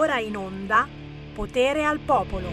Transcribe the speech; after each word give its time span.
ora 0.00 0.18
in 0.18 0.34
onda 0.34 0.88
Potere 1.34 1.84
al 1.84 2.00
Popolo. 2.00 2.48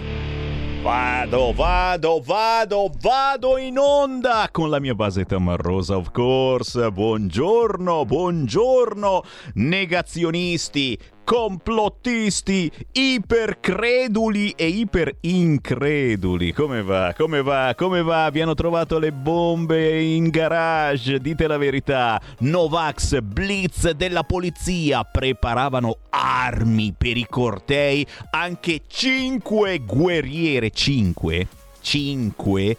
Vado, 0.83 1.53
vado, 1.53 2.21
vado, 2.21 2.91
vado 3.01 3.57
in 3.57 3.77
onda 3.77 4.49
con 4.51 4.69
la 4.69 4.79
mia 4.79 4.93
base 4.93 5.23
tamarrosa, 5.23 5.95
of 5.95 6.11
course. 6.11 6.91
Buongiorno, 6.91 8.05
buongiorno, 8.05 9.23
negazionisti, 9.55 10.99
complottisti, 11.27 12.71
ipercreduli 12.93 14.51
e 14.51 14.67
iperincreduli. 14.67 16.53
Come 16.53 16.81
va? 16.81 17.13
Come 17.17 17.41
va? 17.41 17.73
Come 17.75 18.01
va? 18.01 18.31
Hanno 18.33 18.53
trovato 18.53 18.97
le 18.97 19.11
bombe 19.11 20.01
in 20.01 20.29
garage? 20.29 21.19
Dite 21.19 21.47
la 21.47 21.57
verità. 21.57 22.17
Novax, 22.39 23.19
blitz 23.19 23.89
della 23.89 24.23
polizia 24.23 25.03
preparavano 25.03 25.97
armi 26.11 26.95
per 26.97 27.17
i 27.17 27.27
cortei. 27.29 28.07
Anche 28.29 28.83
cinque 28.87 29.79
guerriere. 29.79 30.69
Cinque? 30.69 31.45
Cinque? 31.81 32.77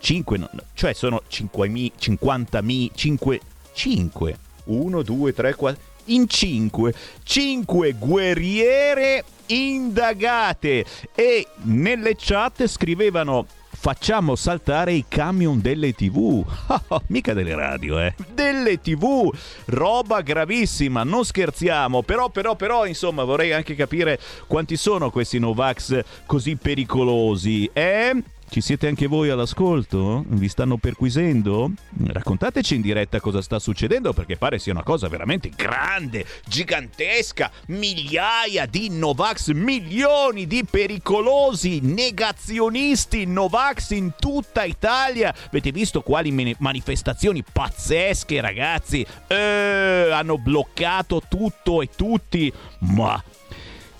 5, 0.00 0.36
no, 0.36 0.50
cioè 0.74 0.92
sono 0.92 1.22
5.000, 1.30 1.92
50.000, 1.98 2.90
5, 2.94 3.40
5, 3.72 4.38
1, 4.64 5.02
2, 5.02 5.32
3, 5.32 5.54
4, 5.54 5.82
in 6.06 6.28
5, 6.28 6.94
5 7.22 7.92
guerriere 7.98 9.24
indagate 9.46 10.84
e 11.14 11.46
nelle 11.62 12.16
chat 12.16 12.66
scrivevano 12.66 13.46
facciamo 13.84 14.34
saltare 14.34 14.94
i 14.94 15.04
camion 15.06 15.60
delle 15.60 15.92
tv. 15.92 16.42
mica 17.08 17.34
delle 17.34 17.54
radio, 17.54 18.00
eh. 18.00 18.14
Delle 18.32 18.80
tv. 18.80 19.30
Roba 19.66 20.22
gravissima, 20.22 21.02
non 21.02 21.22
scherziamo. 21.22 22.02
Però, 22.02 22.30
però, 22.30 22.56
però, 22.56 22.86
insomma, 22.86 23.24
vorrei 23.24 23.52
anche 23.52 23.74
capire 23.74 24.18
quanti 24.46 24.78
sono 24.78 25.10
questi 25.10 25.38
Novax 25.38 26.02
così 26.24 26.56
pericolosi. 26.56 27.68
Eh? 27.74 28.22
Ci 28.48 28.60
siete 28.60 28.86
anche 28.86 29.08
voi 29.08 29.30
all'ascolto? 29.30 30.24
Vi 30.28 30.48
stanno 30.48 30.76
perquisendo? 30.76 31.72
Raccontateci 32.06 32.76
in 32.76 32.82
diretta 32.82 33.18
cosa 33.18 33.42
sta 33.42 33.58
succedendo 33.58 34.12
perché 34.12 34.36
pare 34.36 34.60
sia 34.60 34.72
una 34.72 34.84
cosa 34.84 35.08
veramente 35.08 35.50
grande, 35.56 36.24
gigantesca, 36.46 37.50
migliaia 37.68 38.66
di 38.66 38.90
Novax, 38.90 39.50
milioni 39.50 40.46
di 40.46 40.64
pericolosi 40.64 41.80
negazionisti 41.80 43.24
Novax 43.24 43.90
in 43.90 44.12
tutta 44.20 44.62
Italia. 44.62 45.34
Avete 45.48 45.72
visto 45.72 46.02
quali 46.02 46.54
manifestazioni 46.58 47.42
pazzesche 47.42 48.40
ragazzi? 48.40 49.04
Eh, 49.26 50.10
hanno 50.12 50.38
bloccato 50.38 51.22
tutto 51.28 51.82
e 51.82 51.88
tutti. 51.88 52.52
Ma 52.80 53.20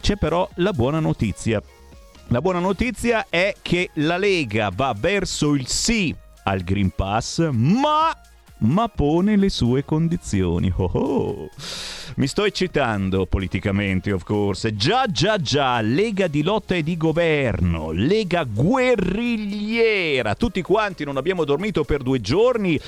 c'è 0.01 0.15
però 0.17 0.49
la 0.57 0.73
buona 0.73 1.01
notizia 1.01 1.61
la 2.29 2.41
buona 2.41 2.59
notizia 2.59 3.27
è 3.29 3.55
che 3.61 3.91
la 3.95 4.17
Lega 4.17 4.71
va 4.75 4.95
verso 4.99 5.55
il 5.55 5.67
sì 5.67 6.15
al 6.45 6.63
Green 6.63 6.91
Pass, 6.95 7.49
ma 7.51 8.17
ma 8.65 8.89
pone 8.89 9.37
le 9.37 9.51
sue 9.51 9.85
condizioni. 9.85 10.73
Oh 10.77 10.91
oh. 10.93 11.49
Mi 12.17 12.27
sto 12.27 12.45
eccitando 12.45 13.27
politicamente, 13.27 14.13
of 14.13 14.23
course. 14.23 14.75
Già, 14.75 15.07
già, 15.07 15.39
già, 15.39 15.81
Lega 15.81 16.29
di 16.29 16.43
lotta 16.43 16.75
e 16.75 16.83
di 16.83 16.97
governo, 16.97 17.91
Lega 17.91 18.45
guerrigliera. 18.45 20.35
Tutti 20.35 20.63
quanti 20.63 21.05
non 21.05 21.17
abbiamo 21.17 21.45
dormito 21.45 21.85
per 21.85 22.03
due 22.03 22.21
giorni 22.21 22.79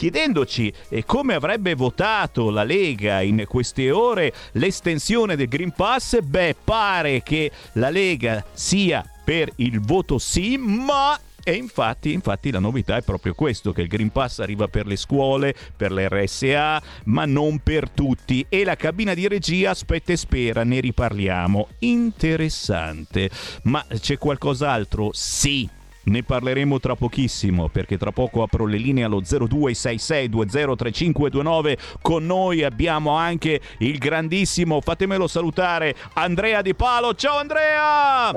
chiedendoci 0.00 0.72
eh, 0.88 1.04
come 1.04 1.34
avrebbe 1.34 1.74
votato 1.74 2.48
la 2.48 2.64
Lega 2.64 3.20
in 3.20 3.44
queste 3.46 3.90
ore 3.90 4.32
l'estensione 4.52 5.36
del 5.36 5.46
Green 5.46 5.72
Pass. 5.72 6.22
Beh, 6.22 6.56
pare 6.64 7.22
che 7.22 7.50
la 7.72 7.90
Lega 7.90 8.42
sia 8.50 9.04
per 9.22 9.52
il 9.56 9.78
voto 9.78 10.16
sì, 10.16 10.56
ma 10.56 11.20
e 11.44 11.52
infatti, 11.52 12.14
infatti, 12.14 12.50
la 12.50 12.60
novità 12.60 12.96
è 12.96 13.02
proprio 13.02 13.34
questo, 13.34 13.72
che 13.72 13.82
il 13.82 13.88
Green 13.88 14.10
Pass 14.10 14.38
arriva 14.38 14.68
per 14.68 14.86
le 14.86 14.96
scuole, 14.96 15.54
per 15.76 15.92
le 15.92 16.08
RSA, 16.08 16.82
ma 17.04 17.26
non 17.26 17.58
per 17.58 17.90
tutti. 17.90 18.46
E 18.48 18.64
la 18.64 18.76
cabina 18.76 19.12
di 19.12 19.28
regia 19.28 19.70
aspetta 19.70 20.12
e 20.12 20.16
spera, 20.16 20.64
ne 20.64 20.80
riparliamo. 20.80 21.68
Interessante. 21.80 23.28
Ma 23.64 23.84
c'è 23.98 24.16
qualcos'altro? 24.16 25.10
Sì. 25.12 25.68
Ne 26.10 26.22
parleremo 26.24 26.80
tra 26.80 26.96
pochissimo 26.96 27.68
perché 27.68 27.96
tra 27.96 28.10
poco 28.10 28.42
apro 28.42 28.66
le 28.66 28.78
linee 28.78 29.04
allo 29.04 29.20
0266203529. 29.20 31.78
Con 32.02 32.26
noi 32.26 32.64
abbiamo 32.64 33.12
anche 33.12 33.60
il 33.78 33.96
grandissimo, 33.98 34.80
fatemelo 34.80 35.28
salutare, 35.28 35.94
Andrea 36.14 36.62
Di 36.62 36.74
Palo. 36.74 37.14
Ciao 37.14 37.38
Andrea! 37.38 38.34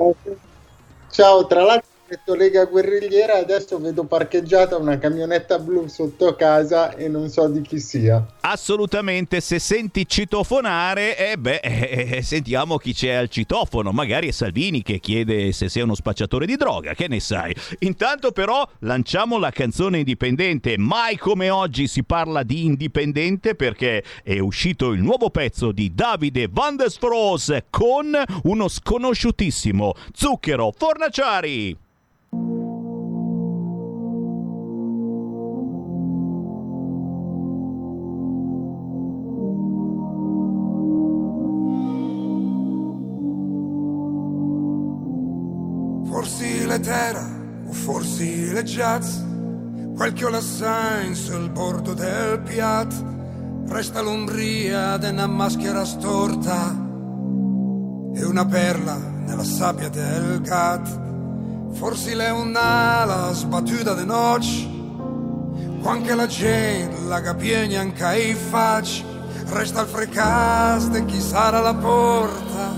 Ciao, 1.09 1.47
tra 1.47 1.63
l'altro 1.63 1.92
detto 2.13 2.35
Lega 2.35 2.65
Guerrigliera 2.65 3.37
adesso 3.39 3.79
vedo 3.79 4.03
parcheggiata 4.03 4.77
una 4.77 4.99
camionetta 4.99 5.57
blu 5.57 5.87
sotto 5.87 6.35
casa 6.35 6.95
e 6.95 7.07
non 7.07 7.27
so 7.29 7.47
di 7.47 7.61
chi 7.61 7.79
sia. 7.79 8.23
Assolutamente, 8.41 9.41
se 9.41 9.57
senti 9.57 10.07
citofonare, 10.07 11.17
eh 11.17 11.37
beh, 11.37 11.59
eh, 11.61 12.21
sentiamo 12.21 12.77
chi 12.77 12.93
c'è 12.93 13.13
al 13.13 13.29
citofono. 13.29 13.91
Magari 13.91 14.27
è 14.27 14.31
Salvini 14.31 14.83
che 14.83 14.99
chiede 14.99 15.51
se 15.53 15.69
sei 15.69 15.81
uno 15.81 15.95
spacciatore 15.95 16.45
di 16.45 16.55
droga, 16.55 16.93
che 16.93 17.07
ne 17.07 17.19
sai. 17.19 17.55
Intanto 17.79 18.31
però 18.31 18.67
lanciamo 18.79 19.39
la 19.39 19.49
canzone 19.49 19.97
indipendente. 19.97 20.77
Mai 20.77 21.17
come 21.17 21.49
oggi 21.49 21.87
si 21.87 22.03
parla 22.03 22.43
di 22.43 22.65
indipendente 22.65 23.55
perché 23.55 24.03
è 24.21 24.37
uscito 24.37 24.91
il 24.91 25.01
nuovo 25.01 25.31
pezzo 25.31 25.71
di 25.71 25.91
Davide 25.95 26.47
Van 26.51 26.75
der 26.75 26.91
Sfros 26.91 27.57
con 27.71 28.15
uno 28.43 28.67
sconosciutissimo 28.67 29.93
Zucchero 30.13 30.71
Fornaciari. 30.77 31.81
L'etera 46.83 47.25
o 47.65 47.71
forse 47.71 48.51
le 48.51 48.61
jazz, 48.63 49.15
qualche 49.95 50.25
ola 50.25 50.41
senza 50.41 51.33
il 51.37 51.49
bordo 51.49 51.93
del 51.93 52.39
piat, 52.39 52.93
resta 53.67 54.01
l'ombria 54.01 54.97
di 54.97 55.07
una 55.07 55.25
maschera 55.25 55.85
storta 55.85 56.77
e 58.13 58.25
una 58.25 58.45
perla 58.45 58.97
nella 58.97 59.45
sabbia 59.45 59.87
del 59.87 60.41
gat. 60.41 60.99
Forse 61.71 62.17
è 62.17 62.31
un'ala 62.31 63.31
sbattuta 63.31 63.93
di 63.93 64.05
noce, 64.05 64.69
quando 65.81 66.15
la 66.15 66.27
gente 66.27 66.99
la 67.07 67.21
capiegna 67.21 67.79
anche 67.79 68.03
ai 68.03 68.33
facci, 68.33 69.05
resta 69.45 69.83
il 69.83 69.87
fracas 69.87 70.89
di 70.89 71.05
chi 71.05 71.21
sarà 71.21 71.61
la 71.61 71.75
porta 71.75 72.75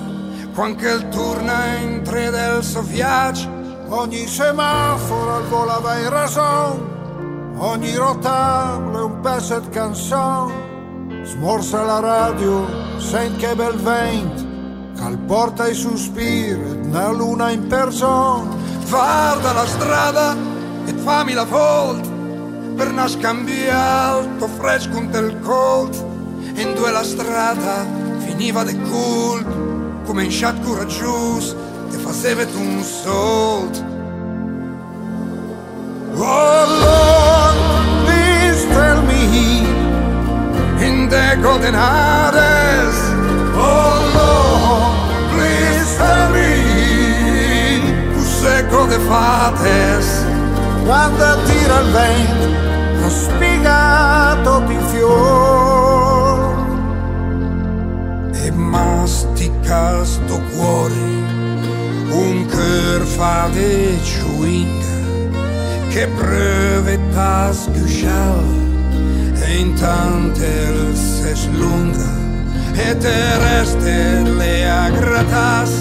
quando 0.53 0.93
il 0.93 1.07
turno 1.09 1.51
in 1.81 2.03
tre 2.03 2.29
del 2.29 2.63
suo 2.63 2.83
viaggio. 2.83 3.54
Ogni 3.87 4.25
semaforo 4.25 5.35
al 5.35 5.43
vola 5.43 5.77
va 5.77 5.99
in 5.99 6.09
rason, 6.09 7.53
ogni 7.57 7.95
rotabile 7.95 8.99
un 8.99 9.19
pezzo 9.21 9.59
di 9.59 9.69
canzone, 9.69 11.23
smorza 11.23 11.83
la 11.83 11.99
radio, 11.99 12.65
sente 12.97 13.45
che 13.45 13.55
bel 13.55 13.75
vento, 13.75 14.43
che 14.95 15.17
porta 15.27 15.67
i 15.67 15.75
sospiri, 15.75 16.79
una 16.83 17.11
luna 17.11 17.51
in 17.51 17.67
persona. 17.67 18.55
Guarda 18.89 19.53
la 19.53 19.67
strada 19.67 20.35
e 20.85 20.93
fammi 20.93 21.33
la 21.33 21.45
volta, 21.45 22.09
per 22.75 22.87
il 22.87 24.35
tuo 24.37 24.47
fresco 24.47 24.89
con 24.93 25.09
il 25.13 25.39
cold, 25.41 26.05
in 26.55 26.73
due 26.73 26.89
la 26.89 27.03
strada 27.03 27.85
finiva 28.17 28.63
di 28.63 28.79
culto 28.81 30.03
come 30.05 30.23
in 30.23 30.29
chat 30.31 30.59
coraggioso 30.61 31.64
ti 31.89 31.97
faceva 31.97 32.43
un 32.55 32.83
sold 32.83 33.93
Oh 36.17 36.65
Lord, 36.85 37.57
please 38.05 38.65
tell 38.67 39.01
me. 39.03 39.67
In 40.79 41.09
the 41.09 41.37
golden 41.41 41.73
Hades 41.73 42.97
Oh 43.53 43.99
Lord, 44.15 44.95
please 45.33 45.97
tell 45.97 46.29
me. 46.31 46.51
Cos'è 48.13 48.63
de 48.63 48.99
fates 49.09 50.25
Quando 50.85 51.37
tira 51.45 51.79
il 51.81 51.91
vento. 51.91 52.47
Ha 53.03 53.09
spiegato 53.09 54.59
di 54.67 54.77
fior. 54.87 56.55
E 58.41 58.51
mastica 58.51 60.03
sto 60.05 60.41
cuore 60.55 61.24
un 62.15 62.45
cœur 62.47 63.01
fa 63.05 63.49
de 63.53 63.97
ciuinga 64.03 64.95
che 65.89 66.07
prove 66.07 66.99
ta 67.13 67.51
schiusciava 67.51 68.63
e 69.45 69.57
intanto 69.57 70.39
il 70.43 70.95
se 70.95 71.35
slunga 71.35 72.11
e 72.73 72.97
te 72.97 73.37
reste 73.37 74.21
le 74.23 74.91
gratas. 74.97 75.71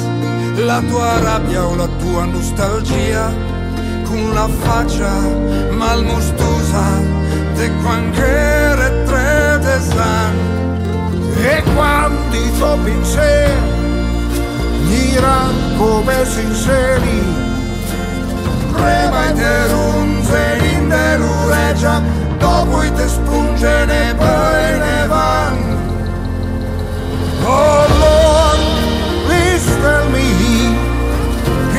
La 0.56 0.80
tua 0.88 1.18
rabbia 1.18 1.66
o 1.66 1.74
la 1.74 1.88
tua 1.98 2.24
nostalgia 2.24 3.32
con 4.04 4.32
la 4.32 4.48
faccia 4.62 5.12
malmostosa 5.72 6.86
de 7.56 7.70
qualche 7.82 9.04
tre 9.04 9.58
desan. 9.60 10.34
E 11.42 11.62
quando 11.74 12.36
i 12.36 12.50
tuoi 12.56 12.78
pensieri 12.84 13.73
giran 14.88 15.54
come 15.76 16.24
sinceri. 16.24 17.22
Prima 18.72 19.32
te 19.32 19.66
runze 19.68 20.58
in 20.72 20.88
deluregia 20.88 22.02
dopo 22.38 22.80
te 22.96 23.08
spunge 23.08 23.84
ne 23.86 24.14
poi 24.16 24.78
ne 24.78 25.06
van 25.08 25.56
oh 27.44 27.86
Lord 28.04 28.60
please 29.26 29.66
tell 29.82 30.08
me 30.10 30.28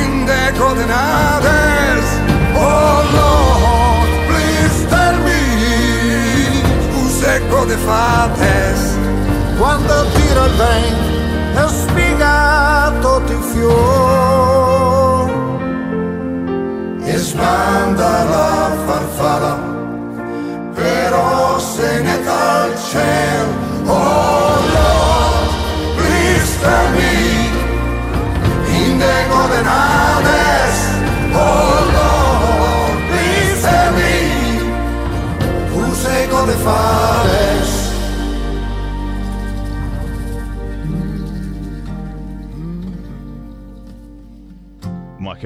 in 0.02 0.26
the 0.26 0.52
coordinates 0.58 2.10
oh 2.54 2.98
Lord 3.18 4.08
please 4.28 4.78
tell 4.88 5.16
me 5.26 5.42
useco 7.04 7.64
de 7.66 7.76
fates. 7.76 8.80
Quando 9.58 9.94
tira 10.14 10.46
il 10.46 10.54
vento 10.56 11.15
spiegato 11.96 13.22
ti 13.26 13.36
fior 13.52 15.30
e 17.04 17.16
sbanda 17.16 18.24
la 18.24 18.70
farfalla 18.84 19.58
però 20.74 21.58
se 21.58 22.02
ne 22.02 22.22
dal 22.22 22.76
cielo 22.90 23.55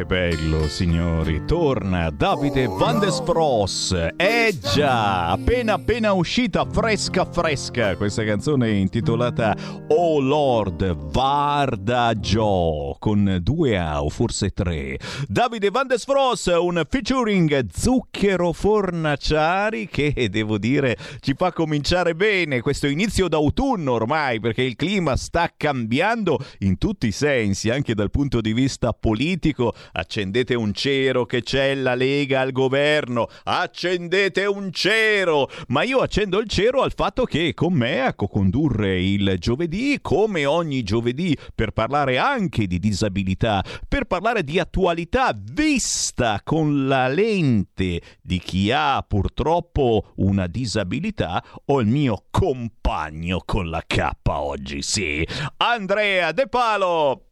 che 0.00 0.04
bello, 0.04 0.68
signori. 0.68 1.44
Torna 1.44 2.10
Davide 2.10 2.66
Van 2.66 2.98
der 2.98 3.10
Spross. 3.10 3.92
Eh 4.16 4.56
già, 4.72 5.28
appena 5.28 5.74
appena 5.74 6.12
uscita, 6.12 6.64
fresca 6.64 7.24
fresca, 7.24 7.96
questa 7.96 8.24
canzone 8.24 8.70
intitolata 8.70 9.56
Oh 9.88 10.20
Lord, 10.20 10.94
Varda 11.10 12.14
Joe, 12.14 12.96
con 12.98 13.38
due 13.42 13.78
A 13.78 14.02
o 14.02 14.08
forse 14.08 14.50
tre. 14.50 14.98
Davide 15.26 15.70
Van 15.70 15.86
der 15.86 15.98
Spross, 15.98 16.46
un 16.46 16.82
featuring 16.88 17.66
Zucchero 17.72 18.52
Fornaciari 18.52 19.88
che, 19.88 20.28
devo 20.30 20.58
dire, 20.58 20.96
ci 21.20 21.34
fa 21.34 21.52
cominciare 21.52 22.14
bene 22.14 22.60
questo 22.60 22.86
inizio 22.86 23.28
d'autunno 23.28 23.92
ormai, 23.92 24.40
perché 24.40 24.62
il 24.62 24.76
clima 24.76 25.16
sta 25.16 25.52
cambiando 25.56 26.38
in 26.60 26.78
tutti 26.78 27.08
i 27.08 27.12
sensi, 27.12 27.70
anche 27.70 27.94
dal 27.94 28.10
punto 28.10 28.40
di 28.40 28.52
vista 28.52 28.92
politico 28.92 29.74
accendete 29.92 30.54
un 30.54 30.72
cero 30.72 31.26
che 31.26 31.42
c'è 31.42 31.74
la 31.74 31.94
Lega 31.94 32.40
al 32.40 32.52
governo, 32.52 33.28
accendete 33.44 34.46
un 34.46 34.70
cero, 34.72 35.48
ma 35.68 35.82
io 35.82 35.98
accendo 35.98 36.38
il 36.38 36.48
cero 36.48 36.82
al 36.82 36.92
fatto 36.94 37.24
che 37.24 37.54
con 37.54 37.72
me 37.72 38.02
a 38.02 38.14
co-condurre 38.14 39.00
il 39.00 39.36
giovedì, 39.38 39.98
come 40.00 40.46
ogni 40.46 40.82
giovedì, 40.82 41.36
per 41.54 41.72
parlare 41.72 42.18
anche 42.18 42.66
di 42.66 42.78
disabilità, 42.78 43.64
per 43.88 44.04
parlare 44.04 44.44
di 44.44 44.58
attualità 44.58 45.36
vista 45.36 46.40
con 46.44 46.86
la 46.86 47.08
lente 47.08 48.00
di 48.20 48.38
chi 48.38 48.70
ha 48.70 49.04
purtroppo 49.06 50.12
una 50.16 50.46
disabilità, 50.46 51.42
ho 51.66 51.80
il 51.80 51.86
mio 51.86 52.24
compagno 52.30 53.42
con 53.44 53.68
la 53.68 53.82
K 53.86 54.10
oggi, 54.28 54.82
sì, 54.82 55.26
Andrea 55.58 56.32
De 56.32 56.46
Palo. 56.48 57.24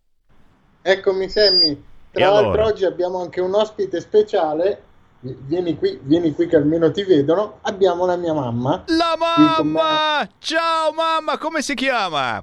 Eccomi 0.83 1.29
Sammy, 1.29 1.81
tra 2.11 2.31
l'altro 2.31 2.51
allora? 2.51 2.67
oggi 2.67 2.85
abbiamo 2.85 3.21
anche 3.21 3.41
un 3.41 3.55
ospite 3.55 4.01
speciale. 4.01 4.83
Vieni 5.21 5.77
qui, 5.77 5.99
vieni 6.03 6.33
qui 6.33 6.47
che 6.47 6.57
almeno 6.57 6.93
ti 6.93 7.03
vedono. 7.03 7.59
Abbiamo 7.63 8.07
la 8.07 8.17
mia 8.17 8.33
mamma, 8.33 8.85
La 8.87 9.17
mamma! 9.19 10.29
Ciao 10.39 10.93
mamma, 10.93 11.39
come 11.39 11.61
si 11.61 11.75
chiama? 11.75 12.43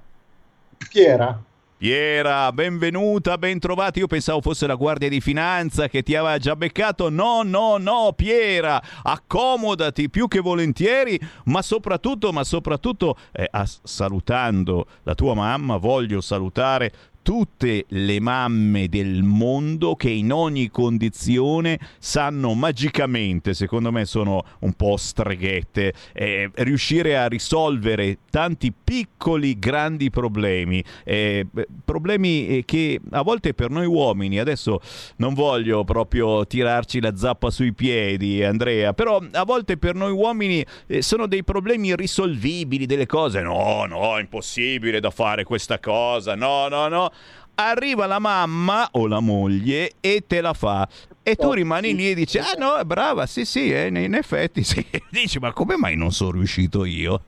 Piera. 0.90 1.42
Piera, 1.78 2.52
benvenuta, 2.54 3.38
bentrovati. 3.38 4.00
Io 4.00 4.08
pensavo 4.08 4.40
fosse 4.40 4.66
la 4.66 4.76
Guardia 4.76 5.10
di 5.10 5.20
Finanza 5.20 5.90
che 5.90 6.04
ti 6.04 6.16
aveva 6.16 6.38
già 6.38 6.56
beccato. 6.56 7.10
No, 7.10 7.44
no, 7.44 7.78
no, 7.78 8.14
Piera, 8.16 8.82
accomodati 9.04 10.10
più 10.10 10.30
che 10.30 10.40
volentieri, 10.40 11.20
ma 11.46 11.62
soprattutto, 11.62 12.32
ma 12.32 12.46
soprattutto, 12.46 13.18
eh, 13.34 13.50
salutando 13.84 14.86
la 15.04 15.16
tua 15.16 15.34
mamma, 15.34 15.76
voglio 15.76 16.22
salutare 16.22 16.92
tutte 17.26 17.86
le 17.88 18.20
mamme 18.20 18.88
del 18.88 19.24
mondo 19.24 19.96
che 19.96 20.12
in 20.12 20.32
ogni 20.32 20.70
condizione 20.70 21.80
sanno 21.98 22.54
magicamente, 22.54 23.56
secondo 23.56 23.92
me 23.92 24.06
sono 24.06 24.44
un 24.60 24.74
po' 24.74 24.96
streghette, 24.96 25.92
eh, 26.14 26.52
riuscire 26.54 27.18
a 27.18 27.26
risolvere 27.26 28.20
tanti 28.30 28.72
piccoli, 28.72 29.58
grandi 29.58 30.12
problemi, 30.12 30.84
eh, 31.04 31.48
problemi 31.84 32.48
eh, 32.60 32.64
che 32.64 33.02
a 33.10 33.24
volte 33.24 33.56
per 33.56 33.72
noi 33.72 33.88
uomini, 33.88 34.38
adesso 34.38 34.80
non 35.16 35.34
voglio 35.34 35.84
proprio 35.84 36.46
tirarci 36.46 37.02
la 37.02 37.16
zappa 37.16 37.50
sui 37.50 37.74
piedi, 37.74 38.44
Andrea, 38.44 38.94
però 38.94 39.20
a 39.32 39.44
volte 39.46 39.78
per 39.78 39.96
noi 39.96 40.12
uomini 40.12 40.64
eh, 40.86 41.02
sono 41.02 41.26
dei 41.26 41.44
problemi 41.44 41.88
irrisolvibili, 41.88 42.86
delle 42.86 43.08
cose, 43.08 43.42
no, 43.42 43.86
no, 43.86 44.20
impossibile 44.20 45.00
da 45.00 45.10
fare 45.10 45.44
questa 45.44 45.80
cosa, 45.80 46.36
no, 46.36 46.68
no, 46.68 46.88
no. 46.88 47.14
Arriva 47.56 48.06
la 48.06 48.20
mamma 48.20 48.90
o 48.92 49.08
la 49.08 49.20
moglie 49.20 49.94
e 50.02 50.24
te 50.28 50.42
la 50.42 50.54
fa. 50.54 50.88
E 51.24 51.36
tu 51.36 51.48
Oh, 51.48 51.54
rimani 51.54 51.96
lì 51.96 52.12
e 52.12 52.16
dici, 52.16 52.38
ah 52.38 52.54
no, 52.58 52.76
è 52.76 52.84
brava, 52.84 53.26
sì 53.26 53.46
sì, 53.46 53.72
eh, 53.72 53.88
in 53.88 54.14
effetti 54.14 54.64
sì. 54.64 54.86
Dici, 55.10 55.40
ma 55.40 55.54
come 55.54 55.78
mai 55.78 55.96
non 55.96 56.12
sono 56.12 56.32
riuscito 56.32 56.86
io? 56.86 57.22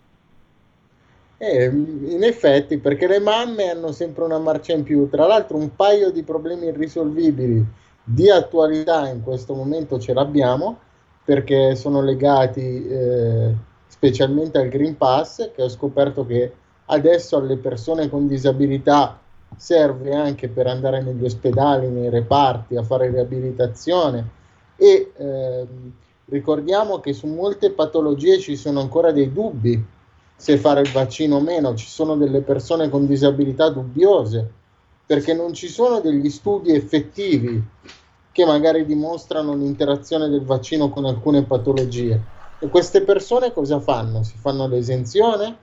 Eh, 1.40 1.66
in 1.66 2.24
effetti, 2.24 2.80
perché 2.80 3.08
le 3.08 3.19
mamme 3.19 3.69
hanno 3.69 3.92
sempre 3.92 4.24
una 4.24 4.40
marcia 4.40 4.74
in 4.74 4.84
più. 4.84 5.07
Tra 5.10 5.28
l'altro, 5.28 5.57
un 5.57 5.76
paio 5.76 6.12
di 6.12 6.24
problemi 6.24 6.68
irrisolvibili 6.68 7.64
di 8.04 8.30
attualità 8.30 9.07
in 9.10 9.22
questo 9.22 9.54
momento 9.54 10.00
ce 10.00 10.14
l'abbiamo 10.14 10.80
perché 11.24 11.76
sono 11.76 12.02
legati 12.02 12.88
eh, 12.88 13.54
specialmente 13.88 14.57
al 14.57 14.69
Green 14.69 14.96
Pass, 14.96 15.52
che 15.54 15.62
ho 15.62 15.69
scoperto 15.69 16.26
che 16.26 16.54
adesso 16.86 17.36
alle 17.38 17.57
persone 17.57 18.10
con 18.10 18.28
disabilità 18.28 19.19
serve 19.57 20.14
anche 20.14 20.47
per 20.47 20.68
andare 20.68 21.02
negli 21.02 21.26
ospedali, 21.26 21.90
nei 21.90 22.09
reparti, 22.09 22.76
a 22.76 22.83
fare 22.83 23.09
riabilitazione 23.09 24.30
e 24.78 25.11
ehm, 25.18 25.92
ricordiamo 26.26 26.99
che 26.99 27.14
su 27.14 27.28
molte 27.28 27.71
patologie 27.71 28.40
ci 28.40 28.56
sono 28.56 28.80
ancora 28.80 29.11
dei 29.11 29.33
dubbi 29.33 29.83
se 30.35 30.57
fare 30.57 30.81
il 30.81 30.92
vaccino 30.92 31.37
o 31.37 31.42
meno, 31.42 31.73
ci 31.73 31.87
sono 31.87 32.16
delle 32.16 32.42
persone 32.42 32.90
con 32.90 33.07
disabilità 33.07 33.69
dubbiose 33.69 34.52
perché 35.07 35.33
non 35.33 35.54
ci 35.54 35.68
sono 35.68 35.99
degli 35.99 36.30
studi 36.30 36.71
effettivi 36.73 37.64
che 38.31 38.45
magari 38.45 38.85
dimostrano 38.85 39.56
l'interazione 39.56 40.30
del 40.30 40.44
vaccino 40.44 40.90
con 40.90 41.06
alcune 41.06 41.44
patologie. 41.44 42.21
E 42.59 42.68
queste 42.68 43.02
persone 43.02 43.52
cosa 43.52 43.80
fanno? 43.80 44.21
Si 44.21 44.35
fanno 44.37 44.68
l'esenzione? 44.68 45.57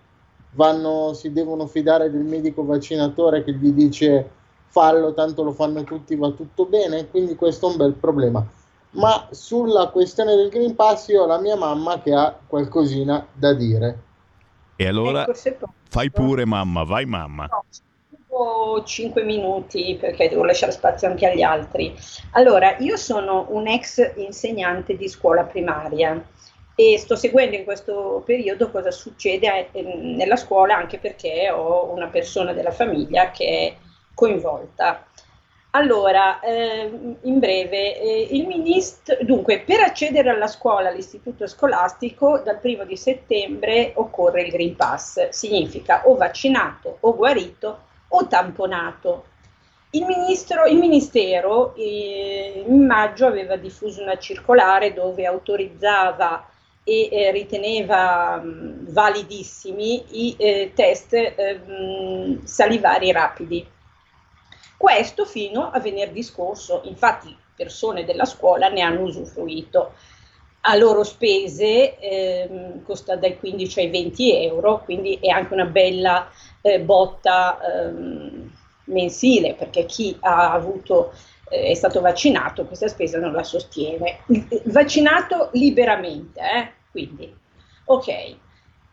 Vanno, 0.54 1.12
si 1.14 1.32
devono 1.32 1.66
fidare 1.66 2.11
del 2.11 2.25
medico 2.25 2.64
vaccinatore 2.64 3.42
che 3.44 3.52
gli 3.54 3.73
dice 3.73 4.30
fallo, 4.66 5.14
tanto 5.14 5.42
lo 5.42 5.52
fanno 5.52 5.84
tutti, 5.84 6.16
va 6.16 6.30
tutto 6.30 6.66
bene? 6.66 7.08
Quindi 7.08 7.34
questo 7.34 7.68
è 7.68 7.70
un 7.70 7.76
bel 7.76 7.92
problema. 7.94 8.46
Ma 8.90 9.28
sulla 9.30 9.88
questione 9.88 10.37
del 10.37 10.49
Green 10.49 10.75
Pass 10.75 11.08
io 11.08 11.23
ho 11.23 11.26
la 11.26 11.40
mia 11.40 11.56
mamma 11.56 12.00
che 12.00 12.12
ha 12.12 12.37
qualcosina 12.46 13.26
da 13.32 13.52
dire. 13.52 13.99
E 14.76 14.87
allora 14.87 15.25
Ecco, 15.25 15.73
fai 15.88 16.11
pure 16.11 16.44
mamma, 16.44 16.84
vai 16.84 17.04
mamma. 17.04 17.46
No, 17.50 17.64
solo 18.28 18.82
5 18.82 19.23
minuti 19.23 19.96
perché 19.99 20.28
devo 20.28 20.44
lasciare 20.44 20.73
spazio 20.73 21.08
anche 21.08 21.26
agli 21.28 21.42
altri. 21.42 21.94
Allora, 22.32 22.76
io 22.78 22.96
sono 22.96 23.46
un 23.50 23.68
ex 23.68 24.14
insegnante 24.16 24.96
di 24.96 25.08
scuola 25.08 25.44
primaria 25.44 26.20
e 26.75 26.99
sto 26.99 27.14
seguendo 27.14 27.57
in 27.57 27.64
questo 27.64 28.23
periodo 28.25 28.71
cosa 28.71 28.90
succede 28.90 29.69
eh, 29.71 29.83
nella 29.83 30.37
scuola 30.37 30.76
anche 30.76 30.99
perché 30.99 31.50
ho 31.50 31.90
una 31.93 32.09
persona 32.09 32.52
della 32.52 32.73
famiglia 32.73 33.31
che 33.31 33.47
è 33.47 33.76
coinvolta. 34.14 35.07
Allora, 35.76 36.38
ehm, 36.38 37.16
in 37.23 37.38
breve, 37.40 38.00
eh, 38.00 38.28
il 38.31 38.47
ministro, 38.47 39.16
dunque, 39.23 39.59
per 39.61 39.81
accedere 39.81 40.31
alla 40.31 40.47
scuola, 40.47 40.88
all'istituto 40.88 41.49
scolastico, 41.49 42.38
dal 42.38 42.61
primo 42.61 42.85
di 42.85 42.97
settembre 42.97 43.90
occorre 43.97 44.43
il 44.43 44.52
Green 44.52 44.76
Pass, 44.76 45.31
significa 45.31 46.07
o 46.07 46.14
vaccinato 46.14 46.99
o 47.00 47.16
guarito 47.16 47.87
o 48.07 48.26
tamponato. 48.28 49.25
Il, 49.90 50.04
ministro, 50.04 50.64
il 50.66 50.78
Ministero 50.78 51.75
eh, 51.75 52.64
in 52.66 52.87
maggio 52.87 53.26
aveva 53.26 53.57
diffuso 53.57 54.00
una 54.00 54.19
circolare 54.19 54.93
dove 54.93 55.26
autorizzava 55.26 56.49
e 56.84 57.08
eh, 57.10 57.30
riteneva 57.32 58.36
mh, 58.36 58.92
validissimi 58.92 60.04
i 60.26 60.36
eh, 60.38 60.72
test 60.74 61.14
eh, 61.14 61.58
mh, 61.66 62.44
salivari 62.44 63.10
rapidi. 63.10 63.66
Questo 64.76 65.24
fino 65.24 65.70
a 65.70 65.80
venerdì 65.80 66.22
scorso, 66.22 66.82
infatti 66.84 67.34
persone 67.56 68.04
della 68.04 68.26
scuola 68.26 68.68
ne 68.68 68.82
hanno 68.82 69.02
usufruito. 69.02 69.94
A 70.66 70.76
loro 70.76 71.04
spese 71.04 71.98
ehm, 71.98 72.82
costa 72.84 73.16
dai 73.16 73.38
15 73.38 73.80
ai 73.80 73.90
20 73.90 74.34
euro, 74.44 74.82
quindi 74.84 75.18
è 75.20 75.28
anche 75.28 75.52
una 75.52 75.66
bella 75.66 76.30
eh, 76.62 76.80
botta 76.80 77.58
ehm, 77.60 78.50
mensile 78.84 79.54
perché 79.54 79.86
chi 79.86 80.16
ha 80.20 80.52
avuto 80.52 81.12
eh, 81.48 81.70
è 81.70 81.74
stato 81.74 82.00
vaccinato, 82.00 82.64
questa 82.64 82.88
spesa 82.88 83.18
non 83.18 83.32
la 83.32 83.42
sostiene. 83.42 84.20
Vaccinato 84.64 85.50
liberamente, 85.52 86.40
eh? 86.40 86.72
quindi, 86.90 87.34
ok. 87.84 88.36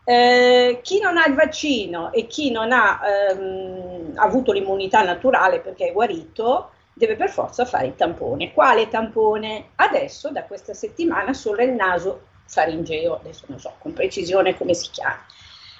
Eh, 0.04 0.80
chi 0.82 0.98
non 0.98 1.16
ha 1.16 1.26
il 1.26 1.34
vaccino 1.34 2.12
e 2.12 2.26
chi 2.26 2.50
non 2.50 2.72
ha 2.72 3.00
ehm, 3.30 4.14
avuto 4.16 4.50
l'immunità 4.50 5.02
naturale 5.02 5.60
perché 5.60 5.88
è 5.88 5.92
guarito, 5.92 6.70
deve 6.92 7.16
per 7.16 7.30
forza 7.30 7.64
fare 7.64 7.86
il 7.86 7.94
tampone. 7.94 8.52
Quale 8.52 8.88
tampone? 8.88 9.70
Adesso, 9.76 10.30
da 10.30 10.42
questa 10.44 10.74
settimana, 10.74 11.32
solo 11.32 11.62
il 11.62 11.72
naso 11.72 12.30
faringeo, 12.46 13.16
adesso 13.16 13.44
non 13.48 13.58
so 13.58 13.72
con 13.78 13.92
precisione 13.92 14.56
come 14.56 14.74
si 14.74 14.90
chiama. 14.90 15.24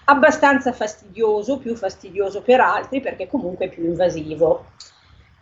Abbastanza 0.04 0.72
fastidioso, 0.72 1.58
più 1.58 1.76
fastidioso 1.76 2.42
per 2.42 2.60
altri 2.60 3.00
perché 3.00 3.28
comunque 3.28 3.66
è 3.66 3.68
più 3.68 3.84
invasivo. 3.84 4.66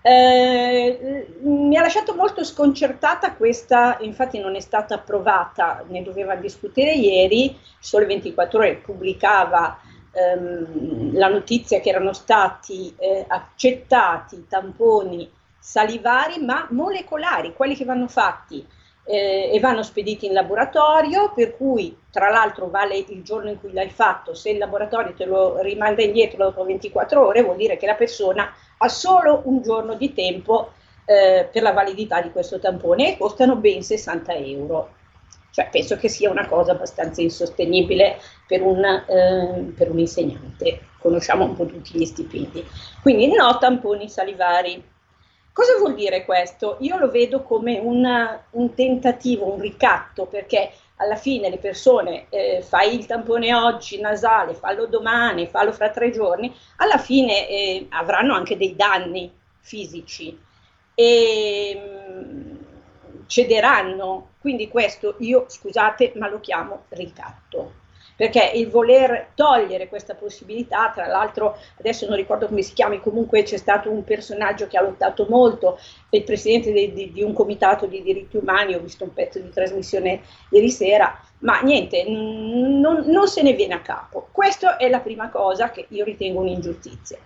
Eh, 0.03 1.27
mi 1.43 1.77
ha 1.77 1.83
lasciato 1.83 2.15
molto 2.15 2.43
sconcertata 2.43 3.35
questa, 3.35 3.99
infatti 4.01 4.39
non 4.39 4.57
è 4.57 4.61
stata 4.61 4.95
approvata, 4.95 5.85
ne 5.89 6.03
doveva 6.03 6.37
discutere 6.37 6.93
ieri, 6.93 7.59
Sole 7.79 8.07
24 8.07 8.59
ore 8.59 8.77
pubblicava 8.77 9.79
ehm, 10.13 11.17
la 11.17 11.29
notizia 11.29 11.81
che 11.81 11.91
erano 11.91 12.15
stati 12.15 12.95
eh, 12.99 13.25
accettati 13.29 14.47
tamponi 14.49 15.31
salivari 15.59 16.43
ma 16.43 16.67
molecolari, 16.71 17.53
quelli 17.53 17.77
che 17.77 17.85
vanno 17.85 18.09
fatti 18.09 18.67
eh, 19.05 19.51
e 19.53 19.61
vanno 19.61 19.83
spediti 19.83 20.27
in 20.27 20.33
laboratorio, 20.33 21.33
per 21.35 21.57
cui 21.57 21.97
tra 22.11 22.31
l'altro 22.31 22.69
vale 22.69 22.97
il 22.97 23.23
giorno 23.23 23.51
in 23.51 23.61
cui 23.61 23.73
l'hai 23.73 23.91
fatto, 23.91 24.35
se 24.35 24.51
il 24.51 24.59
laboratorio 24.59 25.15
te 25.15 25.25
lo 25.25 25.61
rimanda 25.61 26.03
indietro 26.03 26.45
dopo 26.45 26.65
24 26.65 27.27
ore 27.27 27.43
vuol 27.43 27.57
dire 27.57 27.77
che 27.77 27.87
la 27.87 27.95
persona 27.95 28.53
ha 28.79 28.89
solo 28.89 29.43
un 29.45 29.63
giorno 29.63 29.95
di 29.95 30.13
tempo 30.13 30.73
eh, 31.05 31.49
per 31.51 31.63
la 31.63 31.73
validità 31.73 32.21
di 32.21 32.31
questo 32.31 32.59
tampone 32.59 33.13
e 33.13 33.19
costano 33.19 33.57
ben 33.57 33.83
60 33.83 34.35
euro. 34.35 34.95
Cioè, 35.53 35.69
penso 35.71 35.97
che 35.97 36.09
sia 36.09 36.31
una 36.31 36.47
cosa 36.47 36.73
abbastanza 36.73 37.21
insostenibile 37.21 38.19
per 38.47 38.63
un, 38.63 38.85
eh, 38.85 39.73
per 39.77 39.91
un 39.91 39.99
insegnante. 39.99 40.83
Conosciamo 41.01 41.45
un 41.45 41.57
po' 41.57 41.67
tutti 41.67 41.99
gli 41.99 42.05
stipendi. 42.05 42.65
Quindi 43.03 43.27
no 43.35 43.59
tamponi 43.59 44.09
salivari. 44.09 44.90
Cosa 45.53 45.77
vuol 45.79 45.95
dire 45.95 46.25
questo? 46.25 46.77
Io 46.81 46.97
lo 46.97 47.11
vedo 47.11 47.43
come 47.43 47.79
una, 47.79 48.45
un 48.51 48.73
tentativo, 48.75 49.53
un 49.53 49.61
ricatto, 49.61 50.27
perché 50.27 50.71
alla 50.97 51.17
fine 51.17 51.51
le 51.51 51.59
persone 51.59 52.27
eh, 52.29 52.63
fai 52.63 52.95
il 52.95 53.07
tampone 53.07 53.53
oggi 53.55 54.01
nasale, 54.01 54.55
fallo 54.55 54.87
domani, 54.87 55.47
fallo 55.47 55.73
fra 55.73 55.91
tre 55.91 56.11
giorni, 56.11 56.55
alla 56.77 56.99
fine 56.99 57.49
eh, 57.49 57.87
avranno 57.91 58.35
anche 58.35 58.57
dei 58.57 58.77
danni 58.77 59.33
fisici 59.61 60.39
e 60.95 61.79
mh, 61.79 62.29
mm, 62.29 62.57
cederanno. 63.27 64.29
Quindi 64.41 64.69
questo 64.69 65.17
io, 65.19 65.47
scusate, 65.49 66.13
ma 66.15 66.29
lo 66.29 66.41
chiamo 66.41 66.85
ricatto 66.91 67.80
perché 68.21 68.51
il 68.53 68.69
voler 68.69 69.29
togliere 69.35 69.89
questa 69.89 70.15
possibilità, 70.15 70.93
tra 70.95 71.07
l'altro 71.07 71.57
adesso 71.79 72.07
non 72.07 72.17
ricordo 72.17 72.49
come 72.49 72.61
si 72.61 72.75
chiami, 72.75 73.01
comunque 73.01 73.45
c'è 73.45 73.57
stato 73.57 73.91
un 73.91 74.05
personaggio 74.05 74.67
che 74.67 74.77
ha 74.77 74.83
lottato 74.83 75.25
molto, 75.31 75.79
il 76.11 76.23
presidente 76.23 76.71
di, 76.71 76.93
di, 76.93 77.13
di 77.13 77.23
un 77.23 77.33
comitato 77.33 77.87
di 77.87 78.03
diritti 78.03 78.37
umani, 78.37 78.75
ho 78.75 78.81
visto 78.81 79.05
un 79.05 79.15
pezzo 79.15 79.39
di 79.39 79.49
trasmissione 79.49 80.21
ieri 80.51 80.69
sera, 80.69 81.19
ma 81.39 81.61
niente, 81.61 82.05
non, 82.07 83.05
non 83.07 83.27
se 83.27 83.41
ne 83.41 83.55
viene 83.55 83.73
a 83.73 83.81
capo. 83.81 84.29
Questa 84.31 84.77
è 84.77 84.91
la 84.91 85.01
prima 85.01 85.31
cosa 85.31 85.71
che 85.71 85.87
io 85.89 86.05
ritengo 86.05 86.41
un'ingiustizia. 86.41 87.17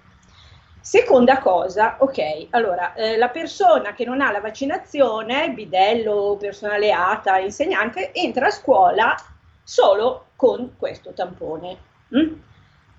Seconda 0.80 1.38
cosa, 1.38 1.96
ok, 1.98 2.46
allora 2.50 2.94
eh, 2.94 3.16
la 3.16 3.30
persona 3.30 3.94
che 3.94 4.04
non 4.04 4.20
ha 4.20 4.30
la 4.30 4.38
vaccinazione, 4.38 5.50
bidello, 5.50 6.36
personale 6.38 6.92
ATA, 6.92 7.38
insegnante, 7.38 8.12
entra 8.12 8.46
a 8.46 8.50
scuola 8.50 9.16
solo 9.64 10.23
con 10.36 10.74
questo 10.76 11.12
tampone. 11.12 11.76
Mm? 12.16 12.32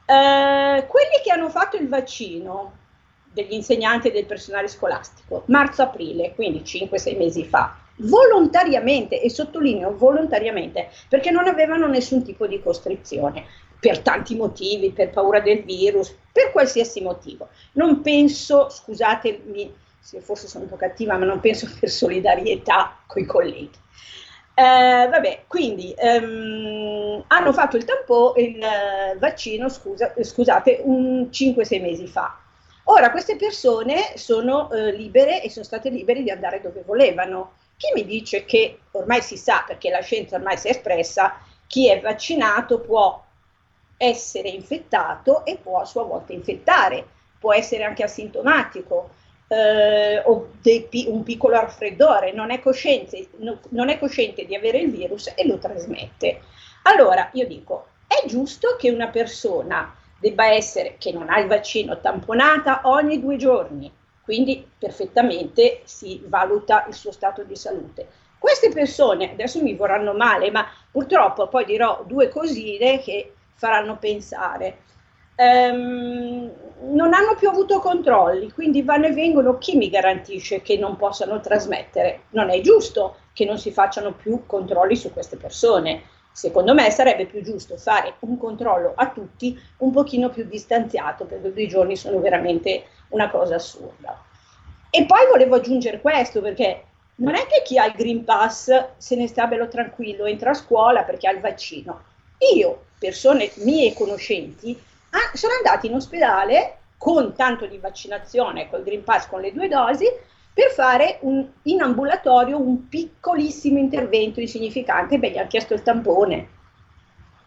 Eh, 0.05 0.85
quelli 0.87 1.21
che 1.23 1.31
hanno 1.31 1.49
fatto 1.49 1.77
il 1.77 1.87
vaccino 1.87 2.83
degli 3.31 3.53
insegnanti 3.53 4.07
e 4.07 4.11
del 4.11 4.25
personale 4.25 4.67
scolastico, 4.67 5.43
marzo-aprile, 5.47 6.33
quindi 6.35 6.61
5-6 6.61 7.17
mesi 7.17 7.43
fa, 7.43 7.77
volontariamente, 7.97 9.21
e 9.21 9.29
sottolineo 9.29 9.95
volontariamente, 9.97 10.89
perché 11.09 11.31
non 11.31 11.47
avevano 11.47 11.87
nessun 11.87 12.23
tipo 12.23 12.47
di 12.47 12.61
costrizione, 12.61 13.45
per 13.77 13.99
tanti 13.99 14.35
motivi, 14.35 14.91
per 14.91 15.09
paura 15.09 15.41
del 15.41 15.63
virus, 15.63 16.15
per 16.31 16.51
qualsiasi 16.51 17.01
motivo. 17.01 17.49
Non 17.73 18.01
penso, 18.01 18.69
scusatemi 18.69 19.73
se 19.99 20.21
forse 20.21 20.47
sono 20.47 20.63
un 20.63 20.69
po' 20.69 20.75
cattiva, 20.75 21.17
ma 21.17 21.25
non 21.25 21.39
penso 21.39 21.67
per 21.79 21.89
solidarietà 21.89 22.99
con 23.07 23.21
i 23.21 23.25
colleghi. 23.25 23.83
Eh, 24.57 25.07
vabbè, 25.09 25.43
quindi 25.47 25.93
ehm, 25.97 27.25
hanno 27.27 27.51
fatto 27.51 27.75
il 27.75 27.83
tampone, 27.83 28.41
il 28.41 28.63
eh, 28.63 29.17
vaccino, 29.19 29.67
scusa, 29.67 30.13
scusate, 30.17 30.79
un 30.83 31.27
5-6 31.29 31.81
mesi 31.81 32.07
fa. 32.07 32.39
Ora 32.85 33.11
queste 33.11 33.35
persone 33.35 34.15
sono 34.15 34.71
eh, 34.71 34.91
libere 34.91 35.41
e 35.41 35.49
sono 35.49 35.65
state 35.65 35.89
libere 35.89 36.23
di 36.23 36.31
andare 36.31 36.61
dove 36.61 36.83
volevano. 36.85 37.53
Chi 37.75 37.91
mi 37.93 38.05
dice 38.05 38.45
che 38.45 38.79
ormai 38.91 39.21
si 39.21 39.35
sa, 39.35 39.65
perché 39.67 39.89
la 39.89 40.01
scienza 40.01 40.37
ormai 40.37 40.57
si 40.57 40.67
è 40.67 40.69
espressa, 40.69 41.37
chi 41.67 41.89
è 41.89 41.99
vaccinato 41.99 42.79
può 42.79 43.21
essere 43.97 44.47
infettato 44.49 45.43
e 45.43 45.57
può 45.57 45.81
a 45.81 45.85
sua 45.85 46.03
volta 46.03 46.31
infettare, 46.31 47.05
può 47.39 47.53
essere 47.53 47.83
anche 47.83 48.03
asintomatico 48.03 49.09
eh, 49.47 50.21
o 50.25 50.49
dei, 50.61 50.87
un 51.07 51.23
piccolo 51.23 51.55
raffreddore, 51.55 52.31
non 52.33 52.51
è, 52.51 52.61
no, 53.37 53.59
non 53.69 53.89
è 53.89 53.99
cosciente 53.99 54.45
di 54.45 54.55
avere 54.55 54.79
il 54.79 54.91
virus 54.91 55.31
e 55.35 55.45
lo 55.45 55.57
trasmette. 55.57 56.41
Allora 56.83 57.29
io 57.33 57.47
dico, 57.47 57.87
è 58.07 58.25
giusto 58.27 58.75
che 58.77 58.89
una 58.89 59.07
persona 59.07 59.95
debba 60.19 60.47
essere, 60.47 60.95
che 60.97 61.11
non 61.11 61.29
ha 61.29 61.39
il 61.39 61.47
vaccino, 61.47 61.99
tamponata 61.99 62.81
ogni 62.83 63.19
due 63.19 63.37
giorni, 63.37 63.91
quindi 64.23 64.67
perfettamente 64.77 65.81
si 65.83 66.21
valuta 66.25 66.85
il 66.87 66.93
suo 66.93 67.11
stato 67.11 67.43
di 67.43 67.55
salute. 67.55 68.07
Queste 68.37 68.69
persone, 68.69 69.31
adesso 69.31 69.61
mi 69.61 69.75
vorranno 69.75 70.13
male, 70.13 70.51
ma 70.51 70.67
purtroppo 70.91 71.47
poi 71.47 71.65
dirò 71.65 72.03
due 72.05 72.29
cosine 72.29 72.99
che 72.99 73.33
faranno 73.55 73.97
pensare 73.97 74.83
ehm, 75.35 76.51
non 76.91 77.13
hanno 77.13 77.35
più 77.37 77.49
avuto 77.49 77.79
controlli, 77.79 78.51
quindi 78.51 78.81
vanno 78.83 79.07
e 79.07 79.13
vengono, 79.13 79.57
chi 79.57 79.75
mi 79.75 79.89
garantisce 79.89 80.61
che 80.61 80.77
non 80.77 80.95
possano 80.95 81.39
trasmettere? 81.39 82.23
Non 82.29 82.49
è 82.49 82.61
giusto 82.61 83.17
che 83.33 83.45
non 83.45 83.57
si 83.57 83.71
facciano 83.71 84.13
più 84.13 84.45
controlli 84.45 84.95
su 84.95 85.11
queste 85.11 85.37
persone. 85.37 86.03
Secondo 86.31 86.73
me 86.73 86.89
sarebbe 86.91 87.25
più 87.25 87.41
giusto 87.41 87.77
fare 87.77 88.15
un 88.19 88.37
controllo 88.37 88.93
a 88.95 89.09
tutti 89.09 89.57
un 89.77 89.91
pochino 89.91 90.29
più 90.29 90.45
distanziato, 90.45 91.25
perché 91.25 91.53
due 91.53 91.67
giorni 91.67 91.95
sono 91.95 92.19
veramente 92.19 92.85
una 93.09 93.29
cosa 93.29 93.55
assurda. 93.55 94.21
E 94.89 95.05
poi 95.05 95.27
volevo 95.29 95.55
aggiungere 95.55 96.01
questo, 96.01 96.41
perché 96.41 96.83
non 97.15 97.35
è 97.35 97.45
che 97.47 97.61
chi 97.63 97.77
ha 97.77 97.85
il 97.85 97.93
Green 97.93 98.25
Pass 98.25 98.87
se 98.97 99.15
ne 99.15 99.27
sta 99.27 99.47
bello 99.47 99.67
tranquillo, 99.67 100.25
entra 100.25 100.51
a 100.51 100.55
scuola 100.55 101.03
perché 101.03 101.27
ha 101.27 101.31
il 101.31 101.39
vaccino. 101.39 102.03
Io, 102.53 102.87
persone 102.99 103.49
mie 103.55 103.93
conoscenti, 103.93 104.77
ah, 105.15 105.35
sono 105.35 105.53
andati 105.53 105.87
in 105.87 105.95
ospedale 105.95 106.77
con 106.97 107.33
tanto 107.35 107.65
di 107.65 107.77
vaccinazione, 107.77 108.69
col 108.69 108.83
Green 108.83 109.03
Pass, 109.03 109.27
con 109.27 109.41
le 109.41 109.53
due 109.53 109.67
dosi, 109.67 110.05
per 110.53 110.71
fare 110.71 111.17
un, 111.21 111.45
in 111.63 111.81
ambulatorio 111.81 112.59
un 112.59 112.87
piccolissimo 112.87 113.77
intervento 113.77 114.39
insignificante, 114.39 115.19
beh, 115.19 115.31
gli 115.31 115.37
hanno 115.37 115.47
chiesto 115.47 115.73
il 115.73 115.83
tampone. 115.83 116.49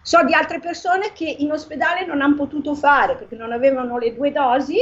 So 0.02 0.22
di 0.24 0.34
altre 0.34 0.60
persone 0.60 1.12
che 1.12 1.24
in 1.26 1.50
ospedale 1.50 2.04
non 2.04 2.20
hanno 2.20 2.36
potuto 2.36 2.74
fare 2.74 3.16
perché 3.16 3.34
non 3.34 3.52
avevano 3.52 3.98
le 3.98 4.14
due 4.14 4.30
dosi, 4.30 4.78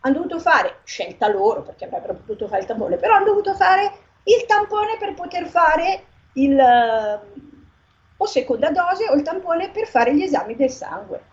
hanno 0.00 0.14
dovuto 0.14 0.38
fare, 0.38 0.80
scelta 0.84 1.28
loro 1.28 1.62
perché 1.62 1.84
avrebbero 1.84 2.14
potuto 2.14 2.48
fare 2.48 2.60
il 2.62 2.66
tampone, 2.66 2.96
però 2.96 3.14
hanno 3.14 3.26
dovuto 3.26 3.54
fare 3.54 3.92
il 4.24 4.44
tampone 4.46 4.96
per 4.98 5.14
poter 5.14 5.46
fare 5.46 6.04
il, 6.34 6.60
o 8.16 8.26
seconda 8.26 8.70
dose 8.70 9.08
o 9.08 9.14
il 9.14 9.22
tampone 9.22 9.70
per 9.70 9.86
fare 9.86 10.14
gli 10.14 10.22
esami 10.22 10.54
del 10.54 10.70
sangue. 10.70 11.27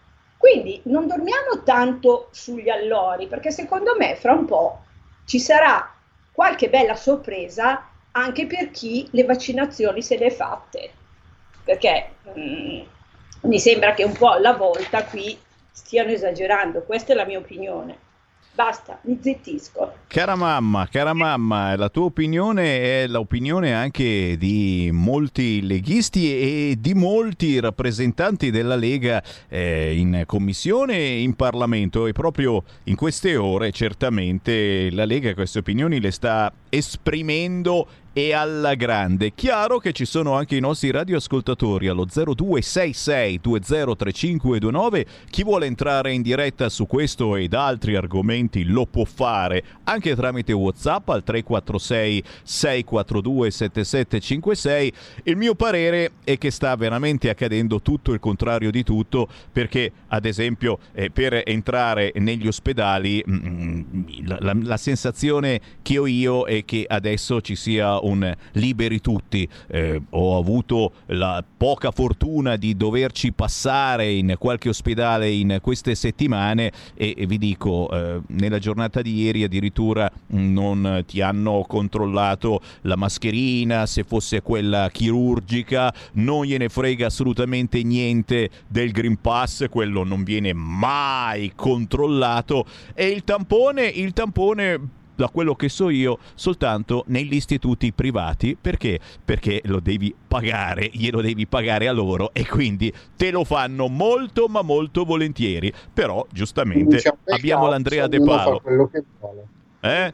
Quindi 0.45 0.79
non 0.83 1.07
dormiamo 1.07 1.63
tanto 1.63 2.29
sugli 2.29 2.69
allori, 2.69 3.25
perché 3.25 3.49
secondo 3.49 3.95
me 3.97 4.15
fra 4.15 4.33
un 4.33 4.45
po' 4.45 4.83
ci 5.25 5.39
sarà 5.39 5.91
qualche 6.31 6.69
bella 6.69 6.95
sorpresa 6.95 7.89
anche 8.11 8.45
per 8.45 8.69
chi 8.69 9.07
le 9.13 9.23
vaccinazioni 9.23 10.03
se 10.03 10.19
le 10.19 10.27
è 10.27 10.29
fatte. 10.29 10.91
Perché 11.63 12.09
mh, 12.21 12.39
mm, 12.39 12.81
mi 13.41 13.57
sembra 13.57 13.95
che 13.95 14.03
un 14.03 14.15
po' 14.15 14.29
alla 14.29 14.53
volta 14.53 15.05
qui 15.05 15.35
stiano 15.71 16.11
esagerando, 16.11 16.83
questa 16.83 17.13
è 17.13 17.15
la 17.15 17.25
mia 17.25 17.39
opinione. 17.39 17.97
Basta, 18.55 18.99
mi 19.01 19.19
zittisco. 19.21 19.91
Cara 20.07 20.37
mamma, 20.37 20.87
cara 20.89 21.13
mamma, 21.13 21.75
la 21.75 21.89
tua 21.89 22.05
opinione 22.05 23.03
è 23.03 23.07
l'opinione 23.07 23.73
anche 23.73 24.37
di 24.37 24.89
molti 24.93 25.61
leghisti 25.61 26.69
e 26.69 26.77
di 26.79 26.93
molti 26.93 27.59
rappresentanti 27.59 28.51
della 28.51 28.77
Lega 28.77 29.21
eh, 29.49 29.93
in 29.97 30.23
commissione 30.25 30.95
e 30.95 31.21
in 31.21 31.35
Parlamento 31.35 32.07
e 32.07 32.13
proprio 32.13 32.63
in 32.83 32.95
queste 32.95 33.35
ore 33.35 33.73
certamente 33.73 34.89
la 34.91 35.03
Lega 35.03 35.33
queste 35.33 35.59
opinioni 35.59 35.99
le 35.99 36.11
sta 36.11 36.49
esprimendo 36.69 37.85
e 38.17 38.31
alla 38.31 38.75
grande. 38.75 39.33
Chiaro 39.35 39.79
che 39.79 39.91
ci 39.91 40.05
sono 40.05 40.35
anche 40.35 40.55
i 40.55 40.61
nostri 40.61 40.89
radioascoltatori 40.89 41.89
allo 41.89 42.05
0266203529. 42.05 45.05
Chi 45.29 45.43
vuole 45.43 45.65
entrare 45.65 46.13
in 46.13 46.21
diretta 46.21 46.69
su 46.69 46.87
questo 46.87 47.35
ed 47.35 47.53
altri 47.53 47.97
argomenti 47.97 48.63
lo 48.63 48.85
può 48.85 49.03
fare 49.03 49.61
anche 49.83 50.15
tramite 50.15 50.53
WhatsApp 50.53 51.09
al 51.09 51.25
346 51.25 52.23
642 52.41 53.51
7756. 53.51 54.93
Il 55.23 55.35
mio 55.35 55.55
parere 55.55 56.11
è 56.23 56.37
che 56.37 56.51
sta 56.51 56.73
veramente 56.77 57.29
accadendo 57.29 57.81
tutto 57.81 58.13
il 58.13 58.21
contrario 58.21 58.71
di 58.71 58.83
tutto 58.83 59.27
perché 59.51 59.91
ad 60.07 60.23
esempio 60.23 60.79
eh, 60.93 61.11
per 61.11 61.41
entrare 61.43 62.13
negli 62.15 62.47
ospedali 62.47 63.21
mh, 63.25 63.33
mm, 63.33 63.81
la, 64.23 64.37
la, 64.39 64.55
la 64.57 64.77
sensazione 64.77 65.59
che 65.81 65.97
ho 65.97 66.07
io 66.07 66.45
è 66.45 66.63
che 66.63 66.85
adesso 66.87 67.41
ci 67.41 67.57
sia 67.57 68.03
un 68.05 68.33
liberi 68.53 69.01
tutti. 69.01 69.47
Eh, 69.67 70.01
ho 70.09 70.37
avuto 70.37 70.93
la 71.07 71.43
poca 71.55 71.91
fortuna 71.91 72.55
di 72.55 72.75
doverci 72.75 73.31
passare 73.31 74.11
in 74.11 74.35
qualche 74.37 74.69
ospedale 74.69 75.29
in 75.29 75.59
queste 75.61 75.95
settimane 75.95 76.71
e, 76.95 77.13
e 77.17 77.25
vi 77.25 77.37
dico, 77.37 77.89
eh, 77.91 78.21
nella 78.27 78.59
giornata 78.59 79.01
di 79.01 79.15
ieri 79.21 79.43
addirittura 79.43 80.11
non 80.27 81.03
ti 81.07 81.21
hanno 81.21 81.65
controllato 81.67 82.61
la 82.81 82.95
mascherina, 82.95 83.85
se 83.85 84.03
fosse 84.03 84.41
quella 84.41 84.89
chirurgica, 84.91 85.93
non 86.13 86.45
gliene 86.45 86.69
frega 86.69 87.07
assolutamente 87.07 87.81
niente 87.83 88.49
del 88.67 88.91
Green 88.91 89.19
Pass, 89.19 89.65
quello 89.69 90.03
non 90.03 90.23
viene 90.23 90.53
mai 90.53 91.53
controllato 91.55 92.65
e 92.93 93.07
il 93.07 93.23
tampone, 93.23 93.85
il 93.85 94.13
tampone 94.13 95.03
da 95.15 95.29
quello 95.29 95.55
che 95.55 95.69
so 95.69 95.89
io, 95.89 96.19
soltanto 96.35 97.03
negli 97.07 97.35
istituti 97.35 97.91
privati. 97.93 98.57
Perché? 98.59 98.99
Perché 99.23 99.61
lo 99.65 99.79
devi 99.79 100.13
pagare, 100.27 100.89
glielo 100.91 101.21
devi 101.21 101.47
pagare 101.47 101.87
a 101.87 101.91
loro 101.91 102.31
e 102.33 102.45
quindi 102.47 102.93
te 103.15 103.31
lo 103.31 103.43
fanno 103.43 103.87
molto 103.87 104.47
ma 104.47 104.61
molto 104.61 105.05
volentieri. 105.05 105.73
Però, 105.93 106.25
giustamente, 106.31 107.01
abbiamo 107.25 107.67
l'Andrea 107.67 108.07
De 108.07 108.19
Palo. 108.21 108.59
quello 108.61 108.87
che 108.87 109.03
vuole. 109.19 109.45
Eh? 109.81 110.13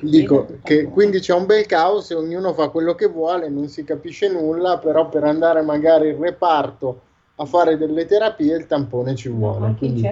Dico 0.00 0.58
che 0.62 0.84
quindi 0.84 1.20
c'è 1.20 1.32
un 1.32 1.46
bel 1.46 1.64
caos 1.64 2.10
e 2.10 2.14
ognuno 2.14 2.52
fa 2.52 2.68
quello 2.68 2.94
che 2.94 3.06
vuole, 3.06 3.48
non 3.48 3.68
si 3.68 3.82
capisce 3.82 4.28
nulla, 4.28 4.78
però 4.78 5.08
per 5.08 5.24
andare 5.24 5.62
magari 5.62 6.10
in 6.10 6.20
reparto 6.20 7.00
a 7.36 7.44
fare 7.44 7.76
delle 7.76 8.06
terapie 8.06 8.56
il 8.56 8.66
tampone 8.66 9.14
ci 9.14 9.28
vuole. 9.28 9.74
Quindi, 9.76 10.08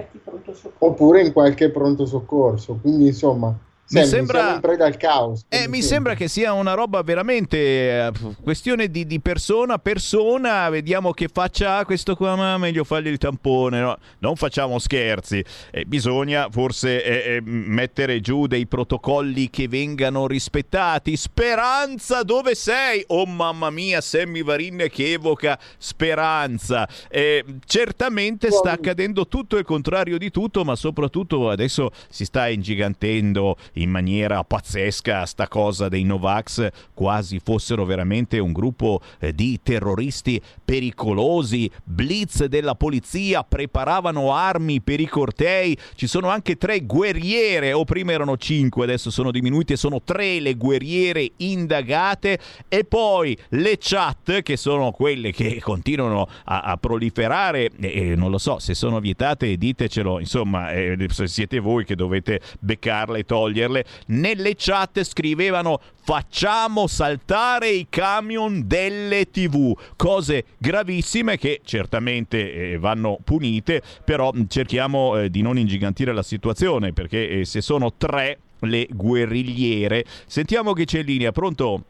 oppure 0.79 1.21
in 1.21 1.33
qualche 1.33 1.69
pronto 1.69 2.05
soccorso. 2.05 2.77
Quindi 2.81 3.07
insomma 3.07 3.55
mi 3.87 3.99
Sammy, 3.99 4.07
sembra 4.07 4.59
caos. 4.97 5.45
Eh, 5.47 5.67
mi 5.67 5.83
sembra 5.83 6.15
che 6.15 6.27
sia 6.27 6.53
una 6.53 6.73
roba 6.73 7.03
veramente 7.03 7.57
eh, 7.57 8.11
questione 8.41 8.89
di, 8.89 9.05
di, 9.05 9.19
persona 9.19 9.77
persona. 9.77 10.69
Vediamo 10.69 11.11
che 11.11 11.27
faccia 11.31 11.85
questo 11.85 12.15
qua, 12.15 12.35
ma 12.35 12.57
meglio 12.57 12.83
fargli 12.83 13.09
il 13.09 13.19
tampone. 13.19 13.79
No? 13.79 13.97
Non 14.19 14.37
facciamo 14.37 14.79
scherzi. 14.79 15.43
Eh, 15.69 15.85
bisogna 15.85 16.47
forse 16.49 17.03
eh, 17.03 17.35
eh 17.35 17.41
mettere 17.41 18.21
giù 18.21 18.47
dei 18.47 18.65
protocolli 18.65 19.51
che 19.51 19.67
vengano 19.67 20.25
rispettati. 20.25 21.15
Speranza, 21.15 22.23
dove 22.23 22.55
sei? 22.55 23.03
Oh 23.09 23.27
mamma 23.27 23.69
mia, 23.69 24.01
Sammy 24.01 24.41
Varin 24.41 24.87
che 24.89 25.13
evoca 25.13 25.59
speranza. 25.77 26.89
Eh, 27.07 27.45
certamente 27.65 28.49
sta 28.49 28.71
accadendo 28.71 29.27
tutto 29.27 29.57
il 29.57 29.63
contrario 29.63 30.17
di 30.17 30.31
tutto, 30.31 30.63
ma 30.63 30.75
soprattutto 30.75 31.51
adesso 31.51 31.91
si 32.09 32.25
sta 32.25 32.47
ingigantendo 32.47 33.55
in 33.75 33.89
maniera 33.89 34.43
pazzesca 34.43 35.25
sta 35.25 35.47
cosa 35.47 35.89
dei 35.89 36.03
Novax, 36.03 36.69
quasi 36.93 37.39
fossero 37.43 37.85
veramente 37.85 38.39
un 38.39 38.51
gruppo 38.51 39.01
eh, 39.19 39.33
di 39.33 39.59
terroristi 39.61 40.41
pericolosi, 40.63 41.69
blitz 41.83 42.45
della 42.45 42.75
polizia, 42.75 43.43
preparavano 43.43 44.33
armi 44.33 44.81
per 44.81 44.99
i 44.99 45.07
cortei, 45.07 45.77
ci 45.95 46.07
sono 46.07 46.29
anche 46.29 46.57
tre 46.57 46.85
guerriere, 46.85 47.73
o 47.73 47.83
prima 47.83 48.11
erano 48.11 48.37
cinque, 48.37 48.83
adesso 48.83 49.09
sono 49.09 49.31
diminuite, 49.31 49.75
sono 49.75 50.01
tre 50.01 50.39
le 50.39 50.55
guerriere 50.55 51.31
indagate. 51.37 52.39
E 52.67 52.83
poi 52.83 53.37
le 53.49 53.77
chat 53.79 54.41
che 54.41 54.57
sono 54.57 54.91
quelle 54.91 55.31
che 55.31 55.59
continuano 55.61 56.27
a, 56.45 56.61
a 56.61 56.77
proliferare 56.77 57.69
e, 57.79 58.09
e, 58.11 58.15
non 58.15 58.31
lo 58.31 58.37
so 58.37 58.59
se 58.59 58.73
sono 58.73 58.99
vietate 58.99 59.57
ditecelo. 59.57 60.19
Insomma 60.19 60.71
eh, 60.71 60.97
siete 61.25 61.59
voi 61.59 61.85
che 61.85 61.95
dovete 61.95 62.41
beccarle 62.59 63.19
e 63.19 63.25
toglierle 63.25 63.64
leggerle, 63.65 63.85
nelle 64.07 64.53
chat 64.55 65.03
scrivevano 65.03 65.79
facciamo 66.03 66.87
saltare 66.87 67.69
i 67.69 67.87
camion 67.89 68.67
delle 68.67 69.29
tv, 69.29 69.75
cose 69.95 70.45
gravissime 70.57 71.37
che 71.37 71.61
certamente 71.63 72.71
eh, 72.73 72.77
vanno 72.77 73.17
punite, 73.23 73.81
però 74.03 74.31
cerchiamo 74.47 75.17
eh, 75.17 75.29
di 75.29 75.41
non 75.41 75.57
ingigantire 75.57 76.13
la 76.13 76.23
situazione 76.23 76.93
perché 76.93 77.27
eh, 77.27 77.45
se 77.45 77.61
sono 77.61 77.93
tre 77.93 78.37
le 78.59 78.87
guerrigliere, 78.89 80.05
sentiamo 80.25 80.73
che 80.73 80.85
c'è 80.85 80.99
in 80.99 81.05
linea, 81.05 81.31
pronto? 81.31 81.81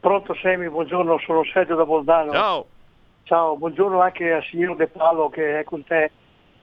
Pronto 0.00 0.34
Semi, 0.34 0.68
buongiorno, 0.68 1.18
sono 1.24 1.44
Sergio 1.44 1.74
da 1.74 1.84
Bolzano. 1.84 2.32
Ciao. 2.32 2.66
Ciao, 3.24 3.56
buongiorno 3.56 4.00
anche 4.00 4.32
al 4.32 4.44
signor 4.44 4.76
De 4.76 4.88
Palo 4.88 5.28
che 5.28 5.60
è 5.60 5.64
con 5.64 5.84
te 5.84 6.10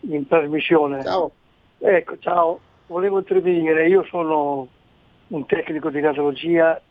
in 0.02 0.28
trasmissione. 0.28 1.04
Ciao. 1.04 1.32
Ecco, 1.80 2.18
ciao 2.20 2.60
volevo 2.88 3.18
intervenire, 3.20 3.88
io 3.88 4.04
sono 4.06 4.68
un 5.28 5.46
tecnico 5.46 5.90
di 5.90 6.00
radiologia 6.00 6.82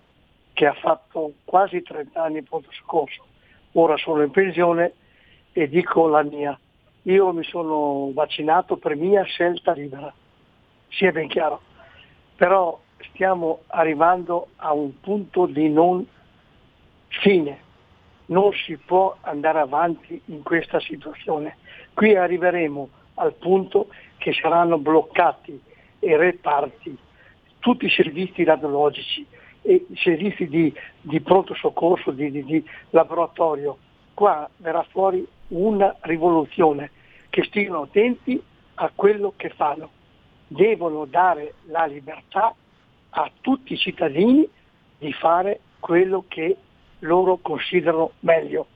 che 0.52 0.66
ha 0.66 0.74
fatto 0.74 1.32
quasi 1.44 1.82
30 1.82 2.22
anni 2.22 2.38
in 2.38 2.44
pronto 2.44 2.70
soccorso, 2.70 3.24
ora 3.72 3.96
sono 3.96 4.22
in 4.22 4.30
pensione 4.30 4.92
e 5.52 5.68
dico 5.68 6.06
la 6.06 6.22
mia. 6.22 6.58
Io 7.02 7.32
mi 7.32 7.44
sono 7.44 8.10
vaccinato 8.12 8.76
per 8.76 8.96
mia 8.96 9.22
scelta 9.22 9.72
libera, 9.72 10.12
sia 10.88 11.12
ben 11.12 11.28
chiaro, 11.28 11.60
però 12.36 12.78
stiamo 13.10 13.60
arrivando 13.68 14.48
a 14.56 14.72
un 14.72 14.98
punto 15.00 15.46
di 15.46 15.68
non 15.68 16.06
fine, 17.08 17.58
non 18.26 18.52
si 18.52 18.76
può 18.76 19.16
andare 19.20 19.60
avanti 19.60 20.20
in 20.26 20.42
questa 20.42 20.80
situazione. 20.80 21.56
Qui 21.94 22.16
arriveremo 22.16 22.88
al 23.14 23.34
punto 23.34 23.88
che 24.18 24.32
saranno 24.32 24.78
bloccati 24.78 25.62
e 25.98 26.16
reparti, 26.16 26.96
tutti 27.58 27.86
i 27.86 27.90
servizi 27.90 28.44
radiologici 28.44 29.26
e 29.62 29.86
i 29.88 29.96
servizi 29.96 30.46
di, 30.46 30.72
di 31.00 31.20
pronto 31.20 31.54
soccorso, 31.54 32.10
di, 32.10 32.30
di, 32.30 32.44
di 32.44 32.64
laboratorio. 32.90 33.78
Qua 34.14 34.48
verrà 34.58 34.84
fuori 34.90 35.26
una 35.48 35.94
rivoluzione, 36.02 36.90
che 37.30 37.44
stiano 37.44 37.82
attenti 37.82 38.40
a 38.74 38.90
quello 38.94 39.34
che 39.36 39.50
fanno. 39.50 39.90
Devono 40.46 41.04
dare 41.06 41.54
la 41.66 41.86
libertà 41.86 42.54
a 43.10 43.30
tutti 43.40 43.72
i 43.72 43.78
cittadini 43.78 44.48
di 44.98 45.12
fare 45.12 45.60
quello 45.80 46.24
che 46.28 46.56
loro 47.00 47.38
considerano 47.38 48.12
meglio. 48.20 48.66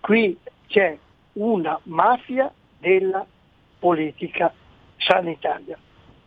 Qui 0.00 0.36
c'è 0.66 0.98
una 1.34 1.78
mafia 1.84 2.52
della 2.78 3.24
politica 3.78 4.52
sanitaria. 4.96 5.78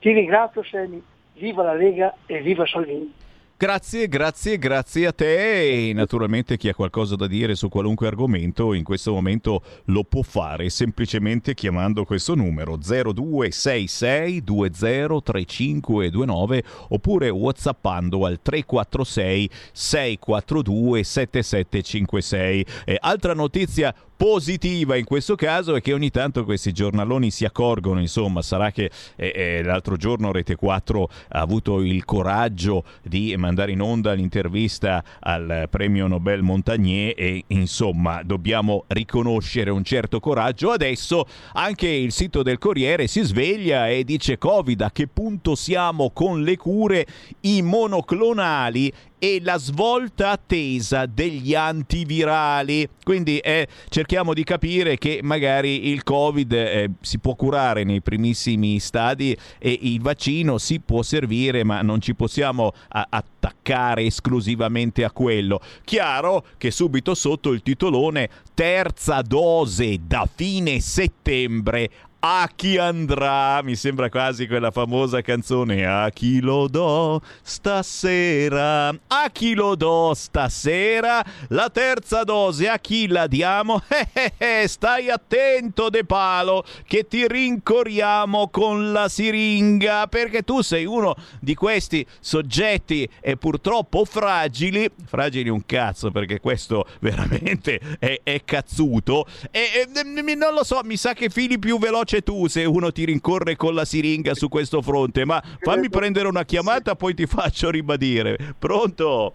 Ti 0.06 0.12
ringrazio 0.12 0.62
Semi, 0.62 1.02
viva 1.34 1.64
la 1.64 1.74
Lega 1.74 2.16
e 2.28 2.40
viva 2.40 2.64
Salvini. 2.68 3.12
Grazie, 3.58 4.08
grazie, 4.08 4.60
grazie 4.60 5.08
a 5.08 5.12
te 5.12 5.90
e 5.90 5.94
naturalmente 5.94 6.58
chi 6.58 6.70
ha 6.70 6.76
qualcosa 6.76 7.16
da 7.16 7.26
dire 7.26 7.56
su 7.56 7.70
qualunque 7.70 8.06
argomento 8.06 8.74
in 8.74 8.84
questo 8.84 9.14
momento 9.14 9.64
lo 9.86 10.04
può 10.04 10.22
fare 10.22 10.70
semplicemente 10.70 11.56
chiamando 11.56 12.06
questo 12.06 12.36
numero 12.36 12.78
0266 12.78 14.44
203529 14.44 16.64
oppure 16.90 17.30
whatsappando 17.30 18.28
al 18.28 18.40
346 18.44 19.50
642 19.72 21.04
7756. 21.04 22.66
E 22.86 22.98
altra 23.00 23.34
notizia 23.34 23.92
positiva 24.16 24.96
in 24.96 25.06
questo 25.06 25.36
caso 25.36 25.76
è 25.76 25.82
che 25.82 25.94
ogni 25.94 26.10
tanto 26.10 26.46
questi 26.46 26.72
giornaloni 26.72 27.32
si 27.32 27.46
accorgono, 27.46 28.00
insomma, 28.00 28.42
sarà 28.42 28.72
che 28.72 28.90
eh, 29.16 29.32
eh, 29.36 29.64
l'altro 29.64 29.98
giorno 29.98 30.32
Rete 30.32 30.56
4 30.56 31.10
ha 31.30 31.40
avuto 31.40 31.82
il 31.82 32.06
coraggio 32.06 32.84
di 33.04 33.36
mandare 33.38 33.72
in 33.72 33.82
onda 33.82 34.14
l'intervista 34.14 35.04
al 35.20 35.68
premio 35.70 36.08
Nobel 36.08 36.42
Montagnier 36.42 37.14
e 37.18 37.44
insomma 37.48 38.24
dobbiamo 38.24 38.86
riconoscere 38.88 39.70
un 39.70 39.84
certo 39.84 40.20
coraggio. 40.20 40.72
Adesso 40.72 41.26
anche 41.54 41.88
il 41.88 42.12
sito 42.12 42.44
del 42.44 42.58
Corriere 42.58 43.08
si 43.08 43.22
sveglia 43.22 43.90
e 43.90 44.04
dice 44.04 44.38
Covid 44.38 44.82
a 44.82 44.92
che 44.92 45.08
punto 45.08 45.56
siamo 45.56 46.12
con 46.12 46.44
le 46.44 46.58
cure, 46.58 47.06
i 47.42 47.62
monoclonali 47.62 48.92
e 49.18 49.40
la 49.42 49.58
svolta 49.58 50.32
attesa 50.32 51.06
degli 51.06 51.56
antivirali. 51.56 52.88
Quindi 53.04 53.38
eh, 53.40 53.68
cerchiamo 53.90 54.34
di 54.34 54.44
capire 54.44 54.98
che 54.98 55.20
magari 55.24 55.90
il 55.90 56.04
Covid 56.04 56.52
eh, 56.52 56.92
si 57.02 57.20
può 57.20 57.36
curare 57.36 57.84
nei 57.84 58.02
primissimi 58.02 58.80
stadi 58.80 59.36
e 59.60 59.80
il 59.82 60.02
vaccino 60.02 60.58
si 60.58 60.80
può 60.80 61.02
servire, 61.02 61.64
ma 61.64 61.82
non 61.82 62.02
ci 62.02 62.16
possiamo 62.16 62.72
a- 62.90 63.08
attaccare 63.10 64.04
esclusivamente 64.04 65.04
a 65.04 65.12
quello. 65.12 65.60
Chiaro 65.84 66.46
che 66.58 66.72
subito 66.72 67.16
sotto 67.16 67.52
il 67.52 67.62
titolone 67.62 68.30
terza 68.54 69.22
dose 69.22 70.00
da 70.06 70.28
fine 70.34 70.80
settembre 70.80 71.90
a 72.28 72.50
chi 72.56 72.78
andrà? 72.78 73.62
Mi 73.62 73.76
sembra 73.76 74.10
quasi 74.10 74.48
quella 74.48 74.72
famosa 74.72 75.22
canzone 75.22 75.86
A 75.86 76.10
chi 76.10 76.40
lo 76.40 76.68
do 76.68 77.22
stasera? 77.44 78.88
A 78.88 79.30
chi 79.32 79.54
lo 79.54 79.76
do 79.76 80.12
stasera? 80.16 81.24
La 81.50 81.70
terza 81.70 82.24
dose 82.24 82.68
a 82.68 82.80
chi 82.80 83.08
la 83.08 83.28
diamo? 83.28 83.82
Eh, 83.96 84.34
eh, 84.38 84.62
eh, 84.62 84.68
stai 84.68 85.10
attento 85.10 85.90
De 85.90 86.04
Palo 86.04 86.66
che 86.86 87.08
ti 87.08 87.28
rincorriamo 87.28 88.50
con 88.50 88.92
la 88.92 89.08
siringa 89.08 90.08
perché 90.08 90.42
tu 90.42 90.62
sei 90.62 90.86
uno 90.86 91.16
di 91.40 91.54
questi 91.56 92.06
soggetti 92.20 93.08
e 93.22 93.38
purtroppo 93.38 94.04
fragili, 94.04 94.90
fragili 95.06 95.50
un 95.50 95.66
cazzo 95.66 96.12
perché 96.12 96.40
questo 96.40 96.86
veramente 97.00 97.80
è, 98.00 98.20
è 98.24 98.44
cazzuto 98.44 99.26
e, 99.52 99.88
e 99.94 100.36
non 100.36 100.54
lo 100.54 100.64
so, 100.64 100.82
mi 100.84 100.98
sa 100.98 101.14
che 101.14 101.30
fili 101.30 101.58
più 101.58 101.78
veloce 101.80 102.15
dice 102.16 102.22
tu 102.22 102.48
se 102.48 102.66
uno 102.66 102.92
ti 102.92 103.06
rincorre 103.06 103.56
con 103.56 103.74
la 103.74 103.84
siringa 103.86 104.34
su 104.34 104.48
questo 104.48 104.82
fronte, 104.82 105.26
ma 105.26 105.42
fammi 105.60 105.90
prendere 105.90 106.28
una 106.28 106.44
chiamata, 106.44 106.96
poi 106.96 107.14
ti 107.14 107.26
faccio 107.26 107.70
ribadire. 107.70 108.38
Pronto? 108.58 109.34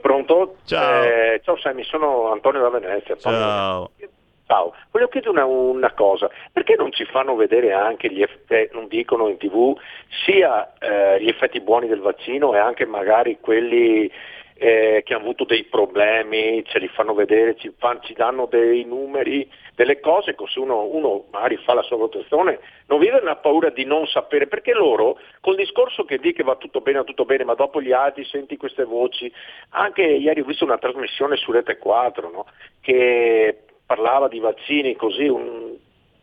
Pronto? 0.00 0.56
Ciao. 0.64 1.02
Eh, 1.02 1.40
ciao 1.44 1.56
Sammy, 1.58 1.84
sono 1.84 2.32
Antonio 2.32 2.60
da 2.60 2.68
Venezia. 2.68 3.16
Ciao. 3.16 3.90
Ciao, 4.46 4.74
voglio 4.90 5.08
chiedere 5.08 5.32
una, 5.32 5.46
una, 5.46 5.92
cosa, 5.94 6.28
perché 6.52 6.74
non 6.76 6.92
ci 6.92 7.06
fanno 7.06 7.34
vedere 7.34 7.72
anche 7.72 8.12
gli 8.12 8.20
effetti, 8.20 8.74
non 8.74 8.88
dicono 8.88 9.28
in 9.28 9.38
tv, 9.38 9.74
sia 10.26 10.70
eh, 10.78 11.22
gli 11.22 11.28
effetti 11.28 11.62
buoni 11.62 11.88
del 11.88 12.00
vaccino 12.00 12.54
e 12.54 12.58
anche 12.58 12.84
magari 12.84 13.38
quelli 13.40 14.10
eh, 14.56 15.02
che 15.04 15.14
hanno 15.14 15.24
avuto 15.24 15.44
dei 15.44 15.64
problemi, 15.64 16.64
ce 16.64 16.78
li 16.78 16.88
fanno 16.88 17.12
vedere, 17.14 17.56
ci, 17.56 17.72
fan, 17.76 18.00
ci 18.02 18.14
danno 18.14 18.46
dei 18.46 18.84
numeri, 18.84 19.50
delle 19.74 19.98
cose, 20.00 20.34
così 20.34 20.60
uno, 20.60 20.84
uno, 20.84 21.24
magari 21.32 21.56
fa 21.56 21.74
la 21.74 21.82
sua 21.82 21.96
votazione, 21.96 22.60
non 22.86 23.00
vive 23.00 23.18
una 23.18 23.36
paura 23.36 23.70
di 23.70 23.84
non 23.84 24.06
sapere, 24.06 24.46
perché 24.46 24.72
loro, 24.72 25.18
col 25.40 25.56
discorso 25.56 26.04
che 26.04 26.18
dice 26.18 26.34
che 26.34 26.42
va 26.44 26.56
tutto 26.56 26.80
bene, 26.80 26.98
va 26.98 27.04
tutto 27.04 27.24
bene, 27.24 27.44
ma 27.44 27.54
dopo 27.54 27.82
gli 27.82 27.92
altri 27.92 28.24
senti 28.24 28.56
queste 28.56 28.84
voci, 28.84 29.30
anche 29.70 30.02
ieri 30.02 30.40
ho 30.40 30.44
visto 30.44 30.64
una 30.64 30.78
trasmissione 30.78 31.36
su 31.36 31.50
Rete 31.50 31.76
4 31.76 32.30
no? 32.30 32.46
che 32.80 33.64
parlava 33.86 34.28
di 34.28 34.38
vaccini 34.38 34.94
così, 34.94 35.26
un, 35.26 35.76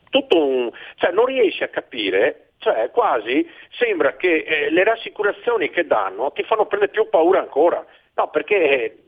tutto 0.09 0.37
un, 0.37 0.71
cioè 0.95 1.11
non 1.11 1.25
riesci 1.25 1.63
a 1.63 1.67
capire 1.67 2.47
cioè 2.61 2.91
quasi 2.91 3.47
sembra 3.71 4.15
che 4.15 4.43
eh, 4.47 4.69
le 4.69 4.83
rassicurazioni 4.83 5.71
che 5.71 5.87
danno 5.87 6.31
ti 6.31 6.43
fanno 6.43 6.67
prendere 6.67 6.91
più 6.91 7.09
paura 7.09 7.39
ancora. 7.39 7.83
No, 8.15 8.29
perché 8.29 9.03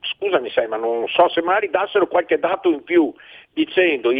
scusami 0.00 0.50
sai, 0.50 0.68
ma 0.68 0.76
non 0.76 1.06
so 1.08 1.28
se 1.28 1.42
magari 1.42 1.70
dassero 1.70 2.06
qualche 2.06 2.38
dato 2.38 2.70
in 2.70 2.82
più 2.82 3.12
dicendo 3.52 4.10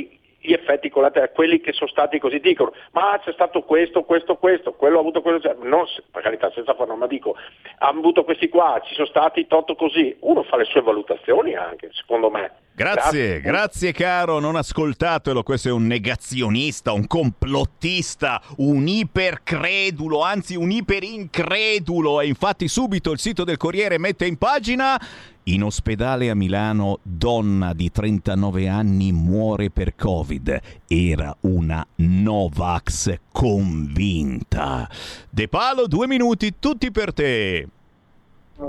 gli 0.42 0.52
effetti 0.52 0.90
collaterali, 0.90 1.30
quelli 1.32 1.60
che 1.60 1.72
sono 1.72 1.88
stati 1.88 2.18
così 2.18 2.40
dicono, 2.40 2.72
ma 2.90 3.18
c'è 3.24 3.32
stato 3.32 3.62
questo, 3.62 4.02
questo, 4.02 4.36
questo, 4.36 4.72
quello 4.72 4.96
ha 4.96 5.00
avuto 5.00 5.22
questo, 5.22 5.40
cioè, 5.40 5.56
non, 5.62 5.84
per 6.10 6.22
carità 6.22 6.50
senza 6.52 6.74
fare 6.74 6.94
ma 6.94 7.06
dico, 7.06 7.36
hanno 7.78 8.00
avuto 8.00 8.24
questi 8.24 8.48
qua, 8.48 8.80
ci 8.84 8.94
sono 8.94 9.06
stati 9.06 9.46
totto 9.46 9.76
così, 9.76 10.14
uno 10.20 10.42
fa 10.42 10.56
le 10.56 10.64
sue 10.64 10.82
valutazioni 10.82 11.54
anche, 11.54 11.90
secondo 11.92 12.28
me. 12.28 12.50
Grazie, 12.74 13.40
grazie, 13.40 13.40
grazie 13.40 13.92
caro, 13.92 14.40
non 14.40 14.56
ascoltatelo, 14.56 15.42
questo 15.42 15.68
è 15.68 15.72
un 15.72 15.86
negazionista, 15.86 16.92
un 16.92 17.06
complottista, 17.06 18.40
un 18.56 18.88
ipercredulo, 18.88 20.22
anzi 20.22 20.56
un 20.56 20.70
iperincredulo 20.70 22.20
e 22.20 22.26
infatti 22.26 22.66
subito 22.66 23.12
il 23.12 23.18
sito 23.18 23.44
del 23.44 23.58
Corriere 23.58 23.98
mette 23.98 24.26
in 24.26 24.38
pagina 24.38 24.98
in 25.44 25.64
ospedale 25.64 26.30
a 26.30 26.34
Milano, 26.34 26.98
donna 27.02 27.72
di 27.72 27.90
39 27.90 28.68
anni 28.68 29.12
muore 29.12 29.70
per 29.70 29.96
Covid. 29.96 30.60
Era 30.86 31.34
una 31.40 31.84
Novax 31.96 33.14
convinta. 33.32 34.88
De 35.28 35.48
Palo, 35.48 35.86
due 35.86 36.06
minuti, 36.06 36.54
tutti 36.58 36.90
per 36.90 37.12
te. 37.12 37.68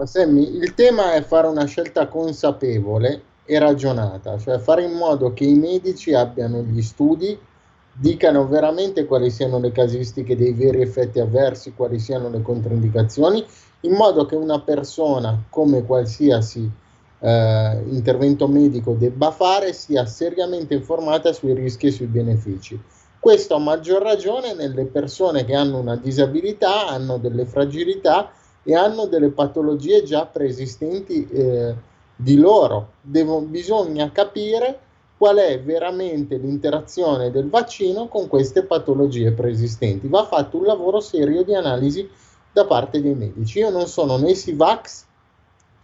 Sammy, 0.06 0.58
il 0.58 0.74
tema 0.74 1.14
è 1.14 1.22
fare 1.22 1.48
una 1.48 1.66
scelta 1.66 2.08
consapevole 2.08 3.22
e 3.46 3.60
ragionata, 3.60 4.40
cioè 4.40 4.58
fare 4.58 4.84
in 4.84 4.94
modo 4.94 5.34
che 5.34 5.44
i 5.44 5.54
medici 5.54 6.14
abbiano 6.14 6.64
gli 6.64 6.82
studi, 6.82 7.38
dicano 7.94 8.48
veramente 8.48 9.06
quali 9.06 9.30
siano 9.30 9.60
le 9.60 9.72
casistiche 9.72 10.36
dei 10.36 10.54
veri 10.54 10.82
effetti 10.82 11.20
avversi, 11.20 11.74
quali 11.76 12.00
siano 12.00 12.30
le 12.30 12.42
controindicazioni 12.42 13.46
in 13.84 13.94
modo 13.94 14.26
che 14.26 14.36
una 14.36 14.60
persona, 14.60 15.44
come 15.50 15.84
qualsiasi 15.86 16.70
eh, 17.20 17.84
intervento 17.90 18.48
medico 18.48 18.94
debba 18.94 19.32
fare, 19.32 19.74
sia 19.74 20.06
seriamente 20.06 20.74
informata 20.74 21.32
sui 21.34 21.54
rischi 21.54 21.88
e 21.88 21.92
sui 21.92 22.06
benefici. 22.06 22.80
Questo 23.20 23.56
a 23.56 23.60
maggior 23.60 24.02
ragione 24.02 24.54
nelle 24.54 24.86
persone 24.86 25.46
che 25.46 25.56
hanno 25.56 25.80
una 25.80 25.96
disabilità, 25.96 26.88
hanno 26.88 27.18
delle 27.18 27.46
fragilità 27.46 28.32
e 28.64 28.76
hanno 28.76 29.06
delle 29.06 29.30
patologie 29.30 30.04
già 30.04 30.26
preesistenti 30.26 31.28
eh, 31.30 31.74
di 32.16 32.36
loro. 32.36 32.92
Devo, 33.02 33.40
bisogna 33.42 34.12
capire 34.12 34.80
qual 35.18 35.38
è 35.38 35.62
veramente 35.62 36.36
l'interazione 36.36 37.32
del 37.32 37.50
vaccino 37.50 38.08
con 38.08 38.28
queste 38.28 38.64
patologie 38.64 39.32
preesistenti. 39.32 40.08
Va 40.08 40.26
fatto 40.26 40.58
un 40.58 40.66
lavoro 40.66 41.00
serio 41.00 41.44
di 41.44 41.56
analisi 41.56 42.10
da 42.54 42.66
parte 42.66 43.02
dei 43.02 43.16
medici. 43.16 43.60
Io 43.60 43.70
non 43.70 43.88
sono 43.88 44.18
né 44.18 44.34
Sivax 44.34 45.06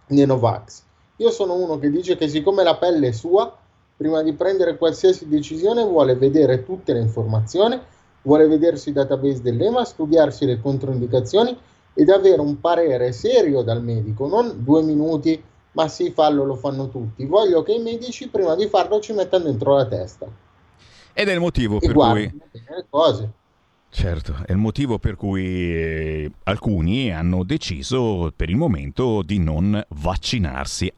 né 0.06 0.24
Novax. 0.24 0.82
Io 1.16 1.30
sono 1.30 1.54
uno 1.54 1.78
che 1.78 1.90
dice 1.90 2.16
che 2.16 2.28
siccome 2.28 2.62
la 2.62 2.76
pelle 2.76 3.08
è 3.08 3.12
sua, 3.12 3.54
prima 3.96 4.22
di 4.22 4.32
prendere 4.32 4.78
qualsiasi 4.78 5.28
decisione 5.28 5.84
vuole 5.84 6.14
vedere 6.14 6.64
tutte 6.64 6.94
le 6.94 7.00
informazioni, 7.00 7.78
vuole 8.22 8.46
vedersi 8.46 8.88
i 8.88 8.92
database 8.92 9.42
dell'EMA, 9.42 9.84
studiarsi 9.84 10.46
le 10.46 10.60
controindicazioni 10.60 11.54
ed 11.92 12.08
avere 12.08 12.40
un 12.40 12.60
parere 12.60 13.12
serio 13.12 13.62
dal 13.62 13.82
medico, 13.82 14.26
non 14.26 14.64
due 14.64 14.82
minuti, 14.82 15.42
ma 15.72 15.88
sì, 15.88 16.10
fallo, 16.12 16.44
lo 16.44 16.54
fanno 16.54 16.88
tutti. 16.88 17.26
Voglio 17.26 17.62
che 17.62 17.72
i 17.72 17.82
medici 17.82 18.28
prima 18.28 18.54
di 18.54 18.66
farlo 18.68 19.00
ci 19.00 19.12
mettano 19.12 19.44
dentro 19.44 19.74
la 19.74 19.86
testa. 19.86 20.26
Ed 21.12 21.28
è 21.28 21.32
il 21.32 21.40
motivo 21.40 21.80
e 21.80 21.86
per 21.86 21.94
cui... 21.94 22.40
Le 22.52 22.86
cose. 22.88 23.30
Certo, 23.92 24.36
è 24.46 24.52
il 24.52 24.58
motivo 24.58 24.98
per 24.98 25.16
cui 25.16 25.44
eh, 25.44 26.30
alcuni 26.44 27.12
hanno 27.12 27.42
deciso 27.42 28.32
per 28.34 28.48
il 28.48 28.56
momento 28.56 29.22
di 29.22 29.38
non 29.38 29.84
vaccinarsi. 29.88 30.90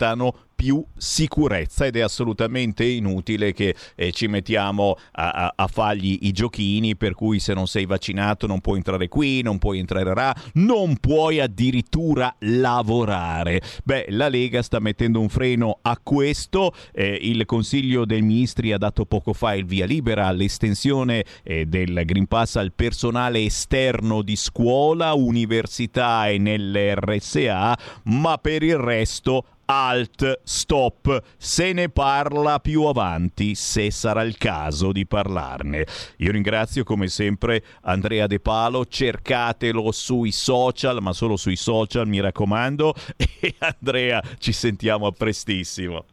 Aspettano 0.00 0.34
più 0.60 0.84
sicurezza 0.94 1.86
ed 1.86 1.96
è 1.96 2.00
assolutamente 2.00 2.84
inutile 2.84 3.54
che 3.54 3.74
eh, 3.94 4.12
ci 4.12 4.26
mettiamo 4.26 4.94
a, 5.12 5.30
a, 5.30 5.52
a, 5.56 5.66
fargli 5.68 6.18
i 6.22 6.32
giochini 6.32 6.96
per 6.96 7.14
cui 7.14 7.38
se 7.38 7.54
non 7.54 7.66
sei 7.66 7.86
vaccinato 7.86 8.46
non 8.46 8.60
puoi 8.60 8.76
entrare 8.76 9.08
qui, 9.08 9.40
non 9.40 9.56
puoi 9.56 9.78
entrare 9.78 10.12
là, 10.14 10.36
non 10.54 10.98
puoi 10.98 11.40
addirittura 11.40 12.34
lavorare. 12.40 13.62
Beh, 13.84 14.08
la 14.10 14.28
Lega 14.28 14.60
sta 14.60 14.80
mettendo 14.80 15.18
un 15.18 15.30
freno 15.30 15.78
a 15.80 15.98
questo, 16.02 16.74
eh, 16.92 17.18
il 17.22 17.46
Consiglio 17.46 18.04
dei 18.04 18.20
Ministri 18.20 18.72
ha 18.72 18.78
dato 18.78 19.06
poco 19.06 19.32
fa 19.32 19.54
il 19.54 19.64
via 19.64 19.86
libera 19.86 20.26
all'estensione 20.26 21.24
eh, 21.42 21.64
del 21.64 22.02
Green 22.04 22.26
Pass 22.26 22.56
al 22.56 22.74
personale 22.74 23.42
esterno 23.42 24.20
di 24.20 24.36
scuola, 24.36 25.14
università 25.14 26.28
e 26.28 26.36
nell'RSA, 26.36 27.78
ma 28.04 28.36
per 28.36 28.62
il 28.62 28.76
resto 28.76 29.44
alt, 29.70 30.40
stop, 30.42 31.22
se 31.36 31.72
ne 31.72 31.88
parla 31.90 32.58
più 32.58 32.82
avanti, 32.84 33.54
se 33.54 33.92
sarà 33.92 34.22
il 34.22 34.36
caso 34.36 34.90
di 34.90 35.06
parlarne. 35.06 35.86
Io 36.16 36.32
ringrazio 36.32 36.82
come 36.82 37.06
sempre 37.06 37.62
Andrea 37.82 38.26
De 38.26 38.40
Palo, 38.40 38.84
cercatelo 38.84 39.92
sui 39.92 40.32
social, 40.32 41.00
ma 41.00 41.12
solo 41.12 41.36
sui 41.36 41.54
social 41.54 42.08
mi 42.08 42.20
raccomando, 42.20 42.94
e 43.16 43.54
Andrea 43.58 44.20
ci 44.38 44.52
sentiamo 44.52 45.12
prestissimo. 45.12 46.04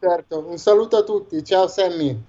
Certo, 0.00 0.48
un 0.48 0.56
saluto 0.56 0.96
a 0.96 1.02
tutti, 1.02 1.44
ciao 1.44 1.68
Sammy. 1.68 2.28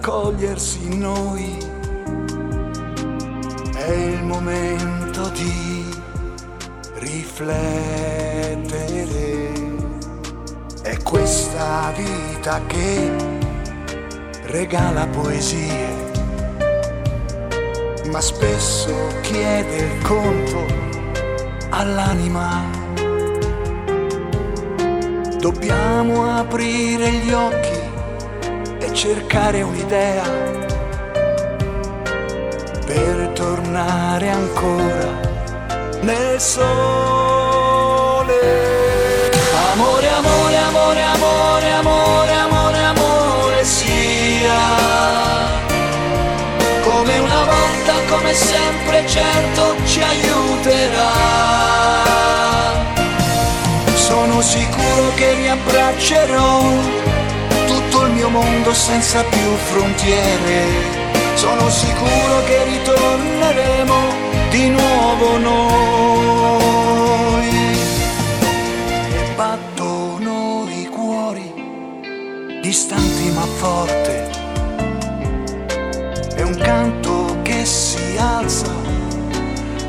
Raccogliersi 0.00 0.96
noi, 0.96 1.58
è 3.76 3.90
il 3.92 4.24
momento 4.24 5.28
di 5.28 5.84
riflettere. 6.94 8.38
È 10.80 10.96
questa 11.02 11.92
vita 11.94 12.62
che 12.66 13.12
regala 14.44 15.06
poesie, 15.08 15.94
ma 18.10 18.22
spesso 18.22 18.94
chiede 19.20 19.76
il 19.76 20.02
conto 20.02 20.64
all'anima. 21.68 22.64
Dobbiamo 25.38 26.38
aprire 26.38 27.10
gli 27.12 27.32
occhi 27.32 27.69
cercare 29.00 29.62
un'idea 29.62 30.22
per 32.84 33.30
tornare 33.32 34.28
ancora 34.28 35.18
nel 36.02 36.38
sole. 36.38 36.68
Amore, 39.72 40.06
amore, 40.06 40.56
amore, 40.56 41.02
amore, 41.02 41.70
amore, 41.72 42.32
amore, 42.34 42.84
amore 42.84 43.64
sia 43.64 44.60
come 46.82 47.18
una 47.20 47.44
volta, 47.44 47.94
come 48.06 48.34
sempre, 48.34 49.06
certo 49.06 49.76
ci 49.86 50.02
aiuterà. 50.02 51.12
Sono 53.94 54.42
sicuro 54.42 55.14
che 55.14 55.24
il 55.24 55.38
mio 55.38 55.56
mondo 58.30 58.72
senza 58.72 59.22
più 59.24 59.54
frontiere. 59.70 60.98
Sono 61.34 61.68
sicuro 61.68 62.44
che 62.46 62.64
ritorneremo 62.64 63.94
di 64.50 64.68
nuovo 64.68 65.38
noi. 65.38 65.88
E 69.12 69.32
battono 69.36 70.66
i 70.68 70.86
cuori, 70.86 71.52
distanti 72.60 73.30
ma 73.30 73.46
forte. 73.58 74.30
È 76.34 76.42
un 76.42 76.56
canto 76.56 77.36
che 77.42 77.64
si 77.64 78.16
alza 78.18 78.72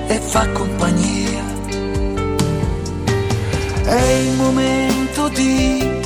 e 0.07 0.19
fa 0.19 0.47
compagnia. 0.49 1.43
È 3.83 4.01
il 4.01 4.35
momento 4.35 5.27
di 5.29 6.00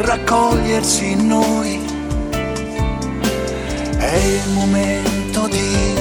raccogliersi 0.00 1.10
in 1.10 1.26
noi. 1.26 1.80
È 3.98 4.14
il 4.14 4.50
momento 4.52 5.46
di 5.48 5.94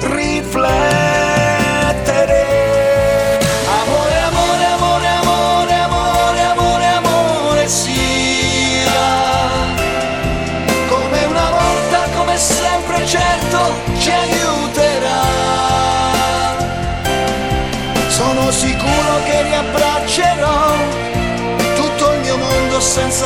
riflettere. 0.00 1.09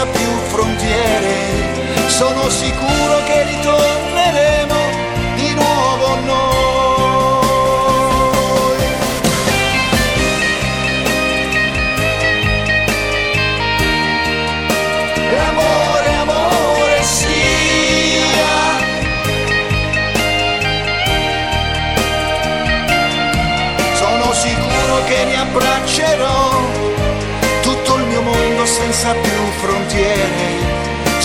Più 0.07 0.29
frontiere. 0.49 2.09
Sono 2.09 2.49
sicuro 2.49 3.23
che 3.25 3.45
ritorneremo 3.45 4.04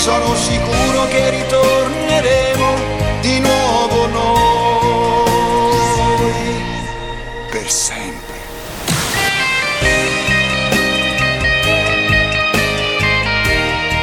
sono 0.10 0.34
sicuro 0.36 1.08
che 1.08 1.30
ritorneremo 1.30 2.74
di 3.22 3.40
nuovo 3.40 4.08
noi 4.08 5.32
per 7.52 7.70
sempre. 7.70 8.38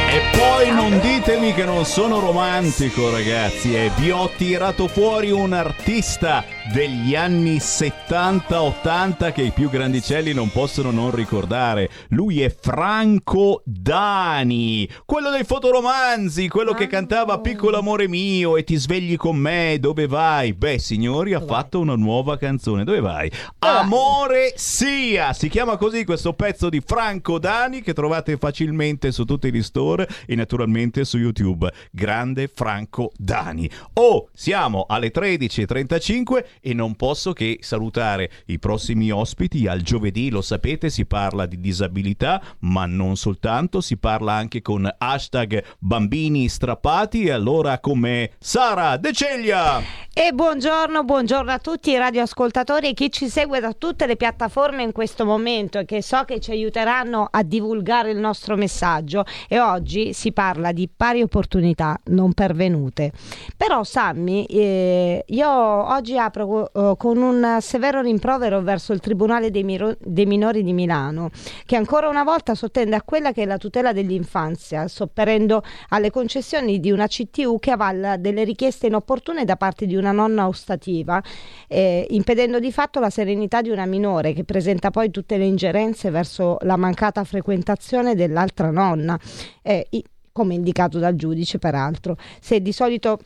E 0.09 0.21
poi 0.37 0.71
non 0.71 0.97
ditemi 1.01 1.53
che 1.53 1.65
non 1.65 1.83
sono 1.83 2.21
romantico, 2.21 3.11
ragazzi. 3.11 3.75
E 3.75 3.91
vi 3.97 4.09
ho 4.09 4.29
tirato 4.29 4.87
fuori 4.87 5.31
un 5.31 5.51
artista 5.51 6.45
degli 6.73 7.15
anni 7.15 7.57
70-80 7.57 9.31
che 9.31 9.41
i 9.41 9.51
più 9.51 9.69
grandicelli 9.69 10.33
non 10.33 10.51
possono 10.51 10.91
non 10.91 11.11
ricordare. 11.11 11.89
Lui 12.09 12.41
è 12.41 12.49
Franco 12.49 13.61
Dani, 13.63 14.87
quello 15.05 15.29
dei 15.29 15.43
fotoromanzi, 15.43 16.47
quello 16.47 16.73
che 16.73 16.87
cantava 16.87 17.39
Piccolo 17.39 17.77
amore 17.77 18.07
mio 18.07 18.57
e 18.57 18.63
ti 18.63 18.75
svegli 18.75 19.15
con 19.15 19.37
me, 19.37 19.77
dove 19.79 20.07
vai? 20.07 20.53
Beh, 20.53 20.79
signori, 20.79 21.33
ha 21.33 21.41
fatto 21.41 21.79
una 21.79 21.95
nuova 21.95 22.37
canzone. 22.37 22.83
Dove 22.83 22.99
vai? 22.99 23.31
Amore 23.59 24.53
sia! 24.55 25.33
Si 25.33 25.49
chiama 25.49 25.77
così 25.77 26.03
questo 26.03 26.33
pezzo 26.33 26.69
di 26.69 26.81
Franco 26.85 27.39
Dani 27.39 27.81
che 27.81 27.93
trovate 27.93 28.37
facilmente 28.37 29.11
su 29.11 29.23
tutti 29.25 29.51
gli 29.51 29.63
store 29.63 30.07
e 30.25 30.35
naturalmente 30.35 31.05
su 31.05 31.17
YouTube. 31.17 31.71
Grande 31.91 32.49
Franco 32.53 33.11
Dani. 33.15 33.69
Oh, 33.93 34.29
siamo 34.33 34.85
alle 34.87 35.11
13.35 35.11 36.45
e 36.61 36.73
non 36.73 36.95
posso 36.95 37.33
che 37.33 37.59
salutare 37.61 38.29
i 38.47 38.59
prossimi 38.59 39.11
ospiti. 39.11 39.67
Al 39.67 39.81
giovedì, 39.81 40.29
lo 40.29 40.41
sapete, 40.41 40.89
si 40.89 41.05
parla 41.05 41.45
di 41.45 41.59
disabilità, 41.59 42.41
ma 42.59 42.85
non 42.85 43.15
soltanto, 43.15 43.81
si 43.81 43.97
parla 43.97 44.33
anche 44.33 44.61
con 44.61 44.89
hashtag 44.97 45.63
bambini 45.79 46.47
strappati 46.47 47.23
e 47.25 47.31
allora 47.31 47.79
come 47.79 48.31
Sara 48.39 48.97
De 48.97 49.13
Ceglia. 49.13 50.05
E 50.19 50.31
buongiorno, 50.33 51.03
buongiorno 51.03 51.51
a 51.51 51.59
tutti 51.59 51.91
i 51.91 51.97
radioascoltatori 51.97 52.87
e 52.87 52.93
chi 52.95 53.11
ci 53.11 53.29
segue 53.29 53.59
da 53.59 53.73
tutte 53.73 54.07
le 54.07 54.15
piattaforme 54.15 54.81
in 54.81 54.91
questo 54.91 55.25
momento 55.25 55.77
e 55.77 55.85
che 55.85 56.01
so 56.01 56.23
che 56.23 56.39
ci 56.39 56.49
aiuteranno 56.49 57.27
a 57.29 57.43
divulgare 57.43 58.09
il 58.09 58.17
nostro 58.17 58.55
messaggio. 58.55 59.25
E 59.47 59.59
oggi 59.59 60.13
si 60.13 60.31
parla 60.31 60.71
di 60.71 60.89
pari 60.89 61.21
opportunità 61.21 61.99
non 62.05 62.33
pervenute. 62.33 63.11
Però 63.55 63.83
Sammy, 63.83 64.45
eh, 64.45 65.23
io 65.27 65.47
oggi 65.47 66.17
apro 66.17 66.46
con 66.97 67.17
un 67.17 67.57
severo 67.61 68.01
rimprovero 68.01 68.61
verso 68.61 68.93
il 68.93 68.99
Tribunale 68.99 69.51
dei, 69.51 69.63
Miro- 69.63 69.95
dei 69.99 70.25
Minori 70.25 70.63
di 70.63 70.73
Milano, 70.73 71.29
che 71.65 71.75
ancora 71.75 72.09
una 72.09 72.23
volta 72.23 72.55
sottende 72.55 72.95
a 72.95 73.03
quella 73.03 73.33
che 73.33 73.43
è 73.43 73.45
la 73.45 73.57
tutela 73.57 73.93
dell'infanzia, 73.93 74.87
sopperendo 74.87 75.61
alle 75.89 76.09
concessioni 76.09 76.79
di 76.79 76.91
una 76.91 77.05
CTU 77.05 77.59
che 77.59 77.69
avalla 77.69 78.17
delle 78.17 78.43
richieste 78.43 78.87
inopportune 78.87 79.45
da 79.45 79.57
parte 79.57 79.85
di 79.85 79.95
una 79.95 80.05
una 80.07 80.11
nonna 80.11 80.47
ostativa, 80.47 81.21
eh, 81.67 82.05
impedendo 82.09 82.59
di 82.59 82.71
fatto 82.71 82.99
la 82.99 83.09
serenità 83.09 83.61
di 83.61 83.69
una 83.69 83.85
minore 83.85 84.33
che 84.33 84.43
presenta 84.43 84.89
poi 84.89 85.11
tutte 85.11 85.37
le 85.37 85.45
ingerenze 85.45 86.09
verso 86.09 86.57
la 86.61 86.77
mancata 86.77 87.23
frequentazione 87.23 88.15
dell'altra 88.15 88.71
nonna, 88.71 89.19
eh, 89.61 89.87
come 90.31 90.53
indicato 90.53 90.99
dal 90.99 91.15
giudice 91.15 91.57
peraltro. 91.57 92.15
Se 92.39 92.61
di 92.61 92.71
solito 92.71 93.19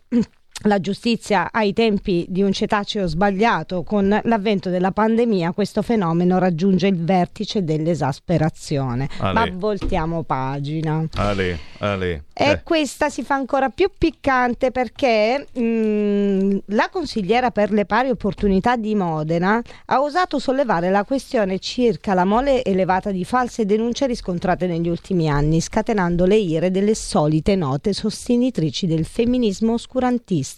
la 0.63 0.79
giustizia 0.79 1.49
ai 1.51 1.73
tempi 1.73 2.25
di 2.29 2.41
un 2.41 2.51
cetaceo 2.51 3.07
sbagliato, 3.07 3.83
con 3.83 4.19
l'avvento 4.23 4.69
della 4.69 4.91
pandemia 4.91 5.51
questo 5.51 5.81
fenomeno 5.81 6.37
raggiunge 6.37 6.87
il 6.87 7.03
vertice 7.03 7.63
dell'esasperazione. 7.63 9.09
Ale. 9.19 9.33
Ma 9.33 9.47
voltiamo 9.53 10.23
pagina. 10.23 11.03
Ale, 11.15 11.59
ale. 11.79 12.23
E 12.33 12.49
eh. 12.49 12.61
questa 12.63 13.09
si 13.09 13.23
fa 13.23 13.35
ancora 13.35 13.69
più 13.69 13.89
piccante 13.97 14.71
perché 14.71 15.47
mh, 15.51 15.61
mm, 15.61 16.57
la 16.67 16.89
consigliera 16.91 17.51
per 17.51 17.71
le 17.71 17.85
pari 17.85 18.09
opportunità 18.09 18.75
di 18.75 18.95
Modena 18.95 19.61
ha 19.85 20.01
osato 20.01 20.39
sollevare 20.39 20.89
la 20.89 21.03
questione 21.03 21.59
circa 21.59 22.13
la 22.13 22.25
mole 22.25 22.63
elevata 22.63 23.11
di 23.11 23.23
false 23.25 23.65
denunce 23.65 24.07
riscontrate 24.07 24.67
negli 24.67 24.89
ultimi 24.89 25.29
anni, 25.29 25.61
scatenando 25.61 26.25
le 26.25 26.37
ire 26.37 26.71
delle 26.71 26.95
solite 26.95 27.55
note 27.55 27.93
sostenitrici 27.93 28.87
del 28.87 29.05
femminismo 29.05 29.73
oscurantista. 29.73 30.50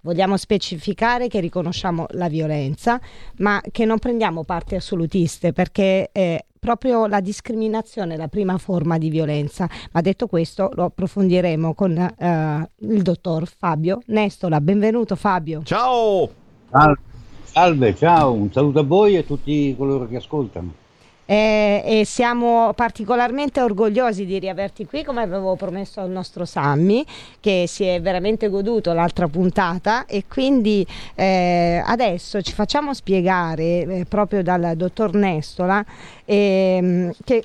Vogliamo 0.00 0.36
specificare 0.36 1.26
che 1.26 1.40
riconosciamo 1.40 2.06
la 2.10 2.28
violenza, 2.28 3.00
ma 3.38 3.60
che 3.72 3.84
non 3.84 3.98
prendiamo 3.98 4.44
parti 4.44 4.76
assolutiste 4.76 5.52
perché 5.52 6.10
è 6.12 6.44
proprio 6.60 7.06
la 7.06 7.20
discriminazione 7.20 8.14
è 8.14 8.16
la 8.16 8.28
prima 8.28 8.56
forma 8.58 8.98
di 8.98 9.10
violenza. 9.10 9.68
Ma 9.92 10.00
detto 10.00 10.28
questo 10.28 10.70
lo 10.74 10.84
approfondiremo 10.84 11.74
con 11.74 11.96
eh, 11.96 12.70
il 12.78 13.02
dottor 13.02 13.48
Fabio 13.48 14.00
Nestola. 14.06 14.60
Benvenuto 14.60 15.16
Fabio. 15.16 15.62
Ciao! 15.64 16.30
Salve, 17.42 17.94
ciao, 17.96 18.32
un 18.32 18.52
saluto 18.52 18.80
a 18.80 18.84
voi 18.84 19.14
e 19.14 19.18
a 19.18 19.22
tutti 19.22 19.74
coloro 19.76 20.06
che 20.06 20.16
ascoltano 20.16 20.84
eh, 21.26 21.82
e 21.84 22.04
siamo 22.04 22.72
particolarmente 22.74 23.60
orgogliosi 23.60 24.24
di 24.24 24.38
riaverti 24.38 24.86
qui 24.86 25.04
come 25.04 25.22
avevo 25.22 25.56
promesso 25.56 26.00
al 26.00 26.10
nostro 26.10 26.44
Sammy 26.44 27.04
che 27.40 27.64
si 27.66 27.84
è 27.84 28.00
veramente 28.00 28.48
goduto 28.48 28.92
l'altra 28.92 29.28
puntata. 29.28 30.06
E 30.06 30.24
quindi 30.28 30.86
eh, 31.14 31.82
adesso 31.84 32.40
ci 32.40 32.52
facciamo 32.52 32.94
spiegare 32.94 33.62
eh, 33.62 34.06
proprio 34.08 34.42
dal 34.42 34.74
dottor 34.76 35.14
Nestola 35.14 35.84
ehm, 36.24 37.12
che 37.24 37.44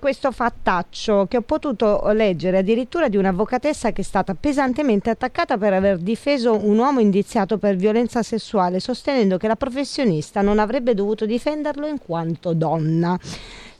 questo 0.00 0.32
fattaccio 0.32 1.26
che 1.26 1.36
ho 1.36 1.42
potuto 1.42 2.00
leggere 2.12 2.58
addirittura 2.58 3.08
di 3.08 3.16
un'avvocatessa 3.16 3.92
che 3.92 4.00
è 4.00 4.04
stata 4.04 4.34
pesantemente 4.34 5.10
attaccata 5.10 5.58
per 5.58 5.74
aver 5.74 5.98
difeso 5.98 6.54
un 6.54 6.78
uomo 6.78 7.00
indiziato 7.00 7.58
per 7.58 7.76
violenza 7.76 8.22
sessuale, 8.22 8.80
sostenendo 8.80 9.36
che 9.36 9.46
la 9.46 9.56
professionista 9.56 10.40
non 10.40 10.58
avrebbe 10.58 10.94
dovuto 10.94 11.26
difenderlo 11.26 11.86
in 11.86 11.98
quanto 11.98 12.54
donna 12.54 13.18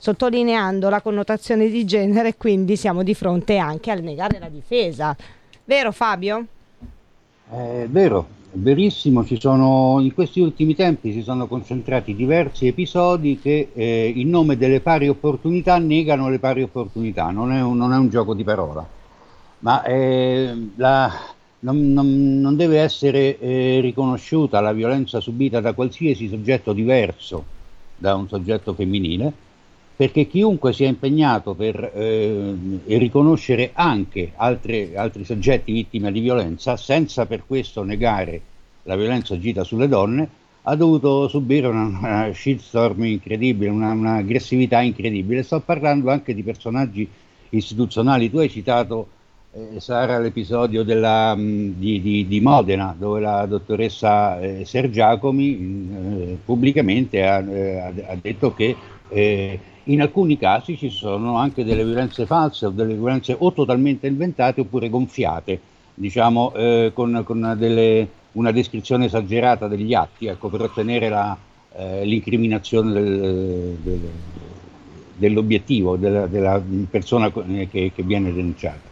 sottolineando 0.01 0.89
la 0.89 1.01
connotazione 1.01 1.69
di 1.69 1.85
genere, 1.85 2.37
quindi 2.37 2.77
siamo 2.77 3.03
di 3.03 3.15
fronte 3.15 3.59
anche 3.59 3.91
al 3.91 4.01
negare 4.01 4.39
la 4.39 4.49
difesa. 4.49 5.17
Vero 5.65 5.91
Fabio? 5.91 6.47
È 7.51 7.87
vero, 7.89 8.27
verissimo, 8.53 9.25
sono, 9.39 9.99
in 10.01 10.15
questi 10.15 10.41
ultimi 10.41 10.75
tempi 10.75 11.13
si 11.13 11.23
sono 11.23 11.47
concentrati 11.47 12.15
diversi 12.15 12.67
episodi 12.67 13.39
che 13.39 13.71
eh, 13.73 14.13
in 14.15 14.31
nome 14.31 14.57
delle 14.57 14.81
pari 14.81 15.09
opportunità 15.09 15.79
negano 15.79 16.29
le 16.29 16.39
pari 16.39 16.63
opportunità, 16.63 17.31
non 17.31 17.53
è 17.53 17.63
un, 17.63 17.77
non 17.77 17.93
è 17.93 17.97
un 17.97 18.09
gioco 18.09 18.35
di 18.35 18.45
parola, 18.45 18.87
ma 19.61 19.83
eh, 19.83 20.71
la, 20.77 21.13
non, 21.61 21.93
non, 21.93 22.41
non, 22.41 22.57
deve 22.57 22.81
essere 22.81 23.39
eh, 23.39 23.81
riconosciuta 23.81 24.61
la 24.61 24.73
violenza 24.73 25.21
subita 25.21 25.61
da 25.61 25.73
qualsiasi 25.73 26.29
soggetto 26.29 26.73
diverso 26.73 27.57
da 27.97 28.15
un 28.15 28.29
soggetto 28.29 28.75
femminile, 28.75 29.33
perché 29.99 30.29
chiunque 30.29 30.73
sia 30.73 30.87
impegnato 30.87 31.55
per 31.55 31.91
eh, 31.93 32.55
riconoscere 32.87 33.73
anche 33.73 34.31
altre, 34.37 34.97
altri 34.97 35.25
soggetti 35.25 35.73
vittime 35.73 36.13
di 36.13 36.21
violenza, 36.21 36.77
senza 36.77 37.27
per 37.27 37.43
questo 37.45 37.83
negare 37.83 38.41
la 38.85 38.95
violenza 38.95 39.35
agita 39.35 39.65
sulle 39.65 39.89
donne, 39.89 40.29
ha 40.63 40.77
dovuto 40.77 41.27
subire 41.27 41.67
una, 41.67 41.87
una 41.87 42.33
shitstorm 42.33 43.07
incredibile, 43.07 43.71
una, 43.71 43.91
un'aggressività 43.91 44.81
incredibile. 44.83 45.43
Sto 45.43 45.59
parlando 45.59 46.13
anche 46.13 46.33
di 46.33 46.45
personaggi 46.45 47.09
istituzionali. 47.49 48.31
Tu 48.31 48.39
hai 48.39 48.51
citato, 48.51 49.09
eh, 49.53 49.81
Sara, 49.81 50.21
l'episodio 50.21 50.85
della, 50.85 51.35
mh, 51.35 51.75
di, 51.77 52.01
di, 52.01 52.29
di, 52.29 52.41
Modena, 52.41 52.95
dove 52.97 53.19
la 53.19 53.47
dottoressa 53.47 54.39
eh, 54.39 54.65
Sergiacomi 54.65 55.59
eh, 55.59 56.39
pubblicamente 56.45 57.27
ha, 57.27 57.41
eh, 57.41 57.79
ha, 57.81 58.17
detto 58.21 58.55
che 58.55 58.77
eh, 59.09 59.59
in 59.89 60.03
alcuni 60.03 60.37
casi 60.37 60.77
ci 60.77 60.91
sono 60.91 61.37
anche 61.37 61.65
delle 61.65 61.85
violenze 61.85 62.27
false 62.27 62.67
o 62.67 62.71
delle 62.71 62.95
violenze 62.95 63.35
o 63.39 63.53
totalmente 63.53 64.07
inventate 64.07 64.61
oppure 64.61 64.89
gonfiate, 64.89 65.61
diciamo 65.95 66.53
eh, 66.55 66.91
con, 66.95 67.23
con 67.25 67.55
delle, 67.57 68.09
una 68.33 68.53
descrizione 68.53 69.07
esagerata 69.07 69.67
degli 69.67 69.95
atti, 69.95 70.27
ecco, 70.27 70.49
per 70.49 70.63
ottenere 70.63 71.09
la, 71.09 71.37
eh, 71.75 72.05
l'incriminazione 72.05 72.93
del, 72.93 73.77
del, 73.83 74.01
dell'obiettivo, 75.17 75.97
della, 75.97 76.27
della 76.27 76.63
persona 76.91 77.31
che, 77.33 77.69
che, 77.95 78.03
viene 78.03 78.33
denunciata. 78.33 78.87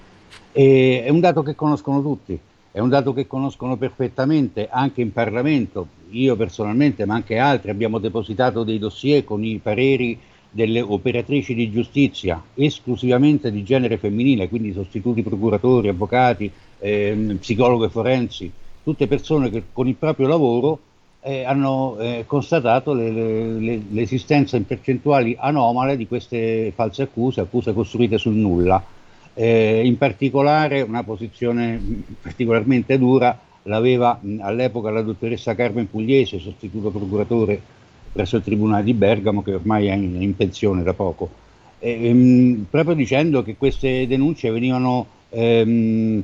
E, 0.53 1.03
è 1.05 1.11
un 1.11 1.21
dato 1.21 1.43
che 1.43 1.55
conoscono 1.55 2.01
tutti, 2.01 2.39
è 2.73 2.81
un 2.81 2.89
dato 2.89 3.13
che 3.13 3.27
conoscono 3.27 3.77
perfettamente 3.77 4.69
anche 4.71 5.03
in 5.03 5.13
Parlamento. 5.13 5.89
Io 6.11 6.37
personalmente, 6.37 7.05
ma 7.05 7.15
anche 7.15 7.37
altri, 7.37 7.71
abbiamo 7.71 7.99
depositato 7.99 8.65
dei 8.65 8.79
dossier 8.79 9.25
con 9.25 9.45
i 9.45 9.59
pareri 9.63 10.19
delle 10.57 10.81
operatrici 10.81 11.55
di 11.55 11.71
giustizia 11.71 12.43
esclusivamente 12.55 13.53
di 13.53 13.63
genere 13.63 13.99
femminile, 13.99 14.49
quindi 14.49 14.73
sostituti 14.73 15.23
procuratori, 15.23 15.89
avvocati, 15.89 16.51
eh, 16.79 17.37
psicologhe 17.39 17.91
forensi, 17.91 18.51
tutte 18.83 19.07
persone 19.07 19.51
che 19.51 19.65
con 19.71 19.87
il 19.87 19.97
proprio 19.97 20.27
lavoro 20.27 20.79
eh, 21.21 21.45
hanno 21.45 21.99
eh, 21.99 22.25
constatato 22.27 22.95
le, 22.95 23.11
le, 23.11 23.83
l'esistenza 23.91 24.57
in 24.57 24.65
percentuali 24.65 25.37
anomale 25.39 25.97
di 25.99 26.07
queste 26.07 26.73
false 26.75 27.03
accuse, 27.03 27.43
accuse 27.43 27.75
costruite 27.75 28.17
sul 28.17 28.35
nulla. 28.35 28.83
Eh, 29.35 29.83
in 29.85 29.99
particolare 29.99 30.81
una 30.81 31.05
posizione 31.05 31.79
particolarmente 32.23 32.97
dura 32.97 33.39
l'aveva 33.65 34.19
mh, 34.19 34.39
all'epoca 34.41 34.89
la 34.89 35.03
dottoressa 35.03 35.55
Carmen 35.55 35.91
Pugliese, 35.91 36.39
sostituto 36.39 36.89
procuratore 36.89 37.61
presso 38.17 38.37
il 38.37 38.43
Tribunale 38.43 38.83
di 38.83 38.95
Bergamo 38.95 39.43
che 39.43 39.55
ormai 39.55 39.89
è 39.89 39.95
in, 39.95 40.21
in 40.23 40.35
pensione 40.35 40.83
da 40.83 40.95
poco, 40.95 41.29
e, 41.79 42.09
ehm, 42.09 42.67
proprio 42.71 42.95
dicendo 42.95 43.43
che 43.43 43.57
queste 43.57 44.07
denunce 44.07 44.51
venivano 44.51 45.07
ehm, 45.29 46.23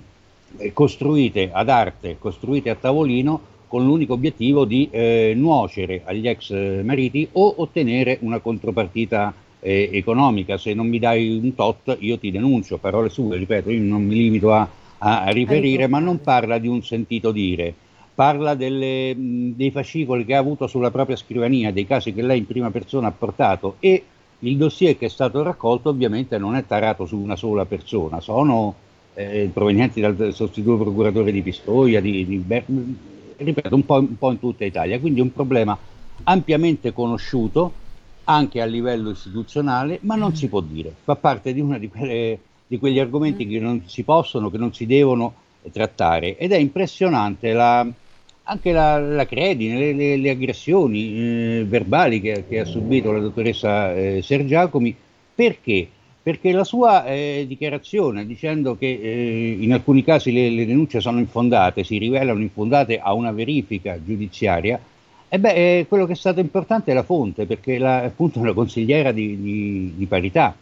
eh, 0.56 0.72
costruite 0.72 1.50
ad 1.52 1.68
arte, 1.68 2.16
costruite 2.18 2.70
a 2.70 2.74
tavolino 2.74 3.50
con 3.68 3.84
l'unico 3.84 4.14
obiettivo 4.14 4.64
di 4.64 4.88
eh, 4.90 5.34
nuocere 5.36 6.02
agli 6.04 6.26
ex 6.28 6.82
mariti 6.82 7.28
o 7.32 7.54
ottenere 7.58 8.18
una 8.20 8.38
contropartita 8.38 9.32
eh, 9.60 9.88
economica. 9.92 10.58
Se 10.58 10.74
non 10.74 10.88
mi 10.88 10.98
dai 10.98 11.38
un 11.42 11.54
tot, 11.54 11.96
io 12.00 12.18
ti 12.18 12.30
denuncio. 12.30 12.76
Parole 12.76 13.08
sue, 13.08 13.38
ripeto, 13.38 13.70
io 13.70 13.80
non 13.80 14.04
mi 14.04 14.14
limito 14.14 14.52
a, 14.52 14.68
a 14.98 15.30
riferire, 15.30 15.86
ma 15.86 16.00
non 16.00 16.20
parla 16.20 16.58
di 16.58 16.68
un 16.68 16.82
sentito 16.82 17.32
dire. 17.32 17.74
Parla 18.14 18.54
delle, 18.54 19.14
dei 19.16 19.70
fascicoli 19.70 20.24
che 20.24 20.34
ha 20.34 20.38
avuto 20.38 20.66
sulla 20.66 20.90
propria 20.90 21.16
scrivania, 21.16 21.72
dei 21.72 21.86
casi 21.86 22.12
che 22.12 22.22
lei 22.22 22.38
in 22.38 22.46
prima 22.46 22.70
persona 22.70 23.08
ha 23.08 23.12
portato 23.12 23.76
e 23.80 24.04
il 24.40 24.56
dossier 24.56 24.98
che 24.98 25.06
è 25.06 25.08
stato 25.08 25.42
raccolto 25.42 25.88
ovviamente 25.88 26.36
non 26.36 26.54
è 26.56 26.66
tarato 26.66 27.06
su 27.06 27.16
una 27.16 27.36
sola 27.36 27.64
persona, 27.64 28.20
sono 28.20 28.74
eh, 29.14 29.48
provenienti 29.52 30.00
dal 30.00 30.32
sostituto 30.32 30.82
procuratore 30.82 31.32
di 31.32 31.42
Pistoia, 31.42 32.00
di, 32.00 32.26
di 32.26 32.36
Ber- 32.36 32.64
ripeto, 33.36 33.74
un 33.74 33.84
po', 33.84 33.98
un 33.98 34.18
po' 34.18 34.30
in 34.30 34.38
tutta 34.38 34.64
Italia, 34.64 34.98
quindi 35.00 35.20
è 35.20 35.22
un 35.22 35.32
problema 35.32 35.78
ampiamente 36.24 36.92
conosciuto 36.92 37.72
anche 38.24 38.60
a 38.60 38.64
livello 38.64 39.10
istituzionale, 39.10 39.98
ma 40.02 40.16
non 40.16 40.34
si 40.34 40.48
può 40.48 40.60
dire, 40.60 40.94
fa 41.02 41.16
parte 41.16 41.52
di 41.52 41.60
uno 41.60 41.78
di, 41.78 41.90
di 42.66 42.78
quegli 42.78 42.98
argomenti 42.98 43.46
che 43.46 43.58
non 43.58 43.82
si 43.86 44.02
possono, 44.04 44.50
che 44.50 44.58
non 44.58 44.72
si 44.72 44.86
devono 44.86 45.34
trattare. 45.72 46.36
Ed 46.36 46.52
è 46.52 46.56
impressionante 46.56 47.52
la, 47.52 47.86
anche 48.44 48.72
la, 48.72 48.98
la 48.98 49.26
credine, 49.26 49.78
le, 49.78 49.92
le, 49.92 50.16
le 50.16 50.30
aggressioni 50.30 51.60
eh, 51.60 51.64
verbali 51.66 52.20
che, 52.20 52.44
che, 52.48 52.60
ha 52.60 52.64
subito 52.64 53.12
la 53.12 53.20
dottoressa 53.20 53.94
eh, 53.94 54.20
Sergiacomi, 54.22 54.94
perché? 55.34 55.88
Perché 56.22 56.52
la 56.52 56.64
sua 56.64 57.04
eh, 57.06 57.44
dichiarazione 57.46 58.26
dicendo 58.26 58.76
che 58.76 58.98
eh, 59.00 59.56
in 59.60 59.72
alcuni 59.72 60.02
casi 60.04 60.32
le, 60.32 60.50
le, 60.50 60.66
denunce 60.66 61.00
sono 61.00 61.18
infondate, 61.18 61.84
si 61.84 61.98
rivelano 61.98 62.40
infondate 62.40 62.98
a 62.98 63.12
una 63.12 63.32
verifica 63.32 63.98
giudiziaria, 64.02 64.80
e 65.28 65.38
beh, 65.38 65.78
eh, 65.78 65.86
quello 65.88 66.04
che 66.04 66.12
è 66.12 66.16
stato 66.16 66.40
importante 66.40 66.90
è 66.90 66.94
la 66.94 67.02
fonte, 67.04 67.46
perché 67.46 67.78
la, 67.78 68.02
appunto 68.02 68.38
è 68.38 68.42
una 68.42 68.52
consigliera 68.52 69.12
di, 69.12 69.40
di, 69.40 69.92
di, 69.96 70.06
parità 70.06 70.54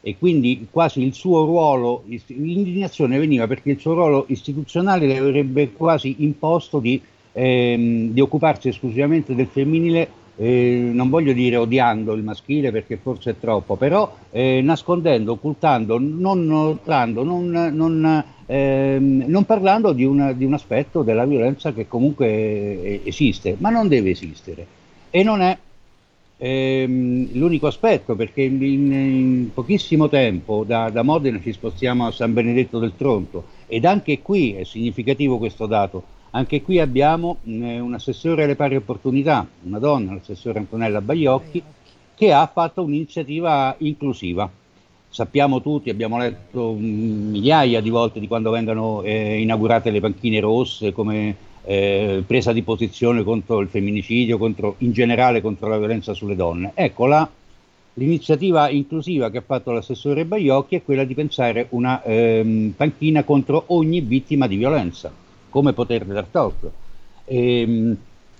e 0.00 0.16
quindi 0.18 0.66
quasi 0.70 1.02
il 1.02 1.14
suo 1.14 1.44
ruolo, 1.44 2.04
l'indignazione 2.06 3.18
veniva 3.18 3.46
perché 3.46 3.70
il 3.70 3.80
suo 3.80 3.94
ruolo 3.94 4.24
istituzionale 4.28 5.06
le 5.06 5.18
avrebbe 5.18 5.72
quasi 5.72 6.16
imposto 6.18 6.78
di, 6.78 7.00
ehm, 7.36 8.12
di 8.12 8.20
occuparsi 8.20 8.68
esclusivamente 8.68 9.34
del 9.34 9.46
femminile 9.46 10.24
eh, 10.38 10.90
non 10.92 11.08
voglio 11.08 11.32
dire 11.32 11.56
odiando 11.56 12.12
il 12.12 12.22
maschile 12.22 12.70
perché 12.70 12.98
forse 12.98 13.30
è 13.30 13.34
troppo, 13.38 13.76
però 13.76 14.14
eh, 14.30 14.60
nascondendo, 14.62 15.32
occultando, 15.32 15.98
non 15.98 16.46
notando, 16.46 17.22
non, 17.22 17.48
non, 17.72 18.24
ehm, 18.44 19.24
non 19.26 19.44
parlando 19.44 19.92
di, 19.92 20.04
una, 20.04 20.32
di, 20.32 20.44
un 20.44 20.54
aspetto 20.54 21.02
della 21.02 21.24
violenza 21.24 21.72
che 21.72 21.88
comunque 21.88 23.02
esiste, 23.04 23.56
ma 23.58 23.70
non 23.70 23.88
deve 23.88 24.10
esistere. 24.10 24.66
E 25.10 25.22
non 25.22 25.40
è 25.40 25.56
ehm, 26.36 27.28
l'unico 27.32 27.66
aspetto 27.66 28.14
perché 28.14 28.42
in, 28.42 28.62
in 28.62 29.50
pochissimo 29.54 30.10
tempo 30.10 30.64
da, 30.66 30.90
da 30.90 31.02
Modena 31.02 31.40
ci 31.40 31.52
spostiamo 31.52 32.06
a 32.06 32.10
San 32.10 32.34
Benedetto 32.34 32.78
del 32.78 32.92
Tronto 32.94 33.44
ed 33.66 33.86
anche 33.86 34.20
qui 34.20 34.52
è 34.52 34.64
significativo 34.64 35.38
questo 35.38 35.64
dato 35.64 36.14
anche 36.36 36.60
qui 36.60 36.78
abbiamo 36.78 37.38
eh, 37.44 37.80
un 37.80 37.94
assessore 37.94 38.44
alle 38.44 38.56
pari 38.56 38.76
opportunità, 38.76 39.46
una 39.62 39.78
donna, 39.78 40.12
l'assessore 40.12 40.58
Antonella 40.58 41.00
Baiocchi, 41.00 41.62
che 42.14 42.32
ha 42.32 42.46
fatto 42.46 42.82
un'iniziativa 42.82 43.74
inclusiva. 43.78 44.48
Sappiamo 45.08 45.62
tutti, 45.62 45.88
abbiamo 45.88 46.18
letto 46.18 46.74
migliaia 46.74 47.80
di 47.80 47.88
volte 47.88 48.20
di 48.20 48.26
quando 48.26 48.50
vengono 48.50 49.02
eh, 49.02 49.40
inaugurate 49.40 49.90
le 49.90 50.00
panchine 50.00 50.38
rosse 50.40 50.92
come 50.92 51.34
eh, 51.64 52.22
presa 52.26 52.52
di 52.52 52.62
posizione 52.62 53.24
contro 53.24 53.60
il 53.60 53.68
femminicidio, 53.68 54.36
contro, 54.36 54.74
in 54.78 54.92
generale 54.92 55.40
contro 55.40 55.68
la 55.68 55.78
violenza 55.78 56.12
sulle 56.12 56.36
donne. 56.36 56.72
Ecco, 56.74 57.06
la, 57.06 57.26
l'iniziativa 57.94 58.68
inclusiva 58.68 59.30
che 59.30 59.38
ha 59.38 59.42
fatto 59.42 59.72
l'assessore 59.72 60.26
Baiocchi 60.26 60.76
è 60.76 60.84
quella 60.84 61.04
di 61.04 61.14
pensare 61.14 61.68
una 61.70 62.02
ehm, 62.02 62.74
panchina 62.76 63.24
contro 63.24 63.64
ogni 63.68 64.02
vittima 64.02 64.46
di 64.46 64.56
violenza 64.56 65.24
come 65.56 65.72
poterle 65.72 66.12
dar 66.12 66.26
torto. 66.26 66.70
E, 67.24 67.60
ehm, 67.60 67.96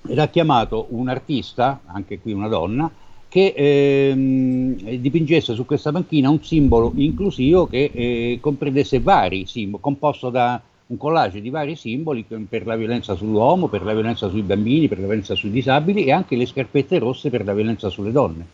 ed 0.07 0.19
ha 0.19 0.29
chiamato 0.29 0.89
un 0.91 1.09
artista, 1.09 1.81
anche 1.87 2.21
qui 2.21 2.33
una 2.33 2.47
donna, 2.47 2.91
che 3.27 3.55
ehm, 3.57 4.97
dipingesse 4.99 5.55
su 5.55 5.65
questa 5.65 5.93
panchina 5.93 6.29
un 6.29 6.45
simbolo 6.45 6.93
inclusivo 6.95 7.67
che 7.67 7.91
eh, 7.93 8.39
comprendesse 8.39 9.01
vari 9.01 9.47
simboli, 9.47 9.83
composto 9.83 10.29
da 10.29 10.61
un 10.89 10.99
collage 10.99 11.41
di 11.41 11.49
vari 11.49 11.75
simboli 11.75 12.23
per 12.23 12.67
la 12.67 12.77
violenza 12.77 13.15
sull'uomo, 13.15 13.69
per 13.69 13.83
la 13.83 13.95
violenza 13.95 14.29
sui 14.29 14.43
bambini, 14.43 14.87
per 14.87 14.99
la 14.99 15.07
violenza 15.07 15.35
sui 15.35 15.51
disabili 15.51 16.05
e 16.05 16.13
anche 16.13 16.37
le 16.37 16.45
scarpette 16.45 16.99
rosse 16.99 17.31
per 17.31 17.47
la 17.47 17.55
violenza 17.55 17.89
sulle 17.89 18.13
donne. 18.13 18.47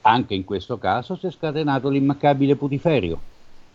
Anche 0.00 0.32
in 0.32 0.44
questo 0.44 0.78
caso 0.78 1.14
si 1.14 1.26
è 1.26 1.30
scatenato 1.30 1.90
l'immancabile 1.90 2.56
putiferio, 2.56 3.20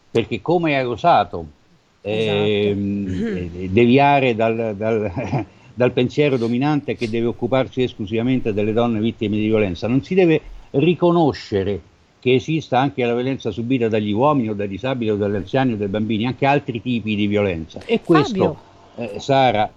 perché 0.10 0.42
come 0.42 0.76
ha 0.78 0.88
osato 0.88 1.62
eh, 2.04 2.76
deviare 3.72 4.36
dal, 4.36 4.76
dal, 4.76 5.12
dal, 5.74 5.91
pensiero 5.91 6.38
dominante 6.38 6.95
che 6.95 7.10
deve 7.10 7.28
occuparsi 7.28 7.82
esclusivamente 7.82 8.54
delle 8.54 8.74
donne 8.74 8.99
vittime 8.99 9.38
di 9.38 9.45
violenza. 9.45 9.88
Non 9.88 10.04
si 10.04 10.14
deve 10.14 10.41
riconoscere 10.72 11.80
che 12.20 12.36
esista 12.36 12.80
anche 12.80 13.04
la 13.06 13.14
violenza 13.14 13.51
subita 13.51 13.88
dagli 13.88 14.12
uomini 14.12 14.49
o 14.49 14.54
dai 14.54 14.68
disabili 14.68 15.10
o 15.12 15.16
dagli 15.16 15.36
anziani 15.36 15.74
o 15.74 15.76
dai 15.78 15.88
bambini, 15.88 16.26
anche 16.26 16.45
altri 16.45 16.82
tipi 16.82 17.16
di 17.16 17.28
violenza. 17.28 17.82
E 17.86 18.01
questo, 18.01 18.58
eh, 18.95 19.20
Sara, 19.20 19.72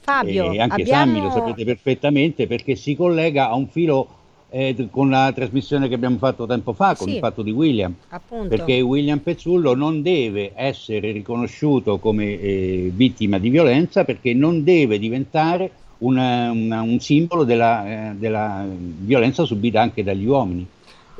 Fabio, 0.00 0.52
e 0.52 0.60
anche 0.60 0.82
abbiamo... 0.82 1.12
Sammy 1.12 1.20
lo 1.20 1.30
sapete 1.30 1.64
perfettamente 1.64 2.46
perché 2.46 2.76
si 2.76 2.96
collega 2.96 3.50
a 3.50 3.54
un 3.54 3.68
filo 3.68 4.08
eh, 4.50 4.88
con 4.90 5.10
la 5.10 5.30
trasmissione 5.34 5.88
che 5.88 5.94
abbiamo 5.94 6.16
fatto 6.18 6.46
tempo 6.46 6.72
fa, 6.72 6.94
con 6.96 7.08
Sì. 7.08 7.14
il 7.14 7.18
fatto 7.20 7.42
di 7.42 7.50
William, 7.50 7.94
Appunto. 8.08 8.48
perché 8.48 8.80
William 8.80 9.18
Pezzullo 9.18 9.74
non 9.74 10.02
deve 10.02 10.52
essere 10.54 11.12
riconosciuto 11.12 11.98
come 11.98 12.38
eh, 12.40 12.90
vittima 12.94 13.38
di 13.38 13.50
violenza 13.50 14.04
perché 14.04 14.32
non 14.34 14.64
deve 14.64 14.98
diventare 14.98 15.70
una- 15.98 16.50
una- 16.50 16.82
un 16.82 16.98
simbolo 17.00 17.44
della, 17.44 18.10
eh, 18.10 18.14
della 18.16 18.64
violenza 18.68 19.44
subita 19.44 19.80
anche 19.82 20.02
dagli 20.04 20.24
uomini. 20.26 20.66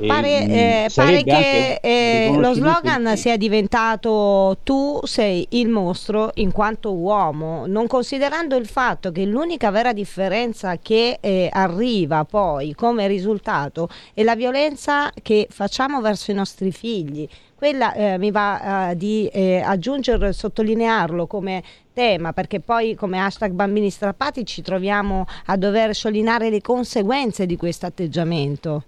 E, 0.01 0.07
Pare, 0.07 0.47
mh, 0.47 0.51
eh, 0.53 0.91
pare 0.95 1.25
che 1.25 1.79
eh, 1.83 2.33
lo 2.37 2.53
slogan 2.55 3.17
sia 3.17 3.37
diventato 3.37 4.59
tu 4.63 5.01
sei 5.03 5.45
il 5.51 5.69
mostro 5.69 6.31
in 6.35 6.53
quanto 6.53 6.95
uomo, 6.95 7.67
non 7.67 7.89
considerando 7.89 8.55
il 8.55 8.69
fatto 8.69 9.11
che 9.11 9.25
l'unica 9.25 9.73
vera 9.73 9.93
differenza 9.93 10.77
che 10.77 11.19
eh, 11.21 11.49
arriva 11.53 12.25
poi 12.25 12.75
come 12.75 13.09
risultato 13.09 13.89
è 14.15 14.23
la 14.23 14.37
violenza 14.37 15.11
che 15.21 15.49
facciamo 15.51 16.01
verso 16.01 16.31
i 16.31 16.35
nostri 16.35 16.71
figli. 16.71 17.27
Quella 17.57 17.93
eh, 17.95 18.19
mi 18.19 18.31
va 18.31 18.91
eh, 18.91 18.97
di 18.97 19.27
eh, 19.33 19.61
aggiungere, 19.61 20.33
sottolinearlo 20.33 21.27
come 21.27 21.61
tema, 21.93 22.33
perché 22.33 22.61
poi 22.61 22.95
come 22.95 23.19
hashtag 23.19 23.51
bambini 23.51 23.91
strappati 23.91 24.47
ci 24.47 24.63
troviamo 24.63 25.27
a 25.47 25.57
dover 25.57 25.93
sciolinare 25.93 26.51
le 26.51 26.61
conseguenze 26.61 27.47
di 27.47 27.57
questo 27.57 27.87
atteggiamento. 27.87 28.85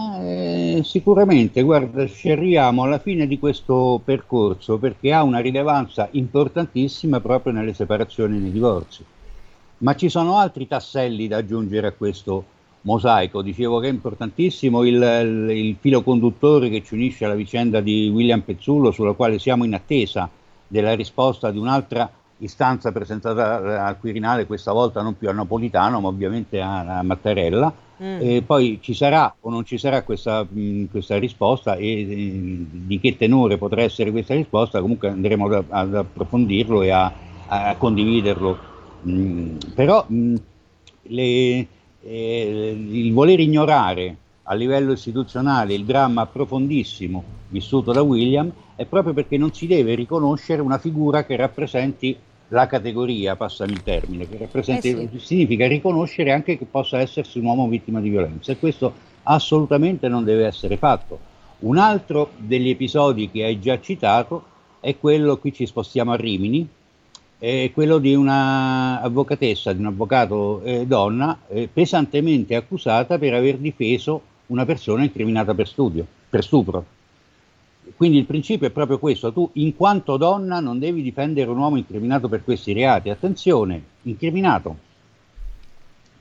Eh, 0.00 0.80
sicuramente, 0.84 1.62
guarda, 1.62 2.06
ci 2.06 2.30
arriviamo 2.30 2.84
alla 2.84 3.00
fine 3.00 3.26
di 3.26 3.36
questo 3.38 4.00
percorso 4.04 4.78
perché 4.78 5.12
ha 5.12 5.24
una 5.24 5.40
rilevanza 5.40 6.08
importantissima 6.12 7.20
proprio 7.20 7.52
nelle 7.52 7.74
separazioni 7.74 8.36
e 8.36 8.40
nei 8.40 8.52
divorzi. 8.52 9.04
Ma 9.78 9.94
ci 9.96 10.08
sono 10.08 10.36
altri 10.38 10.66
tasselli 10.68 11.26
da 11.28 11.38
aggiungere 11.38 11.88
a 11.88 11.92
questo 11.92 12.52
mosaico. 12.82 13.42
Dicevo 13.42 13.80
che 13.80 13.88
è 13.88 13.90
importantissimo 13.90 14.84
il, 14.84 14.94
il- 14.94 15.50
il 15.50 15.76
filo 15.80 16.02
conduttore 16.02 16.68
che 16.70 16.82
ci 16.84 16.94
unisce 16.94 17.24
alla 17.24 17.34
vicenda 17.34 17.80
di 17.80 18.08
William 18.08 18.42
Pezzullo, 18.42 18.92
sulla 18.92 19.14
quale 19.14 19.38
siamo 19.40 19.64
in 19.64 19.74
attesa 19.74 20.30
della 20.66 20.94
risposta 20.94 21.50
di 21.50 21.58
un'altra 21.58 22.08
istanza 22.38 22.92
presentata 22.92 23.84
al 23.84 23.98
Quirinale, 23.98 24.46
questa 24.46 24.72
volta 24.72 25.02
non 25.02 25.16
più 25.16 25.28
a 25.28 25.32
Napolitano, 25.32 26.00
ma 26.00 26.08
ovviamente 26.08 26.60
a, 26.60 26.98
a 26.98 27.02
Mattarella. 27.02 27.72
Mm. 28.02 28.20
E 28.20 28.42
poi 28.42 28.78
ci 28.80 28.94
sarà 28.94 29.34
o 29.40 29.50
non 29.50 29.64
ci 29.64 29.76
sarà 29.76 30.02
questa, 30.02 30.46
mh, 30.48 30.84
questa 30.90 31.18
risposta 31.18 31.74
e 31.74 32.00
eh, 32.00 32.66
di 32.70 33.00
che 33.00 33.16
tenore 33.16 33.58
potrà 33.58 33.82
essere 33.82 34.10
questa 34.12 34.34
risposta, 34.34 34.80
comunque 34.80 35.08
andremo 35.08 35.46
ad, 35.46 35.64
ad 35.68 35.94
approfondirlo 35.94 36.82
e 36.82 36.90
a, 36.90 37.12
a 37.46 37.76
condividerlo. 37.76 38.56
Mm, 39.08 39.56
però 39.74 40.04
mh, 40.06 40.34
le- 41.02 41.66
eh, 42.00 42.76
il 42.90 43.12
voler 43.12 43.40
ignorare 43.40 44.16
a 44.44 44.54
livello 44.54 44.92
istituzionale 44.92 45.74
il 45.74 45.84
dramma 45.84 46.26
profondissimo 46.26 47.22
vissuto 47.48 47.92
da 47.92 48.02
William 48.02 48.50
è 48.76 48.84
proprio 48.86 49.12
perché 49.12 49.36
non 49.36 49.52
si 49.52 49.66
deve 49.66 49.94
riconoscere 49.94 50.62
una 50.62 50.78
figura 50.78 51.24
che 51.24 51.36
rappresenti 51.36 52.16
la 52.48 52.66
categoria, 52.66 53.36
passami 53.36 53.72
il 53.72 53.82
termine, 53.82 54.28
che 54.28 54.38
rappresenti, 54.38 54.88
Eh 54.88 55.10
significa 55.18 55.66
riconoscere 55.66 56.32
anche 56.32 56.56
che 56.56 56.64
possa 56.64 56.98
essersi 56.98 57.38
un 57.38 57.46
uomo 57.46 57.68
vittima 57.68 58.00
di 58.00 58.08
violenza 58.08 58.52
e 58.52 58.58
questo 58.58 58.92
assolutamente 59.24 60.08
non 60.08 60.24
deve 60.24 60.46
essere 60.46 60.76
fatto. 60.76 61.18
Un 61.60 61.76
altro 61.76 62.30
degli 62.36 62.70
episodi 62.70 63.30
che 63.30 63.44
hai 63.44 63.58
già 63.58 63.80
citato 63.80 64.44
è 64.80 64.96
quello, 64.96 65.38
qui 65.38 65.52
ci 65.52 65.66
spostiamo 65.66 66.12
a 66.12 66.16
Rimini, 66.16 66.66
è 67.38 67.70
quello 67.72 67.98
di 67.98 68.14
una 68.14 69.00
avvocatessa, 69.00 69.72
di 69.72 69.80
un 69.80 69.86
avvocato 69.86 70.62
eh, 70.62 70.86
donna, 70.86 71.38
eh, 71.48 71.68
pesantemente 71.72 72.54
accusata 72.54 73.18
per 73.18 73.34
aver 73.34 73.58
difeso 73.58 74.22
una 74.46 74.64
persona 74.64 75.02
incriminata 75.02 75.54
per 75.54 75.68
studio, 75.68 76.06
per 76.28 76.42
stupro. 76.42 76.84
Quindi 77.96 78.18
il 78.18 78.24
principio 78.24 78.66
è 78.66 78.70
proprio 78.70 78.98
questo, 78.98 79.32
tu 79.32 79.48
in 79.54 79.74
quanto 79.74 80.16
donna 80.16 80.60
non 80.60 80.78
devi 80.78 81.02
difendere 81.02 81.50
un 81.50 81.58
uomo 81.58 81.76
incriminato 81.76 82.28
per 82.28 82.44
questi 82.44 82.72
reati, 82.72 83.10
attenzione, 83.10 83.82
incriminato. 84.02 84.76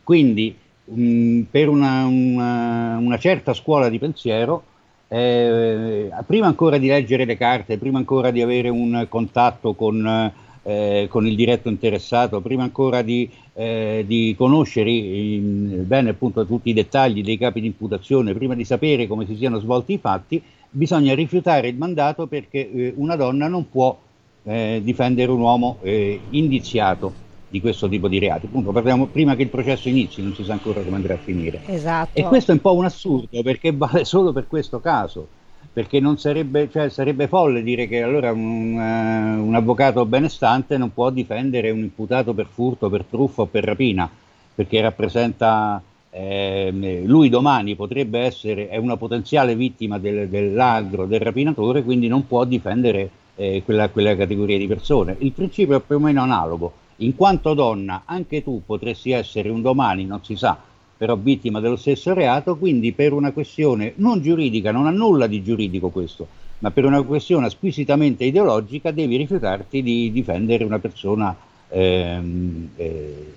Quindi 0.03 0.55
mh, 0.85 1.41
per 1.51 1.69
una, 1.69 2.05
una, 2.05 2.97
una, 2.97 3.17
certa 3.17 3.53
scuola 3.53 3.89
di 3.89 3.99
pensiero, 3.99 4.63
eh, 5.09 6.09
prima 6.25 6.47
ancora 6.47 6.77
di 6.77 6.87
leggere 6.87 7.25
le 7.25 7.37
carte, 7.37 7.77
prima 7.77 7.97
ancora 7.97 8.31
di 8.31 8.41
avere 8.41 8.69
un 8.69 9.05
contatto 9.09 9.73
con, 9.73 10.31
eh, 10.63 11.07
con 11.09 11.27
il 11.27 11.35
diretto 11.35 11.69
interessato, 11.69 12.41
prima 12.41 12.63
ancora 12.63 13.01
di, 13.01 13.29
eh, 13.53 14.03
di 14.07 14.35
conoscere 14.37 14.91
in, 14.91 15.83
bene 15.85 16.09
appunto 16.09 16.45
tutti 16.45 16.69
i 16.69 16.73
dettagli 16.73 17.23
dei 17.23 17.37
capi 17.37 17.61
di 17.61 17.67
imputazione, 17.67 18.33
prima 18.33 18.55
di 18.55 18.63
sapere 18.63 19.07
come 19.07 19.25
si 19.25 19.35
siano 19.35 19.59
svolti 19.59 19.93
i 19.93 19.97
fatti, 19.97 20.41
bisogna 20.69 21.15
rifiutare 21.15 21.67
il 21.67 21.77
mandato 21.77 22.27
perché 22.27 22.71
eh, 22.71 22.93
una 22.95 23.15
donna 23.15 23.47
non 23.47 23.69
può 23.69 23.97
eh, 24.43 24.81
difendere 24.83 25.31
un 25.31 25.41
uomo 25.41 25.77
eh, 25.81 26.19
indiziato 26.31 27.25
di 27.49 27.61
questo 27.61 27.87
tipo 27.87 28.07
di 28.07 28.19
reati. 28.19 28.45
Appunto, 28.45 28.71
parliamo 28.71 29.05
prima 29.07 29.35
che 29.35 29.43
il 29.43 29.49
processo 29.49 29.89
inizi, 29.89 30.21
non 30.21 30.33
si 30.33 30.43
sa 30.43 30.53
ancora 30.53 30.81
come 30.81 30.95
andrà 30.95 31.13
a 31.13 31.17
finire. 31.17 31.61
Esatto. 31.65 32.17
E 32.17 32.23
questo 32.23 32.51
è 32.51 32.53
un 32.55 32.61
po' 32.61 32.75
un 32.75 32.85
assurdo 32.85 33.41
perché 33.41 33.71
vale 33.71 34.03
solo 34.05 34.33
per 34.33 34.47
questo 34.47 34.79
caso, 34.79 35.27
perché 35.71 35.99
non 35.99 36.17
sarebbe, 36.17 36.69
cioè, 36.71 36.89
sarebbe 36.89 37.27
folle 37.27 37.63
dire 37.63 37.87
che 37.87 38.01
allora 38.01 38.31
un, 38.31 38.73
uh, 38.73 39.45
un, 39.45 39.55
avvocato 39.55 40.05
benestante 40.05 40.77
non 40.77 40.93
può 40.93 41.09
difendere 41.09 41.69
un 41.69 41.79
imputato 41.79 42.33
per 42.33 42.47
furto, 42.51 42.89
per 42.89 43.05
truffa 43.05 43.43
o 43.43 43.45
per 43.45 43.63
rapina, 43.63 44.09
perché 44.53 44.81
rappresenta 44.81 45.81
eh, 46.19 47.03
lui 47.05 47.29
domani 47.29 47.75
potrebbe 47.75 48.19
essere 48.19 48.69
è 48.69 48.77
una 48.77 48.97
potenziale 48.97 49.55
vittima 49.55 49.99
del, 49.99 50.27
del 50.29 50.53
ladro, 50.53 51.05
del 51.05 51.19
rapinatore, 51.19 51.83
quindi 51.83 52.07
non 52.07 52.25
può 52.25 52.43
difendere 52.43 53.09
eh, 53.35 53.61
quella, 53.63 53.89
quella 53.89 54.15
categoria 54.15 54.57
di 54.57 54.65
persone. 54.65 55.15
Il 55.19 55.31
principio 55.31 55.77
è 55.77 55.81
più 55.85 55.97
o 55.97 55.99
meno 55.99 56.23
analogo. 56.23 56.73
In 56.97 57.15
quanto 57.15 57.53
donna, 57.53 58.01
anche 58.05 58.41
tu 58.41 58.63
potresti 58.65 59.11
essere 59.11 59.49
un 59.49 59.61
domani, 59.61 60.05
non 60.05 60.23
si 60.23 60.35
sa, 60.35 60.57
però 60.97 61.15
vittima 61.15 61.59
dello 61.59 61.75
stesso 61.75 62.15
reato, 62.15 62.57
quindi 62.57 62.91
per 62.93 63.13
una 63.13 63.31
questione 63.31 63.93
non 63.97 64.19
giuridica, 64.19 64.71
non 64.71 64.87
ha 64.87 64.91
nulla 64.91 65.27
di 65.27 65.43
giuridico 65.43 65.89
questo, 65.89 66.27
ma 66.59 66.71
per 66.71 66.85
una 66.85 67.03
questione 67.03 67.51
squisitamente 67.51 68.25
ideologica 68.25 68.89
devi 68.89 69.17
rifiutarti 69.17 69.83
di 69.83 70.11
difendere 70.11 70.63
una 70.63 70.79
persona 70.79 71.35
ehm, 71.69 72.69
eh, 72.75 73.33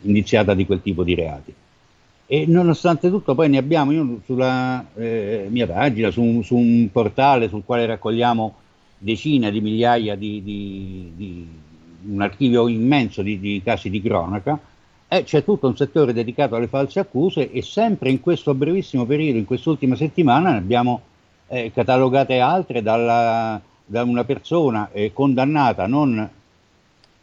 indiziata 0.00 0.54
di 0.54 0.66
quel 0.66 0.82
tipo 0.82 1.04
di 1.04 1.14
reati. 1.14 1.54
E 2.32 2.46
nonostante 2.46 3.10
tutto 3.10 3.34
poi 3.34 3.48
ne 3.48 3.58
abbiamo, 3.58 3.90
io 3.90 4.20
sulla 4.24 4.86
eh, 4.94 5.48
mia 5.50 5.66
pagina, 5.66 6.12
su 6.12 6.22
un, 6.22 6.44
su 6.44 6.54
un, 6.54 6.88
portale 6.92 7.48
sul 7.48 7.64
quale 7.64 7.86
raccogliamo 7.86 8.54
decine 8.98 9.50
di 9.50 9.60
migliaia 9.60 10.14
di, 10.14 10.40
di, 10.40 11.12
di 11.16 11.48
un 12.04 12.22
archivio 12.22 12.68
immenso 12.68 13.22
di, 13.22 13.40
di 13.40 13.60
casi 13.64 13.90
di 13.90 14.00
cronaca, 14.00 14.56
eh, 15.08 15.24
c'è 15.24 15.42
tutto 15.42 15.66
un 15.66 15.74
settore 15.74 16.12
dedicato 16.12 16.54
alle 16.54 16.68
false 16.68 17.00
accuse 17.00 17.50
e 17.50 17.62
sempre 17.62 18.10
in 18.10 18.20
questo 18.20 18.54
brevissimo 18.54 19.04
periodo, 19.06 19.36
in 19.36 19.44
quest'ultima 19.44 19.96
settimana, 19.96 20.52
ne 20.52 20.58
abbiamo 20.58 21.00
eh, 21.48 21.72
catalogate 21.74 22.38
altre 22.38 22.80
dalla, 22.80 23.60
da 23.84 24.04
una 24.04 24.22
persona 24.22 24.90
eh, 24.92 25.12
condannata, 25.12 25.88
non 25.88 26.30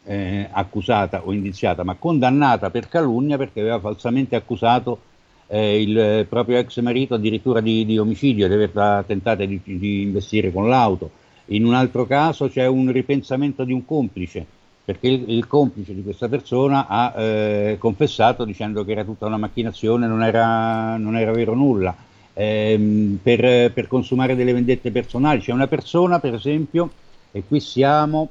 eh, 0.08 0.48
accusata 0.50 1.20
o 1.24 1.32
indiziata, 1.32 1.84
ma 1.84 1.94
condannata 1.94 2.70
per 2.70 2.88
calunnia 2.88 3.36
perché 3.36 3.60
aveva 3.60 3.78
falsamente 3.78 4.36
accusato 4.36 5.00
eh, 5.48 5.82
il 5.82 6.26
proprio 6.26 6.56
ex 6.56 6.80
marito 6.80 7.14
addirittura 7.14 7.60
di, 7.60 7.84
di 7.84 7.98
omicidio, 7.98 8.48
di 8.48 8.54
aver 8.54 9.04
tentato 9.06 9.44
di, 9.44 9.60
di, 9.62 10.02
investire 10.02 10.50
con 10.50 10.66
l'auto. 10.68 11.10
In 11.46 11.66
un 11.66 11.74
altro 11.74 12.06
caso 12.06 12.48
c'è 12.48 12.66
un 12.66 12.90
ripensamento 12.90 13.64
di 13.64 13.72
un 13.74 13.84
complice, 13.84 14.46
perché 14.82 15.08
il, 15.08 15.24
il 15.28 15.46
complice 15.46 15.94
di 15.94 16.02
questa 16.02 16.28
persona 16.28 16.86
ha 16.88 17.12
eh, 17.20 17.76
confessato 17.78 18.46
dicendo 18.46 18.86
che 18.86 18.92
era 18.92 19.04
tutta 19.04 19.26
una 19.26 19.36
macchinazione, 19.36 20.06
non 20.06 20.22
era, 20.22 20.96
non 20.96 21.16
era 21.16 21.32
vero 21.32 21.54
nulla. 21.54 21.94
Eh, 22.32 23.18
per, 23.20 23.72
per 23.72 23.88
consumare 23.88 24.36
delle 24.36 24.52
vendette 24.52 24.92
personali. 24.92 25.40
C'è 25.40 25.52
una 25.52 25.66
persona, 25.66 26.20
per 26.20 26.34
esempio, 26.34 26.88
e 27.32 27.42
qui 27.46 27.58
siamo 27.58 28.28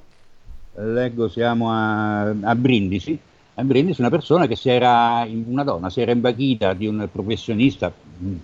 leggo 0.83 1.27
siamo 1.27 1.71
a, 1.71 2.21
a 2.29 2.55
Brindisi, 2.55 3.17
a 3.55 3.63
Brindisi 3.63 4.01
una 4.01 4.09
persona 4.09 4.45
che 4.45 4.55
si 4.55 4.69
era, 4.69 5.27
una 5.45 5.63
donna, 5.63 5.89
si 5.89 6.01
era 6.01 6.11
imbachita 6.11 6.73
di 6.73 6.85
un 6.85 7.07
professionista, 7.11 7.91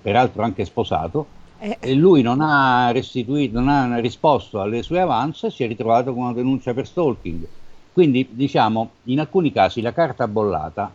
peraltro 0.01 0.43
anche 0.43 0.65
sposato, 0.65 1.27
eh. 1.59 1.77
e 1.79 1.93
lui 1.93 2.21
non 2.21 2.41
ha 2.41 2.91
restituito, 2.91 3.59
non 3.59 3.69
ha 3.69 3.99
risposto 3.99 4.59
alle 4.59 4.81
sue 4.81 4.99
avanze 4.99 5.47
e 5.47 5.51
si 5.51 5.63
è 5.63 5.67
ritrovato 5.67 6.13
con 6.13 6.23
una 6.23 6.33
denuncia 6.33 6.73
per 6.73 6.87
stalking. 6.87 7.45
Quindi 7.93 8.27
diciamo, 8.31 8.89
in 9.03 9.19
alcuni 9.19 9.51
casi 9.51 9.81
la 9.81 9.93
carta 9.93 10.27
bollata, 10.27 10.91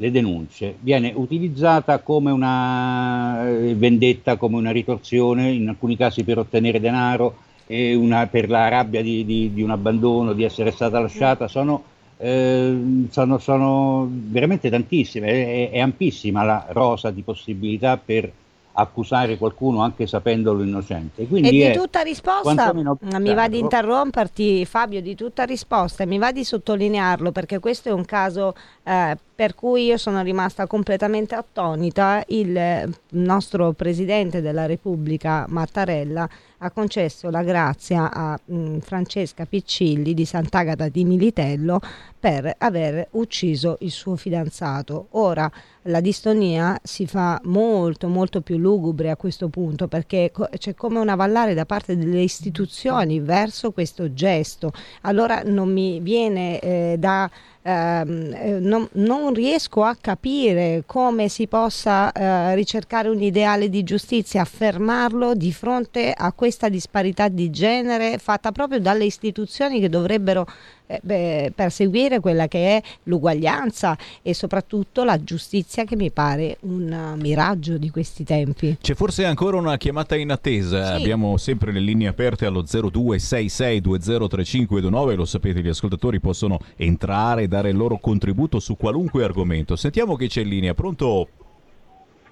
le 0.00 0.10
denunce, 0.10 0.76
viene 0.80 1.12
utilizzata 1.14 1.98
come 1.98 2.30
una 2.30 3.48
eh, 3.48 3.74
vendetta, 3.74 4.36
come 4.36 4.56
una 4.56 4.70
ritorsione, 4.70 5.50
in 5.50 5.68
alcuni 5.68 5.96
casi 5.96 6.22
per 6.24 6.38
ottenere 6.38 6.80
denaro, 6.80 7.36
una, 7.68 8.26
per 8.26 8.48
la 8.48 8.68
rabbia 8.68 9.02
di, 9.02 9.24
di, 9.24 9.52
di, 9.52 9.62
un 9.62 9.70
abbandono, 9.70 10.32
di 10.32 10.44
essere 10.44 10.70
stata 10.70 11.00
lasciata, 11.00 11.48
sono, 11.48 11.82
eh, 12.16 13.06
sono, 13.10 13.38
sono 13.38 14.08
veramente 14.10 14.70
tantissime, 14.70 15.28
è, 15.28 15.70
è, 15.70 15.80
ampissima 15.80 16.44
la 16.44 16.66
rosa 16.70 17.10
di 17.10 17.22
possibilità 17.22 17.96
per 17.96 18.32
accusare 18.80 19.36
qualcuno 19.38 19.82
anche 19.82 20.06
sapendolo 20.06 20.62
innocente. 20.62 21.26
Quindi 21.26 21.60
e 21.60 21.70
di 21.70 21.76
tutta 21.76 22.00
risposta, 22.00 22.72
mi 22.72 23.34
va 23.34 23.48
di 23.48 23.58
interromperti 23.58 24.64
Fabio, 24.64 25.02
di 25.02 25.16
tutta 25.16 25.42
risposta, 25.42 26.06
mi 26.06 26.16
va 26.16 26.30
di 26.30 26.44
sottolinearlo 26.44 27.32
perché 27.32 27.58
questo 27.58 27.88
è 27.88 27.92
un 27.92 28.04
caso 28.04 28.54
eh, 28.84 29.16
per 29.34 29.56
cui 29.56 29.86
io 29.86 29.96
sono 29.96 30.22
rimasta 30.22 30.66
completamente 30.68 31.34
attonita. 31.34 32.22
Il 32.28 32.96
nostro 33.10 33.72
Presidente 33.72 34.40
della 34.40 34.66
Repubblica, 34.66 35.44
Mattarella, 35.48 36.28
ha 36.58 36.70
concesso 36.70 37.30
la 37.30 37.42
grazia 37.42 38.10
a 38.12 38.38
mh, 38.42 38.78
Francesca 38.78 39.46
Piccilli 39.46 40.14
di 40.14 40.24
Sant'Agata 40.24 40.88
di 40.88 41.04
Militello 41.04 41.80
per 42.18 42.52
aver 42.58 43.08
ucciso 43.12 43.76
il 43.80 43.90
suo 43.90 44.16
fidanzato. 44.16 45.08
Ora 45.10 45.50
la 45.82 46.00
distonia 46.00 46.78
si 46.82 47.06
fa 47.06 47.40
molto 47.44 48.08
molto 48.08 48.40
più 48.40 48.56
lugubre 48.58 49.10
a 49.10 49.16
questo 49.16 49.48
punto 49.48 49.88
perché 49.88 50.30
co- 50.32 50.48
c'è 50.56 50.74
come 50.74 50.98
un 50.98 51.08
avallare 51.08 51.54
da 51.54 51.64
parte 51.64 51.96
delle 51.96 52.20
istituzioni 52.20 53.20
verso 53.20 53.72
questo 53.72 54.12
gesto. 54.12 54.72
Allora 55.02 55.42
non 55.44 55.72
mi 55.72 56.00
viene 56.00 56.58
eh, 56.60 56.96
da 56.98 57.30
Ehm, 57.68 58.32
eh, 58.34 58.58
non, 58.60 58.88
non, 58.92 59.34
riesco 59.34 59.82
a 59.82 59.94
capire 59.94 60.84
come 60.86 61.28
si 61.28 61.46
possa 61.48 62.10
eh, 62.12 62.54
ricercare 62.54 63.10
un 63.10 63.20
ideale 63.20 63.68
di 63.68 63.82
giustizia, 63.82 64.40
affermarlo 64.40 65.34
di 65.34 65.52
fronte 65.52 66.14
a 66.16 66.32
questa 66.32 66.70
disparità 66.70 67.28
di 67.28 67.50
genere 67.50 68.16
fatta 68.16 68.52
proprio 68.52 68.80
dalle 68.80 69.04
istituzioni 69.04 69.80
che 69.80 69.90
dovrebbero 69.90 70.46
eh, 70.88 70.98
beh, 71.02 71.52
perseguire 71.54 72.18
quella 72.18 72.48
che 72.48 72.76
è 72.76 72.82
l'uguaglianza 73.04 73.96
e 74.22 74.34
soprattutto 74.34 75.04
la 75.04 75.22
giustizia 75.22 75.84
che 75.84 75.94
mi 75.96 76.10
pare 76.10 76.56
un 76.60 77.14
miraggio 77.20 77.76
di 77.76 77.90
questi 77.90 78.24
tempi. 78.24 78.78
C'è 78.80 78.94
forse 78.94 79.26
ancora 79.26 79.58
una 79.58 79.76
chiamata 79.76 80.16
in 80.16 80.30
attesa, 80.30 80.96
sì. 80.96 81.02
abbiamo 81.02 81.36
sempre 81.36 81.72
le 81.72 81.80
linee 81.80 82.08
aperte 82.08 82.46
allo 82.46 82.62
0266203529, 82.62 85.14
lo 85.14 85.26
sapete 85.26 85.60
gli 85.60 85.68
ascoltatori 85.68 86.20
possono 86.20 86.58
entrare 86.76 87.42
e 87.42 87.48
dare 87.48 87.68
il 87.68 87.76
loro 87.76 87.98
contributo 87.98 88.58
su 88.58 88.74
qualunque 88.76 89.24
argomento. 89.24 89.76
Sentiamo 89.76 90.16
che 90.16 90.28
c'è 90.28 90.40
in 90.40 90.48
linea, 90.48 90.72
pronto? 90.74 91.28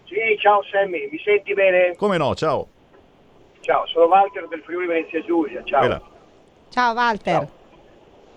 Sì, 0.05 0.15
ciao 0.41 0.63
Sammy, 0.71 1.11
mi 1.11 1.21
senti 1.23 1.53
bene? 1.53 1.95
Come 1.97 2.17
no, 2.17 2.35
ciao. 2.35 2.69
Ciao, 3.61 3.87
sono 3.87 4.07
Walter 4.07 4.49
del 4.49 4.63
Friuli 4.65 4.87
Venezia 4.87 5.23
Giulia, 5.25 5.63
ciao. 5.65 6.01
Ciao 6.71 6.95
Walter. 6.95 7.35
Ciao. 7.35 7.56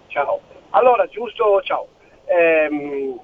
Ciao. 0.09 0.41
Allora, 0.71 1.05
giusto, 1.05 1.61
ciao. 1.61 1.87
Ehm, 2.25 3.19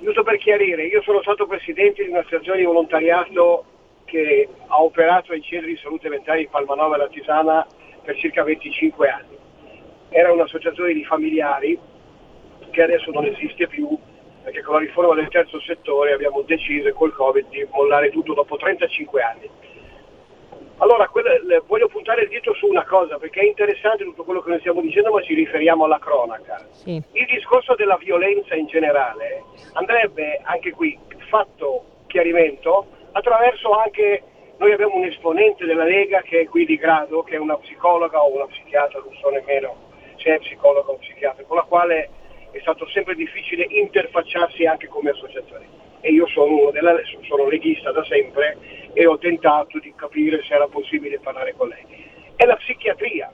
giusto 0.00 0.22
per 0.22 0.36
chiarire, 0.38 0.84
io 0.86 1.02
sono 1.02 1.20
stato 1.20 1.46
presidente 1.46 2.04
di 2.04 2.10
un'associazione 2.10 2.58
di 2.58 2.64
volontariato 2.64 3.64
che 4.04 4.48
ha 4.66 4.80
operato 4.80 5.32
ai 5.32 5.42
centri 5.42 5.72
di 5.74 5.80
salute 5.82 6.08
mentale 6.08 6.40
di 6.40 6.48
Palmanova 6.48 6.94
e 6.94 6.98
la 6.98 7.08
Tisana 7.08 7.66
per 8.02 8.16
circa 8.16 8.44
25 8.44 9.08
anni. 9.08 9.36
Era 10.10 10.32
un'associazione 10.32 10.92
di 10.92 11.04
familiari 11.04 11.78
che 12.70 12.82
adesso 12.82 13.10
non 13.10 13.26
esiste 13.26 13.66
più 13.66 13.98
perché 14.42 14.62
con 14.62 14.74
la 14.74 14.80
riforma 14.80 15.14
del 15.14 15.28
terzo 15.28 15.60
settore 15.60 16.12
abbiamo 16.12 16.42
deciso 16.42 16.92
col 16.92 17.14
Covid 17.14 17.48
di 17.48 17.66
mollare 17.72 18.10
tutto 18.10 18.34
dopo 18.34 18.56
35 18.56 19.22
anni. 19.22 19.48
Allora, 20.82 21.08
le- 21.44 21.62
voglio 21.64 21.86
puntare 21.86 22.22
il 22.22 22.28
dito 22.28 22.52
su 22.54 22.66
una 22.66 22.84
cosa, 22.84 23.16
perché 23.16 23.40
è 23.40 23.44
interessante 23.44 24.02
tutto 24.02 24.24
quello 24.24 24.40
che 24.40 24.50
noi 24.50 24.58
stiamo 24.58 24.80
dicendo, 24.80 25.12
ma 25.12 25.22
ci 25.22 25.32
riferiamo 25.32 25.84
alla 25.84 26.00
cronaca. 26.00 26.66
Il 27.12 27.26
discorso 27.26 27.76
della 27.76 27.96
violenza 27.96 28.56
in 28.56 28.66
generale 28.66 29.44
andrebbe 29.74 30.40
anche 30.42 30.72
qui 30.72 30.98
fatto 31.28 31.84
chiarimento 32.08 32.86
attraverso 33.12 33.70
anche, 33.70 34.24
noi 34.56 34.72
abbiamo 34.72 34.96
un 34.96 35.04
esponente 35.04 35.66
della 35.66 35.84
Lega 35.84 36.20
che 36.22 36.40
è 36.40 36.48
qui 36.48 36.64
di 36.64 36.76
grado, 36.76 37.22
che 37.22 37.36
è 37.36 37.38
una 37.38 37.56
psicologa 37.58 38.20
o 38.20 38.34
una 38.34 38.46
psichiatra, 38.46 39.00
non 39.04 39.14
so 39.14 39.28
nemmeno 39.30 39.76
se 40.16 40.34
è 40.34 40.38
psicologa 40.40 40.90
o 40.90 40.96
psichiatra, 40.96 41.44
con 41.44 41.58
la 41.58 41.62
quale 41.62 42.10
è 42.50 42.58
stato 42.58 42.88
sempre 42.88 43.14
difficile 43.14 43.66
interfacciarsi 43.68 44.66
anche 44.66 44.88
come 44.88 45.10
associazione. 45.10 45.81
E 46.02 46.10
io 46.10 46.26
sono, 46.26 46.54
uno 46.54 46.70
della, 46.72 46.94
sono 47.28 47.48
leghista 47.48 47.92
da 47.92 48.04
sempre 48.04 48.58
e 48.92 49.06
ho 49.06 49.16
tentato 49.18 49.78
di 49.78 49.94
capire 49.94 50.42
se 50.42 50.54
era 50.54 50.66
possibile 50.66 51.18
parlare 51.20 51.54
con 51.56 51.68
lei. 51.68 51.84
È 52.36 52.44
la 52.44 52.56
psichiatria, 52.56 53.32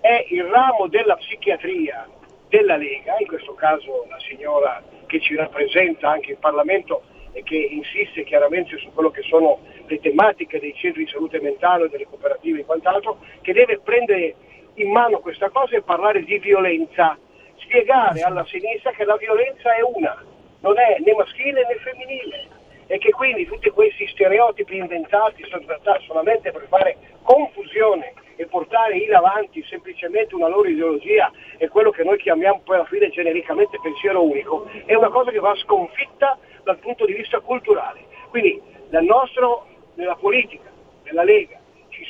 è 0.00 0.26
il 0.28 0.44
ramo 0.44 0.88
della 0.88 1.16
psichiatria 1.16 2.06
della 2.48 2.76
Lega, 2.76 3.16
in 3.18 3.26
questo 3.26 3.54
caso 3.54 4.04
la 4.10 4.18
signora 4.20 4.82
che 5.06 5.20
ci 5.20 5.34
rappresenta 5.34 6.10
anche 6.10 6.32
in 6.32 6.38
Parlamento 6.38 7.02
e 7.32 7.42
che 7.42 7.56
insiste 7.56 8.24
chiaramente 8.24 8.76
su 8.76 8.92
quello 8.92 9.10
che 9.10 9.22
sono 9.22 9.60
le 9.86 9.98
tematiche 10.00 10.60
dei 10.60 10.74
centri 10.74 11.04
di 11.04 11.10
salute 11.10 11.40
mentale, 11.40 11.88
delle 11.88 12.06
cooperative 12.06 12.60
e 12.60 12.64
quant'altro, 12.64 13.18
che 13.40 13.54
deve 13.54 13.78
prendere 13.78 14.34
in 14.74 14.90
mano 14.90 15.20
questa 15.20 15.48
cosa 15.48 15.76
e 15.76 15.82
parlare 15.82 16.24
di 16.24 16.38
violenza, 16.38 17.16
spiegare 17.56 18.20
alla 18.20 18.44
sinistra 18.44 18.90
che 18.92 19.04
la 19.04 19.16
violenza 19.16 19.74
è 19.74 19.80
una, 19.82 20.22
non 20.62 20.78
è 20.78 20.96
né 20.98 21.12
maschile 21.12 21.66
né 21.66 21.74
femminile 21.76 22.48
e 22.86 22.98
che 22.98 23.10
quindi 23.10 23.46
tutti 23.46 23.70
questi 23.70 24.06
stereotipi 24.08 24.76
inventati 24.76 25.44
sono 25.48 25.64
trattati 25.64 26.04
solamente 26.06 26.50
per 26.50 26.66
fare 26.68 26.96
confusione 27.22 28.14
e 28.36 28.46
portare 28.46 28.96
in 28.96 29.14
avanti 29.14 29.62
semplicemente 29.64 30.34
una 30.34 30.48
loro 30.48 30.68
ideologia 30.68 31.30
e 31.58 31.68
quello 31.68 31.90
che 31.90 32.02
noi 32.02 32.18
chiamiamo 32.18 32.60
poi 32.64 32.76
alla 32.76 32.86
fine 32.86 33.10
genericamente 33.10 33.78
pensiero 33.80 34.22
unico, 34.22 34.68
è 34.84 34.94
una 34.94 35.10
cosa 35.10 35.30
che 35.30 35.38
va 35.38 35.54
sconfitta 35.56 36.38
dal 36.64 36.78
punto 36.78 37.04
di 37.04 37.12
vista 37.12 37.40
culturale. 37.40 38.00
Quindi 38.30 38.60
nel 38.90 39.04
nostro, 39.04 39.66
nella 39.94 40.16
politica, 40.16 40.70
nella 41.04 41.22
Lega, 41.22 41.60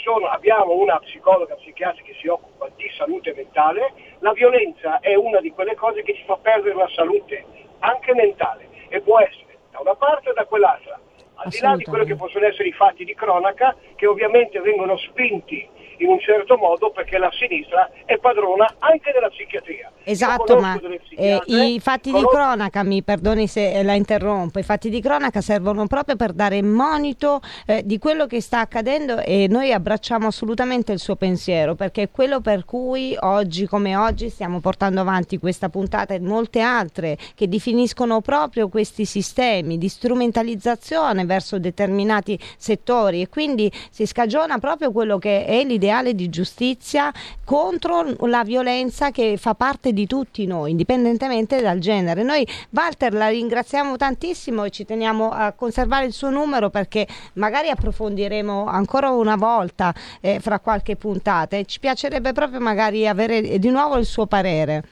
sono, 0.03 0.27
abbiamo 0.27 0.75
una 0.75 0.99
psicologa 0.99 1.55
psichiatra 1.55 2.03
che 2.03 2.15
si 2.21 2.27
occupa 2.27 2.69
di 2.77 2.91
salute 2.97 3.33
mentale, 3.35 3.93
la 4.19 4.33
violenza 4.33 5.01
è 5.01 5.15
una 5.15 5.41
di 5.41 5.51
quelle 5.51 5.75
cose 5.75 6.03
che 6.03 6.15
ci 6.15 6.25
fa 6.25 6.37
perdere 6.37 6.75
la 6.75 6.89
salute, 6.95 7.45
anche 7.83 8.15
mentale, 8.15 8.69
e 8.89 9.01
può 9.01 9.21
essere 9.21 9.59
da 9.71 9.81
una 9.81 9.95
parte 9.95 10.31
o 10.31 10.33
da 10.33 10.45
quell'altra, 10.45 10.99
al 11.35 11.49
di 11.49 11.59
là 11.61 11.77
di 11.77 11.85
quello 11.85 12.05
che 12.05 12.15
possono 12.15 12.47
essere 12.47 12.69
i 12.69 12.73
fatti 12.73 13.05
di 13.05 13.15
cronaca, 13.15 13.77
che 13.97 14.07
ovviamente 14.07 14.61
vengono 14.61 14.97
spinti 14.97 15.69
in 16.03 16.09
un 16.09 16.21
certo 16.21 16.57
modo 16.57 16.91
perché 16.91 17.19
la 17.19 17.31
sinistra 17.33 17.91
è 18.05 18.19
padrona 18.19 18.75
anche 18.79 19.13
della 19.13 19.29
psichiatria. 19.29 19.91
Esatto, 20.05 20.59
ma 20.59 20.79
eh, 21.17 21.41
i 21.47 21.79
fatti 21.81 22.11
di 22.11 22.17
conosco- 22.17 22.37
cronaca, 22.37 22.83
mi 22.83 23.03
perdoni 23.03 23.47
se 23.47 23.73
eh, 23.73 23.83
la 23.83 23.95
interrompo, 23.95 24.59
i 24.59 24.63
fatti 24.63 24.91
di 24.91 25.01
cronaca 25.01 25.41
servono 25.41 25.87
proprio 25.87 26.17
per 26.17 26.33
dare 26.33 26.61
monito 26.63 27.41
eh, 27.67 27.83
di 27.85 27.99
quello 27.99 28.27
che 28.27 28.41
sta 28.41 28.61
accadendo 28.61 29.21
e 29.21 29.47
noi 29.49 29.73
abbracciamo 29.73 30.27
assolutamente 30.27 30.93
il 30.93 30.99
suo 30.99 31.17
pensiero 31.17 31.75
perché 31.75 32.03
è 32.03 32.11
quello 32.11 32.41
per 32.41 32.65
cui 32.65 33.17
oggi 33.21 33.67
come 33.67 33.97
oggi 33.97 34.29
stiamo 34.29 34.61
portando 34.61 35.01
avanti 35.01 35.39
questa 35.39 35.69
puntata 35.69 36.15
e 36.15 36.21
molte 36.21 36.61
altre 36.61 37.17
che 37.35 37.49
definiscono 37.49 38.21
proprio 38.21 38.69
questi 38.69 39.05
sistemi 39.05 39.79
di 39.79 39.89
strumentalizzazione 39.89 41.25
verso 41.25 41.59
determinati 41.59 42.39
settori 42.57 43.21
e 43.21 43.29
quindi 43.29 43.71
si 43.91 44.07
scagiona 44.07 44.59
proprio 44.59 44.91
quello 44.91 45.19
che 45.19 45.45
è 45.45 45.63
l'ideale 45.93 46.15
di 46.15 46.31
giustizia 46.31 47.13
contro 47.45 48.15
la 48.27 48.43
violenza 48.43 49.11
che 49.11 49.37
fa 49.37 49.55
parte 49.55 49.93
di 49.93 50.07
tutti 50.07 50.47
noi, 50.47 50.71
indipendentemente 50.71 51.61
dal 51.61 51.79
genere. 51.79 52.23
Noi 52.23 52.47
Walter 52.71 53.13
la 53.13 53.29
ringraziamo 53.29 53.97
tantissimo 53.97 54.65
e 54.65 54.71
ci 54.71 54.87
teniamo 54.87 55.31
a 55.31 55.53
conservare 55.53 56.07
il 56.07 56.13
suo 56.13 56.31
numero 56.31 56.71
perché 56.71 57.07
magari 57.35 57.69
approfondiremo 57.69 58.67
ancora 58.67 59.11
una 59.11 59.37
volta 59.37 59.95
eh, 60.21 60.41
fra 60.41 60.59
qualche 60.59 60.97
puntata 60.97 61.57
e 61.57 61.67
ci 61.67 61.79
piacerebbe 61.79 62.33
proprio 62.33 62.61
magari 62.61 63.07
avere 63.07 63.59
di 63.59 63.71
nuovo 63.71 63.99
il 63.99 64.07
suo 64.07 64.27
parere. 64.27 64.83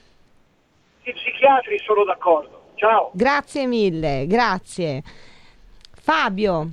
I 1.03 1.13
psichiatri 1.13 1.79
sono 1.79 2.05
d'accordo. 2.05 2.59
Ciao. 2.75 3.11
Grazie 3.13 3.67
mille, 3.67 4.27
grazie. 4.27 5.03
Fabio, 6.03 6.71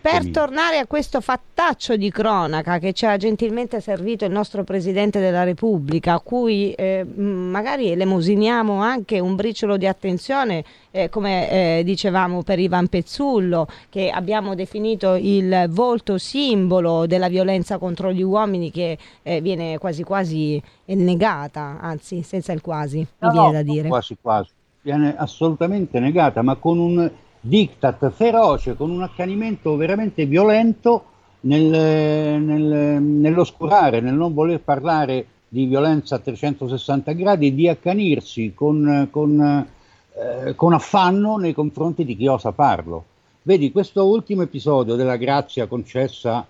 per 0.00 0.30
tornare 0.30 0.78
a 0.78 0.86
questo 0.86 1.20
fattaccio 1.20 1.96
di 1.96 2.10
cronaca 2.10 2.78
che 2.78 2.94
ci 2.94 3.04
ha 3.04 3.18
gentilmente 3.18 3.82
servito 3.82 4.24
il 4.24 4.30
nostro 4.30 4.64
Presidente 4.64 5.20
della 5.20 5.44
Repubblica, 5.44 6.14
a 6.14 6.20
cui 6.20 6.72
eh, 6.72 7.04
magari 7.04 7.90
elemosiniamo 7.90 8.80
anche 8.80 9.20
un 9.20 9.36
briciolo 9.36 9.76
di 9.76 9.86
attenzione, 9.86 10.64
eh, 10.90 11.10
come 11.10 11.50
eh, 11.50 11.82
dicevamo 11.84 12.42
per 12.42 12.58
Ivan 12.58 12.88
Pezzullo, 12.88 13.66
che 13.90 14.08
abbiamo 14.08 14.54
definito 14.54 15.16
il 15.16 15.66
volto 15.68 16.16
simbolo 16.16 17.06
della 17.06 17.28
violenza 17.28 17.76
contro 17.76 18.10
gli 18.10 18.22
uomini 18.22 18.70
che 18.70 18.96
eh, 19.22 19.42
viene 19.42 19.76
quasi 19.76 20.02
quasi 20.02 20.62
negata, 20.86 21.78
anzi 21.80 22.22
senza 22.22 22.52
il 22.52 22.62
quasi, 22.62 22.98
mi 22.98 23.06
No, 23.18 23.30
viene 23.30 23.46
no, 23.46 23.52
da 23.52 23.62
dire. 23.62 23.88
Quasi 23.88 24.16
quasi. 24.18 24.50
Viene 24.80 25.14
assolutamente 25.16 25.98
negata, 25.98 26.40
ma 26.42 26.54
con 26.56 26.78
un 26.78 27.10
diktat 27.46 28.10
feroce, 28.10 28.74
con 28.74 28.90
un 28.90 29.02
accanimento 29.02 29.76
veramente 29.76 30.24
violento 30.24 31.04
nel- 31.40 32.40
nel- 32.40 33.02
nell'oscurare, 33.02 34.00
nel 34.00 34.14
non 34.14 34.32
voler 34.32 34.60
parlare 34.60 35.26
di 35.48 35.66
violenza 35.66 36.16
a 36.16 36.18
360 36.18 37.12
gradi 37.12 37.54
di 37.54 37.68
accanirsi 37.68 38.52
con, 38.54 39.08
con, 39.10 39.66
eh, 40.14 40.54
con 40.54 40.72
affanno 40.72 41.36
nei 41.36 41.52
confronti 41.52 42.04
di 42.04 42.16
chi 42.16 42.26
osa 42.26 42.50
farlo. 42.52 43.04
Vedi, 43.42 43.70
questo 43.70 44.06
ultimo 44.06 44.42
episodio 44.42 44.94
della 44.94 45.16
grazia 45.16 45.66
concessa 45.66 46.46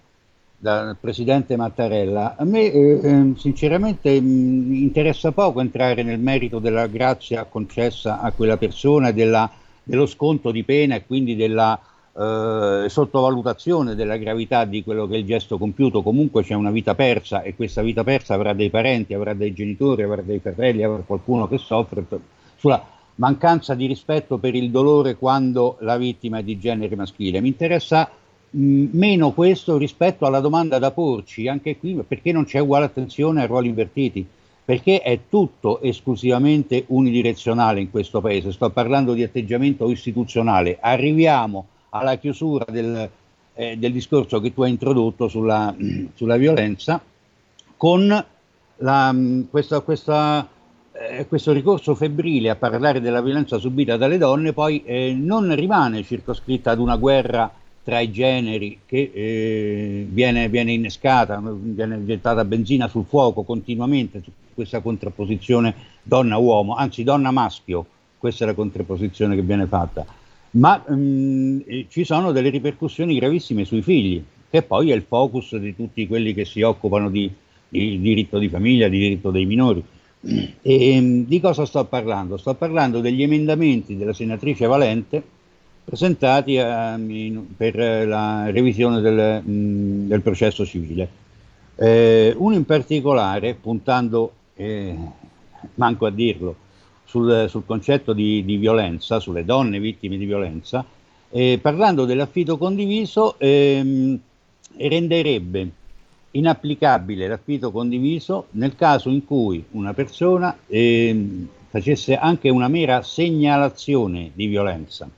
dal 0.56 0.96
presidente 0.98 1.56
Mattarella, 1.56 2.36
a 2.38 2.44
me 2.44 2.72
eh, 2.72 3.00
eh, 3.02 3.32
sinceramente 3.36 4.18
mh, 4.20 4.72
interessa 4.74 5.32
poco 5.32 5.60
entrare 5.60 6.02
nel 6.02 6.20
merito 6.20 6.58
della 6.60 6.86
grazia 6.86 7.44
concessa 7.44 8.20
a 8.20 8.30
quella 8.32 8.56
persona, 8.56 9.08
e 9.08 9.12
della- 9.12 9.50
dello 9.84 10.06
sconto 10.06 10.50
di 10.50 10.64
pena 10.64 10.96
e 10.96 11.06
quindi 11.06 11.36
della 11.36 11.78
eh, 12.16 12.86
sottovalutazione 12.88 13.94
della 13.94 14.16
gravità 14.16 14.64
di 14.64 14.82
quello 14.82 15.06
che 15.06 15.14
è 15.14 15.18
il 15.18 15.26
gesto 15.26 15.58
compiuto. 15.58 16.02
Comunque 16.02 16.42
c'è 16.42 16.54
una 16.54 16.70
vita 16.70 16.94
persa 16.94 17.42
e 17.42 17.54
questa 17.54 17.82
vita 17.82 18.04
persa 18.04 18.34
avrà 18.34 18.52
dei 18.52 18.70
parenti, 18.70 19.14
avrà 19.14 19.34
dei 19.34 19.52
genitori, 19.52 20.02
avrà 20.02 20.22
dei 20.22 20.38
fratelli, 20.38 20.82
avrà 20.82 21.02
qualcuno 21.04 21.46
che 21.48 21.58
soffre 21.58 22.04
sulla 22.56 22.84
mancanza 23.16 23.74
di 23.74 23.86
rispetto 23.86 24.38
per 24.38 24.54
il 24.54 24.70
dolore 24.70 25.16
quando 25.16 25.76
la 25.80 25.96
vittima 25.96 26.38
è 26.38 26.42
di 26.42 26.58
genere 26.58 26.96
maschile. 26.96 27.40
Mi 27.40 27.48
interessa 27.48 28.10
mh, 28.50 28.86
meno 28.92 29.32
questo 29.32 29.76
rispetto 29.76 30.26
alla 30.26 30.40
domanda 30.40 30.78
da 30.78 30.90
porci, 30.90 31.48
anche 31.48 31.78
qui 31.78 32.02
perché 32.06 32.32
non 32.32 32.44
c'è 32.44 32.58
uguale 32.58 32.86
attenzione 32.86 33.42
ai 33.42 33.46
ruoli 33.46 33.68
invertiti, 33.68 34.26
perché 34.64 35.02
è 35.02 35.20
tutto 35.28 35.80
esclusivamente 35.82 36.84
unidirezionale 36.88 37.80
in 37.80 37.90
questo 37.90 38.20
paese, 38.20 38.50
sto 38.50 38.70
parlando 38.70 39.12
di 39.12 39.22
atteggiamento 39.22 39.90
istituzionale, 39.90 40.78
arriviamo 40.80 41.66
alla 41.90 42.16
chiusura 42.16 42.64
del, 42.70 43.08
eh, 43.54 43.76
del 43.76 43.92
discorso 43.92 44.40
che 44.40 44.54
tu 44.54 44.62
hai 44.62 44.70
introdotto 44.70 45.28
sulla, 45.28 45.74
sulla 46.14 46.36
violenza 46.36 47.00
con 47.76 48.24
la, 48.78 49.12
mh, 49.12 49.48
questa, 49.50 49.80
questa, 49.80 50.48
eh, 50.92 51.26
questo 51.26 51.52
ricorso 51.52 51.94
febbrile 51.94 52.48
a 52.48 52.56
parlare 52.56 53.02
della 53.02 53.20
violenza 53.20 53.58
subita 53.58 53.98
dalle 53.98 54.16
donne 54.16 54.54
poi 54.54 54.82
eh, 54.84 55.14
non 55.14 55.54
rimane 55.54 56.02
circoscritta 56.02 56.70
ad 56.70 56.78
una 56.78 56.96
guerra 56.96 57.52
tra 57.84 58.00
i 58.00 58.10
generi 58.10 58.80
che 58.86 59.10
eh, 59.12 60.06
viene, 60.08 60.48
viene 60.48 60.72
innescata, 60.72 61.38
viene 61.44 62.02
gettata 62.06 62.42
benzina 62.46 62.88
sul 62.88 63.04
fuoco 63.04 63.42
continuamente 63.42 64.22
questa 64.54 64.80
contrapposizione 64.80 65.74
donna-uomo, 66.02 66.74
anzi 66.74 67.02
donna-maschio, 67.02 67.86
questa 68.18 68.44
è 68.44 68.46
la 68.46 68.54
contrapposizione 68.54 69.34
che 69.34 69.42
viene 69.42 69.66
fatta, 69.66 70.06
ma 70.52 70.82
mm, 70.90 71.60
eh, 71.66 71.86
ci 71.88 72.04
sono 72.04 72.32
delle 72.32 72.50
ripercussioni 72.50 73.18
gravissime 73.18 73.64
sui 73.64 73.82
figli, 73.82 74.22
che 74.48 74.62
poi 74.62 74.90
è 74.90 74.94
il 74.94 75.02
focus 75.02 75.56
di 75.56 75.74
tutti 75.74 76.06
quelli 76.06 76.32
che 76.32 76.44
si 76.44 76.62
occupano 76.62 77.10
di, 77.10 77.30
di 77.68 78.00
diritto 78.00 78.38
di 78.38 78.48
famiglia, 78.48 78.88
di 78.88 78.98
diritto 78.98 79.30
dei 79.30 79.46
minori. 79.46 79.82
E, 80.62 81.00
mm, 81.00 81.24
di 81.24 81.40
cosa 81.40 81.66
sto 81.66 81.84
parlando? 81.84 82.36
Sto 82.36 82.54
parlando 82.54 83.00
degli 83.00 83.22
emendamenti 83.22 83.96
della 83.96 84.14
senatrice 84.14 84.66
Valente 84.66 85.22
presentati 85.84 86.56
eh, 86.56 86.94
in- 86.96 87.54
per 87.56 87.76
la 87.76 88.50
revisione 88.50 89.00
del, 89.00 89.42
mh, 89.44 90.06
del 90.08 90.22
processo 90.22 90.64
civile. 90.64 91.22
Eh, 91.76 92.32
uno 92.36 92.54
in 92.54 92.64
particolare, 92.64 93.54
puntando, 93.54 94.32
eh, 94.54 94.96
manco 95.74 96.06
a 96.06 96.10
dirlo, 96.10 96.56
sul, 97.04 97.46
sul 97.48 97.64
concetto 97.64 98.12
di, 98.12 98.44
di 98.44 98.56
violenza, 98.56 99.20
sulle 99.20 99.44
donne 99.44 99.78
vittime 99.78 100.16
di 100.16 100.24
violenza, 100.24 100.84
eh, 101.30 101.58
parlando 101.60 102.04
dell'affido 102.04 102.56
condiviso, 102.56 103.38
ehm, 103.38 104.18
renderebbe 104.76 105.70
inapplicabile 106.32 107.28
l'affitto 107.28 107.70
condiviso 107.70 108.46
nel 108.52 108.74
caso 108.74 109.08
in 109.08 109.24
cui 109.24 109.64
una 109.72 109.94
persona 109.94 110.56
eh, 110.66 111.46
facesse 111.68 112.16
anche 112.16 112.48
una 112.48 112.68
mera 112.68 113.02
segnalazione 113.02 114.30
di 114.34 114.46
violenza. 114.46 115.08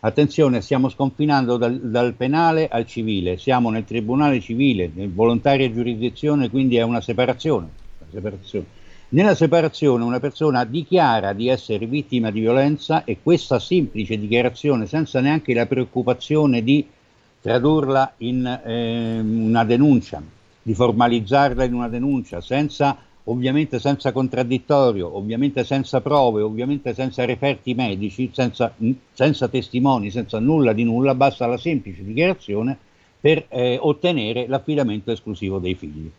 Attenzione, 0.00 0.60
stiamo 0.60 0.88
sconfinando 0.88 1.56
dal, 1.56 1.80
dal, 1.80 2.14
penale 2.14 2.68
al 2.68 2.86
civile, 2.86 3.38
siamo 3.38 3.70
nel 3.70 3.84
tribunale 3.84 4.40
civile, 4.40 4.90
nel 4.94 5.12
volontaria 5.12 5.72
giurisdizione, 5.72 6.48
quindi 6.50 6.76
è 6.76 6.82
una 6.82 7.00
separazione. 7.00 7.84
Separazione. 8.10 8.66
Nella 9.08 9.36
separazione 9.36 10.02
una 10.02 10.18
persona 10.18 10.64
dichiara 10.64 11.32
di 11.32 11.48
essere 11.48 11.86
vittima 11.86 12.32
di 12.32 12.40
violenza 12.40 13.04
e 13.04 13.18
questa 13.22 13.60
semplice 13.60 14.18
dichiarazione, 14.18 14.86
senza 14.86 15.20
neanche 15.20 15.54
la 15.54 15.66
preoccupazione 15.66 16.64
di 16.64 16.84
tradurla 17.40 18.14
in 18.18 18.44
eh, 18.44 19.20
una 19.20 19.64
denuncia, 19.64 20.20
di 20.60 20.74
formalizzarla 20.74 21.62
in 21.62 21.74
una 21.74 21.88
denuncia, 21.88 22.40
senza, 22.40 22.96
ovviamente 23.24 23.78
senza 23.78 24.10
contraddittorio, 24.10 25.16
ovviamente 25.16 25.62
senza 25.62 26.00
prove, 26.00 26.42
ovviamente 26.42 26.92
senza 26.92 27.24
referti 27.24 27.74
medici, 27.74 28.30
senza, 28.32 28.74
senza 29.12 29.46
testimoni, 29.46 30.10
senza 30.10 30.40
nulla 30.40 30.72
di 30.72 30.82
nulla, 30.82 31.14
basta 31.14 31.46
la 31.46 31.58
semplice 31.58 32.02
dichiarazione 32.02 32.76
per 33.20 33.46
eh, 33.50 33.78
ottenere 33.80 34.48
l'affidamento 34.48 35.12
esclusivo 35.12 35.60
dei 35.60 35.76
figli. 35.76 36.10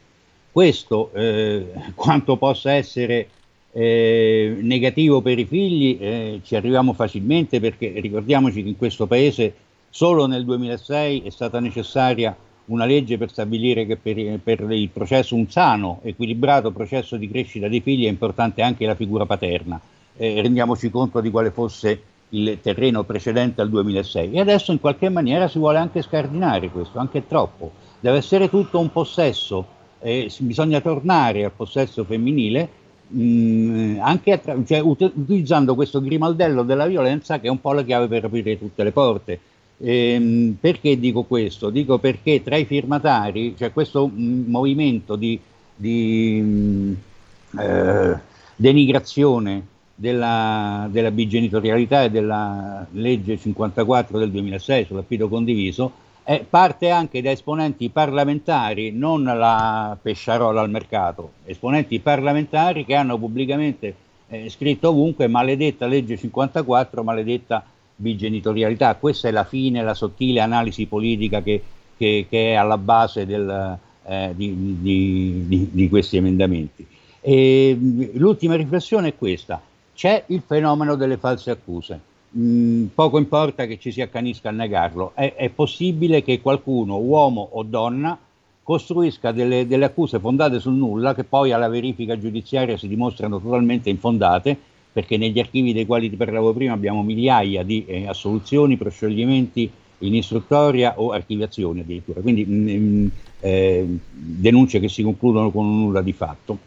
Questo, 0.58 1.12
eh, 1.14 1.68
quanto 1.94 2.36
possa 2.36 2.72
essere 2.72 3.30
eh, 3.74 4.58
negativo 4.60 5.22
per 5.22 5.38
i 5.38 5.46
figli, 5.46 6.00
eh, 6.02 6.40
ci 6.44 6.56
arriviamo 6.56 6.94
facilmente 6.94 7.60
perché 7.60 7.94
ricordiamoci 7.98 8.64
che 8.64 8.70
in 8.70 8.76
questo 8.76 9.06
paese 9.06 9.54
solo 9.92 10.26
nel 10.26 10.46
2006 10.46 11.22
è 11.22 11.30
stata 11.30 11.60
necessaria 11.60 12.36
una 12.66 12.86
legge 12.86 13.20
per 13.20 13.30
stabilire 13.30 13.86
che 13.86 13.98
per, 13.98 14.40
per, 14.40 14.72
il 14.72 14.90
processo, 14.90 15.36
un 15.36 15.48
sano, 15.48 16.00
equilibrato 16.02 16.72
processo 16.72 17.18
di 17.18 17.30
crescita 17.30 17.68
dei 17.68 17.82
figli 17.82 18.06
è 18.06 18.10
importante 18.10 18.64
anche 18.64 18.88
la 18.88 18.96
figura 18.96 19.28
paterna. 19.28 19.80
Eh, 20.18 20.42
rendiamoci 20.42 20.90
conto 20.90 21.22
di 21.22 21.30
quale 21.30 21.52
fosse 21.52 22.02
il 22.30 22.58
terreno 22.64 23.04
precedente 23.04 23.62
al 23.62 23.70
2006 23.70 24.32
e 24.32 24.40
adesso 24.40 24.72
in 24.72 24.80
qualche 24.80 25.10
maniera 25.10 25.48
si 25.48 25.60
vuole 25.60 25.78
anche 25.78 26.02
scardinare 26.02 26.72
questo, 26.72 26.98
anche 26.98 27.28
troppo. 27.28 27.74
Deve 28.00 28.18
essere 28.18 28.50
tutto 28.50 28.80
un 28.80 28.92
possesso, 28.92 29.76
eh, 30.00 30.32
bisogna 30.40 30.82
tornare 30.82 31.46
al 31.46 31.52
possesso 31.52 32.04
femminile 32.04 32.70
mh, 33.08 33.22
mm, 33.22 34.00
anche 34.00 34.32
attra- 34.32 34.58
cioè, 34.66 34.80
ut- 34.80 35.12
utilizzando 35.16 35.76
questo 35.76 36.02
grimaldello 36.02 36.64
della 36.64 36.86
violenza 36.86 37.40
che 37.40 37.48
è 37.48 37.50
un 37.50 37.62
po' 37.62 37.74
la 37.74 37.84
chiave 37.84 38.08
per 38.08 38.26
aprire 38.26 38.58
tutte 38.58 38.84
le 38.84 38.92
porte. 38.92 39.40
Ehm, 39.80 40.56
perché 40.60 41.00
dico 41.00 41.24
questo? 41.24 41.70
Dico 41.70 42.00
perché 42.00 42.42
tra 42.44 42.56
i 42.58 42.66
firmatari 42.66 43.54
c'è 43.56 43.72
questo 43.72 44.08
mh, 44.08 44.22
mm, 44.22 44.50
movimento 44.50 45.16
di, 45.16 45.40
di 45.76 46.42
mh, 46.42 46.48
mm, 46.48 47.60
eh, 47.60 48.20
denigrazione 48.56 49.66
della, 49.94 50.88
della 50.92 51.12
bigenitorialità 51.12 52.04
e 52.04 52.12
della 52.12 52.86
legge 52.92 53.38
54 53.38 54.18
del 54.20 54.32
2006 54.32 54.86
sull'affido 54.86 55.28
condiviso 55.28 56.06
eh, 56.30 56.46
parte 56.48 56.90
anche 56.90 57.22
da 57.22 57.32
esponenti 57.32 57.88
parlamentari, 57.90 58.92
non 58.92 59.24
la 59.24 59.98
pesciarola 60.02 60.60
al 60.60 60.70
mercato, 60.70 61.32
esponenti 61.46 62.02
parlamentari 62.02 62.84
che 62.84 62.96
hanno 62.96 63.18
pubblicamente 63.18 63.96
eh, 64.28 64.50
scritto 64.50 64.90
ovunque 64.90 65.30
maledetta 65.30 65.88
legge 65.88 66.18
54, 66.18 67.02
maledetta 67.02 67.64
bigenitorialità. 67.96 68.94
Questa 68.96 69.30
è 69.30 69.32
la 69.32 69.46
fine, 69.46 69.82
la 69.82 69.94
sottile 69.94 70.42
analisi 70.42 70.86
politica 70.86 71.42
che, 71.42 71.64
che, 71.96 72.26
che 72.30 72.52
è 72.52 72.56
alla 72.56 72.78
base 72.78 73.26
del, 73.26 73.78
eh, 74.04 74.34
di, 74.36 74.54
di, 74.82 75.44
di, 75.48 75.70
di, 75.72 75.88
questi 75.88 76.18
emendamenti. 76.18 76.86
E, 77.22 77.78
l'ultima 78.16 78.58
riflessione 78.58 79.08
è 79.08 79.16
questa. 79.16 79.62
C'è 79.96 80.26
il 80.28 80.44
fenomeno 80.46 80.96
delle 80.96 81.16
false 81.16 81.52
accuse. 81.52 82.00
Mm, 82.36 82.88
poco 82.94 83.18
importa 83.18 83.66
che 83.66 83.80
ci 83.80 83.92
si 83.92 84.02
accanisca 84.02 84.50
a 84.50 84.52
negarlo. 84.52 85.12
È, 85.14 85.34
è 85.36 85.50
possibile 85.50 86.24
che 86.24 86.42
qualcuno, 86.42 86.98
uomo 86.98 87.48
o 87.52 87.64
donna, 87.64 88.18
costruisca 88.64 89.32
delle, 89.32 89.66
delle 89.66 89.86
accuse 89.86 90.20
fondate 90.20 90.60
sul 90.60 90.74
nulla 90.74 91.16
che 91.16 91.24
poi 91.24 91.54
alla 91.54 91.70
verifica 91.70 92.20
giudiziaria 92.20 92.76
si 92.76 92.90
dimostrano 92.90 93.40
totalmente 93.40 93.90
infondate 93.90 94.58
perché 94.92 95.16
negli 95.16 95.40
archivi 95.40 95.72
dei 95.72 95.86
quali 95.86 96.10
ti 96.10 96.18
parlavo 96.18 96.54
prima 96.54 96.74
abbiamo 96.74 97.02
migliaia 97.02 97.64
di 97.64 97.86
eh, 97.86 98.08
assoluzioni, 98.08 98.76
proscioglimenti 98.76 99.72
in 100.00 100.16
istruttoria 100.16 101.00
o 101.00 101.12
archiviazioni 101.12 101.80
addirittura, 101.80 102.20
quindi 102.22 102.46
mh, 102.46 102.52
mm, 102.52 102.68
mm, 102.70 103.08
eh, 103.40 104.00
denunce 104.10 104.80
che 104.80 104.90
si 104.90 105.04
concludono 105.04 105.52
con 105.52 105.66
un 105.66 105.80
nulla 105.80 106.02
di 106.02 106.14
fatto. 106.14 106.58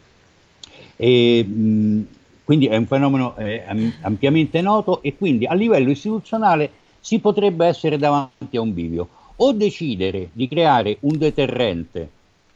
E, 0.95 1.43
mh, 1.43 2.01
quindi 2.43 2.67
è 2.67 2.75
un 2.75 2.85
fenomeno 2.85 3.35
eh, 3.37 3.63
ampiamente 4.01 4.61
noto 4.61 5.01
e 5.01 5.15
quindi 5.15 5.45
a 5.45 5.53
livello 5.53 5.89
istituzionale 5.89 6.69
si 6.99 7.19
potrebbe 7.19 7.65
essere 7.65 7.97
davanti 7.97 8.57
a 8.57 8.61
un 8.61 8.73
bivio 8.73 9.07
o 9.37 9.53
decidere 9.53 10.29
di 10.33 10.47
creare 10.47 10.97
un 11.01 11.17
deterrente, 11.17 12.09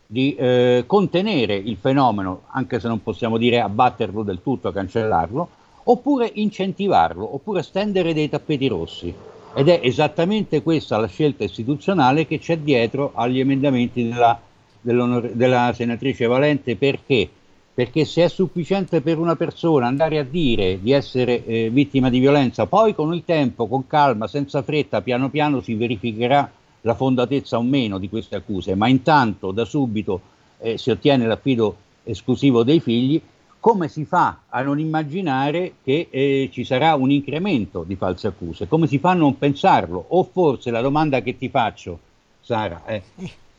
di 0.05 0.35
eh, 0.35 0.83
contenere 0.85 1.55
il 1.55 1.77
fenomeno, 1.79 2.41
anche 2.51 2.79
se 2.79 2.87
non 2.87 3.01
possiamo 3.01 3.37
dire 3.37 3.59
abbatterlo 3.59 4.21
del 4.21 4.41
tutto, 4.43 4.71
cancellarlo, 4.71 5.49
oppure 5.83 6.29
incentivarlo, 6.31 7.33
oppure 7.33 7.63
stendere 7.63 8.13
dei 8.13 8.29
tappeti 8.29 8.67
rossi. 8.67 9.13
Ed 9.55 9.69
è 9.69 9.79
esattamente 9.81 10.61
questa 10.61 10.97
la 10.97 11.07
scelta 11.07 11.43
istituzionale 11.43 12.27
che 12.27 12.39
c'è 12.39 12.57
dietro 12.57 13.11
agli 13.15 13.39
emendamenti 13.39 14.07
della, 14.07 14.39
della 14.81 15.71
senatrice 15.73 16.27
Valente 16.27 16.75
perché? 16.75 17.29
Perché 17.75 18.05
se 18.05 18.23
è 18.23 18.27
sufficiente 18.29 19.01
per 19.01 19.17
una 19.17 19.35
persona 19.35 19.85
andare 19.85 20.17
a 20.17 20.23
dire 20.23 20.79
di 20.81 20.93
essere 20.93 21.45
eh, 21.45 21.69
vittima 21.69 22.09
di 22.09 22.19
violenza, 22.19 22.67
poi 22.67 22.95
con 22.95 23.13
il 23.13 23.25
tempo, 23.25 23.67
con 23.67 23.85
calma, 23.85 24.27
senza 24.27 24.63
fretta, 24.63 25.01
piano 25.01 25.29
piano 25.29 25.59
si 25.59 25.75
verificherà 25.75 26.49
la 26.79 26.93
fondatezza 26.95 27.57
o 27.57 27.63
meno 27.63 27.97
di 27.97 28.07
queste 28.07 28.37
accuse, 28.37 28.75
ma 28.75 28.87
intanto 28.87 29.51
da 29.51 29.65
subito 29.65 30.21
eh, 30.59 30.77
si 30.77 30.89
ottiene 30.89 31.27
l'affido 31.27 31.75
esclusivo 32.03 32.63
dei 32.63 32.79
figli, 32.79 33.21
come 33.59 33.89
si 33.89 34.05
fa 34.05 34.43
a 34.47 34.61
non 34.61 34.79
immaginare 34.79 35.73
che 35.83 36.07
eh, 36.09 36.49
ci 36.53 36.63
sarà 36.63 36.95
un 36.95 37.11
incremento 37.11 37.83
di 37.83 37.95
false 37.95 38.27
accuse? 38.27 38.67
Come 38.67 38.87
si 38.87 38.99
fa 38.99 39.09
a 39.09 39.15
non 39.15 39.37
pensarlo? 39.37 40.05
O 40.09 40.23
forse 40.23 40.71
la 40.71 40.81
domanda 40.81 41.21
che 41.21 41.35
ti 41.37 41.49
faccio, 41.49 41.99
Sara, 42.39 42.83
è 42.85 43.01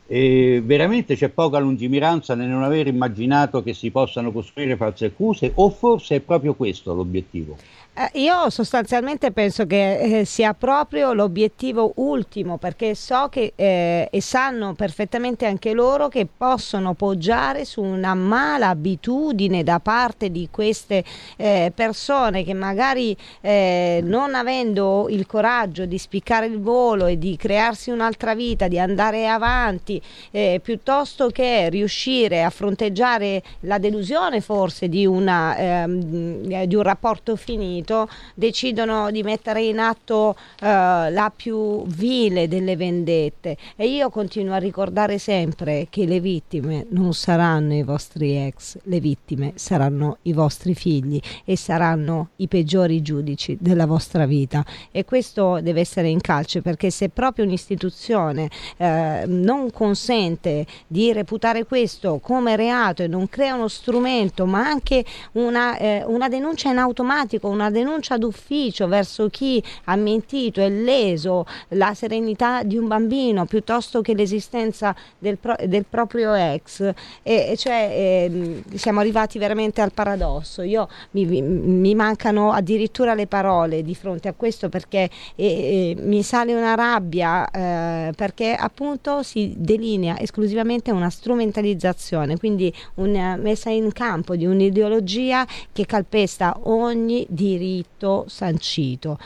eh, 0.07 0.63
veramente 0.65 1.17
c'è 1.17 1.29
poca 1.29 1.59
lungimiranza 1.59 2.35
nel 2.35 2.49
non 2.49 2.63
aver 2.63 2.87
immaginato 2.87 3.63
che 3.63 3.75
si 3.75 3.91
possano 3.91 4.33
costruire 4.33 4.77
false 4.77 5.07
accuse 5.07 5.53
o 5.55 5.71
forse 5.71 6.17
è 6.17 6.21
proprio 6.21 6.55
questo 6.55 6.95
l'obiettivo? 6.95 7.57
Eh, 7.99 8.21
io 8.21 8.51
sostanzialmente 8.51 9.31
penso 9.33 9.65
che 9.65 10.19
eh, 10.19 10.25
sia 10.27 10.53
proprio 10.53 11.15
l'obiettivo 11.15 11.93
ultimo 11.97 12.59
perché 12.59 12.95
so 12.95 13.29
che 13.31 13.55
eh, 13.57 14.09
e 14.11 14.21
sanno 14.21 14.75
perfettamente 14.75 15.47
anche 15.47 15.73
loro 15.73 16.09
che 16.09 16.27
possono 16.27 16.93
poggiare 16.93 17.65
su 17.65 17.81
una 17.81 18.13
mala 18.13 18.69
abitudine 18.69 19.63
da 19.63 19.81
parte 19.81 20.31
di 20.31 20.49
queste 20.51 21.05
eh, 21.39 21.73
persone 21.75 22.45
che 22.45 22.53
magari 22.53 23.17
eh, 23.41 24.03
non 24.05 24.35
avendo 24.35 25.07
il 25.09 25.25
coraggio 25.25 25.87
di 25.87 25.97
spiccare 25.97 26.45
il 26.45 26.61
volo 26.61 27.07
e 27.07 27.17
di 27.17 27.35
crearsi 27.39 27.89
un'altra 27.89 28.35
vita, 28.35 28.69
di 28.69 28.79
andare 28.79 29.27
avanti, 29.27 29.96
eh, 30.31 30.61
piuttosto 30.63 31.29
che 31.29 31.69
riuscire 31.69 32.43
a 32.43 32.51
fronteggiare 32.51 33.43
la 33.61 33.79
delusione 33.79 34.41
forse 34.41 34.89
di, 34.89 35.07
una, 35.07 35.57
ehm, 35.57 36.65
di 36.65 36.75
un 36.75 36.83
rapporto 36.83 37.37
finito 37.37 38.09
decidono 38.35 39.11
di 39.11 39.23
mettere 39.23 39.63
in 39.63 39.79
atto 39.79 40.37
eh, 40.61 40.67
la 40.67 41.33
più 41.35 41.85
vile 41.87 42.49
delle 42.49 42.77
vendette. 42.77 43.57
E 43.77 43.89
io 43.89 44.11
continuo 44.11 44.55
a 44.55 44.59
ricordare 44.59 45.19
sempre 45.19 45.87
che 45.91 46.07
le 46.07 46.21
vittime 46.21 46.87
non 46.91 47.15
saranno 47.15 47.75
i 47.75 47.83
vostri 47.83 48.37
ex, 48.37 48.79
le 48.85 49.01
vittime 49.01 49.53
saranno 49.57 50.19
i 50.23 50.33
vostri 50.33 50.75
figli 50.75 51.21
e 51.45 51.57
saranno 51.57 52.31
i 52.37 52.49
peggiori 52.49 53.03
giudici 53.03 53.57
della 53.61 53.87
vostra 53.87 54.27
vita. 54.27 54.65
E 54.91 55.05
questo 55.05 55.61
deve 55.61 55.81
essere 55.81 56.09
in 56.09 56.21
calce 56.21 56.63
perché 56.63 56.91
se 56.91 57.09
proprio 57.09 57.45
un'istituzione 57.45 58.51
eh, 58.77 59.25
non 59.27 59.71
consente 59.87 60.67
di 60.89 61.13
reputare 61.13 61.65
questo 61.65 62.19
come 62.19 62.57
reato 62.57 63.05
e 63.05 63.07
non 63.07 63.29
crea 63.29 63.55
uno 63.55 63.69
strumento 63.69 64.45
ma 64.45 64.67
anche 64.67 65.05
una, 65.33 65.79
eh, 65.79 66.03
una 66.07 66.29
denuncia 66.29 66.71
in 66.71 66.79
automatico, 66.79 67.47
una 67.49 67.71
denuncia 67.71 68.17
d'ufficio 68.17 68.89
verso 68.89 69.29
chi 69.29 69.63
ha 69.85 69.95
mentito 69.95 70.61
e 70.61 70.69
leso 70.69 71.47
la 71.69 71.95
serenità 71.95 72.65
di 72.65 72.77
un 72.77 72.89
bambino 72.89 73.47
piuttosto 73.47 74.01
che 74.01 74.15
l'esistenza 74.15 74.95
del, 75.19 75.39
pro- 75.39 75.57
del 75.65 75.85
proprio 75.89 76.35
ex. 76.35 76.93
E, 77.23 77.55
cioè, 77.57 77.89
eh, 77.93 78.63
siamo 78.75 79.01
arrivati 79.01 79.39
veramente 79.39 79.81
al 79.81 79.93
paradosso. 79.93 80.63
Io, 80.63 80.89
mi, 81.13 81.43
mi, 81.43 81.95
mancano 81.95 82.51
addirittura 82.53 83.15
le 83.15 83.27
parole 83.27 83.83
di 83.83 83.95
fronte 83.95 84.29
a 84.29 84.33
questo 84.33 84.69
perché 84.69 85.09
eh, 85.37 85.97
mi 85.99 86.23
sale 86.23 86.55
una 86.55 86.75
rabbia 86.75 87.49
eh, 87.51 88.13
perché 88.17 88.55
appunto 88.55 89.23
si, 89.23 89.55
de- 89.57 89.76
delinea 89.77 90.19
esclusivamente 90.19 90.91
una 90.91 91.11
strumentalizzazione, 91.11 92.39
quindi 92.39 92.73
una 92.95 93.37
messa 93.37 93.71
in 93.71 93.93
campo 93.93 94.35
di 94.35 94.47
un'ideologia 94.47 95.47
che 95.73 95.87
calpesta 95.87 96.59
ogni 96.65 97.27
diritto 97.29 98.25
sancito. 98.29 99.19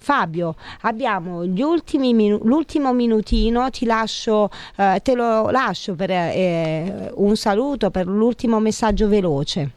Fabio, 0.00 0.54
abbiamo 0.82 1.44
gli 1.44 1.60
ultimi 1.60 2.14
minu- 2.14 2.42
l'ultimo 2.42 2.94
minutino, 2.94 3.68
ti 3.68 3.84
lascio, 3.84 4.48
eh, 4.76 5.00
te 5.02 5.14
lo 5.14 5.50
lascio 5.50 5.94
per 5.94 6.10
eh, 6.10 7.12
un 7.16 7.36
saluto, 7.36 7.90
per 7.90 8.06
l'ultimo 8.06 8.58
messaggio 8.58 9.06
veloce. 9.06 9.72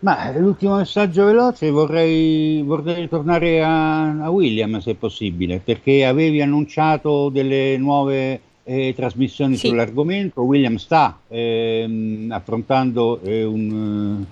Ma 0.00 0.30
l'ultimo 0.30 0.76
messaggio 0.76 1.24
veloce 1.24 1.70
vorrei, 1.70 2.62
vorrei 2.62 3.08
tornare 3.08 3.64
a, 3.64 4.24
a, 4.24 4.30
William 4.30 4.78
se 4.78 4.94
possibile, 4.94 5.58
perché 5.64 6.04
avevi 6.04 6.40
annunciato 6.40 7.28
delle 7.30 7.76
nuove 7.78 8.40
eh, 8.68 8.92
trasmissioni 8.96 9.56
sì. 9.56 9.68
sull'argomento. 9.68 10.42
William 10.42 10.74
sta 10.76 11.20
ehm, 11.28 12.32
affrontando 12.32 13.20
eh, 13.22 13.44
un, 13.44 14.24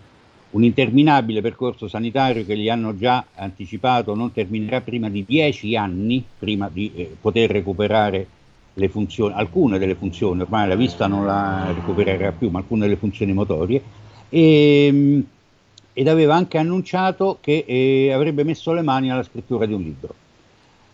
un, 0.50 0.64
interminabile 0.64 1.40
percorso 1.40 1.86
sanitario 1.86 2.44
che 2.44 2.56
gli 2.58 2.68
hanno 2.68 2.96
già 2.96 3.24
anticipato 3.36 4.14
non 4.16 4.32
terminerà 4.32 4.80
prima 4.80 5.08
di 5.08 5.24
dieci 5.24 5.76
anni, 5.76 6.24
prima 6.36 6.68
di 6.70 6.90
eh, 6.96 7.16
poter 7.20 7.50
recuperare 7.50 8.26
le 8.74 8.88
funzioni, 8.88 9.34
alcune 9.34 9.78
delle 9.78 9.94
funzioni, 9.94 10.40
ormai 10.40 10.66
la 10.66 10.74
vista 10.74 11.06
non 11.06 11.24
la 11.24 11.72
recupererà 11.72 12.32
più, 12.32 12.50
ma 12.50 12.58
alcune 12.58 12.82
delle 12.82 12.96
funzioni 12.96 13.32
motorie. 13.32 13.80
E, 14.28 14.86
ehm, 14.86 15.24
ed 15.96 16.08
aveva 16.08 16.34
anche 16.34 16.58
annunciato 16.58 17.38
che 17.40 17.64
eh, 17.64 18.10
avrebbe 18.10 18.42
messo 18.42 18.72
le 18.72 18.82
mani 18.82 19.12
alla 19.12 19.22
scrittura 19.22 19.64
di 19.64 19.74
un 19.74 19.82
libro. 19.82 20.14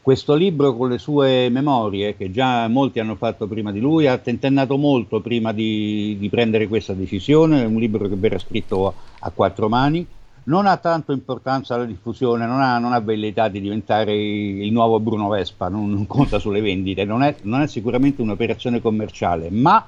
Questo 0.03 0.35
libro 0.35 0.75
con 0.75 0.89
le 0.89 0.97
sue 0.97 1.51
memorie, 1.51 2.17
che 2.17 2.31
già 2.31 2.67
molti 2.69 3.01
hanno 3.01 3.17
fatto 3.17 3.47
prima 3.47 3.71
di 3.71 3.81
lui, 3.81 4.07
ha 4.07 4.17
tentennato 4.17 4.79
molto 4.79 5.21
prima 5.21 5.53
di, 5.53 6.17
di 6.19 6.29
prendere 6.31 6.69
questa 6.69 6.95
decisione, 6.95 7.61
è 7.61 7.67
un 7.67 7.79
libro 7.79 8.09
che 8.09 8.17
verrà 8.17 8.39
scritto 8.39 8.87
a, 8.87 8.95
a 9.19 9.31
quattro 9.31 9.69
mani, 9.69 10.07
non 10.45 10.67
ha 10.67 10.79
tanto 10.79 11.13
importanza 11.13 11.77
la 11.77 11.85
diffusione, 11.85 12.47
non 12.47 12.63
ha, 12.63 12.79
non 12.79 12.95
ha 12.95 13.01
velleità 13.01 13.49
di 13.49 13.61
diventare 13.61 14.17
il 14.17 14.73
nuovo 14.73 15.01
Bruno 15.01 15.29
Vespa, 15.29 15.69
non, 15.69 15.91
non 15.91 16.07
conta 16.07 16.39
sulle 16.39 16.63
vendite, 16.63 17.05
non 17.05 17.23
è, 17.23 17.37
non 17.43 17.61
è, 17.61 17.67
sicuramente 17.67 18.23
un'operazione 18.23 18.81
commerciale, 18.81 19.51
ma 19.51 19.87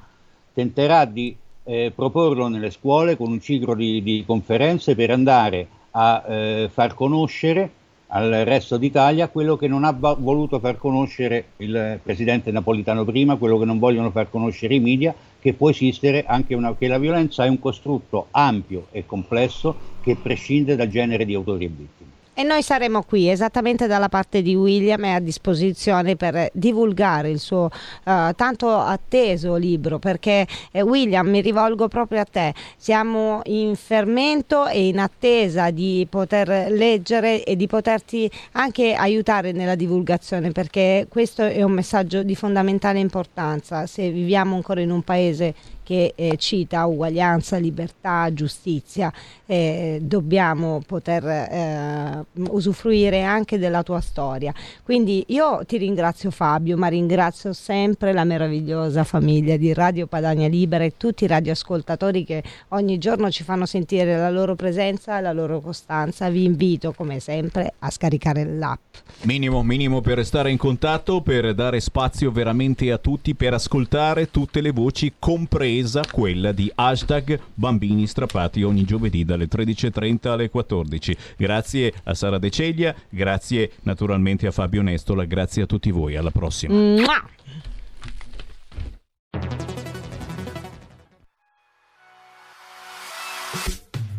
tenterà 0.53 1.07
di 1.07 1.35
eh, 1.65 1.91
proporlo 1.95 2.49
nelle 2.49 2.71
scuole 2.71 3.17
con 3.17 3.31
un 3.31 3.41
ciclo 3.41 3.75
di, 3.75 4.03
di 4.03 4.25
conferenze 4.27 4.95
per 4.95 5.11
andare 5.11 5.67
a 5.93 6.23
eh, 6.29 6.71
far 6.71 6.95
conoscere 6.95 7.81
al 8.15 8.31
resto 8.45 8.77
d'Italia 8.77 9.29
quello 9.29 9.57
che 9.57 9.69
non 9.69 9.85
ha 9.85 9.93
voluto 9.93 10.59
far 10.59 10.77
conoscere 10.77 11.53
il 11.59 11.99
presidente 12.03 12.51
napolitano 12.51 13.05
prima, 13.05 13.37
quello 13.37 13.59
che 13.59 13.65
non 13.65 13.79
vogliono 13.79 14.11
far 14.11 14.29
conoscere 14.29 14.75
i 14.75 14.81
media, 14.81 15.15
che 15.41 15.55
può 15.55 15.71
esistere 15.71 16.25
anche 16.27 16.55
una, 16.55 16.75
che 16.77 16.89
la 16.89 16.99
violenza 16.99 17.45
è 17.45 17.49
un 17.49 17.59
costrutto 17.59 18.29
ampio 18.31 18.87
e 18.91 19.07
complesso 19.07 19.77
che 20.01 20.17
prescinde 20.17 20.77
dal 20.77 20.89
genere 20.89 21.25
di 21.25 21.35
autori 21.35 21.65
e 21.65 21.69
vittime. 21.69 22.12
E 22.35 22.45
noi 22.45 22.63
saremo 22.63 23.03
qui 23.03 23.29
esattamente 23.29 23.87
dalla 23.87 24.09
parte 24.09 24.41
di 24.41 24.55
William 24.55 25.05
e 25.05 25.11
a 25.11 25.21
disposizione 25.21 26.17
per 26.17 26.49
divulgare 26.55 27.29
il 27.29 27.39
suo 27.39 27.65
uh, 27.65 28.33
tanto 28.35 28.75
atteso 28.75 29.57
libro 29.57 29.99
perché 29.99 30.47
eh, 30.71 30.81
William 30.81 31.29
mi 31.29 31.43
rivolgo 31.43 31.89
proprio 31.89 32.21
a 32.21 32.25
te, 32.25 32.55
siamo 32.79 33.43
in 33.45 33.77
fermento 33.77 34.67
e 34.67 34.87
in 34.89 34.99
attesa 34.99 35.69
di 35.69 36.07
poter 36.09 36.71
leggere 36.71 37.45
e 37.45 37.55
di 37.55 37.67
poterti 37.67 38.31
anche 38.53 38.95
aiutare 38.95 39.53
nella 39.53 39.75
divulgazione 39.75 40.53
perché 40.53 41.09
questo 41.11 41.43
è 41.43 41.63
un 41.63 41.73
messaggio 41.73 42.23
di 42.23 42.35
fondamentale 42.35 42.99
importanza. 42.99 43.87
Se 43.87 44.11
viviamo 44.11 44.55
ancora 44.55 44.81
in 44.81 44.91
un 44.91 45.03
paese 45.03 45.55
che 45.83 46.13
eh, 46.15 46.37
cita 46.37 46.87
uguaglianza, 46.87 47.59
libertà, 47.59 48.33
giustizia, 48.33 49.13
eh, 49.53 49.99
dobbiamo 50.01 50.81
poter 50.87 51.27
eh, 51.27 52.25
usufruire 52.49 53.23
anche 53.23 53.59
della 53.59 53.83
tua 53.83 54.01
storia. 54.01 54.55
Quindi 54.83 55.25
io 55.29 55.63
ti 55.67 55.77
ringrazio 55.77 56.31
Fabio, 56.31 56.79
ma 56.79 56.87
ringrazio 56.87 57.53
sempre 57.53 58.15
la 58.15 58.25
meravigliosa 58.25 59.05
famiglia 59.05 59.59
di 59.59 59.75
Radio 59.75 60.07
Padania 60.07 60.49
Libera 60.49 60.85
e 60.85 60.95
tutti 60.97 61.25
i 61.25 61.27
radioascoltatori 61.27 62.25
che 62.25 62.43
ogni 62.69 62.97
giorno 62.97 63.31
ci 63.31 63.43
fanno 63.43 63.67
sentire 63.67 64.17
la 64.17 64.31
loro 64.31 64.55
presenza 64.55 65.19
e 65.19 65.21
la 65.21 65.33
loro 65.33 65.61
costanza. 65.61 66.31
Vi 66.31 66.45
invito 66.45 66.95
come 66.95 67.21
sempre 67.21 67.75
a 67.81 67.91
scaricare 67.91 68.47
l'app. 68.47 68.81
Minimo, 69.25 69.63
minimo 69.63 70.01
per 70.01 70.17
restare 70.17 70.51
in 70.51 70.57
contatto, 70.57 71.21
per 71.21 71.55
dare 71.55 71.79
spazio 71.81 72.31
veramente 72.31 72.91
a 72.91 72.97
tutti, 72.97 73.35
per 73.35 73.53
ascoltare 73.53 74.31
tutte 74.31 74.63
le 74.63 74.71
voci 74.71 75.13
compresa 75.19 76.01
quella 76.11 76.53
di 76.53 76.73
hashtag 76.75 77.39
bambini 77.53 78.07
strappati 78.07 78.63
ogni 78.63 78.85
giovedì 78.85 79.27
dalle 79.27 79.42
13.30 79.51 80.29
alle 80.29 80.51
14. 80.51 81.17
Grazie 81.37 81.93
a 82.05 82.15
Sara 82.15 82.39
De 82.39 82.51
Ceglia, 82.51 82.95
grazie 83.09 83.73
naturalmente 83.83 84.47
a 84.47 84.51
Fabio 84.51 84.83
Nestola, 84.83 85.25
grazie 85.25 85.63
a 85.63 85.67
tutti 85.67 85.91
voi, 85.91 86.17
alla 86.17 86.31
prossima. 86.31 86.75
Mua! 86.75 87.29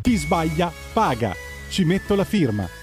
Chi 0.01 0.17
sbaglia 0.17 0.71
paga. 0.91 1.33
Ci 1.69 1.85
metto 1.85 2.13
la 2.13 2.25
firma. 2.25 2.82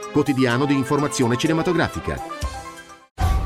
quotidiano 0.11 0.65
di 0.65 0.75
informazione 0.75 1.37
cinematografica. 1.37 2.21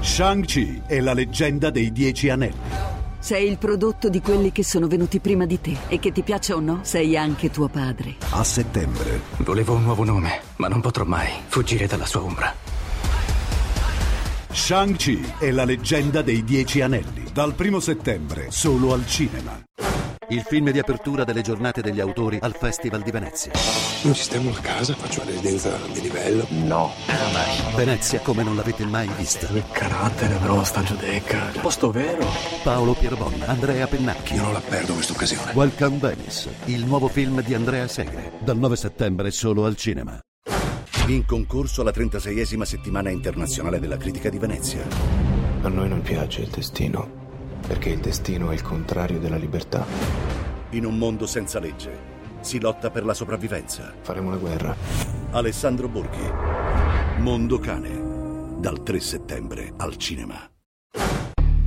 Shang-Chi 0.02 0.84
è 0.86 1.00
la 1.00 1.14
leggenda 1.14 1.70
dei 1.70 1.92
Dieci 1.92 2.30
Anelli. 2.30 2.94
Sei 3.20 3.50
il 3.50 3.58
prodotto 3.58 4.08
di 4.08 4.22
quelli 4.22 4.52
che 4.52 4.64
sono 4.64 4.88
venuti 4.88 5.20
prima 5.20 5.46
di 5.46 5.60
te 5.60 5.76
e 5.88 5.98
che 5.98 6.12
ti 6.12 6.22
piaccia 6.22 6.56
o 6.56 6.60
no, 6.60 6.80
sei 6.84 7.18
anche 7.18 7.50
tuo 7.50 7.68
padre. 7.68 8.18
A 8.30 8.44
settembre. 8.44 9.22
Volevo 9.38 9.74
un 9.74 9.84
nuovo 9.84 10.04
nome, 10.04 10.42
ma 10.58 10.68
non 10.68 10.80
potrò 10.80 11.06
mai 11.06 11.30
fuggire 11.48 11.88
dalla 11.88 12.06
sua 12.06 12.22
ombra. 12.22 12.54
Shang-Chi 14.52 15.34
è 15.40 15.52
la 15.52 15.66
leggenda 15.66 16.22
dei 16.22 16.44
Dieci 16.44 16.82
Anelli. 16.82 17.26
Dal 17.34 17.56
primo 17.56 17.80
settembre, 17.80 18.52
solo 18.52 18.94
al 18.94 19.06
cinema. 19.08 19.60
Il 20.30 20.42
film 20.42 20.72
di 20.72 20.80
apertura 20.80 21.24
delle 21.24 21.42
giornate 21.42 21.82
degli 21.82 22.00
autori 22.00 22.40
al 22.42 22.56
Festival 22.56 23.04
di 23.04 23.12
Venezia. 23.12 23.52
Noi 24.04 24.16
sistemo 24.16 24.50
la 24.50 24.60
casa, 24.60 24.96
faccio 24.96 25.20
la 25.20 25.30
residenza 25.30 25.78
di 25.92 26.02
livello. 26.02 26.48
No. 26.50 26.92
Venezia 27.76 28.20
come 28.22 28.42
non 28.42 28.56
l'avete 28.56 28.86
mai 28.86 29.08
vista. 29.16 29.48
Il 29.52 29.64
carattere, 29.72 30.36
però, 30.38 30.64
sta 30.64 30.82
giudecca. 30.82 31.52
Posto 31.62 31.92
vero. 31.92 32.26
Paolo 32.64 32.94
Pierbon, 32.94 33.34
Andrea 33.46 33.86
Pennacchi. 33.86 34.34
Io 34.34 34.42
non 34.42 34.54
la 34.54 34.62
perdo 34.62 34.94
questa 34.94 35.14
occasione. 35.14 35.52
Welcome 35.54 35.98
Venice, 36.00 36.56
il 36.66 36.86
nuovo 36.86 37.08
film 37.08 37.44
di 37.44 37.54
Andrea 37.54 37.88
Segre. 37.88 38.32
Dal 38.40 38.58
9 38.58 38.76
settembre 38.76 39.30
solo 39.30 39.66
al 39.66 39.76
cinema. 39.76 40.20
In 41.08 41.24
concorso 41.26 41.82
alla 41.82 41.92
36esima 41.92 42.64
settimana 42.64 43.12
internazionale 43.12 43.80
della 43.80 43.98
critica 43.98 44.30
di 44.30 44.40
Venezia. 44.40 44.88
A 45.62 45.68
noi 45.68 45.88
non 45.88 46.02
piace 46.02 46.42
il 46.42 46.50
destino, 46.50 47.25
perché 47.68 47.90
il 47.90 48.00
destino 48.00 48.52
è 48.52 48.54
il 48.54 48.62
contrario 48.62 49.20
della 49.20 49.38
libertà. 49.38 49.86
In 50.72 50.86
un 50.86 50.98
mondo 50.98 51.26
senza 51.26 51.60
legge 51.60 52.14
si 52.42 52.60
lotta 52.60 52.92
per 52.92 53.04
la 53.04 53.14
sopravvivenza. 53.14 53.94
Faremo 54.02 54.30
la 54.30 54.38
guerra. 54.38 54.76
Alessandro 55.32 55.88
Borghi. 55.88 56.32
Mondo 57.20 57.58
Cane. 57.60 58.60
Dal 58.60 58.84
3 58.84 59.00
settembre 59.00 59.74
al 59.78 59.98
cinema. 59.98 60.55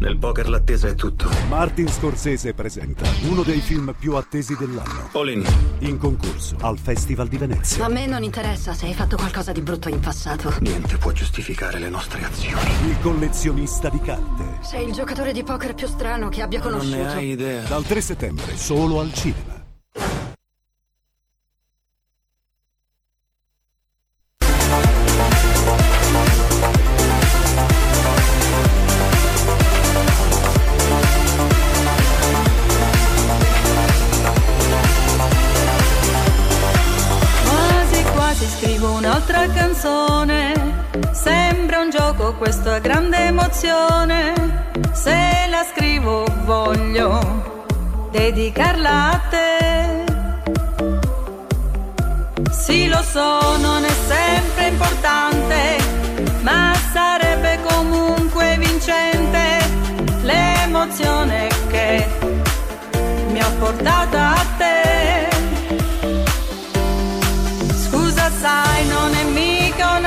Nel 0.01 0.16
poker 0.16 0.49
l'attesa 0.49 0.86
è 0.86 0.94
tutto. 0.94 1.28
Martin 1.49 1.88
Scorsese 1.88 2.55
presenta 2.55 3.05
uno 3.28 3.42
dei 3.42 3.59
film 3.59 3.92
più 3.99 4.14
attesi 4.14 4.57
dell'anno. 4.57 5.09
All 5.12 5.28
in. 5.28 5.44
In 5.80 5.99
concorso 5.99 6.57
al 6.61 6.78
Festival 6.78 7.26
di 7.26 7.36
Venezia. 7.36 7.84
A 7.84 7.88
me 7.88 8.07
non 8.07 8.22
interessa 8.22 8.74
se 8.74 8.86
hai 8.86 8.94
fatto 8.94 9.16
qualcosa 9.16 9.51
di 9.51 9.61
brutto 9.61 9.88
in 9.88 9.99
passato. 9.99 10.55
Niente 10.61 10.99
può 10.99 11.11
giustificare 11.11 11.80
le 11.80 11.88
nostre 11.88 12.24
azioni. 12.24 12.70
Il 12.88 12.96
collezionista 13.01 13.88
di 13.88 14.01
carte. 14.01 14.44
Sei 14.61 14.86
il 14.86 14.92
giocatore 14.92 15.32
di 15.32 15.42
poker 15.42 15.74
più 15.74 15.88
strano 15.88 16.28
che 16.28 16.42
abbia 16.42 16.61
conosciuto. 16.61 16.96
Non 16.96 17.07
ne 17.07 17.12
hai 17.12 17.30
idea. 17.30 17.62
Dal 17.62 17.84
3 17.84 18.01
settembre 18.01 18.57
solo 18.57 19.01
al 19.01 19.12
cinema. 19.12 19.57
Un'altra 38.99 39.46
canzone. 39.51 40.53
Sembra 41.12 41.80
un 41.80 41.90
gioco, 41.90 42.34
questo 42.34 42.74
è 42.74 42.80
grande 42.80 43.16
emozione. 43.26 44.34
Se 44.92 45.46
la 45.49 45.64
scrivo 45.72 46.26
voglio 46.44 48.09
dedicarla 48.11 49.11
a 49.11 49.20
te. 49.30 50.05
Sì, 52.51 52.88
lo 52.88 53.03
so, 53.03 53.57
non 53.59 53.84
è 53.84 53.94
sempre 54.09 54.66
importante, 54.66 55.76
ma 56.42 56.74
sarebbe 56.92 57.61
comunque 57.68 58.57
vincente 58.59 59.59
l'emozione 60.22 61.46
che 61.68 62.07
mi 63.30 63.40
ha 63.40 63.51
portata 63.59 64.32
a 64.32 64.44
te. 64.59 64.97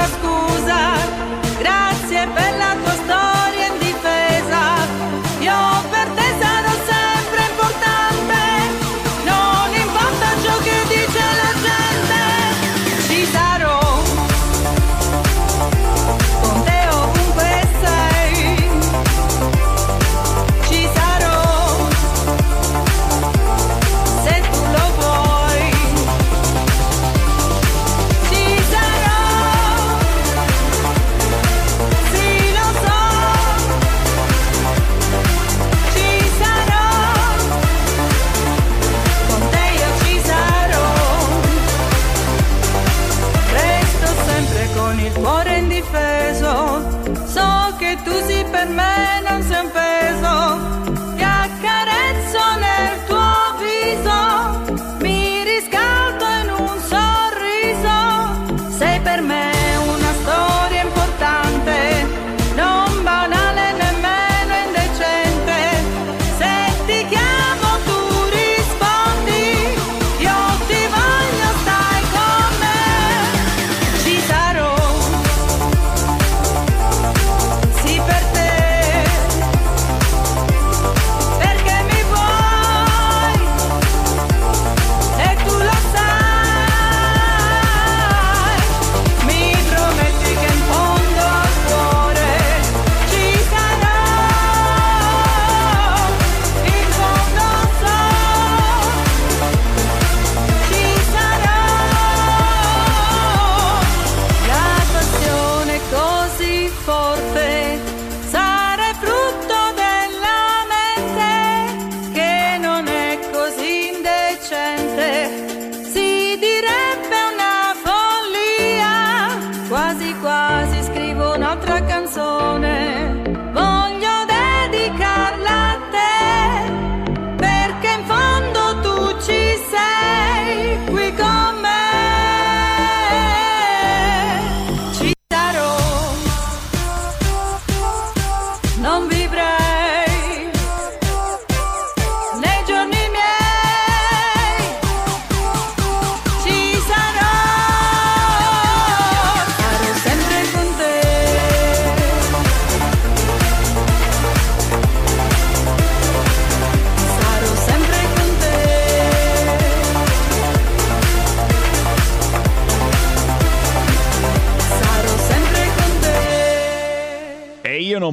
Una 0.02 0.08
scusa. 0.08 0.80
Grazie 1.60 2.28
per 2.34 2.58
la 2.58 2.76
tua 2.82 2.93
storia 2.93 3.11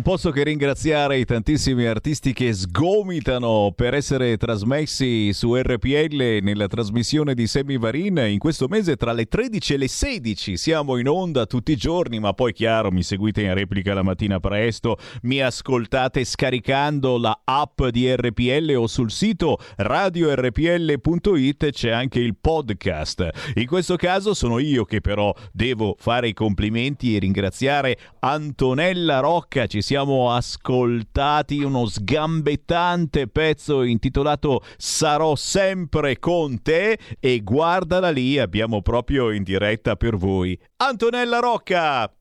posso 0.09 0.31
che 0.31 0.43
ringraziare 0.43 1.19
i 1.19 1.27
tantissimi 1.27 1.85
artisti 1.85 2.33
che 2.33 2.55
sgomitano 2.55 3.75
per 3.77 3.93
essere 3.93 4.39
trasmessi 4.39 5.35
su 5.35 5.55
RPL 5.55 6.39
nella 6.41 6.67
trasmissione 6.67 7.35
di 7.35 7.47
Semivarin 7.47 8.17
in 8.27 8.39
questo 8.39 8.69
mese 8.69 8.97
tra 8.97 9.13
le 9.13 9.27
13 9.27 9.75
e 9.75 9.77
le 9.77 9.87
16. 9.87 10.57
Siamo 10.57 10.97
in 10.97 11.09
onda 11.09 11.45
tutti 11.45 11.73
i 11.73 11.77
giorni, 11.77 12.21
ma 12.21 12.33
poi 12.33 12.55
chiaro, 12.55 12.91
mi 12.91 13.03
seguite 13.03 13.43
in 13.43 13.53
replica 13.53 13.93
la 13.93 14.03
mattina 14.03 14.41
presto, 14.41 14.97
mi 15.25 15.43
ascoltate 15.43 16.25
scaricando 16.25 17.19
la 17.19 17.43
app 17.45 17.85
di 17.89 18.11
RPL 18.11 18.77
o 18.79 18.87
sul 18.87 19.11
sito 19.11 19.59
radiorpl.it 19.77 21.71
c'è 21.71 21.91
anche 21.91 22.21
il 22.21 22.35
podcast. 22.35 23.29
In 23.57 23.67
questo 23.67 23.97
caso 23.97 24.33
sono 24.33 24.59
io 24.59 24.87
che 24.87 25.03
però 25.03 25.35
devo 25.53 25.97
fare 25.99 26.29
i 26.29 26.33
complimenti 26.33 27.15
e 27.15 27.19
ringraziare 27.19 27.99
Antonella 28.21 29.21
Rocca. 29.21 29.67
Ci 29.67 29.83
siamo 29.83 29.97
ascoltati 30.31 31.63
uno 31.63 31.87
sgambettante 31.87 33.27
pezzo 33.27 33.83
intitolato 33.83 34.63
Sarò 34.77 35.35
sempre 35.35 36.19
con 36.19 36.63
te 36.63 36.99
e 37.19 37.43
guardala 37.43 38.11
lì, 38.11 38.39
abbiamo 38.39 38.83
proprio 38.83 39.31
in 39.31 39.43
diretta 39.43 39.97
per 39.97 40.17
voi. 40.17 40.59
Antonella 40.77 41.39
Rocca! 41.41 42.13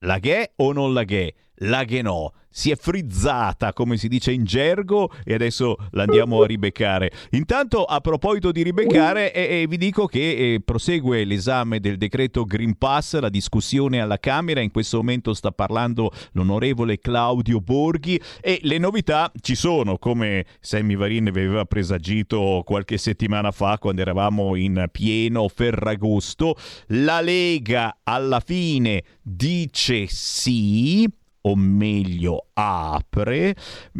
La 0.00 0.18
ghe 0.18 0.52
o 0.56 0.72
non 0.72 0.92
la 0.92 1.04
ghe? 1.04 1.34
La 1.64 1.84
ghe 1.84 2.02
no. 2.02 2.32
si 2.56 2.70
è 2.70 2.76
frizzata, 2.76 3.72
come 3.72 3.96
si 3.96 4.06
dice 4.06 4.30
in 4.30 4.44
gergo, 4.44 5.10
e 5.24 5.34
adesso 5.34 5.76
l'andiamo 5.90 6.42
a 6.42 6.46
ribeccare. 6.46 7.10
Intanto, 7.30 7.82
a 7.82 8.00
proposito 8.00 8.52
di 8.52 8.62
ribeccare, 8.62 9.32
eh, 9.32 9.62
eh, 9.62 9.66
vi 9.66 9.76
dico 9.76 10.06
che 10.06 10.54
eh, 10.54 10.60
prosegue 10.64 11.24
l'esame 11.24 11.80
del 11.80 11.96
decreto 11.96 12.44
Green 12.44 12.78
Pass, 12.78 13.18
la 13.18 13.28
discussione 13.28 14.00
alla 14.00 14.20
Camera. 14.20 14.60
In 14.60 14.70
questo 14.70 14.98
momento 14.98 15.34
sta 15.34 15.50
parlando 15.50 16.12
l'onorevole 16.34 17.00
Claudio 17.00 17.58
Borghi 17.60 18.20
e 18.40 18.60
le 18.62 18.78
novità 18.78 19.32
ci 19.40 19.56
sono, 19.56 19.98
come 19.98 20.46
Sammy 20.60 20.94
Varin 20.94 21.24
vi 21.32 21.40
aveva 21.40 21.64
presagito 21.64 22.62
qualche 22.64 22.98
settimana 22.98 23.50
fa 23.50 23.78
quando 23.78 24.00
eravamo 24.00 24.54
in 24.54 24.86
pieno 24.92 25.48
Ferragosto. 25.48 26.54
La 26.88 27.20
Lega 27.20 27.98
alla 28.04 28.38
fine 28.38 29.02
dice 29.20 30.06
sì 30.06 31.22
o 31.46 31.56
meglio 31.56 32.46
apre. 32.52 33.54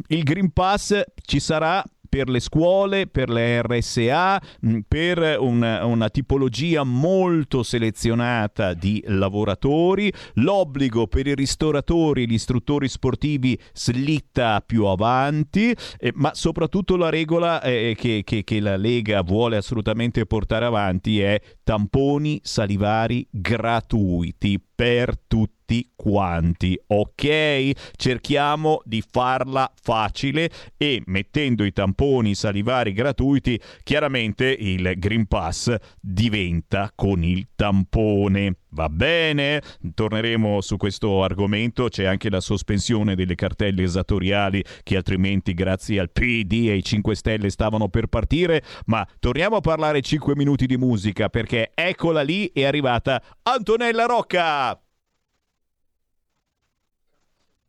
Il 0.09 0.23
Green 0.23 0.53
Pass 0.53 1.03
ci 1.25 1.41
sarà 1.41 1.85
per 2.15 2.29
le 2.29 2.39
scuole, 2.39 3.09
per 3.09 3.29
le 3.29 3.61
RSA, 3.61 4.41
mh, 4.61 4.79
per 4.87 5.37
una, 5.41 5.85
una 5.85 6.09
tipologia 6.11 6.85
molto 6.85 7.65
selezionata 7.65 8.73
di 8.73 9.03
lavoratori. 9.09 10.13
L'obbligo 10.35 11.09
per 11.09 11.27
i 11.27 11.35
ristoratori 11.35 12.23
e 12.23 12.27
gli 12.27 12.35
istruttori 12.35 12.87
sportivi 12.87 13.59
slitta 13.73 14.63
più 14.65 14.85
avanti, 14.85 15.75
eh, 15.99 16.13
ma 16.15 16.33
soprattutto 16.35 16.97
la 16.97 17.11
regola 17.11 17.61
eh, 17.61 17.97
che, 17.99 18.23
che, 18.25 18.45
che 18.45 18.61
la 18.61 18.77
Lega 18.77 19.23
vuole 19.23 19.57
assolutamente 19.57 20.25
portare 20.25 20.67
avanti 20.67 21.19
è 21.21 21.41
tamponi 21.65 22.41
salivari 22.45 23.27
gratuiti 23.31 24.63
per 24.75 25.19
tutti 25.27 25.91
quanti, 25.97 26.79
ok? 26.87 27.73
Cerchiamo 27.97 28.83
di 28.85 29.03
farla 29.09 29.73
facile 29.81 30.51
e 30.77 31.03
mettendo 31.07 31.65
i 31.65 31.73
tamponi 31.73 32.35
salivari 32.35 32.93
gratuiti, 32.93 33.59
chiaramente 33.83 34.47
il 34.47 34.93
Green 34.99 35.27
Pass 35.27 35.75
diventa 35.99 36.93
con 36.95 37.25
il 37.25 37.49
tampone. 37.57 38.59
Va 38.75 38.89
bene? 38.89 39.63
Torneremo 39.95 40.61
su 40.61 40.77
questo 40.77 41.23
argomento. 41.23 41.87
C'è 41.89 42.05
anche 42.05 42.29
la 42.29 42.41
sospensione 42.41 43.15
delle 43.15 43.37
cartelle 43.37 43.85
esatoriali 43.85 44.65
che 44.83 44.97
altrimenti 44.97 45.55
grazie 45.55 46.01
al 46.01 46.11
PD 46.11 46.67
e 46.67 46.73
ai 46.73 46.83
5 46.83 47.15
Stelle 47.15 47.51
stavano 47.51 47.89
per 47.89 48.09
partire. 48.09 48.65
Ma 48.87 49.07
torniamo 49.21 49.57
a 49.57 49.61
parlare 49.61 50.01
5 50.01 50.35
minuti 50.35 50.67
di 50.67 50.77
musica 50.77 51.29
perché 51.29 51.71
eccola 51.73 52.23
lì 52.23 52.51
è 52.53 52.65
arrivata 52.65 53.23
Antonella 53.43 54.07
Rocca. 54.07 54.83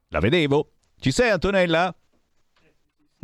La 0.08 0.20
vedevo? 0.20 0.72
Ci 0.98 1.12
sei 1.12 1.30
Antonella? 1.30 1.96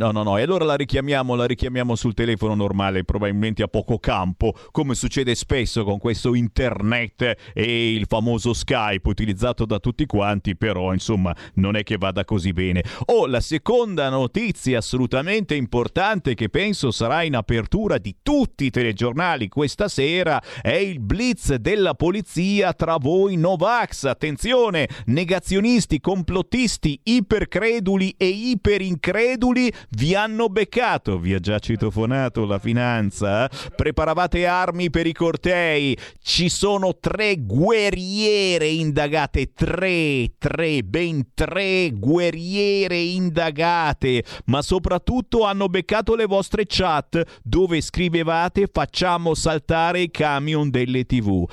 No, 0.02 0.10
no, 0.10 0.24
no, 0.24 0.40
e 0.40 0.42
allora 0.42 0.66
la 0.66 0.74
richiamiamo, 0.74 1.36
la 1.36 1.46
richiamiamo 1.46 1.94
sul 1.94 2.16
telefono 2.16 2.56
normale, 2.56 3.04
probabilmente 3.04 3.62
a 3.62 3.68
poco 3.68 4.00
campo, 4.00 4.52
come 4.72 4.96
succede 4.96 5.36
spesso 5.36 5.84
con 5.84 6.00
questo 6.00 6.34
internet 6.34 7.52
e 7.54 7.94
il 7.94 8.08
famoso 8.08 8.52
Skype 8.52 9.08
utilizzato 9.08 9.64
da 9.64 9.78
tutti 9.78 10.08
quanti, 10.08 10.56
però 10.56 10.92
insomma 10.92 11.36
non 11.56 11.76
è 11.76 11.84
che 11.84 11.98
vada 11.98 12.26
così 12.26 12.52
bene. 12.52 12.84
Oh, 13.06 13.28
la 13.28 13.42
seconda 13.42 14.10
notizia 14.10 14.80
assolutamente 14.80 15.54
importante 15.54 16.34
che 16.34 16.50
penso 16.50 16.90
sarà 16.90 17.22
in 17.22 17.36
apertura 17.36 18.00
di 18.00 18.16
tutti 18.24 18.66
i 18.66 18.70
telegiornali 18.72 19.50
questa 19.50 19.88
sera 19.88 20.42
è 20.64 20.78
il 20.78 21.00
blitz 21.00 21.54
della 21.58 21.94
polizia 21.94 22.74
tra 22.74 22.98
voi 22.98 23.36
Novax. 23.36 24.06
Attenzione, 24.06 24.90
negazionisti, 25.06 26.00
complottisti, 26.00 27.00
ipercreduli 27.04 28.16
e 28.18 28.26
iperincreduli 28.30 29.72
vi 29.92 30.16
hanno 30.16 30.48
beccato, 30.48 31.18
vi 31.18 31.34
ha 31.34 31.40
già 31.40 31.60
citofonato 31.60 32.46
la 32.46 32.60
finanza, 32.60 33.50
preparavate 33.76 34.46
armi 34.46 34.90
per 34.90 35.08
i 35.08 35.14
cortei, 35.14 35.98
ci 36.22 36.50
sono 36.50 36.98
tre 37.00 37.36
guerriere 37.38 38.68
indagate, 38.68 39.54
tre, 39.54 40.32
tre, 40.38 40.84
ben 40.84 41.32
tre 41.34 41.92
guerriere 41.94 43.00
indagate, 43.00 44.24
ma 44.46 44.62
soprattutto 44.62 45.44
hanno 45.44 45.68
beccato 45.68 46.16
le 46.16 46.26
vostre 46.26 46.66
chat 46.68 47.40
dove 47.44 47.82
scrivevate 47.82 48.70
facciamo 48.72 49.34
saltare 49.34 50.02
i 50.02 50.12
camion 50.12 50.70
delle 50.70 51.06
tv. 51.06 51.46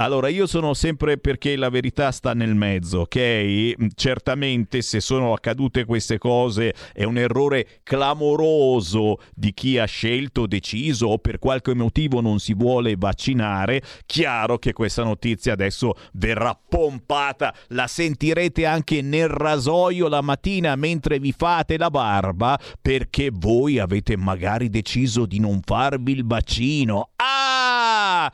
Allora, 0.00 0.28
io 0.28 0.46
sono 0.46 0.74
sempre 0.74 1.18
perché 1.18 1.56
la 1.56 1.70
verità 1.70 2.12
sta 2.12 2.32
nel 2.32 2.54
mezzo, 2.54 3.00
ok? 3.00 3.74
Certamente 3.96 4.80
se 4.80 5.00
sono 5.00 5.32
accadute 5.32 5.84
queste 5.84 6.18
cose 6.18 6.72
è 6.92 7.02
un 7.02 7.18
errore 7.18 7.80
clamoroso 7.82 9.18
di 9.34 9.52
chi 9.52 9.76
ha 9.76 9.86
scelto, 9.86 10.46
deciso 10.46 11.08
o 11.08 11.18
per 11.18 11.40
qualche 11.40 11.74
motivo 11.74 12.20
non 12.20 12.38
si 12.38 12.54
vuole 12.54 12.94
vaccinare. 12.96 13.82
Chiaro 14.06 14.58
che 14.58 14.72
questa 14.72 15.02
notizia 15.02 15.54
adesso 15.54 15.94
verrà 16.12 16.56
pompata, 16.56 17.52
la 17.70 17.88
sentirete 17.88 18.66
anche 18.66 19.02
nel 19.02 19.28
rasoio 19.28 20.06
la 20.06 20.20
mattina 20.20 20.76
mentre 20.76 21.18
vi 21.18 21.34
fate 21.36 21.76
la 21.76 21.90
barba 21.90 22.56
perché 22.80 23.30
voi 23.32 23.80
avete 23.80 24.16
magari 24.16 24.68
deciso 24.68 25.26
di 25.26 25.40
non 25.40 25.60
farvi 25.64 26.12
il 26.12 26.24
vaccino. 26.24 27.10
Ah! 27.16 28.30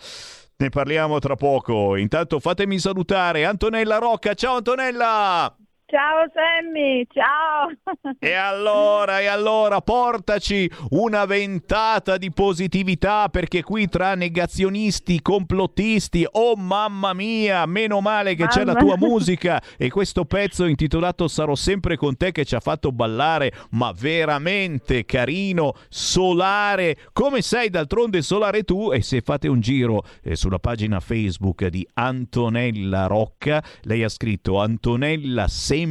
Ne 0.65 0.71
parliamo 0.71 1.19
tra 1.19 1.37
poco. 1.37 1.95
Intanto 1.95 2.41
fatemi 2.41 2.79
salutare 2.79 3.45
Antonella 3.45 3.99
Rocca. 3.99 4.33
Ciao 4.33 4.57
Antonella! 4.57 5.55
Ciao 5.95 6.27
Sammy, 6.35 7.07
ciao! 7.13 7.71
E 8.19 8.33
allora, 8.33 9.21
e 9.21 9.27
allora, 9.27 9.81
portaci 9.81 10.69
una 10.91 11.25
ventata 11.25 12.17
di 12.17 12.33
positività 12.33 13.29
perché 13.29 13.63
qui 13.63 13.87
tra 13.87 14.17
negazionisti, 14.17 15.23
complottisti, 15.23 16.27
oh 16.29 16.57
mamma 16.57 17.13
mia, 17.13 17.65
meno 17.67 18.01
male 18.01 18.35
che 18.35 18.49
c'è 18.49 18.65
la 18.65 18.75
tua 18.75 18.97
musica. 18.99 19.63
E 19.77 19.89
questo 19.89 20.25
pezzo 20.25 20.65
intitolato 20.65 21.29
Sarò 21.29 21.55
sempre 21.55 21.97
con 21.97 22.17
te 22.17 22.33
che 22.33 22.45
ci 22.45 22.57
ha 22.57 22.61
fatto 22.61 22.91
ballare, 22.91 23.53
ma 23.71 23.93
veramente 23.97 25.05
carino, 25.05 25.75
solare, 25.89 26.97
come 27.13 27.41
sei 27.41 27.71
d'altronde 27.71 28.21
solare 28.23 28.65
tu 28.65 28.91
e 28.91 29.01
se 29.01 29.21
fate 29.21 29.47
un 29.47 29.61
giro 29.61 30.03
eh, 30.25 30.35
sulla 30.35 30.59
pagina 30.59 30.99
Facebook 30.99 31.67
di 31.69 31.87
Antonella 31.95 33.07
Rocca, 33.07 33.63
lei 33.83 34.03
ha 34.03 34.09
scritto 34.09 34.61
Antonella 34.61 35.47
sempre 35.47 35.83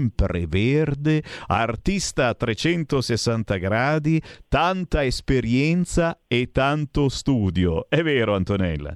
verde, 0.47 1.23
artista 1.47 2.27
a 2.27 2.33
360 2.33 3.57
gradi, 3.57 4.21
tanta 4.47 5.03
esperienza 5.03 6.19
e 6.27 6.51
tanto 6.51 7.09
studio. 7.09 7.87
È 7.89 8.01
vero 8.01 8.35
Antonella? 8.35 8.95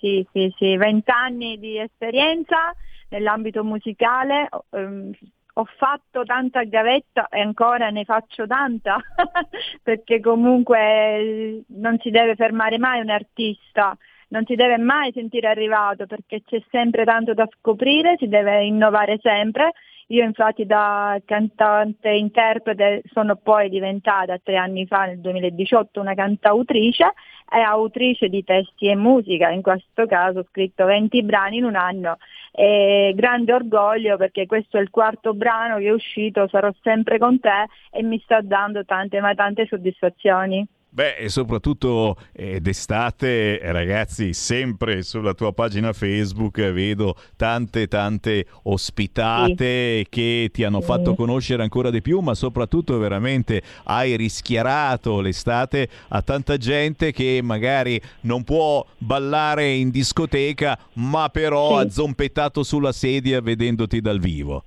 Sì, 0.00 0.26
sì, 0.32 0.52
sì, 0.56 0.76
vent'anni 0.76 1.58
di 1.58 1.78
esperienza 1.78 2.74
nell'ambito 3.08 3.64
musicale. 3.64 4.48
ehm, 4.70 5.12
ho 5.58 5.64
fatto 5.76 6.22
tanta 6.22 6.62
gavetta 6.62 7.26
e 7.28 7.40
ancora 7.40 7.90
ne 7.90 8.04
faccio 8.04 8.46
tanta 8.46 8.96
perché 9.82 10.20
comunque 10.20 10.78
eh, 10.78 11.62
non 11.66 11.98
si 11.98 12.10
deve 12.10 12.36
fermare 12.36 12.78
mai 12.78 13.00
un 13.00 13.10
artista, 13.10 13.96
non 14.28 14.44
si 14.46 14.54
deve 14.54 14.78
mai 14.78 15.10
sentire 15.12 15.48
arrivato 15.48 16.06
perché 16.06 16.42
c'è 16.44 16.62
sempre 16.70 17.04
tanto 17.04 17.34
da 17.34 17.48
scoprire, 17.58 18.14
si 18.18 18.28
deve 18.28 18.64
innovare 18.64 19.18
sempre. 19.20 19.72
Io 20.10 20.24
infatti 20.24 20.64
da 20.64 21.20
cantante 21.22 22.08
interprete 22.08 23.02
sono 23.12 23.36
poi 23.36 23.68
diventata 23.68 24.38
tre 24.42 24.56
anni 24.56 24.86
fa, 24.86 25.04
nel 25.04 25.20
2018, 25.20 26.00
una 26.00 26.14
cantautrice 26.14 27.12
e 27.50 27.60
autrice 27.60 28.28
di 28.30 28.42
testi 28.42 28.86
e 28.86 28.96
musica. 28.96 29.50
In 29.50 29.60
questo 29.60 30.06
caso 30.06 30.38
ho 30.40 30.46
scritto 30.48 30.86
20 30.86 31.22
brani 31.24 31.58
in 31.58 31.64
un 31.64 31.76
anno 31.76 32.16
e 32.52 33.12
grande 33.14 33.52
orgoglio 33.52 34.16
perché 34.16 34.46
questo 34.46 34.78
è 34.78 34.80
il 34.80 34.88
quarto 34.88 35.34
brano 35.34 35.76
che 35.76 35.88
è 35.88 35.92
uscito, 35.92 36.48
sarò 36.48 36.70
sempre 36.82 37.18
con 37.18 37.38
te 37.38 37.66
e 37.90 38.02
mi 38.02 38.18
sta 38.20 38.40
dando 38.40 38.86
tante 38.86 39.20
ma 39.20 39.34
tante 39.34 39.66
soddisfazioni. 39.66 40.66
Beh, 40.98 41.14
e 41.14 41.28
soprattutto 41.28 42.16
eh, 42.32 42.58
d'estate, 42.60 43.60
ragazzi, 43.70 44.32
sempre 44.32 45.02
sulla 45.04 45.32
tua 45.32 45.52
pagina 45.52 45.92
Facebook 45.92 46.58
vedo 46.72 47.14
tante 47.36 47.86
tante 47.86 48.46
ospitate 48.64 50.06
che 50.08 50.50
ti 50.52 50.64
hanno 50.64 50.80
Sì. 50.80 50.86
fatto 50.86 51.14
conoscere 51.14 51.62
ancora 51.62 51.90
di 51.90 52.02
più, 52.02 52.18
ma 52.18 52.34
soprattutto 52.34 52.98
veramente 52.98 53.62
hai 53.84 54.16
rischiarato 54.16 55.20
l'estate 55.20 55.88
a 56.08 56.20
tanta 56.22 56.56
gente 56.56 57.12
che 57.12 57.38
magari 57.44 58.00
non 58.22 58.42
può 58.42 58.84
ballare 58.98 59.70
in 59.74 59.90
discoteca, 59.90 60.76
ma 60.94 61.28
però 61.28 61.78
Sì. 61.78 61.86
ha 61.86 61.90
zompettato 61.90 62.64
sulla 62.64 62.90
sedia 62.90 63.40
vedendoti 63.40 64.00
dal 64.00 64.18
vivo. 64.18 64.64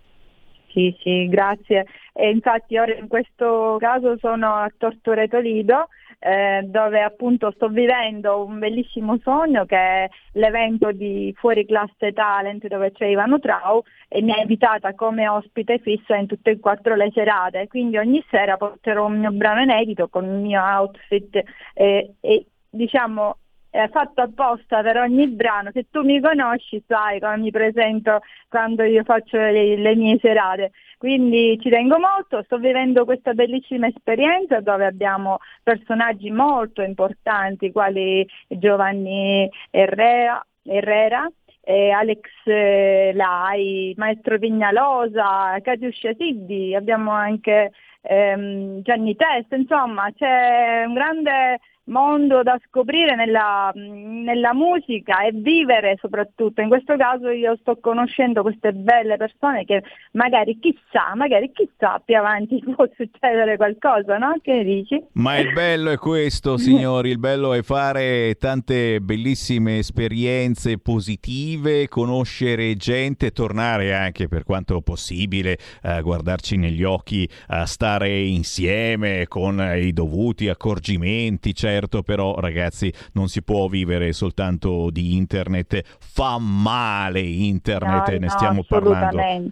Sì, 0.71 0.95
sì, 1.03 1.27
grazie. 1.27 1.85
E 2.13 2.29
infatti 2.29 2.77
ora 2.77 2.95
in 2.95 3.09
questo 3.09 3.75
caso 3.81 4.15
sono 4.21 4.53
a 4.55 4.71
Tortoreto 4.77 5.37
Lido 5.39 5.89
eh, 6.23 6.61
dove 6.65 7.01
appunto 7.01 7.51
sto 7.51 7.67
vivendo 7.69 8.45
un 8.45 8.59
bellissimo 8.59 9.17
sogno 9.23 9.65
che 9.65 9.75
è 9.75 10.09
l'evento 10.33 10.91
di 10.91 11.33
Fuori 11.35 11.65
Classe 11.65 12.13
Talent 12.13 12.67
dove 12.67 12.91
c'è 12.91 13.07
Ivano 13.07 13.39
Trau 13.39 13.83
e 14.07 14.21
mi 14.21 14.31
ha 14.31 14.39
invitata 14.39 14.93
come 14.93 15.27
ospite 15.27 15.79
fissa 15.79 16.15
in 16.15 16.27
tutte 16.27 16.51
e 16.51 16.59
quattro 16.59 16.95
le 16.95 17.09
serate, 17.11 17.67
quindi 17.67 17.97
ogni 17.97 18.23
sera 18.29 18.55
porterò 18.57 19.07
un 19.07 19.19
mio 19.19 19.31
brano 19.31 19.61
inedito 19.61 20.09
con 20.09 20.25
il 20.25 20.39
mio 20.39 20.61
outfit 20.61 21.41
eh, 21.73 22.13
e 22.19 22.45
diciamo 22.69 23.37
è 23.71 23.89
fatto 23.89 24.21
apposta 24.21 24.81
per 24.81 24.97
ogni 24.97 25.27
brano. 25.29 25.71
Se 25.73 25.87
tu 25.89 26.03
mi 26.03 26.19
conosci 26.21 26.83
sai 26.85 27.19
come 27.19 27.37
mi 27.37 27.51
presento 27.51 28.19
quando 28.49 28.83
io 28.83 29.03
faccio 29.03 29.37
le, 29.37 29.77
le, 29.77 29.95
mie 29.95 30.19
serate. 30.19 30.71
Quindi 30.97 31.57
ci 31.59 31.69
tengo 31.69 31.97
molto, 31.97 32.43
sto 32.43 32.57
vivendo 32.57 33.05
questa 33.05 33.33
bellissima 33.33 33.87
esperienza 33.87 34.59
dove 34.59 34.85
abbiamo 34.85 35.37
personaggi 35.63 36.29
molto 36.29 36.83
importanti 36.83 37.71
quali 37.71 38.27
Giovanni 38.47 39.49
Herrera, 39.71 40.45
Herrera 40.63 41.27
eh, 41.63 41.91
Alex 41.91 42.19
Lai, 42.45 43.93
Maestro 43.97 44.37
Vignalosa, 44.37 45.57
Katiuscia 45.61 46.13
Siddi, 46.17 46.75
abbiamo 46.75 47.11
anche 47.11 47.71
ehm, 48.01 48.81
Gianni 48.81 49.15
Test, 49.15 49.53
insomma 49.53 50.11
c'è 50.15 50.83
un 50.85 50.93
grande 50.93 51.59
mondo 51.85 52.43
da 52.43 52.59
scoprire 52.67 53.15
nella, 53.15 53.71
nella, 53.73 54.53
musica 54.53 55.23
e 55.23 55.31
vivere 55.31 55.97
soprattutto. 55.99 56.61
In 56.61 56.67
questo 56.67 56.95
caso 56.97 57.29
io 57.29 57.55
sto 57.61 57.77
conoscendo 57.79 58.41
queste 58.41 58.73
belle 58.73 59.17
persone 59.17 59.65
che 59.65 59.81
magari 60.11 60.59
chissà, 60.59 61.15
magari 61.15 61.51
chissà 61.51 62.01
più 62.03 62.17
avanti 62.17 62.61
può 62.75 62.85
succedere 62.95 63.57
qualcosa, 63.57 64.17
no? 64.17 64.35
Che 64.41 64.63
dici? 64.63 65.03
Ma 65.13 65.37
il 65.39 65.53
bello 65.53 65.89
è 65.89 65.97
questo, 65.97 66.57
signori, 66.59 67.09
il 67.09 67.19
bello 67.19 67.53
è 67.53 67.63
fare 67.63 68.35
tante 68.35 68.99
bellissime 68.99 69.79
esperienze 69.79 70.77
positive, 70.77 71.87
conoscere 71.87 72.75
gente, 72.75 73.31
tornare 73.31 73.93
anche 73.93 74.27
per 74.27 74.43
quanto 74.43 74.81
possibile 74.81 75.57
a 75.83 76.01
guardarci 76.01 76.57
negli 76.57 76.83
occhi, 76.83 77.27
a 77.47 77.65
stare 77.65 78.19
insieme 78.19 79.25
con 79.27 79.59
i 79.75 79.91
dovuti 79.93 80.47
accorgimenti, 80.47 81.53
certo 81.53 81.70
certo 81.71 82.03
però 82.03 82.39
ragazzi 82.39 82.93
non 83.13 83.27
si 83.27 83.43
può 83.43 83.67
vivere 83.67 84.11
soltanto 84.11 84.89
di 84.91 85.15
internet, 85.15 85.81
fa 85.99 86.37
male 86.37 87.21
internet 87.21 88.07
no, 88.07 88.13
ne 88.13 88.19
no, 88.19 88.29
stiamo 88.29 88.63
parlando. 88.67 89.51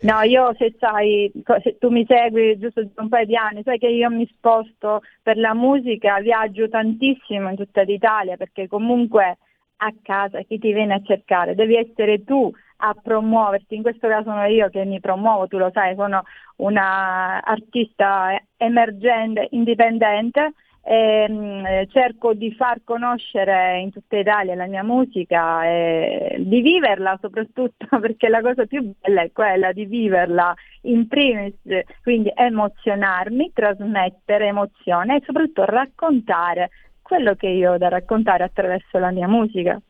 No, 0.00 0.20
io 0.22 0.54
se 0.58 0.74
sai, 0.78 1.32
se 1.62 1.78
tu 1.78 1.88
mi 1.88 2.04
segui 2.06 2.58
giusto 2.58 2.82
un 2.96 3.08
paio 3.08 3.26
di 3.26 3.36
anni, 3.36 3.62
sai 3.62 3.78
che 3.78 3.88
io 3.88 4.10
mi 4.10 4.26
sposto 4.26 5.02
per 5.22 5.38
la 5.38 5.54
musica, 5.54 6.20
viaggio 6.20 6.68
tantissimo 6.68 7.48
in 7.48 7.56
tutta 7.56 7.82
l'Italia 7.82 8.36
perché 8.36 8.68
comunque 8.68 9.38
a 9.78 9.92
casa 10.02 10.40
chi 10.42 10.58
ti 10.58 10.72
viene 10.72 10.94
a 10.94 11.02
cercare, 11.02 11.54
devi 11.54 11.76
essere 11.76 12.24
tu 12.24 12.50
a 12.78 12.94
promuoverti, 12.94 13.74
in 13.74 13.82
questo 13.82 14.06
caso 14.06 14.24
sono 14.24 14.44
io 14.44 14.68
che 14.68 14.84
mi 14.84 15.00
promuovo, 15.00 15.46
tu 15.46 15.56
lo 15.56 15.70
sai, 15.72 15.94
sono 15.96 16.22
una 16.56 17.42
artista 17.42 18.38
emergente, 18.58 19.48
indipendente 19.52 20.52
e, 20.88 21.88
cerco 21.90 22.32
di 22.32 22.54
far 22.54 22.82
conoscere 22.84 23.80
in 23.80 23.90
tutta 23.90 24.16
Italia 24.16 24.54
la 24.54 24.66
mia 24.66 24.84
musica 24.84 25.64
e 25.64 26.36
di 26.38 26.60
viverla 26.60 27.18
soprattutto 27.20 27.86
perché 27.98 28.28
la 28.28 28.40
cosa 28.40 28.66
più 28.66 28.92
bella 29.00 29.22
è 29.22 29.32
quella 29.32 29.72
di 29.72 29.84
viverla 29.84 30.54
in 30.82 31.08
primis, 31.08 31.54
quindi 32.02 32.30
emozionarmi, 32.32 33.50
trasmettere 33.52 34.46
emozione 34.46 35.16
e 35.16 35.22
soprattutto 35.24 35.64
raccontare 35.64 36.70
quello 37.02 37.34
che 37.34 37.48
io 37.48 37.72
ho 37.72 37.78
da 37.78 37.88
raccontare 37.88 38.44
attraverso 38.44 38.98
la 38.98 39.10
mia 39.10 39.26
musica 39.26 39.80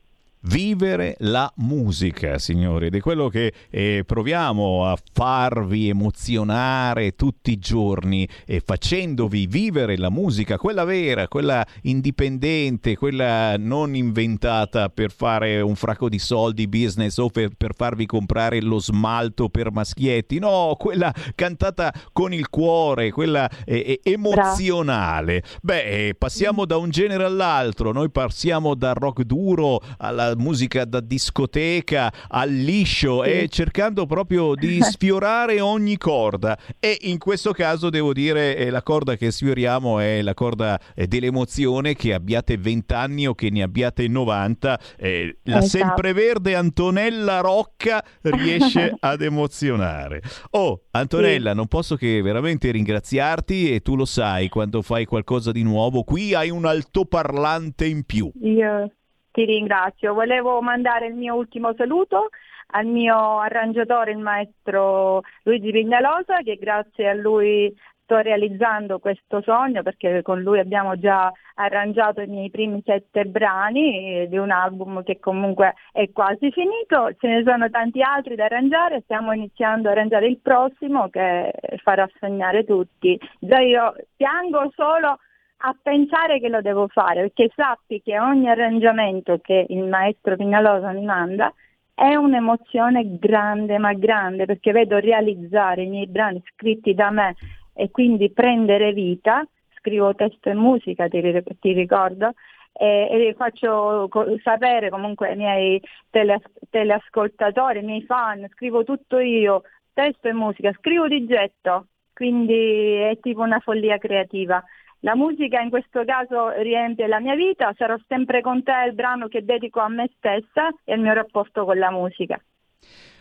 vivere 0.47 1.17
la 1.21 1.51
musica, 1.57 2.39
signori, 2.39 2.87
ed 2.87 2.95
è 2.95 3.01
quello 3.01 3.29
che 3.29 3.53
eh, 3.71 4.05
proviamo 4.07 4.87
a 4.87 4.97
farvi 5.13 5.89
emozionare 5.89 7.15
tutti 7.17 7.53
i 7.53 7.59
giorni 7.59 8.29
e 8.45 8.63
facendovi 8.65 9.47
vivere 9.47 9.97
la 9.97 10.11
musica, 10.11 10.57
quella 10.57 10.85
vera, 10.85 11.29
quella 11.29 11.67
indipendente, 11.83 12.97
quella 12.97 13.57
non 13.57 13.95
inventata 13.95 14.89
per 14.89 15.11
fare 15.11 15.61
un 15.61 15.75
fracco 15.75 16.09
di 16.09 16.19
soldi 16.19 16.69
business 16.69 17.19
o 17.19 17.29
per, 17.29 17.51
per 17.57 17.73
farvi 17.75 18.07
comprare 18.07 18.61
lo 18.61 18.79
smalto 18.79 19.49
per 19.49 19.73
maschietti, 19.73 20.39
no, 20.39 20.77
quella 20.79 21.13
cantata 21.35 21.93
con 22.13 22.33
il 22.33 22.49
cuore, 22.49 23.11
quella 23.11 23.49
eh, 23.65 24.01
emozionale. 24.03 25.43
Beh, 25.63 26.15
passiamo 26.17 26.65
da 26.65 26.77
un 26.77 26.91
genere 26.91 27.25
all'altro, 27.25 27.93
noi 27.93 28.11
passiamo 28.11 28.75
dal 28.75 28.95
rock 28.95 29.23
duro 29.23 29.81
alla 29.99 30.35
musica 30.37 30.85
da 30.85 31.01
discoteca 31.01 32.13
al 32.29 32.51
liscio 32.51 33.23
sì. 33.25 33.31
e 33.31 33.49
cercando 33.49 34.07
proprio 34.07 34.55
di 34.55 34.81
sfiorare 34.83 35.61
ogni 35.61 35.97
corda 35.97 36.59
e 36.79 36.99
in 37.03 37.19
questo 37.19 37.53
caso 37.53 37.91
devo 37.91 38.13
dire 38.13 38.57
eh, 38.57 38.71
la 38.71 38.83
corda 38.83 39.17
che 39.17 39.31
sfioriamo 39.31 39.99
è 39.99 40.23
la 40.23 40.35
corda 40.35 40.79
eh, 40.95 41.07
dell'emozione 41.07 41.95
che 41.95 42.15
abbiate 42.15 42.57
20 42.57 42.95
anni 42.95 43.27
o 43.27 43.35
che 43.35 43.51
ne 43.51 43.63
abbiate 43.63 44.09
90 44.09 44.81
eh, 44.97 45.39
la 45.45 45.59
esatto. 45.59 45.67
sempreverde 45.67 46.55
Antonella 46.55 47.41
Rocca 47.41 48.05
riesce 48.23 48.95
ad 49.01 49.23
emozionare 49.23 50.23
oh 50.51 50.83
Antonella 50.93 51.51
sì. 51.51 51.57
non 51.57 51.67
posso 51.67 51.97
che 51.97 52.21
veramente 52.23 52.71
ringraziarti 52.71 53.73
e 53.73 53.81
tu 53.81 53.97
lo 53.97 54.05
sai 54.05 54.49
quando 54.49 54.83
fai 54.83 55.05
qualcosa 55.05 55.53
di 55.53 55.63
nuovo 55.63 56.03
qui 56.03 56.35
hai 56.35 56.51
un 56.51 56.65
altoparlante 56.65 57.87
in 57.87 58.05
più 58.05 58.31
io 58.43 58.91
ti 59.37 59.45
ringrazio. 59.45 60.15
Volevo 60.15 60.63
mandare 60.63 61.09
il 61.09 61.15
mio 61.15 61.35
ultimo 61.35 61.75
saluto 61.77 62.31
al 62.69 62.87
mio 62.87 63.39
arrangiatore, 63.39 64.13
il 64.13 64.19
maestro 64.19 65.21
Luigi 65.43 65.71
Pignalosa, 65.71 66.39
che 66.43 66.57
grazie 66.57 67.11
a 67.11 67.15
lui 67.15 67.71
sto 68.03 68.19
realizzando 68.19 68.99
questo 68.99 69.43
sogno 69.43 69.83
perché 69.83 70.23
con 70.23 70.41
lui 70.41 70.61
abbiamo 70.61 70.97
già 70.97 71.31
arrangiato 71.57 72.21
i 72.21 72.29
miei 72.29 72.51
primi 72.51 72.81
sette 72.85 73.25
brani 73.25 74.27
di 74.29 74.39
un 74.39 74.53
album 74.53 75.03
che 75.03 75.19
comunque 75.19 75.75
è 75.93 76.11
quasi 76.13 76.51
finito, 76.53 77.11
ce 77.19 77.27
ne 77.27 77.43
sono 77.45 77.69
tanti 77.69 78.01
altri 78.01 78.37
da 78.37 78.45
arrangiare, 78.45 79.03
stiamo 79.03 79.33
iniziando 79.33 79.89
a 79.89 79.93
arrangiare 79.93 80.29
il 80.29 80.39
prossimo 80.39 81.09
che 81.09 81.53
farà 81.83 82.09
sognare 82.19 82.65
tutti. 82.65 83.21
Già 83.41 83.59
io 83.59 83.95
piango 84.17 84.71
solo 84.75 85.19
a 85.59 85.77
pensare 85.81 86.39
che 86.39 86.49
lo 86.49 86.61
devo 86.61 86.89
fare, 86.89 87.23
perché 87.23 87.51
sappi 87.55 88.03
che 88.03 88.19
ogni 88.19 88.49
arrangiamento 88.49 89.39
che 89.43 89.67
il 89.69 89.85
maestro 89.85 90.37
Pignalosa 90.37 90.93
mi 90.93 91.05
manda 91.05 91.53
è 91.95 92.15
un'emozione 92.15 93.19
grande, 93.19 93.79
ma 93.79 93.95
grande, 93.95 94.45
perché 94.45 94.73
vedo 94.73 94.99
realizzare 94.99 95.83
i 95.85 95.89
miei 95.89 96.07
brani 96.07 96.43
scritti 96.53 96.95
da 96.95 97.11
me 97.11 97.35
e 97.73 97.91
quindi 97.91 98.31
prendere 98.31 98.93
vita, 98.93 99.47
scrivo 99.79 100.15
testo 100.15 100.51
e 100.51 100.55
musica, 100.55 101.09
ti, 101.09 101.21
ti 101.59 101.73
ricordo, 101.73 102.33
e, 102.73 103.09
e, 103.11 103.35
faccio 103.37 104.11
sapere 104.43 104.91
comunque 104.91 105.31
ai 105.31 105.37
miei 105.37 105.83
tele, 106.11 106.43
teleascoltatori, 106.69 107.79
ai 107.79 107.85
miei 107.85 108.03
fan, 108.03 108.47
scrivo 108.53 108.85
tutto 108.85 109.19
io, 109.19 109.63
testo 109.95 110.29
e 110.29 110.35
musica, 110.35 110.73
scrivo 110.79 111.09
di 111.09 111.25
getto, 111.25 111.87
quindi 112.13 112.95
è 112.95 113.19
tipo 113.21 113.41
una 113.41 113.61
follia 113.61 113.97
creativa. 113.97 114.63
La 115.07 115.15
musica 115.15 115.61
in 115.61 115.71
questo 115.71 116.05
caso 116.05 116.51
riempie 116.63 117.07
la 117.07 117.21
mia 117.21 117.37
vita, 117.37 117.73
sarò 117.77 117.97
sempre 118.09 118.41
con 118.41 118.65
te, 118.65 118.73
il 118.89 118.93
brano 118.93 119.29
che 119.29 119.45
dedico 119.45 119.79
a 119.79 119.89
me 119.89 120.11
stessa 120.17 120.69
e 120.83 120.95
al 120.95 120.99
mio 120.99 121.13
rapporto 121.13 121.65
con 121.65 121.79
la 121.79 121.93
musica. 121.93 122.43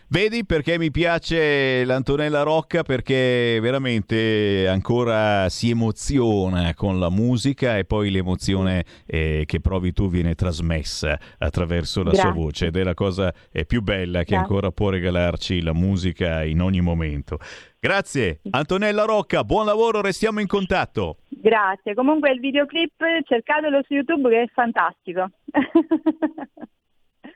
Vedi 0.08 0.46
perché 0.46 0.78
mi 0.78 0.92
piace 0.92 1.84
l'Antonella 1.84 2.42
Rocca? 2.42 2.84
Perché 2.84 3.58
veramente 3.60 4.68
ancora 4.68 5.48
si 5.48 5.70
emoziona 5.70 6.74
con 6.74 7.00
la 7.00 7.10
musica 7.10 7.76
e 7.76 7.84
poi 7.84 8.12
l'emozione 8.12 8.84
eh, 9.04 9.42
che 9.46 9.58
provi 9.58 9.92
tu 9.92 10.08
viene 10.08 10.36
trasmessa 10.36 11.18
attraverso 11.38 12.04
la 12.04 12.10
Grazie. 12.10 12.30
sua 12.30 12.40
voce 12.40 12.66
ed 12.66 12.76
è 12.76 12.84
la 12.84 12.94
cosa 12.94 13.34
più 13.66 13.82
bella 13.82 14.20
che 14.20 14.26
Grazie. 14.26 14.36
ancora 14.36 14.70
può 14.70 14.90
regalarci 14.90 15.60
la 15.60 15.74
musica 15.74 16.44
in 16.44 16.62
ogni 16.62 16.80
momento. 16.80 17.38
Grazie 17.80 18.38
Antonella 18.50 19.06
Rocca, 19.06 19.42
buon 19.42 19.66
lavoro, 19.66 20.02
restiamo 20.02 20.38
in 20.38 20.46
contatto. 20.46 21.16
Grazie, 21.28 21.94
comunque 21.94 22.30
il 22.30 22.38
videoclip 22.38 22.92
cercatelo 23.24 23.82
su 23.84 23.94
YouTube 23.94 24.28
che 24.28 24.42
è 24.42 24.46
fantastico. 24.54 25.30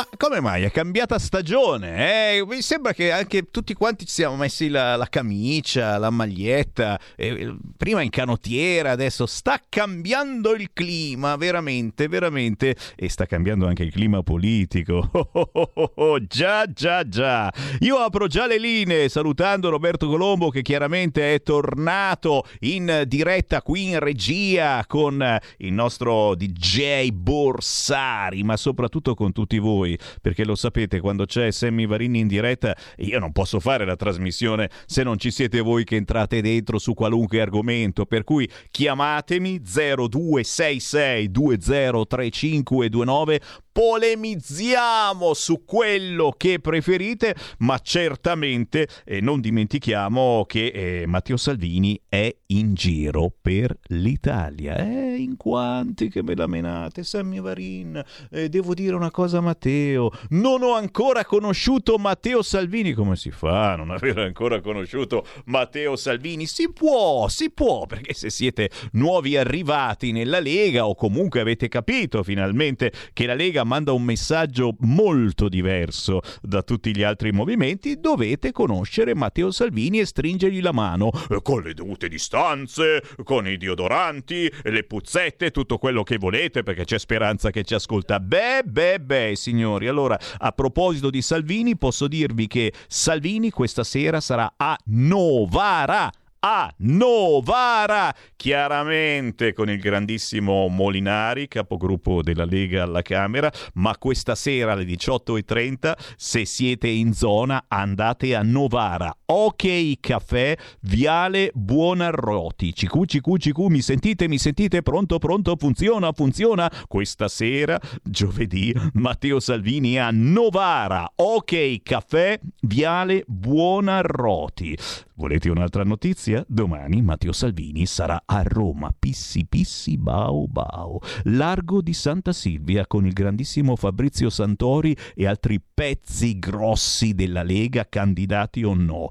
Ma 0.00 0.08
come 0.16 0.40
mai? 0.40 0.62
È 0.62 0.70
cambiata 0.70 1.18
stagione. 1.18 2.38
Eh? 2.38 2.46
Mi 2.46 2.62
sembra 2.62 2.94
che 2.94 3.12
anche 3.12 3.50
tutti 3.50 3.74
quanti 3.74 4.06
ci 4.06 4.14
siamo 4.14 4.34
messi 4.36 4.70
la, 4.70 4.96
la 4.96 5.08
camicia, 5.10 5.98
la 5.98 6.08
maglietta, 6.08 6.98
eh, 7.16 7.54
prima 7.76 8.00
in 8.00 8.08
canottiera, 8.08 8.92
adesso 8.92 9.26
sta 9.26 9.60
cambiando 9.68 10.54
il 10.54 10.70
clima, 10.72 11.36
veramente, 11.36 12.08
veramente, 12.08 12.76
e 12.96 13.10
sta 13.10 13.26
cambiando 13.26 13.66
anche 13.66 13.82
il 13.82 13.92
clima 13.92 14.22
politico. 14.22 15.08
Oh, 15.32 15.50
oh, 15.52 15.70
oh, 15.74 15.92
oh, 15.96 16.26
già, 16.26 16.70
già, 16.72 17.06
già. 17.06 17.52
Io 17.80 17.96
apro 17.98 18.26
già 18.26 18.46
le 18.46 18.58
linee 18.58 19.08
salutando 19.08 19.68
Roberto 19.68 20.08
Colombo 20.08 20.48
che 20.50 20.62
chiaramente 20.62 21.34
è 21.34 21.42
tornato 21.42 22.44
in 22.60 23.04
diretta 23.06 23.62
qui 23.62 23.88
in 23.88 23.98
regia 23.98 24.84
con 24.86 25.38
il 25.58 25.72
nostro 25.72 26.34
DJ 26.34 27.10
Borsari, 27.10 28.42
ma 28.42 28.56
soprattutto 28.56 29.14
con 29.14 29.32
tutti 29.32 29.58
voi, 29.58 29.89
perché 30.20 30.44
lo 30.44 30.54
sapete, 30.54 31.00
quando 31.00 31.24
c'è 31.24 31.50
Sammy 31.50 31.86
Varini 31.86 32.20
in 32.20 32.28
diretta, 32.28 32.76
io 32.98 33.18
non 33.18 33.32
posso 33.32 33.60
fare 33.60 33.84
la 33.84 33.96
trasmissione 33.96 34.70
se 34.86 35.02
non 35.02 35.18
ci 35.18 35.30
siete 35.30 35.60
voi 35.60 35.84
che 35.84 35.96
entrate 35.96 36.40
dentro 36.40 36.78
su 36.78 36.94
qualunque 36.94 37.40
argomento, 37.40 38.06
per 38.06 38.24
cui 38.24 38.48
chiamatemi 38.70 39.60
0266 39.62 41.30
203529 41.30 43.40
polemizziamo 43.72 45.34
su 45.34 45.64
quello 45.64 46.34
che 46.36 46.60
preferite, 46.60 47.34
ma 47.58 47.78
certamente 47.78 48.88
eh, 49.04 49.20
non 49.20 49.40
dimentichiamo 49.40 50.44
che 50.46 50.66
eh, 50.66 51.06
Matteo 51.06 51.36
Salvini 51.36 52.00
è 52.08 52.34
in 52.46 52.74
giro 52.74 53.32
per 53.40 53.76
l'Italia. 53.88 54.76
Eh, 54.76 55.16
in 55.16 55.36
quanti 55.36 56.08
che 56.08 56.22
me 56.22 56.34
la 56.34 56.46
menate, 56.46 57.04
Sammy 57.04 57.40
Varin, 57.40 58.02
eh, 58.30 58.48
devo 58.48 58.74
dire 58.74 58.94
una 58.94 59.10
cosa 59.10 59.40
Matteo, 59.40 60.10
non 60.30 60.62
ho 60.62 60.74
ancora 60.74 61.24
conosciuto 61.24 61.96
Matteo 61.98 62.42
Salvini, 62.42 62.92
come 62.92 63.16
si 63.16 63.30
fa 63.30 63.72
a 63.72 63.76
non 63.76 63.90
aver 63.90 64.18
ancora 64.18 64.60
conosciuto 64.60 65.24
Matteo 65.46 65.96
Salvini? 65.96 66.46
Si 66.46 66.72
può, 66.72 67.28
si 67.28 67.50
può, 67.50 67.86
perché 67.86 68.14
se 68.14 68.30
siete 68.30 68.70
nuovi 68.92 69.36
arrivati 69.36 70.12
nella 70.12 70.40
Lega 70.40 70.86
o 70.86 70.94
comunque 70.94 71.40
avete 71.40 71.68
capito 71.68 72.22
finalmente 72.22 72.92
che 73.12 73.26
la 73.26 73.34
Lega 73.34 73.59
manda 73.64 73.92
un 73.92 74.02
messaggio 74.02 74.76
molto 74.80 75.48
diverso 75.48 76.20
da 76.42 76.62
tutti 76.62 76.94
gli 76.94 77.02
altri 77.02 77.32
movimenti, 77.32 78.00
dovete 78.00 78.52
conoscere 78.52 79.14
Matteo 79.14 79.50
Salvini 79.50 80.00
e 80.00 80.06
stringergli 80.06 80.60
la 80.60 80.72
mano 80.72 81.10
eh, 81.28 81.40
con 81.42 81.62
le 81.62 81.74
dovute 81.74 82.08
distanze, 82.08 83.02
con 83.24 83.46
i 83.46 83.56
deodoranti, 83.56 84.52
le 84.64 84.84
puzzette, 84.84 85.50
tutto 85.50 85.78
quello 85.78 86.02
che 86.02 86.18
volete, 86.18 86.62
perché 86.62 86.84
c'è 86.84 86.98
speranza 86.98 87.50
che 87.50 87.64
ci 87.64 87.74
ascolta. 87.74 88.20
Beh, 88.20 88.62
beh, 88.64 89.00
beh, 89.00 89.32
signori. 89.34 89.88
Allora, 89.88 90.18
a 90.38 90.52
proposito 90.52 91.10
di 91.10 91.22
Salvini, 91.22 91.76
posso 91.76 92.08
dirvi 92.08 92.46
che 92.46 92.72
Salvini 92.86 93.50
questa 93.50 93.84
sera 93.84 94.20
sarà 94.20 94.54
a 94.56 94.76
Novara 94.86 96.10
a 96.40 96.72
Novara, 96.78 98.14
chiaramente 98.34 99.52
con 99.52 99.68
il 99.68 99.78
grandissimo 99.78 100.68
Molinari, 100.68 101.48
capogruppo 101.48 102.22
della 102.22 102.44
Lega 102.44 102.84
alla 102.84 103.02
Camera, 103.02 103.52
ma 103.74 103.96
questa 103.98 104.34
sera 104.34 104.72
alle 104.72 104.84
18.30, 104.84 105.92
se 106.16 106.46
siete 106.46 106.88
in 106.88 107.12
zona, 107.12 107.64
andate 107.68 108.34
a 108.34 108.42
Novara. 108.42 109.14
Ok 109.26 110.00
Caffè, 110.00 110.56
Viale 110.80 111.50
Buonarroti. 111.52 112.74
Cicu, 112.74 113.04
cicu, 113.04 113.36
cicu, 113.36 113.66
mi 113.66 113.82
sentite, 113.82 114.26
mi 114.26 114.38
sentite? 114.38 114.82
Pronto, 114.82 115.18
pronto, 115.18 115.56
funziona, 115.58 116.12
funziona? 116.12 116.70
Questa 116.88 117.28
sera, 117.28 117.78
giovedì, 118.02 118.74
Matteo 118.94 119.40
Salvini 119.40 119.98
a 119.98 120.08
Novara. 120.10 121.10
Ok 121.16 121.82
Caffè, 121.82 122.40
Viale 122.62 123.24
Buonarroti. 123.26 124.76
Volete 125.20 125.50
un'altra 125.50 125.84
notizia? 125.84 126.42
Domani 126.48 127.02
Matteo 127.02 127.32
Salvini 127.32 127.84
sarà 127.84 128.22
a 128.24 128.40
Roma, 128.42 128.90
pissi 128.98 129.44
pissi 129.46 129.98
bao 129.98 130.46
bao, 130.48 130.98
largo 131.24 131.82
di 131.82 131.92
Santa 131.92 132.32
Silvia 132.32 132.86
con 132.86 133.04
il 133.04 133.12
grandissimo 133.12 133.76
Fabrizio 133.76 134.30
Santori 134.30 134.96
e 135.14 135.26
altri 135.26 135.60
pezzi 135.60 136.38
grossi 136.38 137.12
della 137.12 137.42
Lega, 137.42 137.86
candidati 137.86 138.64
o 138.64 138.72
no. 138.72 139.10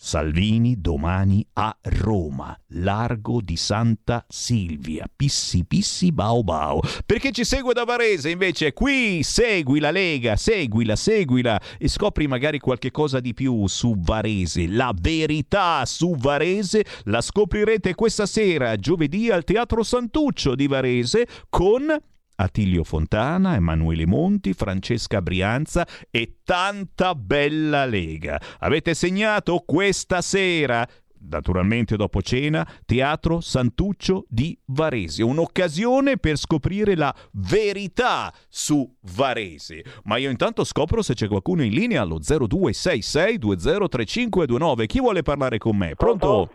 Salvini 0.00 0.80
domani 0.80 1.44
a 1.54 1.76
Roma, 1.82 2.56
largo 2.68 3.40
di 3.40 3.56
Santa 3.56 4.24
Silvia, 4.28 5.10
pissi 5.14 5.64
pissi 5.64 6.12
bao 6.12 6.44
bao. 6.44 6.80
Perché 7.04 7.32
ci 7.32 7.44
segue 7.44 7.74
da 7.74 7.82
Varese 7.82 8.30
invece, 8.30 8.72
qui 8.72 9.24
segui 9.24 9.80
la 9.80 9.90
Lega, 9.90 10.36
seguila, 10.36 10.94
seguila 10.94 11.60
e 11.78 11.88
scopri 11.88 12.28
magari 12.28 12.60
qualche 12.60 12.92
cosa 12.92 13.18
di 13.18 13.34
più 13.34 13.66
su 13.66 13.96
Varese. 13.98 14.68
La 14.68 14.94
verità 14.96 15.84
su 15.84 16.14
Varese 16.16 16.84
la 17.06 17.20
scoprirete 17.20 17.96
questa 17.96 18.26
sera, 18.26 18.76
giovedì 18.76 19.30
al 19.30 19.42
Teatro 19.42 19.82
Santuccio 19.82 20.54
di 20.54 20.68
Varese 20.68 21.26
con 21.48 21.92
Attilio 22.40 22.84
Fontana, 22.84 23.56
Emanuele 23.56 24.06
Monti, 24.06 24.52
Francesca 24.52 25.20
Brianza 25.20 25.84
e 26.10 26.36
tanta 26.44 27.16
bella 27.16 27.84
lega. 27.84 28.40
Avete 28.60 28.94
segnato 28.94 29.64
questa 29.66 30.20
sera? 30.20 30.86
Naturalmente 31.20 31.96
dopo 31.96 32.22
cena, 32.22 32.64
Teatro 32.86 33.40
Santuccio 33.40 34.24
di 34.28 34.56
Varese. 34.66 35.24
Un'occasione 35.24 36.16
per 36.16 36.36
scoprire 36.36 36.94
la 36.94 37.12
verità 37.32 38.32
su 38.48 38.88
Varese. 39.16 39.82
Ma 40.04 40.16
io 40.18 40.30
intanto 40.30 40.62
scopro 40.62 41.02
se 41.02 41.14
c'è 41.14 41.26
qualcuno 41.26 41.64
in 41.64 41.72
linea 41.72 42.02
allo 42.02 42.20
0266203529. 42.20 44.86
Chi 44.86 45.00
vuole 45.00 45.22
parlare 45.22 45.58
con 45.58 45.76
me? 45.76 45.96
Pronto? 45.96 46.52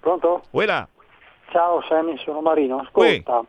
Pronto? 0.00 0.42
Uela. 0.50 0.86
Ciao 1.50 1.80
Sammy, 1.88 2.18
sono 2.18 2.42
Marino. 2.42 2.80
Ascolta, 2.80 3.42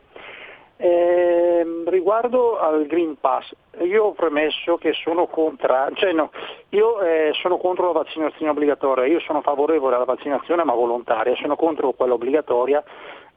eh, 0.78 1.64
riguardo 1.86 2.58
al 2.58 2.86
Green 2.86 3.16
Pass, 3.18 3.50
io 3.80 4.04
ho 4.04 4.12
premesso 4.12 4.76
che 4.76 4.92
sono 4.92 5.26
contra, 5.26 5.88
cioè 5.94 6.12
no, 6.12 6.30
io 6.70 7.00
eh, 7.00 7.30
sono 7.40 7.56
contro 7.56 7.86
la 7.86 7.92
vaccinazione 7.92 8.50
obbligatoria, 8.50 9.06
io 9.06 9.20
sono 9.20 9.40
favorevole 9.40 9.96
alla 9.96 10.04
vaccinazione 10.04 10.64
ma 10.64 10.74
volontaria, 10.74 11.34
sono 11.36 11.56
contro 11.56 11.92
quella 11.92 12.14
obbligatoria. 12.14 12.82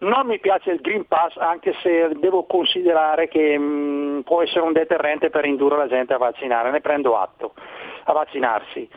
Non 0.02 0.28
mi 0.28 0.40
piace 0.40 0.72
il 0.72 0.80
Green 0.80 1.06
Pass 1.08 1.36
anche 1.36 1.74
se 1.82 2.10
devo 2.20 2.44
considerare 2.44 3.28
che 3.28 3.58
mh, 3.58 4.22
può 4.24 4.42
essere 4.42 4.62
un 4.62 4.72
deterrente 4.72 5.30
per 5.30 5.46
indurre 5.46 5.78
la 5.78 5.88
gente 5.88 6.14
a 6.14 6.18
vaccinare, 6.18 6.72
ne 6.72 6.80
prendo 6.80 7.18
atto, 7.18 7.54
a 8.06 8.14
vaccinarsi. 8.14 8.90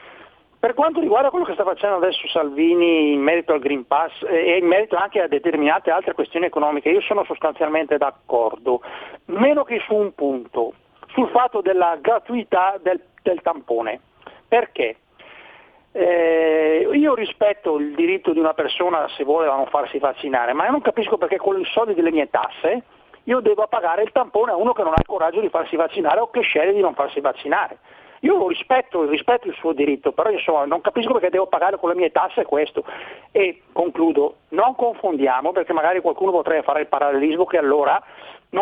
Per 0.63 0.75
quanto 0.75 1.01
riguarda 1.01 1.31
quello 1.31 1.45
che 1.45 1.55
sta 1.55 1.65
facendo 1.65 1.97
adesso 1.97 2.29
Salvini 2.29 3.15
in 3.15 3.21
merito 3.21 3.53
al 3.53 3.59
Green 3.59 3.85
Pass 3.85 4.13
e 4.23 4.59
in 4.59 4.67
merito 4.69 4.95
anche 4.95 5.21
a 5.21 5.27
determinate 5.27 5.91
altre 5.91 6.15
questioni 6.15 6.47
economiche, 6.47 6.89
io 6.89 7.01
sono 7.01 7.25
sostanzialmente 7.25 7.99
d'accordo, 7.99 8.81
meno 9.25 9.65
che 9.65 9.81
su 9.85 9.93
un 9.93 10.15
punto, 10.15 10.75
sul 11.09 11.29
fatto 11.31 11.63
della 11.63 11.99
gratuità 12.01 12.79
del, 12.81 13.03
del 13.23 13.43
tampone. 13.43 14.03
Perché? 14.47 14.99
Eh, 15.91 16.89
io 16.93 17.15
rispetto 17.15 17.77
il 17.79 17.97
diritto 17.97 18.33
di 18.33 18.39
una 18.39 18.55
persona 18.55 19.09
se 19.17 19.25
vuole 19.25 19.47
non 19.47 19.67
farsi 19.67 19.99
vaccinare, 19.99 20.53
ma 20.53 20.67
io 20.67 20.71
non 20.71 20.81
capisco 20.81 21.19
perché 21.19 21.39
con 21.39 21.59
i 21.59 21.65
soldi 21.65 21.95
delle 21.95 22.13
mie 22.13 22.31
tasse 22.31 22.85
io 23.25 23.41
devo 23.41 23.67
pagare 23.67 24.05
il 24.05 24.13
tampone 24.13 24.53
a 24.53 24.57
uno 24.57 24.73
che 24.75 24.85
non 24.85 24.93
ha 24.93 25.01
il 25.01 25.07
coraggio 25.07 25.41
di 25.41 25.49
farsi 25.49 25.75
vaccinare 25.75 26.21
o 26.21 26.31
che 26.31 26.43
sceglie 26.43 26.73
di 26.73 26.81
non 26.81 26.95
farsi 26.95 27.19
vaccinare. 27.19 27.79
Io 28.25 28.37
lo 28.37 28.49
rispetto, 28.49 29.05
rispetto 29.05 29.49
il 29.49 29.55
suo 29.55 29.73
diritto, 29.73 30.13
però 30.13 30.31
insomma, 30.31 30.65
non 30.65 30.81
capisco 30.81 31.13
perché 31.13 31.31
devo 31.31 31.47
pagare 31.47 31.77
con 31.77 31.89
le 31.89 31.97
mie 31.97 32.13
tasse 32.13 32.45
questo. 32.45 32.85
E 33.33 33.63
concludo, 33.73 34.37
non 34.51 34.77
confondiamo, 34.77 35.51
perché 35.51 35.73
magari 35.73 36.01
qualcuno 36.01 36.31
potrebbe 36.31 36.63
fare 36.63 36.83
il 36.83 36.87
parallelismo 36.87 37.45
che 37.45 37.59
allora 37.59 38.01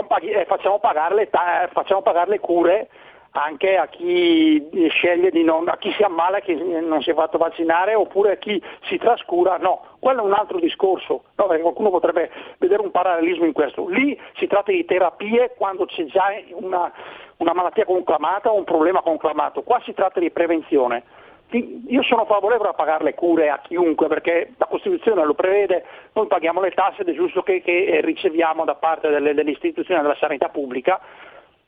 paghi, 0.06 0.30
eh, 0.30 0.44
facciamo, 0.46 0.78
pagare 0.78 1.28
ta- 1.28 1.68
facciamo 1.72 2.00
pagare 2.00 2.30
le 2.30 2.40
cure 2.40 2.88
anche 3.32 3.76
a 3.76 3.86
chi 3.86 4.88
sceglie 4.88 5.30
di 5.30 5.44
non, 5.44 5.68
a 5.68 5.76
chi 5.76 5.92
si 5.92 6.02
ammala 6.02 6.38
e 6.38 6.42
che 6.42 6.54
non 6.54 7.00
si 7.02 7.10
è 7.10 7.14
fatto 7.14 7.38
vaccinare 7.38 7.94
oppure 7.94 8.32
a 8.32 8.36
chi 8.36 8.60
si 8.86 8.98
trascura, 8.98 9.56
no, 9.56 9.84
quello 10.00 10.22
è 10.22 10.24
un 10.24 10.32
altro 10.32 10.58
discorso, 10.58 11.24
no, 11.36 11.44
qualcuno 11.44 11.90
potrebbe 11.90 12.30
vedere 12.58 12.82
un 12.82 12.90
parallelismo 12.90 13.44
in 13.44 13.52
questo. 13.52 13.86
Lì 13.88 14.18
si 14.36 14.46
tratta 14.46 14.72
di 14.72 14.84
terapie 14.84 15.54
quando 15.56 15.86
c'è 15.86 16.04
già 16.06 16.24
una, 16.54 16.90
una 17.36 17.54
malattia 17.54 17.84
conclamata 17.84 18.50
o 18.50 18.56
un 18.56 18.64
problema 18.64 19.00
conclamato, 19.00 19.62
qua 19.62 19.80
si 19.84 19.94
tratta 19.94 20.18
di 20.18 20.30
prevenzione. 20.30 21.04
Io 21.52 22.04
sono 22.04 22.26
favorevole 22.26 22.68
a 22.68 22.74
pagare 22.74 23.02
le 23.02 23.14
cure 23.14 23.50
a 23.50 23.58
chiunque 23.58 24.06
perché 24.06 24.52
la 24.56 24.66
Costituzione 24.66 25.24
lo 25.24 25.34
prevede, 25.34 25.84
noi 26.12 26.28
paghiamo 26.28 26.60
le 26.60 26.70
tasse 26.70 27.02
ed 27.02 27.08
è 27.08 27.12
giusto 27.12 27.42
che, 27.42 27.60
che 27.60 28.00
riceviamo 28.04 28.64
da 28.64 28.76
parte 28.76 29.08
delle, 29.08 29.34
delle 29.34 29.50
istituzioni 29.50 30.00
della 30.00 30.16
sanità 30.20 30.48
pubblica 30.48 31.00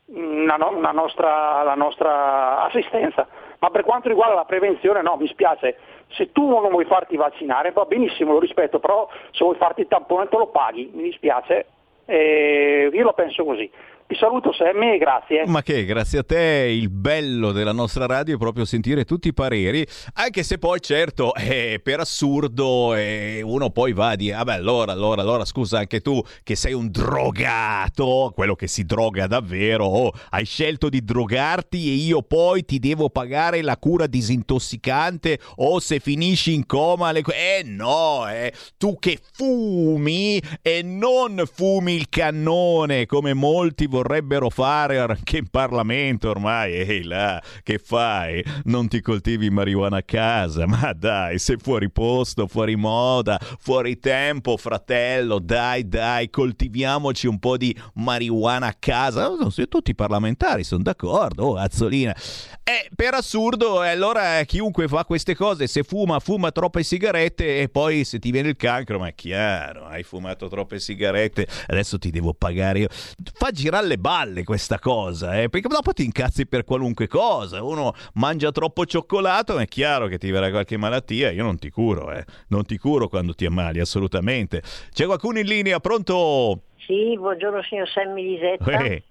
una, 0.05 0.57
una 0.67 0.91
nostra, 0.91 1.63
la 1.63 1.75
nostra 1.75 2.63
assistenza. 2.63 3.27
Ma 3.59 3.69
per 3.69 3.83
quanto 3.83 4.09
riguarda 4.09 4.35
la 4.35 4.45
prevenzione 4.45 5.01
no, 5.01 5.15
mi 5.15 5.27
spiace, 5.27 5.77
se 6.09 6.31
tu 6.31 6.49
non 6.49 6.69
vuoi 6.69 6.85
farti 6.85 7.15
vaccinare 7.15 7.71
va 7.71 7.85
benissimo, 7.85 8.33
lo 8.33 8.39
rispetto, 8.39 8.79
però 8.79 9.07
se 9.31 9.43
vuoi 9.43 9.55
farti 9.55 9.81
il 9.81 9.87
tampone 9.87 10.27
te 10.27 10.37
lo 10.37 10.47
paghi, 10.47 10.91
mi 10.93 11.03
dispiace, 11.03 11.65
eh, 12.05 12.89
io 12.91 13.03
lo 13.03 13.13
penso 13.13 13.45
così. 13.45 13.71
Vi 14.05 14.19
saluto 14.19 14.53
Sammy 14.53 14.93
e 14.93 14.97
grazie. 14.99 15.43
Ma 15.47 15.63
che, 15.63 15.85
grazie 15.85 16.19
a 16.19 16.23
te, 16.23 16.69
il 16.69 16.89
bello 16.89 17.51
della 17.51 17.71
nostra 17.71 18.05
radio 18.05 18.35
è 18.35 18.37
proprio 18.37 18.63
sentire 18.63 19.05
tutti 19.05 19.29
i 19.29 19.33
pareri, 19.33 19.83
anche 20.15 20.43
se 20.43 20.59
poi 20.59 20.79
certo, 20.81 21.33
eh, 21.35 21.79
per 21.81 22.01
assurdo, 22.01 22.93
eh, 22.93 23.41
uno 23.43 23.71
poi 23.71 23.93
va 23.93 24.09
a 24.09 24.15
dire, 24.15 24.35
vabbè 24.35 24.53
allora, 24.53 24.91
allora, 24.91 25.21
allora, 25.21 25.45
scusa 25.45 25.79
anche 25.79 26.01
tu 26.01 26.21
che 26.43 26.55
sei 26.55 26.73
un 26.73 26.91
drogato, 26.91 28.31
quello 28.35 28.53
che 28.55 28.67
si 28.67 28.83
droga 28.83 29.25
davvero, 29.25 29.85
oh, 29.85 30.11
hai 30.29 30.45
scelto 30.45 30.89
di 30.89 31.03
drogarti 31.03 31.89
e 31.89 31.93
io 31.93 32.21
poi 32.21 32.65
ti 32.65 32.79
devo 32.79 33.09
pagare 33.09 33.63
la 33.63 33.77
cura 33.77 34.05
disintossicante 34.05 35.39
o 35.55 35.79
se 35.79 35.99
finisci 35.99 36.53
in 36.53 36.67
coma, 36.67 37.11
le... 37.11 37.21
eh 37.21 37.63
no, 37.65 38.29
eh, 38.29 38.53
tu 38.77 38.97
che 38.99 39.17
fumi 39.31 40.39
e 40.61 40.83
non 40.83 41.41
fumi 41.51 41.95
il 41.95 42.09
cannone 42.09 43.07
come 43.07 43.33
molti 43.33 43.85
vorrebbero 43.85 44.01
fare 44.49 44.99
anche 44.99 45.37
in 45.37 45.49
Parlamento 45.49 46.29
ormai. 46.29 46.73
Ehi 46.73 47.03
là, 47.03 47.41
che 47.63 47.77
fai? 47.77 48.43
Non 48.65 48.87
ti 48.87 49.01
coltivi 49.01 49.49
marijuana 49.49 49.97
a 49.97 50.03
casa? 50.03 50.65
Ma 50.65 50.93
dai, 50.93 51.39
sei 51.39 51.57
fuori 51.57 51.89
posto, 51.89 52.47
fuori 52.47 52.75
moda, 52.75 53.39
fuori 53.59 53.99
tempo, 53.99 54.57
fratello. 54.57 55.39
Dai, 55.39 55.87
dai, 55.87 56.29
coltiviamoci 56.29 57.27
un 57.27 57.39
po' 57.39 57.57
di 57.57 57.75
marijuana 57.95 58.67
a 58.67 58.75
casa. 58.77 59.29
No, 59.29 59.49
se 59.49 59.67
tutti 59.67 59.91
i 59.91 59.95
parlamentari 59.95 60.63
sono 60.63 60.83
d'accordo, 60.83 61.43
oh, 61.43 61.55
Azzolina. 61.57 62.15
E 62.63 62.89
per 62.95 63.13
assurdo, 63.13 63.81
allora 63.81 64.41
chiunque 64.45 64.87
fa 64.87 65.03
queste 65.03 65.35
cose, 65.35 65.67
se 65.67 65.83
fuma, 65.83 66.19
fuma 66.19 66.51
troppe 66.51 66.81
sigarette 66.83 67.59
e 67.59 67.67
poi 67.67 68.05
se 68.05 68.19
ti 68.19 68.31
viene 68.31 68.49
il 68.49 68.55
cancro, 68.55 68.99
ma 68.99 69.07
è 69.07 69.15
chiaro, 69.15 69.85
hai 69.85 70.03
fumato 70.03 70.47
troppe 70.47 70.79
sigarette, 70.79 71.45
adesso 71.67 71.97
ti 71.99 72.09
devo 72.09 72.33
pagare 72.33 72.79
io. 72.79 72.87
Fa 73.33 73.51
girare 73.51 73.82
le 73.83 73.97
balle 73.97 74.43
questa 74.43 74.79
cosa, 74.79 75.39
eh? 75.39 75.49
perché 75.49 75.67
dopo 75.67 75.93
ti 75.93 76.03
incazzi 76.03 76.47
per 76.47 76.63
qualunque 76.63 77.07
cosa. 77.07 77.63
Uno 77.63 77.93
mangia 78.15 78.51
troppo 78.51 78.85
cioccolato, 78.85 79.57
è 79.59 79.65
chiaro 79.65 80.07
che 80.07 80.17
ti 80.17 80.31
verrà 80.31 80.49
qualche 80.49 80.77
malattia. 80.77 81.31
Io 81.31 81.43
non 81.43 81.57
ti 81.57 81.69
curo, 81.69 82.11
eh? 82.11 82.23
non 82.49 82.65
ti 82.65 82.77
curo 82.77 83.07
quando 83.07 83.33
ti 83.33 83.45
ammali, 83.45 83.79
assolutamente. 83.79 84.61
C'è 84.91 85.05
qualcuno 85.05 85.39
in 85.39 85.45
linea, 85.45 85.79
pronto? 85.79 86.61
Sì, 86.85 87.17
buongiorno 87.17 87.61
signor 87.63 87.87
Sammy 87.87 88.23
Lisetta. 88.23 88.71
Eh. 88.83 89.03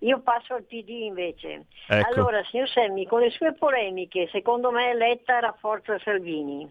Io 0.00 0.20
passo 0.20 0.54
al 0.54 0.62
PD 0.62 0.88
invece. 0.88 1.66
Ecco. 1.86 2.08
Allora, 2.08 2.42
signor 2.50 2.68
Semmi, 2.68 3.06
con 3.06 3.20
le 3.20 3.30
sue 3.30 3.52
polemiche, 3.52 4.28
secondo 4.32 4.70
me 4.70 4.94
Letta 4.94 5.40
rafforza 5.40 5.98
Salvini. 6.02 6.66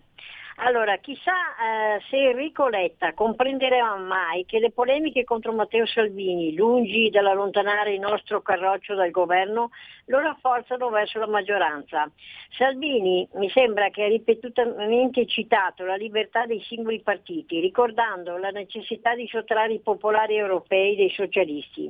Allora, 0.61 0.98
chissà 0.98 1.31
eh, 1.31 2.02
se 2.10 2.18
Enrico 2.18 2.68
Letta 2.68 3.14
comprenderà 3.14 3.95
mai 3.95 4.44
che 4.45 4.60
le 4.60 4.72
polemiche 4.72 5.23
contro 5.23 5.53
Matteo 5.53 5.86
Salvini, 5.86 6.53
lungi 6.53 7.10
dall'allontanare 7.10 7.94
il 7.94 8.02
nostro 8.02 8.41
carroccio 8.41 8.94
dal 8.94 9.10
governo, 9.10 9.69
lo 10.07 10.19
rafforzano 10.19 10.90
verso 10.90 11.18
la 11.18 11.27
maggioranza. 11.27 12.11
Salvini 12.57 13.26
mi 13.36 13.49
sembra 13.52 13.90
che 13.90 14.03
ha 14.03 14.07
ripetutamente 14.10 15.26
citato 15.27 15.86
la 15.86 15.95
libertà 15.95 16.45
dei 16.45 16.60
singoli 16.60 16.99
partiti, 16.99 17.61
ricordando 17.61 18.36
la 18.36 18.49
necessità 18.49 19.15
di 19.15 19.27
sottrarre 19.27 19.76
i 19.76 19.80
popolari 19.80 20.36
europei 20.36 20.98
dei 20.98 21.10
socialisti. 21.10 21.90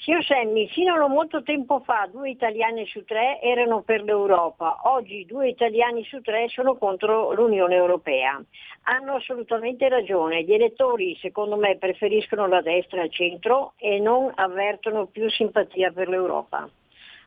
Signor 0.00 0.24
Semmi, 0.24 0.68
fino 0.68 0.94
a 0.94 1.08
molto 1.08 1.42
tempo 1.42 1.80
fa 1.80 2.08
due 2.10 2.30
italiani 2.30 2.86
su 2.86 3.04
tre 3.04 3.40
erano 3.42 3.82
per 3.82 4.02
l'Europa, 4.02 4.78
oggi 4.84 5.26
due 5.26 5.48
italiani 5.48 6.04
su 6.04 6.20
tre 6.20 6.48
sono 6.48 6.76
contro 6.76 7.32
l'Unione 7.32 7.74
Europea. 7.74 8.40
Hanno 8.82 9.16
assolutamente 9.16 9.88
ragione, 9.88 10.44
gli 10.44 10.52
elettori 10.52 11.16
secondo 11.20 11.56
me 11.56 11.76
preferiscono 11.78 12.46
la 12.46 12.62
destra 12.62 13.02
al 13.02 13.10
centro 13.10 13.72
e 13.76 13.98
non 13.98 14.30
avvertono 14.36 15.06
più 15.06 15.28
simpatia 15.28 15.90
per 15.90 16.08
l'Europa. 16.08 16.68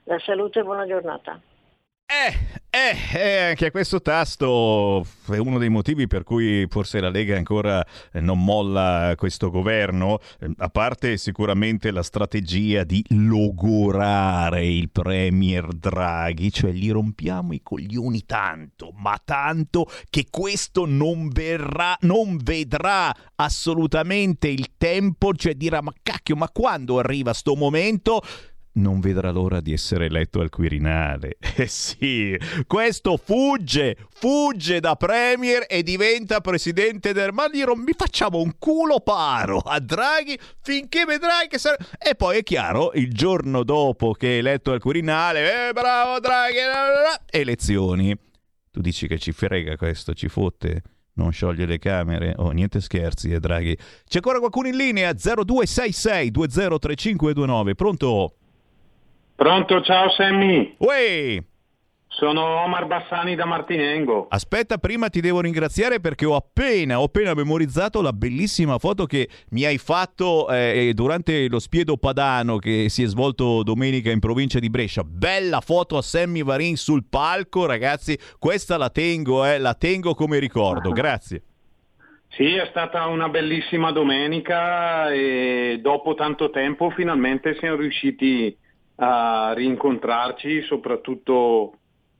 La 0.05 0.17
salute 0.19 0.59
e 0.59 0.63
buona 0.63 0.87
giornata. 0.87 1.39
Eh, 2.05 2.60
eh, 2.73 3.37
anche 3.49 3.69
questo 3.69 4.01
tasto 4.01 5.05
è 5.29 5.35
uno 5.35 5.57
dei 5.57 5.67
motivi 5.67 6.07
per 6.07 6.23
cui 6.23 6.65
forse 6.69 7.01
la 7.01 7.09
Lega 7.09 7.35
ancora 7.35 7.85
eh, 8.13 8.21
non 8.21 8.41
molla 8.41 9.13
questo 9.17 9.49
governo, 9.49 10.19
eh, 10.39 10.49
a 10.55 10.69
parte 10.69 11.17
sicuramente 11.17 11.91
la 11.91 12.01
strategia 12.01 12.85
di 12.85 13.03
logorare 13.09 14.65
il 14.65 14.89
Premier 14.89 15.67
Draghi, 15.67 16.49
cioè 16.49 16.71
gli 16.71 16.89
rompiamo 16.89 17.51
i 17.51 17.61
coglioni 17.61 18.23
tanto, 18.25 18.93
ma 18.95 19.19
tanto 19.21 19.89
che 20.09 20.27
questo 20.29 20.85
non 20.85 21.27
verrà, 21.27 21.97
non 22.03 22.37
vedrà 22.37 23.13
assolutamente 23.35 24.47
il 24.47 24.77
tempo, 24.77 25.33
cioè 25.33 25.55
dirà 25.55 25.81
ma 25.81 25.91
cacchio, 26.01 26.37
ma 26.37 26.47
quando 26.47 26.99
arriva 26.99 27.33
sto 27.33 27.53
momento? 27.57 28.21
Non 28.73 28.99
vedrà 28.99 29.31
l'ora 29.31 29.59
di 29.59 29.73
essere 29.73 30.05
eletto 30.05 30.39
al 30.39 30.49
Quirinale. 30.49 31.37
Eh 31.61 31.67
sì, 31.67 32.35
questo 32.65 33.17
fugge, 33.17 33.97
fugge 34.09 34.79
da 34.79 34.95
Premier 34.95 35.65
e 35.67 35.83
diventa 35.83 36.41
presidente 36.41 37.13
del... 37.13 37.33
Ma 37.33 37.47
gli 37.49 37.61
rom- 37.61 37.83
mi 37.83 37.93
facciamo 37.95 38.39
un 38.39 38.53
culo 38.57 38.99
paro 39.01 39.59
a 39.59 39.79
Draghi 39.79 40.39
finché 40.61 41.05
vedrai 41.05 41.47
che 41.47 41.59
sarà... 41.59 41.75
E 41.99 42.15
poi 42.15 42.37
è 42.37 42.43
chiaro, 42.43 42.93
il 42.93 43.11
giorno 43.13 43.63
dopo 43.63 44.13
che 44.13 44.35
è 44.35 44.37
eletto 44.37 44.71
al 44.71 44.79
Quirinale, 44.79 45.69
eh 45.69 45.73
bravo 45.73 46.19
Draghi, 46.19 46.57
elezioni. 47.29 48.17
Tu 48.71 48.79
dici 48.79 49.07
che 49.07 49.19
ci 49.19 49.33
frega 49.33 49.75
questo, 49.75 50.13
ci 50.13 50.29
fotte? 50.29 50.81
non 51.13 51.31
scioglie 51.31 51.65
le 51.65 51.77
camere. 51.77 52.33
Oh, 52.37 52.51
niente 52.51 52.79
scherzi, 52.81 53.31
eh, 53.31 53.39
Draghi. 53.39 53.75
C'è 53.75 54.15
ancora 54.15 54.39
qualcuno 54.39 54.69
in 54.69 54.75
linea? 54.75 55.13
0266 55.13 56.31
203529. 56.31 57.75
Pronto? 57.75 58.35
Pronto, 59.41 59.81
ciao 59.81 60.07
Sammy. 60.11 60.75
Uè! 60.77 61.43
Sono 62.09 62.61
Omar 62.61 62.85
Bassani 62.85 63.33
da 63.33 63.45
Martinengo. 63.45 64.27
Aspetta, 64.29 64.77
prima 64.77 65.09
ti 65.09 65.19
devo 65.19 65.41
ringraziare 65.41 65.99
perché 65.99 66.27
ho 66.27 66.35
appena, 66.35 66.99
ho 66.99 67.05
appena 67.05 67.33
memorizzato 67.33 68.03
la 68.03 68.13
bellissima 68.13 68.77
foto 68.77 69.07
che 69.07 69.27
mi 69.49 69.65
hai 69.65 69.79
fatto 69.79 70.47
eh, 70.47 70.91
durante 70.93 71.49
lo 71.49 71.57
spiedo 71.57 71.97
padano 71.97 72.57
che 72.57 72.87
si 72.89 73.01
è 73.01 73.07
svolto 73.07 73.63
domenica 73.63 74.11
in 74.11 74.19
provincia 74.19 74.59
di 74.59 74.69
Brescia. 74.69 75.01
Bella 75.03 75.59
foto 75.59 75.97
a 75.97 76.03
Sammy 76.03 76.43
Varin 76.43 76.75
sul 76.75 77.05
palco, 77.09 77.65
ragazzi. 77.65 78.15
Questa 78.37 78.77
la 78.77 78.91
tengo, 78.91 79.43
eh, 79.43 79.57
la 79.57 79.73
tengo 79.73 80.13
come 80.13 80.37
ricordo. 80.37 80.91
Grazie. 80.93 81.41
Sì, 82.29 82.53
è 82.53 82.67
stata 82.69 83.07
una 83.07 83.27
bellissima 83.27 83.91
domenica 83.91 85.11
e 85.11 85.79
dopo 85.81 86.13
tanto 86.13 86.51
tempo 86.51 86.91
finalmente 86.91 87.55
siamo 87.55 87.77
riusciti 87.77 88.55
a 88.55 88.69
rincontrarci, 88.95 90.61
soprattutto 90.63 91.73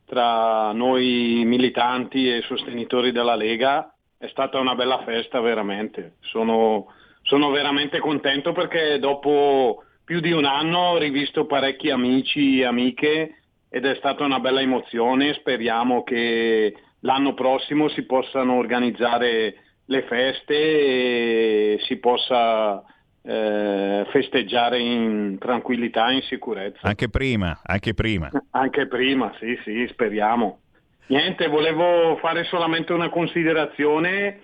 tra 0.05 0.71
noi 0.73 1.43
militanti 1.45 2.29
e 2.29 2.41
sostenitori 2.41 3.11
della 3.11 3.35
Lega. 3.35 3.93
È 4.17 4.27
stata 4.27 4.59
una 4.59 4.75
bella 4.75 5.03
festa 5.03 5.39
veramente. 5.39 6.15
Sono, 6.19 6.87
sono 7.21 7.49
veramente 7.49 7.99
contento 7.99 8.51
perché 8.51 8.99
dopo 8.99 9.83
più 10.03 10.19
di 10.19 10.31
un 10.31 10.45
anno 10.45 10.79
ho 10.79 10.97
rivisto 10.97 11.45
parecchi 11.45 11.89
amici 11.89 12.59
e 12.59 12.65
amiche 12.65 13.35
ed 13.69 13.85
è 13.85 13.95
stata 13.95 14.25
una 14.25 14.39
bella 14.39 14.59
emozione. 14.59 15.33
Speriamo 15.35 16.03
che 16.03 16.75
l'anno 16.99 17.33
prossimo 17.33 17.87
si 17.87 18.03
possano 18.03 18.55
organizzare 18.55 19.55
le 19.85 20.01
feste 20.03 20.53
e 20.53 21.79
si 21.83 21.97
possa 21.97 22.83
eh, 23.23 24.05
festeggiare 24.11 24.79
in 24.79 25.37
tranquillità 25.39 26.09
e 26.09 26.15
in 26.15 26.21
sicurezza. 26.23 26.79
Anche 26.81 27.09
prima, 27.09 27.59
anche 27.63 27.93
prima. 27.93 28.29
Anche 28.51 28.87
prima, 28.87 29.33
sì, 29.39 29.57
sì, 29.63 29.87
speriamo. 29.91 30.59
Niente, 31.07 31.47
volevo 31.47 32.17
fare 32.17 32.43
solamente 32.45 32.93
una 32.93 33.09
considerazione 33.09 34.39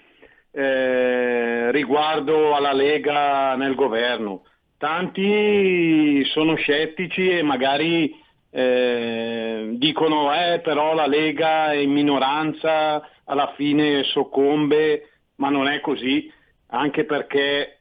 eh, 0.51 1.71
riguardo 1.71 2.55
alla 2.55 2.73
Lega 2.73 3.55
nel 3.55 3.75
governo. 3.75 4.43
Tanti 4.77 6.23
sono 6.25 6.55
scettici 6.55 7.29
e 7.29 7.41
magari 7.41 8.13
eh, 8.49 9.69
dicono 9.73 10.33
eh, 10.33 10.59
però 10.59 10.93
la 10.93 11.07
Lega 11.07 11.71
è 11.71 11.77
in 11.77 11.91
minoranza, 11.91 13.07
alla 13.25 13.53
fine 13.55 14.03
soccombe, 14.03 15.09
ma 15.35 15.49
non 15.49 15.67
è 15.67 15.79
così, 15.79 16.31
anche 16.67 17.05
perché 17.05 17.76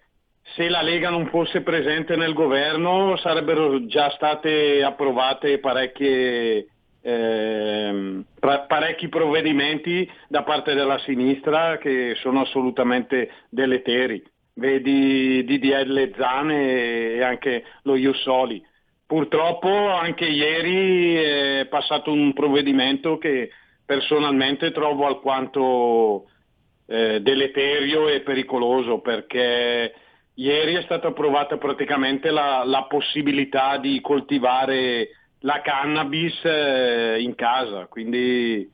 se 0.54 0.68
la 0.68 0.82
Lega 0.82 1.10
non 1.10 1.26
fosse 1.26 1.62
presente 1.62 2.16
nel 2.16 2.32
governo 2.32 3.16
sarebbero 3.16 3.86
già 3.86 4.10
state 4.10 4.82
approvate 4.82 5.58
parecchie, 5.58 6.66
eh, 7.02 8.22
parecchi 8.38 9.08
provvedimenti 9.08 10.08
da 10.28 10.42
parte 10.44 10.74
della 10.74 10.98
sinistra 11.00 11.78
che 11.78 12.14
sono 12.20 12.42
assolutamente 12.42 13.30
deleteri. 13.48 14.22
Vedi 14.54 15.44
DDL 15.44 16.14
Zane 16.16 17.12
e 17.14 17.22
anche 17.22 17.64
lo 17.82 17.96
Jussoli. 17.96 18.62
Purtroppo 19.06 19.68
anche 19.68 20.24
ieri 20.24 21.14
è 21.14 21.66
passato 21.68 22.10
un 22.10 22.32
provvedimento 22.32 23.18
che 23.18 23.50
personalmente 23.84 24.72
trovo 24.72 25.06
alquanto 25.06 26.24
eh, 26.86 27.20
deleterio 27.20 28.08
e 28.08 28.20
pericoloso 28.20 29.00
perché 29.00 29.92
ieri 30.36 30.74
è 30.74 30.82
stata 30.82 31.08
approvata 31.08 31.56
praticamente 31.56 32.30
la, 32.30 32.62
la 32.64 32.84
possibilità 32.84 33.78
di 33.78 34.00
coltivare 34.00 35.08
la 35.40 35.60
cannabis 35.60 36.44
eh, 36.44 37.20
in 37.20 37.34
casa, 37.34 37.86
quindi 37.86 38.70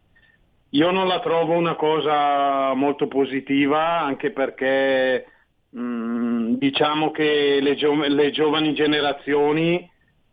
io 0.70 0.90
non 0.90 1.06
la 1.06 1.20
trovo 1.20 1.52
una 1.52 1.74
cosa 1.74 2.72
molto 2.74 3.06
positiva 3.06 4.01
anche 4.01 4.30
perché 4.30 5.26
mh, 5.70 5.80
mm, 5.80 6.55
diciamo 6.55 7.10
che 7.10 7.59
le, 7.60 7.74
gio- 7.74 8.06
le 8.06 8.30
giovani 8.30 8.74
generazioni 8.74 9.89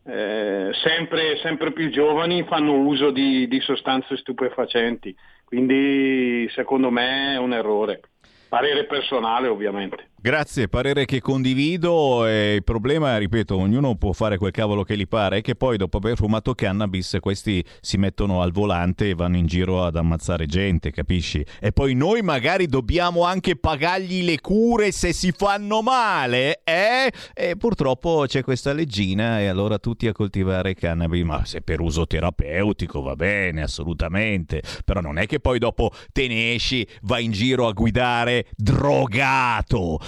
eh, 0.06 0.70
sempre, 0.82 1.38
sempre, 1.38 1.72
più 1.72 1.90
giovani 1.90 2.44
fanno 2.44 2.74
uso 2.74 3.12
di, 3.12 3.48
di 3.48 3.60
sostanze 3.60 4.18
stupefacenti, 4.18 5.16
quindi 5.44 6.50
secondo 6.50 6.90
me 6.90 7.34
è 7.34 7.38
un 7.38 7.54
errore. 7.54 8.02
Parere 8.48 8.86
personale 8.86 9.48
ovviamente. 9.48 10.09
Grazie, 10.22 10.68
parere 10.68 11.06
che 11.06 11.22
condivido. 11.22 12.28
Il 12.28 12.62
problema, 12.66 13.18
ripeto, 13.18 13.56
ognuno 13.56 13.96
può 13.96 14.12
fare 14.12 14.38
quel 14.38 14.52
cavolo 14.52 14.84
che 14.84 14.98
gli 14.98 15.08
pare, 15.08 15.38
è 15.38 15.42
che 15.42 15.56
poi 15.56 15.78
dopo 15.78 15.96
aver 15.96 16.18
fumato 16.18 16.54
cannabis 16.54 17.20
questi 17.22 17.64
si 17.80 17.96
mettono 17.96 18.42
al 18.42 18.52
volante 18.52 19.08
e 19.08 19.16
vanno 19.16 19.38
in 19.38 19.46
giro 19.46 19.82
ad 19.82 19.96
ammazzare 19.96 20.46
gente, 20.46 20.92
capisci? 20.92 21.42
E 21.62 21.72
poi 21.72 21.94
noi 21.94 22.22
magari 22.22 22.68
dobbiamo 22.68 23.24
anche 23.24 23.56
pagargli 23.56 24.26
le 24.26 24.42
cure 24.42 24.92
se 24.92 25.14
si 25.14 25.32
fanno 25.32 25.82
male, 25.82 26.64
eh? 26.66 27.10
E 27.34 27.56
purtroppo 27.56 28.26
c'è 28.28 28.44
questa 28.44 28.74
leggina 28.74 29.40
e 29.40 29.48
allora 29.48 29.78
tutti 29.80 30.06
a 30.06 30.12
coltivare 30.12 30.74
cannabis, 30.74 31.24
ma 31.24 31.46
se 31.46 31.62
per 31.62 31.80
uso 31.80 32.06
terapeutico 32.06 33.02
va 33.02 33.16
bene, 33.16 33.62
assolutamente, 33.62 34.64
però 34.84 35.00
non 35.00 35.18
è 35.18 35.26
che 35.26 35.40
poi 35.40 35.60
dopo 35.60 35.92
te 36.12 36.28
ne 36.28 36.56
esci, 36.56 36.86
vai 37.04 37.24
in 37.24 37.32
giro 37.32 37.68
a 37.68 37.72
guidare 37.72 38.48
drogato. 38.58 40.08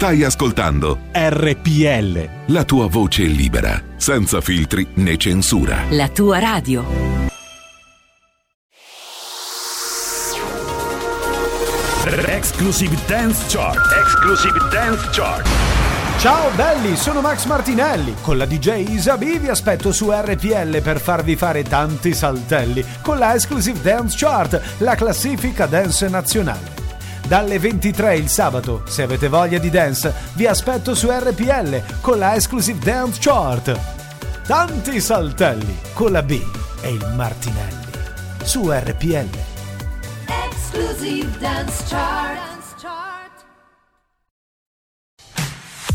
Stai 0.00 0.24
ascoltando 0.24 0.98
RPL. 1.12 2.52
La 2.54 2.64
tua 2.64 2.86
voce 2.86 3.24
libera, 3.24 3.78
senza 3.96 4.40
filtri 4.40 4.86
né 4.94 5.18
censura. 5.18 5.82
La 5.90 6.08
tua 6.08 6.38
radio. 6.38 6.82
Exclusive 12.28 12.96
Dance 13.06 13.44
Chart. 13.48 13.78
Exclusive 14.02 14.58
Dance 14.72 15.06
Chart. 15.12 15.46
Ciao 16.18 16.50
belli, 16.56 16.96
sono 16.96 17.20
Max 17.20 17.44
Martinelli. 17.44 18.14
Con 18.22 18.38
la 18.38 18.46
DJ 18.46 18.88
Isabi 18.88 19.36
vi 19.36 19.48
aspetto 19.48 19.92
su 19.92 20.10
RPL 20.10 20.80
per 20.80 20.98
farvi 20.98 21.36
fare 21.36 21.62
tanti 21.62 22.14
saltelli 22.14 22.82
con 23.02 23.18
la 23.18 23.34
Exclusive 23.34 23.78
Dance 23.82 24.16
Chart, 24.18 24.62
la 24.78 24.94
classifica 24.94 25.66
dance 25.66 26.08
nazionale 26.08 26.79
dalle 27.30 27.60
23 27.60 28.16
il 28.16 28.28
sabato. 28.28 28.82
Se 28.86 29.02
avete 29.02 29.28
voglia 29.28 29.58
di 29.58 29.70
dance, 29.70 30.12
vi 30.32 30.48
aspetto 30.48 30.96
su 30.96 31.08
RPL 31.08 32.00
con 32.00 32.18
la 32.18 32.34
Exclusive 32.34 32.80
Dance 32.80 33.20
Chart. 33.20 33.78
Tanti 34.44 35.00
saltelli 35.00 35.78
con 35.92 36.10
la 36.10 36.24
B 36.24 36.42
e 36.80 36.90
il 36.90 37.12
Martinelli 37.14 37.86
su 38.42 38.68
RPL. 38.68 39.28
Exclusive 40.26 41.30
Dance 41.38 41.84
Chart. 41.86 42.59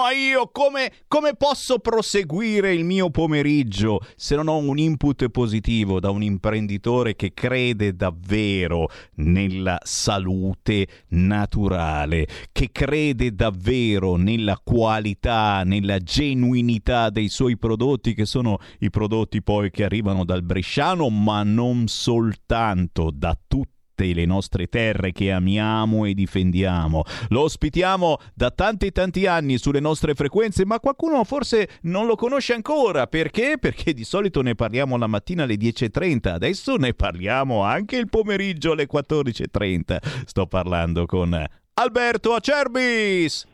Ma 0.00 0.12
io 0.12 0.48
come, 0.50 0.90
come, 1.08 1.34
posso 1.34 1.78
proseguire 1.78 2.72
il 2.72 2.86
mio 2.86 3.10
pomeriggio 3.10 4.00
se 4.16 4.34
non 4.34 4.48
ho 4.48 4.56
un 4.56 4.78
input 4.78 5.28
positivo 5.28 6.00
da 6.00 6.08
un 6.08 6.22
imprenditore 6.22 7.14
che 7.14 7.34
crede 7.34 7.94
davvero 7.94 8.88
nella 9.16 9.78
salute 9.82 10.88
naturale, 11.08 12.26
che 12.50 12.70
crede 12.72 13.34
davvero 13.34 14.16
nella 14.16 14.58
qualità, 14.64 15.64
nella 15.64 15.98
genuinità 15.98 17.10
dei 17.10 17.28
suoi 17.28 17.58
prodotti, 17.58 18.14
che 18.14 18.24
sono 18.24 18.56
i 18.78 18.88
prodotti 18.88 19.42
poi 19.42 19.70
che 19.70 19.84
arrivano 19.84 20.24
dal 20.24 20.42
Bresciano, 20.42 21.10
ma 21.10 21.42
non 21.42 21.88
soltanto 21.88 23.10
da 23.12 23.38
tutti 23.46 23.79
le 24.06 24.24
nostre 24.24 24.66
terre 24.66 25.12
che 25.12 25.32
amiamo 25.32 26.04
e 26.04 26.14
difendiamo. 26.14 27.02
Lo 27.28 27.42
ospitiamo 27.42 28.16
da 28.34 28.50
tanti 28.50 28.86
e 28.86 28.90
tanti 28.90 29.26
anni 29.26 29.58
sulle 29.58 29.80
nostre 29.80 30.14
frequenze, 30.14 30.64
ma 30.64 30.80
qualcuno 30.80 31.22
forse 31.24 31.78
non 31.82 32.06
lo 32.06 32.16
conosce 32.16 32.54
ancora. 32.54 33.06
Perché? 33.06 33.56
Perché 33.60 33.92
di 33.92 34.04
solito 34.04 34.42
ne 34.42 34.54
parliamo 34.54 34.96
la 34.96 35.06
mattina 35.06 35.44
alle 35.44 35.54
10.30, 35.54 36.28
adesso 36.28 36.76
ne 36.76 36.94
parliamo 36.94 37.62
anche 37.62 37.96
il 37.96 38.08
pomeriggio 38.08 38.72
alle 38.72 38.88
14.30. 38.90 40.24
Sto 40.24 40.46
parlando 40.46 41.06
con 41.06 41.44
Alberto 41.74 42.34
Acerbis. 42.34 43.46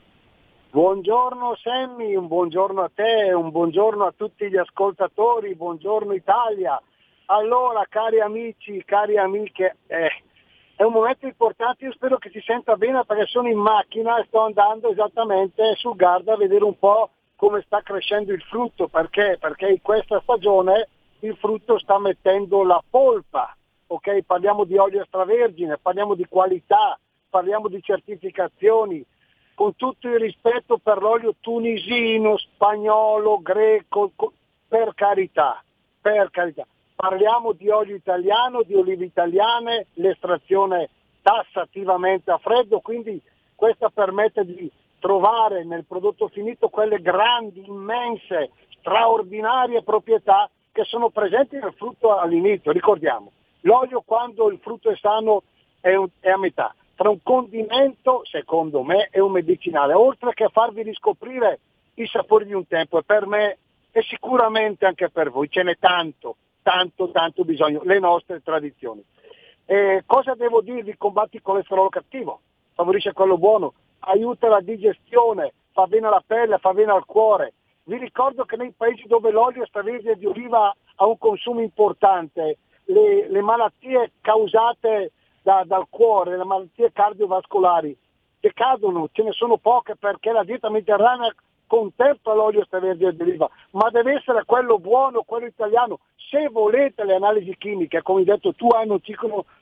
Buongiorno 0.76 1.56
Sammy, 1.56 2.14
un 2.16 2.26
buongiorno 2.26 2.82
a 2.82 2.90
te, 2.94 3.32
un 3.32 3.50
buongiorno 3.50 4.04
a 4.04 4.12
tutti 4.14 4.46
gli 4.50 4.58
ascoltatori, 4.58 5.54
buongiorno 5.54 6.12
Italia. 6.12 6.78
Allora, 7.26 7.86
cari 7.88 8.20
amici, 8.20 8.82
cari 8.84 9.16
amiche, 9.16 9.76
eh, 9.86 10.10
è 10.76 10.82
un 10.82 10.92
momento 10.92 11.24
importante, 11.24 11.86
io 11.86 11.92
spero 11.92 12.18
che 12.18 12.28
si 12.28 12.40
senta 12.44 12.76
bene 12.76 13.02
perché 13.06 13.24
sono 13.26 13.48
in 13.48 13.56
macchina 13.56 14.18
e 14.18 14.24
sto 14.26 14.42
andando 14.42 14.90
esattamente 14.90 15.74
sul 15.76 15.96
Garda 15.96 16.34
a 16.34 16.36
vedere 16.36 16.64
un 16.64 16.78
po' 16.78 17.10
come 17.34 17.62
sta 17.62 17.80
crescendo 17.80 18.32
il 18.34 18.42
frutto, 18.42 18.86
perché? 18.86 19.38
Perché 19.40 19.68
in 19.68 19.80
questa 19.80 20.20
stagione 20.20 20.88
il 21.20 21.34
frutto 21.36 21.78
sta 21.78 21.98
mettendo 21.98 22.62
la 22.62 22.82
polpa, 22.88 23.56
ok? 23.86 24.22
Parliamo 24.22 24.64
di 24.64 24.76
olio 24.76 25.00
extravergine, 25.00 25.78
parliamo 25.78 26.14
di 26.14 26.26
qualità, 26.26 26.98
parliamo 27.30 27.68
di 27.68 27.82
certificazioni, 27.82 29.02
con 29.54 29.74
tutto 29.76 30.08
il 30.08 30.18
rispetto 30.18 30.76
per 30.76 31.00
l'olio 31.00 31.36
tunisino, 31.40 32.36
spagnolo, 32.36 33.40
greco, 33.40 34.12
per 34.68 34.92
carità, 34.94 35.62
per 36.02 36.28
carità 36.30 36.66
parliamo 36.96 37.52
di 37.52 37.68
olio 37.68 37.94
italiano, 37.94 38.62
di 38.62 38.74
olive 38.74 39.04
italiane, 39.04 39.86
l'estrazione 39.94 40.88
tassativamente 41.20 42.30
a 42.30 42.38
freddo, 42.38 42.80
quindi 42.80 43.20
questa 43.54 43.90
permette 43.90 44.44
di 44.44 44.70
trovare 44.98 45.64
nel 45.64 45.84
prodotto 45.84 46.28
finito 46.28 46.68
quelle 46.68 47.00
grandi, 47.00 47.62
immense, 47.66 48.50
straordinarie 48.78 49.82
proprietà 49.82 50.48
che 50.72 50.84
sono 50.84 51.10
presenti 51.10 51.56
nel 51.56 51.74
frutto 51.74 52.16
all'inizio. 52.16 52.72
Ricordiamo, 52.72 53.30
l'olio 53.60 54.02
quando 54.04 54.50
il 54.50 54.58
frutto 54.58 54.90
è 54.90 54.96
sano 54.96 55.42
è, 55.80 55.94
un, 55.94 56.08
è 56.20 56.30
a 56.30 56.38
metà. 56.38 56.74
Tra 56.94 57.10
un 57.10 57.22
condimento, 57.22 58.22
secondo 58.24 58.82
me, 58.82 59.08
e 59.10 59.20
un 59.20 59.32
medicinale, 59.32 59.92
oltre 59.92 60.32
che 60.32 60.48
farvi 60.48 60.82
riscoprire 60.82 61.60
i 61.94 62.06
sapori 62.06 62.46
di 62.46 62.54
un 62.54 62.66
tempo, 62.66 62.98
e 62.98 63.02
per 63.02 63.26
me 63.26 63.58
e 63.90 64.02
sicuramente 64.02 64.86
anche 64.86 65.10
per 65.10 65.30
voi, 65.30 65.50
ce 65.50 65.62
n'è 65.62 65.76
tanto 65.78 66.36
tanto, 66.66 67.12
tanto 67.12 67.44
bisogno, 67.44 67.82
le 67.84 68.00
nostre 68.00 68.42
tradizioni. 68.42 69.00
Eh, 69.66 70.02
cosa 70.04 70.34
devo 70.34 70.60
dirvi? 70.62 70.96
Combatti 70.96 71.36
il 71.36 71.42
colesterolo 71.42 71.88
cattivo, 71.88 72.40
favorisce 72.74 73.12
quello 73.12 73.38
buono, 73.38 73.74
aiuta 74.00 74.48
la 74.48 74.60
digestione, 74.60 75.52
fa 75.70 75.86
bene 75.86 76.08
alla 76.08 76.24
pelle, 76.26 76.58
fa 76.58 76.72
bene 76.72 76.90
al 76.90 77.04
cuore. 77.04 77.52
Vi 77.84 77.96
ricordo 77.98 78.44
che 78.44 78.56
nei 78.56 78.72
paesi 78.76 79.06
dove 79.06 79.30
l'olio 79.30 79.62
extravergine 79.62 80.16
di 80.16 80.26
oliva 80.26 80.74
ha 80.96 81.06
un 81.06 81.18
consumo 81.18 81.60
importante, 81.60 82.58
le, 82.86 83.28
le 83.28 83.42
malattie 83.42 84.10
causate 84.20 85.12
da, 85.42 85.62
dal 85.64 85.86
cuore, 85.88 86.36
le 86.36 86.44
malattie 86.44 86.90
cardiovascolari, 86.90 87.96
decadono, 88.40 89.08
ce 89.12 89.22
ne 89.22 89.30
sono 89.30 89.56
poche 89.56 89.94
perché 89.94 90.32
la 90.32 90.42
dieta 90.42 90.68
mediterranea 90.68 91.32
contempla 91.66 92.34
l'olio 92.34 92.60
extravergine 92.60 93.14
d'oliva, 93.14 93.48
ma 93.72 93.90
deve 93.90 94.14
essere 94.14 94.44
quello 94.44 94.78
buono, 94.78 95.22
quello 95.22 95.46
italiano. 95.46 96.00
Se 96.16 96.48
volete 96.48 97.04
le 97.04 97.14
analisi 97.14 97.56
chimiche, 97.56 98.02
come 98.02 98.20
hai 98.20 98.24
detto 98.24 98.52
tu, 98.54 98.68
ah, 98.68 98.84
non, 98.84 99.00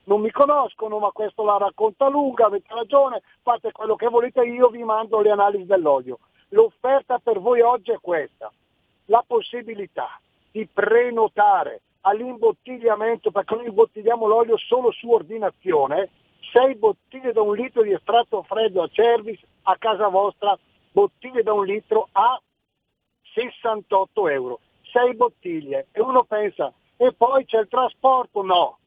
non 0.05 0.21
mi 0.21 0.31
conoscono, 0.31 0.99
ma 0.99 1.11
questo 1.11 1.45
la 1.45 1.59
racconta 1.59 2.09
lunga, 2.09 2.47
avete 2.47 2.73
ragione, 2.75 3.23
fate 3.43 3.73
quello 3.73 3.97
che 3.97 4.09
volete, 4.09 4.43
io 4.45 4.69
vi 4.69 4.83
mando 4.83 5.21
le 5.21 5.31
analisi 5.31 5.67
dell'olio. 5.67 6.19
L'offerta 6.49 7.19
per 7.19 7.41
voi 7.41 7.61
oggi 7.61 7.91
è 7.91 7.99
questa, 8.01 8.51
la 9.07 9.23
possibilità 9.27 10.19
di 10.51 10.67
prenotare 10.73 11.81
all'imbottigliamento, 12.03 13.31
perché 13.31 13.57
noi 13.57 13.67
imbottigliamo 13.67 14.27
l'olio 14.27 14.57
solo 14.57 14.91
su 14.93 15.11
ordinazione, 15.11 16.11
6 16.53 16.75
bottiglie 16.77 17.33
da 17.33 17.43
un 17.43 17.55
litro 17.55 17.83
di 17.83 17.93
estratto 17.93 18.43
freddo 18.43 18.83
a 18.83 18.89
Cervis 18.91 19.41
a 19.63 19.77
casa 19.79 20.09
vostra, 20.09 20.57
bottiglie 20.95 21.43
da 21.43 21.53
un 21.53 21.67
litro 21.67 22.09
a 22.13 22.41
68 23.35 24.29
euro. 24.29 24.61
6 24.93 25.17
bottiglie 25.17 25.89
e 25.91 26.01
uno 26.01 26.23
pensa 26.23 26.73
e 26.97 27.13
poi 27.13 27.45
c'è 27.45 27.59
il 27.59 27.69
trasporto? 27.69 28.43
No, 28.43 28.79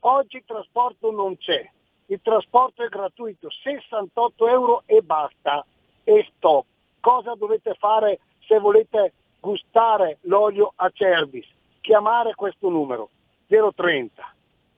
oggi 0.00 0.36
il 0.36 0.44
trasporto 0.46 1.10
non 1.10 1.36
c'è, 1.36 1.68
il 2.06 2.20
trasporto 2.22 2.84
è 2.84 2.88
gratuito, 2.88 3.50
68 3.50 4.46
euro 4.46 4.82
e 4.86 5.02
basta 5.02 5.66
e 6.04 6.30
stop. 6.36 6.64
Cosa 7.00 7.34
dovete 7.34 7.74
fare 7.74 8.20
se 8.46 8.60
volete 8.60 9.12
gustare 9.40 10.18
l'olio 10.22 10.72
a 10.76 10.88
Cervis? 10.90 11.46
Chiamare 11.80 12.34
questo 12.34 12.68
numero 12.68 13.10
030 13.48 14.34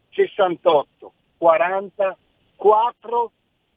68 0.09 1.13
40 1.37 2.17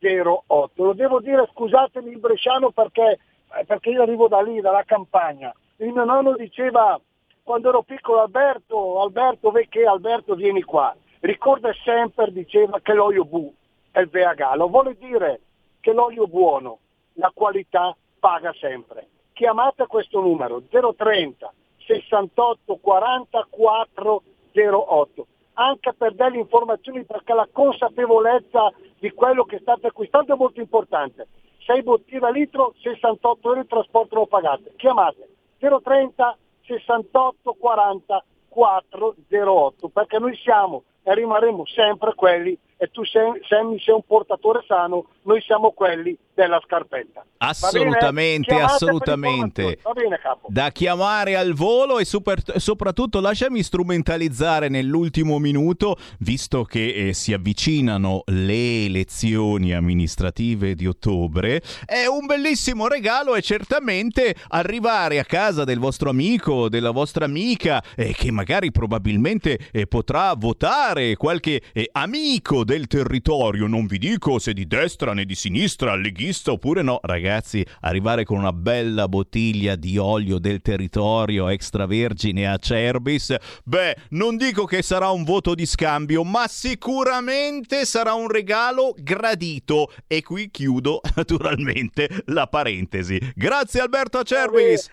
408. 0.02 0.84
Lo 0.84 0.94
devo 0.94 1.20
dire, 1.22 1.48
scusatemi 1.54 2.10
il 2.10 2.20
bresciano 2.20 2.72
perché, 2.72 3.20
eh, 3.54 3.66
perché 3.66 3.92
io 3.92 4.02
arrivo 4.02 4.28
da 4.28 4.42
lì, 4.42 4.60
dalla 4.60 4.84
campagna. 4.84 5.54
Il 5.78 5.94
mio 5.94 6.04
nonno 6.04 6.36
diceva 6.36 7.00
quando 7.44 7.70
ero 7.70 7.84
piccolo 7.84 8.22
Alberto, 8.22 9.02
Alberto, 9.02 9.52
che 9.70 9.86
Alberto 9.86 10.36
vieni 10.36 10.64
qua. 10.64 10.96
Ricorda 11.20 11.72
sempre, 11.84 12.32
diceva, 12.32 12.80
che 12.82 12.94
l'olio 12.94 13.24
bu 13.24 13.54
è 13.92 14.00
il 14.00 14.10
veagalo. 14.10 14.68
Vuole 14.68 14.98
dire 14.98 15.42
che 15.80 15.94
l'olio 15.94 16.28
buono, 16.28 16.80
la 17.14 17.32
qualità 17.34 17.96
paga 18.20 18.54
sempre. 18.60 19.08
Chiamate 19.34 19.86
questo 19.88 20.20
numero 20.20 20.64
030 20.68 21.54
68 21.78 22.78
40 22.78 23.48
408 23.50 25.28
anche 25.54 25.94
per 25.94 26.14
delle 26.14 26.38
informazioni 26.38 27.04
perché 27.04 27.34
la 27.34 27.48
consapevolezza 27.52 28.72
di 29.00 29.12
quello 29.12 29.44
che 29.44 29.60
state 29.60 29.88
acquistando 29.88 30.34
è 30.34 30.38
molto 30.38 30.60
importante. 30.60 31.28
6 31.66 31.84
bottiglie 31.84 32.26
a 32.26 32.30
litro, 32.30 32.74
68 32.82 33.48
euro 33.48 33.62
di 33.62 33.68
trasporto 33.68 34.16
non 34.16 34.28
pagate. 34.28 34.74
Chiamate 34.78 35.28
030 35.60 36.38
68 36.62 37.54
40 37.54 38.24
408 38.50 39.88
perché 39.90 40.20
noi 40.20 40.36
siamo 40.38 40.84
e 41.04 41.14
rimarremo 41.16 41.66
sempre 41.66 42.14
quelli 42.16 42.58
e 42.82 42.90
tu 42.90 43.06
sei, 43.06 43.40
Sammy 43.48 43.80
sei 43.80 43.94
un 43.94 44.02
portatore 44.08 44.64
sano, 44.68 45.06
noi 45.22 45.40
siamo 45.42 45.70
quelli 45.70 46.18
della 46.34 46.60
scarpetta. 46.66 47.24
Assolutamente, 47.38 48.56
assolutamente. 48.56 49.78
Va 49.84 49.92
bene, 49.92 50.18
capo. 50.18 50.48
Da 50.50 50.72
chiamare 50.72 51.36
al 51.36 51.54
volo 51.54 52.00
e 52.00 52.06
super, 52.06 52.42
soprattutto 52.56 53.20
lasciami 53.20 53.62
strumentalizzare 53.62 54.68
nell'ultimo 54.68 55.38
minuto, 55.38 55.96
visto 56.20 56.64
che 56.64 57.10
eh, 57.10 57.14
si 57.14 57.34
avvicinano 57.34 58.24
le 58.28 58.86
elezioni 58.86 59.76
amministrative 59.76 60.74
di 60.74 60.88
ottobre, 60.88 61.62
è 61.86 62.08
un 62.08 62.26
bellissimo 62.26 62.88
regalo 62.88 63.36
e 63.36 63.44
certamente 63.44 64.34
arrivare 64.48 65.20
a 65.20 65.24
casa 65.24 65.66
del 65.66 65.78
vostro 65.78 66.10
amico, 66.10 66.68
della 66.68 66.92
vostra 66.92 67.26
amica, 67.26 67.84
eh, 67.96 68.14
che 68.14 68.32
magari 68.32 68.72
probabilmente 68.72 69.60
eh, 69.72 69.86
potrà 69.86 70.34
votare 70.36 71.16
qualche 71.16 71.62
eh, 71.74 71.88
amico 71.92 72.64
del 72.72 72.88
territorio, 72.88 73.68
non 73.68 73.86
vi 73.86 73.98
dico 73.98 74.40
se 74.40 74.54
di 74.54 74.66
destra 74.66 75.14
né 75.14 75.26
di 75.26 75.36
sinistra, 75.36 75.94
leghista 75.96 76.54
oppure 76.54 76.82
no, 76.82 77.02
ragazzi, 77.02 77.66
arrivare 77.82 78.24
con 78.24 78.38
una 78.38 78.54
bella 78.54 79.10
bottiglia 79.10 79.76
di 79.76 79.98
olio 79.98 80.40
del 80.40 80.62
territorio 80.62 81.50
extravergine 81.50 82.50
a 82.50 82.56
Cerbis, 82.56 83.36
beh, 83.66 83.98
non 84.12 84.38
dico 84.38 84.64
che 84.64 84.84
sarà 84.84 85.10
un 85.10 85.26
voto 85.26 85.54
di 85.54 85.66
scambio, 85.66 86.24
ma 86.24 86.48
sicuramente 86.48 87.84
sarà 87.84 88.14
un 88.14 88.30
regalo 88.30 88.94
gradito. 88.98 89.92
E 90.08 90.24
qui 90.24 90.50
chiudo 90.50 91.02
naturalmente 91.18 92.08
la 92.28 92.48
parentesi. 92.48 93.20
Grazie 93.36 93.82
Alberto 93.82 94.20
a 94.20 94.24
Cerbis. 94.24 94.90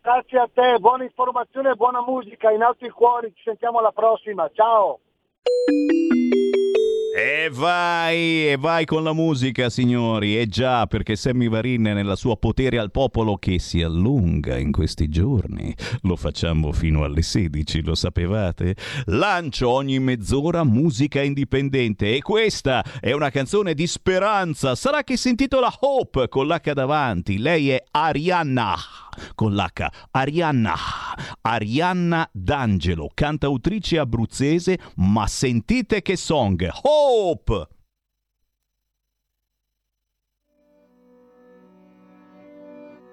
Grazie 0.00 0.38
a 0.38 0.48
te, 0.50 0.78
buona 0.78 1.04
informazione 1.04 1.72
e 1.72 1.74
buona 1.74 2.00
musica 2.00 2.50
in 2.50 2.62
alto 2.62 2.86
i 2.86 2.90
cuori, 2.90 3.30
ci 3.34 3.42
sentiamo 3.44 3.80
alla 3.80 3.92
prossima, 3.92 4.50
ciao! 4.54 5.00
E 7.22 7.50
vai, 7.52 8.48
e 8.48 8.56
vai 8.58 8.86
con 8.86 9.04
la 9.04 9.12
musica, 9.12 9.68
signori. 9.68 10.38
E 10.38 10.46
già, 10.46 10.86
perché 10.86 11.16
Sammy 11.16 11.50
Varin 11.50 11.82
nella 11.82 12.16
sua 12.16 12.38
potere 12.38 12.78
al 12.78 12.90
popolo 12.90 13.36
che 13.36 13.58
si 13.58 13.82
allunga 13.82 14.56
in 14.56 14.72
questi 14.72 15.10
giorni. 15.10 15.76
Lo 16.04 16.16
facciamo 16.16 16.72
fino 16.72 17.04
alle 17.04 17.20
16, 17.20 17.82
lo 17.82 17.94
sapevate? 17.94 18.74
Lancio 19.04 19.68
ogni 19.68 19.98
mezz'ora 19.98 20.64
musica 20.64 21.20
indipendente 21.20 22.14
e 22.14 22.22
questa 22.22 22.82
è 23.00 23.12
una 23.12 23.28
canzone 23.28 23.74
di 23.74 23.86
speranza. 23.86 24.74
Sarà 24.74 25.04
che 25.04 25.18
si 25.18 25.28
intitola 25.28 25.70
Hope 25.80 26.26
con 26.28 26.46
l'H 26.46 26.72
davanti. 26.72 27.36
Lei 27.36 27.68
è 27.68 27.84
Arianna 27.90 28.76
con 29.34 29.54
l'H. 29.54 29.86
Arianna. 30.12 30.74
Arianna 31.42 32.28
D'Angelo, 32.32 33.10
cantautrice 33.12 33.98
abruzzese, 33.98 34.78
ma 34.96 35.26
sentite 35.26 36.02
che 36.02 36.16
song. 36.16 36.68
Hope! 36.82 37.68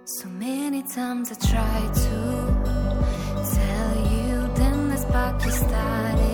So 0.04 0.30
many 0.30 0.84
times 0.84 1.32
I 1.32 1.36
tried 1.36 1.94
to 1.94 3.54
tell 3.54 3.96
you, 4.14 4.50
then 4.56 4.90
the 4.90 4.98
spark 4.98 5.44
you 5.44 5.52
started 5.52 6.27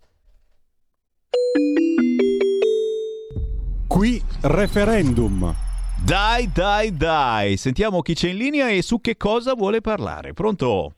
Qui 3.96 4.22
referendum. 4.42 5.56
Dai, 6.04 6.52
dai, 6.52 6.98
dai. 6.98 7.56
Sentiamo 7.56 8.02
chi 8.02 8.14
c'è 8.14 8.28
in 8.28 8.36
linea 8.36 8.70
e 8.70 8.82
su 8.82 9.00
che 9.00 9.16
cosa 9.16 9.54
vuole 9.54 9.80
parlare. 9.80 10.34
Pronto? 10.34 10.94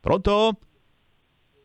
Pronto? 0.00 0.58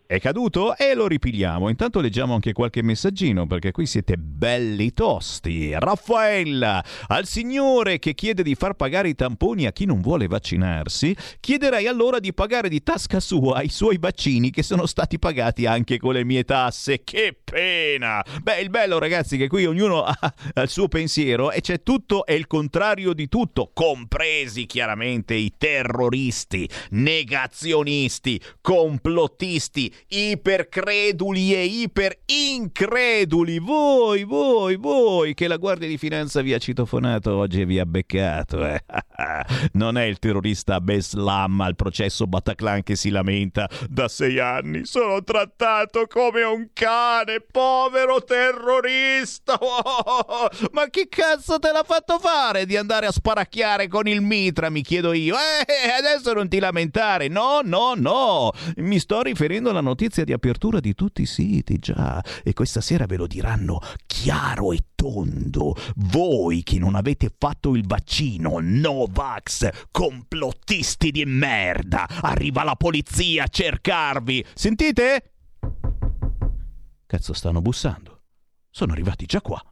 È 0.07 0.19
caduto? 0.19 0.77
E 0.77 0.93
lo 0.93 1.07
ripigliamo. 1.07 1.67
Intanto 1.67 1.99
leggiamo 1.99 2.35
anche 2.35 2.53
qualche 2.53 2.83
messaggino 2.83 3.47
perché 3.47 3.71
qui 3.71 3.87
siete 3.87 4.17
belli 4.17 4.93
tosti. 4.93 5.73
Raffaella, 5.73 6.83
al 7.07 7.25
signore 7.25 7.97
che 7.97 8.13
chiede 8.13 8.43
di 8.43 8.53
far 8.53 8.75
pagare 8.75 9.09
i 9.09 9.15
tamponi 9.15 9.65
a 9.65 9.71
chi 9.71 9.85
non 9.85 10.01
vuole 10.01 10.27
vaccinarsi, 10.27 11.15
chiederei 11.39 11.87
allora 11.87 12.19
di 12.19 12.35
pagare 12.35 12.69
di 12.69 12.83
tasca 12.83 13.19
sua 13.19 13.63
i 13.63 13.69
suoi 13.69 13.97
vaccini 13.97 14.51
che 14.51 14.61
sono 14.61 14.85
stati 14.85 15.17
pagati 15.17 15.65
anche 15.65 15.97
con 15.97 16.13
le 16.13 16.23
mie 16.23 16.43
tasse. 16.43 17.03
Che 17.03 17.35
pena! 17.43 18.23
Beh, 18.43 18.59
il 18.59 18.69
bello 18.69 18.99
ragazzi 18.99 19.37
che 19.37 19.47
qui 19.47 19.65
ognuno 19.65 20.03
ha 20.03 20.33
il 20.61 20.69
suo 20.69 20.87
pensiero 20.87 21.49
e 21.49 21.61
c'è 21.61 21.81
tutto 21.81 22.27
e 22.27 22.35
il 22.35 22.45
contrario 22.45 23.11
di 23.13 23.27
tutto, 23.27 23.71
compresi 23.73 24.67
chiaramente 24.67 25.33
i 25.33 25.53
terroristi, 25.57 26.69
negazionisti, 26.91 28.39
complottisti 28.61 29.93
ipercreduli 30.07 31.53
e 31.53 31.65
iperincreduli. 31.65 33.59
Voi, 33.59 34.23
voi, 34.23 34.75
voi, 34.75 35.33
che 35.33 35.47
la 35.47 35.57
Guardia 35.57 35.87
di 35.87 35.97
Finanza 35.97 36.41
vi 36.41 36.53
ha 36.53 36.57
citofonato 36.57 37.35
oggi 37.35 37.61
e 37.61 37.65
vi 37.65 37.79
ha 37.79 37.85
beccato. 37.85 38.65
Eh? 38.65 38.83
non 39.73 39.97
è 39.97 40.03
il 40.03 40.19
terrorista 40.19 40.79
Beslam 40.81 41.61
al 41.61 41.75
processo 41.75 42.27
Bataclan 42.27 42.83
che 42.83 42.95
si 42.95 43.09
lamenta 43.09 43.69
da 43.89 44.07
sei 44.07 44.39
anni. 44.39 44.85
Sono 44.85 45.23
trattato 45.23 46.07
come 46.07 46.43
un 46.43 46.69
cane, 46.73 47.39
povero 47.39 48.23
terrorista. 48.23 49.57
Oh, 49.59 50.49
ma 50.71 50.89
che 50.89 51.07
cazzo 51.09 51.59
te 51.59 51.71
l'ha 51.71 51.83
fatto 51.83 52.19
fare 52.19 52.65
di 52.65 52.77
andare 52.77 53.05
a 53.05 53.11
sparacchiare 53.11 53.87
con 53.87 54.07
il 54.07 54.21
mitra, 54.21 54.69
mi 54.69 54.81
chiedo 54.81 55.13
io. 55.13 55.35
Eh, 55.35 55.89
adesso 55.97 56.33
non 56.33 56.47
ti 56.47 56.59
lamentare. 56.59 57.27
No, 57.27 57.61
no, 57.63 57.93
no. 57.95 58.51
Mi 58.77 58.99
sto 58.99 59.21
riferendo 59.21 59.69
alla 59.69 59.81
notizia 59.85 60.23
di 60.23 60.33
apertura 60.33 60.79
di 60.79 60.93
tutti 60.93 61.21
i 61.21 61.25
siti, 61.25 61.79
già. 61.79 62.23
E 62.43 62.53
questa 62.53 62.81
sera 62.81 63.05
ve 63.05 63.15
lo 63.15 63.27
diranno 63.27 63.79
chiaro 64.05 64.73
e 64.73 64.79
tondo. 64.95 65.75
Voi 65.95 66.63
che 66.63 66.77
non 66.77 66.95
avete 66.95 67.33
fatto 67.37 67.75
il 67.75 67.85
vaccino, 67.87 68.57
Novax, 68.59 69.87
complottisti 69.91 71.11
di 71.11 71.23
merda. 71.25 72.07
Arriva 72.21 72.63
la 72.63 72.75
polizia 72.75 73.45
a 73.45 73.47
cercarvi. 73.47 74.45
Sentite? 74.53 75.31
Cazzo, 77.05 77.33
stanno 77.33 77.61
bussando. 77.61 78.23
Sono 78.69 78.91
arrivati 78.91 79.25
già 79.25 79.41
qua 79.41 79.63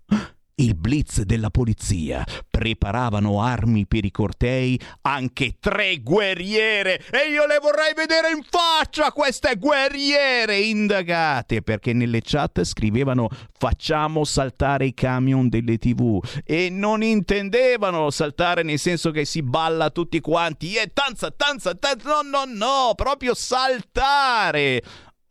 il 0.56 0.76
blitz 0.76 1.22
della 1.22 1.50
polizia. 1.50 2.24
Preparavano 2.50 3.42
armi 3.42 3.88
per 3.88 4.06
i 4.06 4.12
cortei, 4.12 4.80
anche 5.02 5.58
tre 5.60 6.02
guerriere. 6.02 7.02
E 7.12 7.30
io 7.32 7.46
le 7.46 7.60
vorrei 7.62 7.94
vedere 7.96 8.32
in 8.32 8.44
faccia 8.48 9.12
queste 9.12 9.56
guerriere 9.56 10.60
indagate 10.60 11.62
perché 11.62 11.94
nelle 11.94 12.22
chat 12.22 12.64
scrivevano 12.64 13.30
facciamo 13.58 14.24
saltare 14.24 14.86
i 14.86 14.94
camion 14.94 15.50
delle 15.50 15.78
tv 15.78 16.20
e 16.44 16.70
non 16.70 17.02
intendevano 17.02 18.10
saltare 18.10 18.64
nel 18.64 18.80
senso 18.80 19.12
che 19.12 19.26
si 19.26 19.42
balla 19.42 19.90
tutti 19.90 20.20
quanti 20.20 20.76
e 20.76 20.92
tanza 20.94 21.32
tanza 21.32 21.74
tanza 21.76 22.04
no 22.04 22.22
no 22.24 22.44
no 22.46 22.94
proprio 22.96 23.34
saltare 23.34 24.82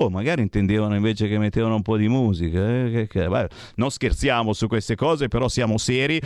Oh, 0.02 0.10
magari 0.10 0.42
intendevano 0.42 0.96
invece 0.96 1.28
che 1.28 1.38
mettevano 1.38 1.76
un 1.76 1.82
po' 1.82 1.96
di 1.96 2.08
musica. 2.08 2.58
Eh? 2.58 3.08
Non 3.76 3.90
scherziamo 3.90 4.52
su 4.52 4.66
queste 4.66 4.96
cose, 4.96 5.28
però 5.28 5.46
siamo 5.46 5.78
seri. 5.78 6.20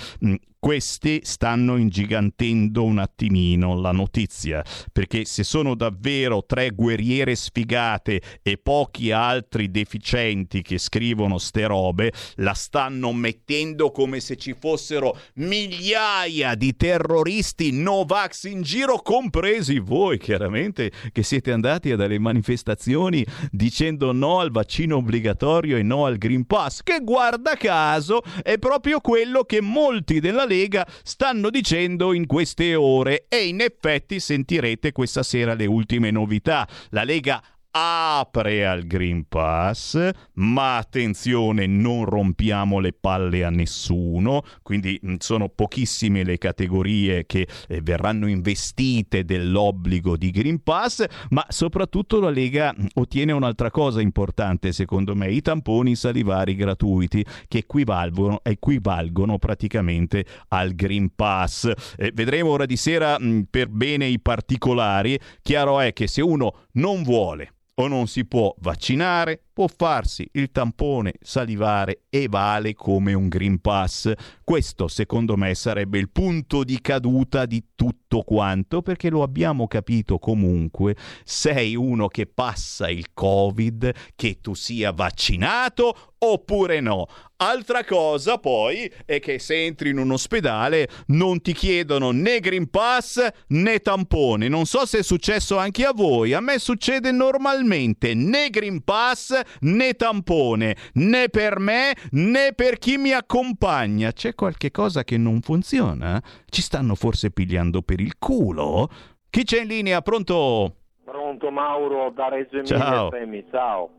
Questi 0.66 1.20
stanno 1.22 1.76
ingigantendo 1.76 2.82
un 2.82 2.98
attimino 2.98 3.80
la 3.80 3.92
notizia, 3.92 4.64
perché 4.90 5.24
se 5.24 5.44
sono 5.44 5.76
davvero 5.76 6.44
tre 6.44 6.70
guerriere 6.70 7.36
sfigate 7.36 8.20
e 8.42 8.58
pochi 8.58 9.12
altri 9.12 9.70
deficienti 9.70 10.62
che 10.62 10.78
scrivono 10.78 11.38
ste 11.38 11.66
robe, 11.66 12.12
la 12.38 12.52
stanno 12.52 13.12
mettendo 13.12 13.92
come 13.92 14.18
se 14.18 14.34
ci 14.34 14.56
fossero 14.58 15.16
migliaia 15.34 16.56
di 16.56 16.74
terroristi 16.74 17.70
Novax 17.70 18.50
in 18.50 18.62
giro, 18.62 18.98
compresi 19.02 19.78
voi 19.78 20.18
chiaramente, 20.18 20.90
che 21.12 21.22
siete 21.22 21.52
andati 21.52 21.92
a 21.92 21.96
delle 21.96 22.18
manifestazioni 22.18 23.24
dicendo 23.52 24.10
no 24.10 24.40
al 24.40 24.50
vaccino 24.50 24.96
obbligatorio 24.96 25.76
e 25.76 25.84
no 25.84 26.06
al 26.06 26.18
Green 26.18 26.44
Pass, 26.44 26.82
che 26.82 26.98
guarda 27.04 27.54
caso 27.54 28.20
è 28.42 28.58
proprio 28.58 28.98
quello 28.98 29.44
che 29.44 29.60
molti 29.60 30.18
della 30.18 30.44
Lega 30.44 30.54
Lega 30.56 30.86
stanno 31.02 31.50
dicendo 31.50 32.12
in 32.14 32.26
queste 32.26 32.74
ore 32.74 33.26
e 33.28 33.46
in 33.46 33.60
effetti 33.60 34.18
sentirete 34.18 34.92
questa 34.92 35.22
sera 35.22 35.54
le 35.54 35.66
ultime 35.66 36.10
novità. 36.10 36.66
La 36.90 37.04
Lega 37.04 37.42
apre 37.78 38.66
al 38.66 38.86
Green 38.86 39.28
Pass, 39.28 40.10
ma 40.34 40.78
attenzione, 40.78 41.66
non 41.66 42.06
rompiamo 42.06 42.78
le 42.78 42.94
palle 42.94 43.44
a 43.44 43.50
nessuno, 43.50 44.42
quindi 44.62 44.98
mm, 45.04 45.16
sono 45.18 45.50
pochissime 45.50 46.24
le 46.24 46.38
categorie 46.38 47.26
che 47.26 47.46
eh, 47.68 47.82
verranno 47.82 48.28
investite 48.28 49.26
dell'obbligo 49.26 50.16
di 50.16 50.30
Green 50.30 50.62
Pass, 50.62 51.04
ma 51.30 51.44
soprattutto 51.48 52.18
la 52.18 52.30
Lega 52.30 52.74
mm, 52.74 52.86
ottiene 52.94 53.32
un'altra 53.32 53.70
cosa 53.70 54.00
importante 54.00 54.72
secondo 54.72 55.14
me, 55.14 55.30
i 55.30 55.42
tamponi 55.42 55.94
salivari 55.96 56.54
gratuiti 56.54 57.22
che 57.46 57.58
equivalgono, 57.58 58.40
equivalgono 58.42 59.38
praticamente 59.38 60.24
al 60.48 60.74
Green 60.74 61.14
Pass. 61.14 61.70
Eh, 61.96 62.10
vedremo 62.14 62.50
ora 62.50 62.64
di 62.64 62.76
sera 62.78 63.18
mh, 63.18 63.26
mm, 63.26 63.40
per 63.50 63.68
bene 63.68 64.06
i 64.06 64.18
particolari, 64.18 65.18
chiaro 65.42 65.80
è 65.80 65.92
che 65.92 66.06
se 66.06 66.22
uno 66.22 66.64
non 66.72 67.02
vuole 67.02 67.50
o 67.78 67.88
non 67.88 68.06
si 68.06 68.24
può 68.24 68.54
vaccinare, 68.58 69.45
può 69.56 69.68
farsi 69.74 70.28
il 70.32 70.52
tampone 70.52 71.14
salivare 71.18 72.02
e 72.10 72.28
vale 72.28 72.74
come 72.74 73.14
un 73.14 73.26
Green 73.28 73.58
Pass. 73.58 74.12
Questo 74.44 74.86
secondo 74.86 75.38
me 75.38 75.54
sarebbe 75.54 75.98
il 75.98 76.10
punto 76.10 76.62
di 76.62 76.78
caduta 76.82 77.46
di 77.46 77.64
tutto 77.74 78.20
quanto 78.20 78.82
perché 78.82 79.08
lo 79.08 79.22
abbiamo 79.22 79.66
capito 79.66 80.18
comunque, 80.18 80.94
sei 81.24 81.74
uno 81.74 82.06
che 82.08 82.26
passa 82.26 82.90
il 82.90 83.14
Covid, 83.14 83.92
che 84.14 84.40
tu 84.42 84.52
sia 84.52 84.92
vaccinato 84.92 86.12
oppure 86.18 86.80
no. 86.80 87.06
Altra 87.38 87.84
cosa 87.84 88.38
poi 88.38 88.90
è 89.04 89.20
che 89.20 89.38
se 89.38 89.66
entri 89.66 89.90
in 89.90 89.98
un 89.98 90.10
ospedale 90.10 90.88
non 91.08 91.42
ti 91.42 91.52
chiedono 91.52 92.10
né 92.10 92.40
Green 92.40 92.70
Pass 92.70 93.26
né 93.48 93.80
tampone. 93.80 94.48
Non 94.48 94.64
so 94.64 94.86
se 94.86 95.00
è 95.00 95.02
successo 95.02 95.58
anche 95.58 95.84
a 95.84 95.92
voi, 95.92 96.32
a 96.32 96.40
me 96.40 96.58
succede 96.58 97.10
normalmente 97.10 98.14
né 98.14 98.48
Green 98.48 98.82
Pass 98.82 99.38
né 99.60 99.94
tampone, 99.94 100.76
né 100.94 101.28
per 101.28 101.58
me 101.58 101.94
né 102.12 102.52
per 102.54 102.78
chi 102.78 102.96
mi 102.96 103.12
accompagna. 103.12 104.12
C'è 104.12 104.34
qualche 104.34 104.70
cosa 104.70 105.04
che 105.04 105.16
non 105.16 105.40
funziona? 105.40 106.22
Ci 106.46 106.62
stanno 106.62 106.94
forse 106.94 107.30
pigliando 107.30 107.82
per 107.82 108.00
il 108.00 108.18
culo? 108.18 108.88
Chi 109.30 109.44
c'è 109.44 109.60
in 109.60 109.68
linea? 109.68 110.00
Pronto? 110.02 110.74
Pronto 111.04 111.50
Mauro 111.50 112.10
da 112.10 112.28
Reggio 112.28 112.58
Emilia 112.58 112.78
ciao. 112.78 113.10
ciao. 113.50 113.90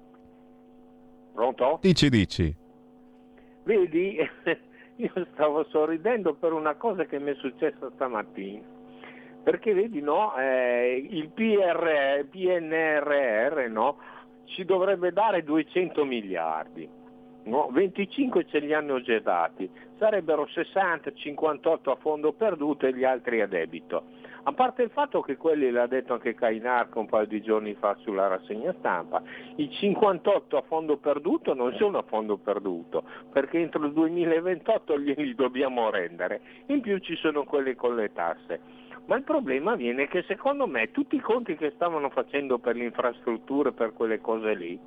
Pronto? 1.34 1.78
Dici, 1.82 2.10
dici. 2.10 2.56
vedi, 3.64 4.18
io 4.98 5.28
stavo 5.34 5.66
sorridendo 5.70 6.34
per 6.34 6.52
una 6.52 6.76
cosa 6.76 7.06
che 7.06 7.20
mi 7.20 7.32
è 7.32 7.36
successa 7.36 7.92
stamattina. 7.94 8.76
Perché 9.44 9.74
vedi, 9.74 10.02
no, 10.02 10.36
eh, 10.36 11.08
il 11.10 11.30
PR, 11.30 12.26
PNRR 12.30 13.70
no, 13.70 13.98
ci 14.48 14.66
dovrebbe 14.66 15.12
dare 15.12 15.44
200 15.44 16.04
miliardi. 16.04 16.90
No? 17.44 17.70
25 17.72 18.46
ce 18.46 18.60
li 18.60 18.74
hanno 18.74 19.02
già 19.02 19.20
dati, 19.20 19.70
sarebbero 19.98 20.48
60, 20.48 21.14
58 21.14 21.92
a 21.92 21.96
fondo 21.96 22.34
perduto 22.34 22.86
e 22.86 22.94
gli 22.94 23.06
altri 23.06 23.42
a 23.42 23.48
debito. 23.48 24.04
A 24.44 24.54
parte 24.54 24.84
il 24.84 24.90
fatto 24.92 25.20
che 25.22 25.36
quelli 25.36 25.70
l'ha 25.72 25.88
detto 25.88 26.14
anche 26.14 26.34
Cainarca 26.34 27.00
un 27.00 27.08
paio 27.08 27.26
di 27.26 27.42
giorni 27.42 27.74
fa 27.74 27.98
sulla 28.00 28.28
rassegna 28.28 28.74
stampa, 28.80 29.22
i 29.58 29.70
58 29.70 30.58
a 30.58 30.62
fondo 30.62 30.98
perduto 30.98 31.54
non 31.54 31.74
sono 31.76 31.98
a 31.98 32.04
fondo 32.04 32.38
perduto, 32.38 33.04
perché 33.32 33.60
entro 33.60 33.86
il 33.86 33.92
2028 33.92 35.00
glieli 35.00 35.36
dobbiamo 35.36 35.90
rendere, 35.90 36.42
in 36.68 36.80
più 36.80 36.98
ci 37.00 37.16
sono 37.18 37.44
quelli 37.44 37.76
con 37.76 37.96
le 37.96 38.14
tasse. 38.14 38.86
Ma 39.08 39.16
il 39.16 39.24
problema 39.24 39.76
viene 39.76 40.08
che 40.08 40.24
secondo 40.28 40.68
me 40.68 40.92
tutti 40.92 41.16
i 41.16 41.22
conti 41.22 41.56
che 41.56 41.72
stavano 41.76 42.10
facendo 42.10 42.60
per 42.60 42.76
le 42.76 42.84
infrastrutture, 42.84 43.72
per 43.72 43.94
quelle 43.94 44.20
cose 44.20 44.54
lì, 44.54 44.78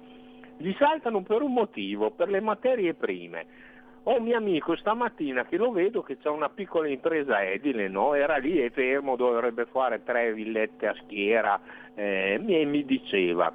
gli 0.59 0.75
saltano 0.79 1.23
per 1.23 1.41
un 1.41 1.55
motivo, 1.55 2.11
per 2.11 2.29
le 2.29 2.41
materie 2.41 2.93
prime. 2.93 3.69
Ho 4.05 4.19
un 4.19 4.25
mio 4.25 4.37
amico 4.37 4.77
stamattina 4.77 5.47
che 5.47 5.57
lo 5.57 5.73
vedo 5.73 6.03
che 6.03 6.19
ha 6.23 6.31
una 6.31 6.51
piccola 6.51 6.89
impresa 6.89 7.43
edile, 7.43 7.89
no? 7.89 8.13
era 8.13 8.37
lì 8.37 8.59
è 8.59 8.71
fermo, 8.71 9.17
dovrebbe 9.17 9.65
fare 9.65 10.03
tre 10.05 10.35
villette 10.35 10.87
a 10.87 10.95
schiera 11.03 11.59
eh, 11.95 12.39
e 12.47 12.65
mi 12.67 12.85
diceva, 12.85 13.51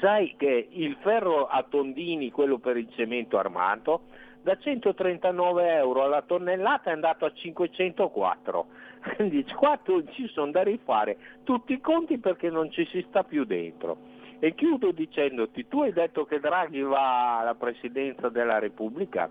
sai 0.00 0.34
che 0.36 0.68
il 0.70 0.96
ferro 1.00 1.46
a 1.46 1.64
tondini, 1.68 2.32
quello 2.32 2.58
per 2.58 2.76
il 2.76 2.88
cemento 2.96 3.38
armato, 3.38 4.02
da 4.42 4.56
139 4.56 5.74
euro 5.74 6.02
alla 6.02 6.22
tonnellata 6.22 6.90
è 6.90 6.94
andato 6.94 7.24
a 7.24 7.32
504 7.32 8.66
quindi 9.16 9.44
qua 9.44 9.78
ci 10.12 10.28
sono 10.28 10.50
da 10.50 10.62
rifare 10.62 11.16
tutti 11.44 11.72
i 11.72 11.80
conti 11.80 12.18
perché 12.18 12.50
non 12.50 12.70
ci 12.70 12.86
si 12.86 13.04
sta 13.08 13.24
più 13.24 13.44
dentro. 13.44 14.16
E 14.40 14.54
chiudo 14.54 14.92
dicendoti, 14.92 15.66
tu 15.66 15.82
hai 15.82 15.92
detto 15.92 16.24
che 16.24 16.38
Draghi 16.38 16.80
va 16.82 17.40
alla 17.40 17.54
presidenza 17.56 18.28
della 18.28 18.58
Repubblica, 18.60 19.28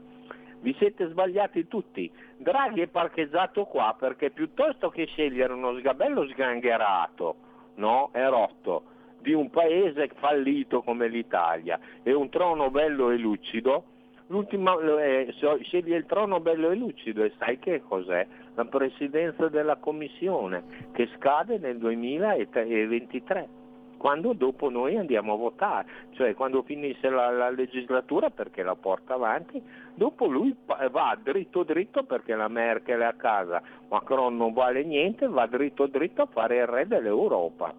vi 0.60 0.76
siete 0.78 1.08
sbagliati 1.08 1.68
tutti. 1.68 2.12
Draghi 2.38 2.82
è 2.82 2.88
parcheggiato 2.88 3.66
qua 3.66 3.96
perché 3.98 4.32
piuttosto 4.32 4.90
che 4.90 5.06
scegliere 5.06 5.54
uno 5.54 5.78
sgabello 5.78 6.28
sgangherato 6.28 7.36
no? 7.76 8.10
e 8.14 8.28
rotto 8.28 8.96
di 9.22 9.34
un 9.34 9.50
paese 9.50 10.10
fallito 10.16 10.82
come 10.82 11.08
l'Italia 11.08 11.80
e 12.04 12.14
un 12.14 12.30
trono 12.30 12.70
bello 12.70 13.10
e 13.10 13.18
lucido, 13.18 13.84
l'ultima, 14.28 14.76
eh, 14.80 15.34
sceglie 15.62 15.98
il 15.98 16.06
trono 16.06 16.40
bello 16.40 16.72
e 16.72 16.76
lucido 16.76 17.24
e 17.24 17.32
sai 17.38 17.60
che 17.60 17.82
cos'è? 17.88 18.26
La 18.56 18.66
presidenza 18.66 19.48
della 19.50 19.76
commissione 19.78 20.90
che 20.94 21.10
scade 21.16 21.58
nel 21.58 21.78
2023 21.78 23.58
quando 23.98 24.34
dopo 24.34 24.70
noi 24.70 24.96
andiamo 24.96 25.34
a 25.34 25.38
votare, 25.38 25.88
cioè 26.12 26.36
quando 26.36 26.62
finisce 26.62 27.10
la, 27.10 27.32
la, 27.32 27.50
legislatura 27.50 28.30
perché 28.30 28.62
la 28.64 28.76
porta 28.76 29.16
avanti, 29.16 29.62
dopo 29.96 30.28
lui 30.28 30.56
va 30.66 31.18
dritto 31.22 31.64
dritto 31.64 32.04
perché 32.04 32.36
la 32.36 32.48
Merkel 32.48 33.02
è 33.02 33.06
a 33.06 33.14
casa, 33.14 33.62
Macron 33.90 34.38
non 34.38 34.54
vale 34.54 34.84
niente, 34.84 35.28
va 35.28 35.48
dritto 35.48 35.88
dritto 35.88 36.22
a 36.22 36.28
fare 36.28 36.58
il 36.58 36.68
re 36.68 36.88
dell'Europa. 36.88 37.74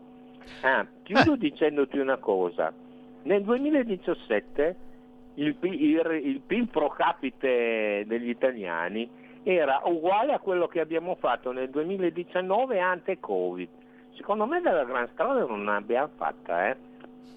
Ah, 0.63 0.87
chiudo 1.03 1.35
eh. 1.35 1.39
dicendoti 1.39 1.99
una 1.99 2.17
cosa, 2.17 2.73
nel 3.23 3.43
2017 3.43 4.77
il, 5.39 5.57
il, 5.63 6.21
il 6.25 6.41
PIL 6.41 6.69
pro 6.69 6.89
capite 6.89 8.05
degli 8.07 8.29
italiani 8.29 9.09
era 9.43 9.81
uguale 9.85 10.33
a 10.33 10.41
quello 10.41 10.67
che 10.67 10.81
abbiamo 10.81 11.15
fatto 11.15 11.53
nel 11.53 11.71
2019 11.71 12.81
ante 12.81 13.19
Covid. 13.21 13.69
Secondo 14.15 14.47
me 14.47 14.61
della 14.61 14.85
gran 14.85 15.09
strada 15.13 15.45
non 15.47 15.65
l'abbiamo 15.65 16.11
fatta, 16.17 16.69
eh? 16.69 16.77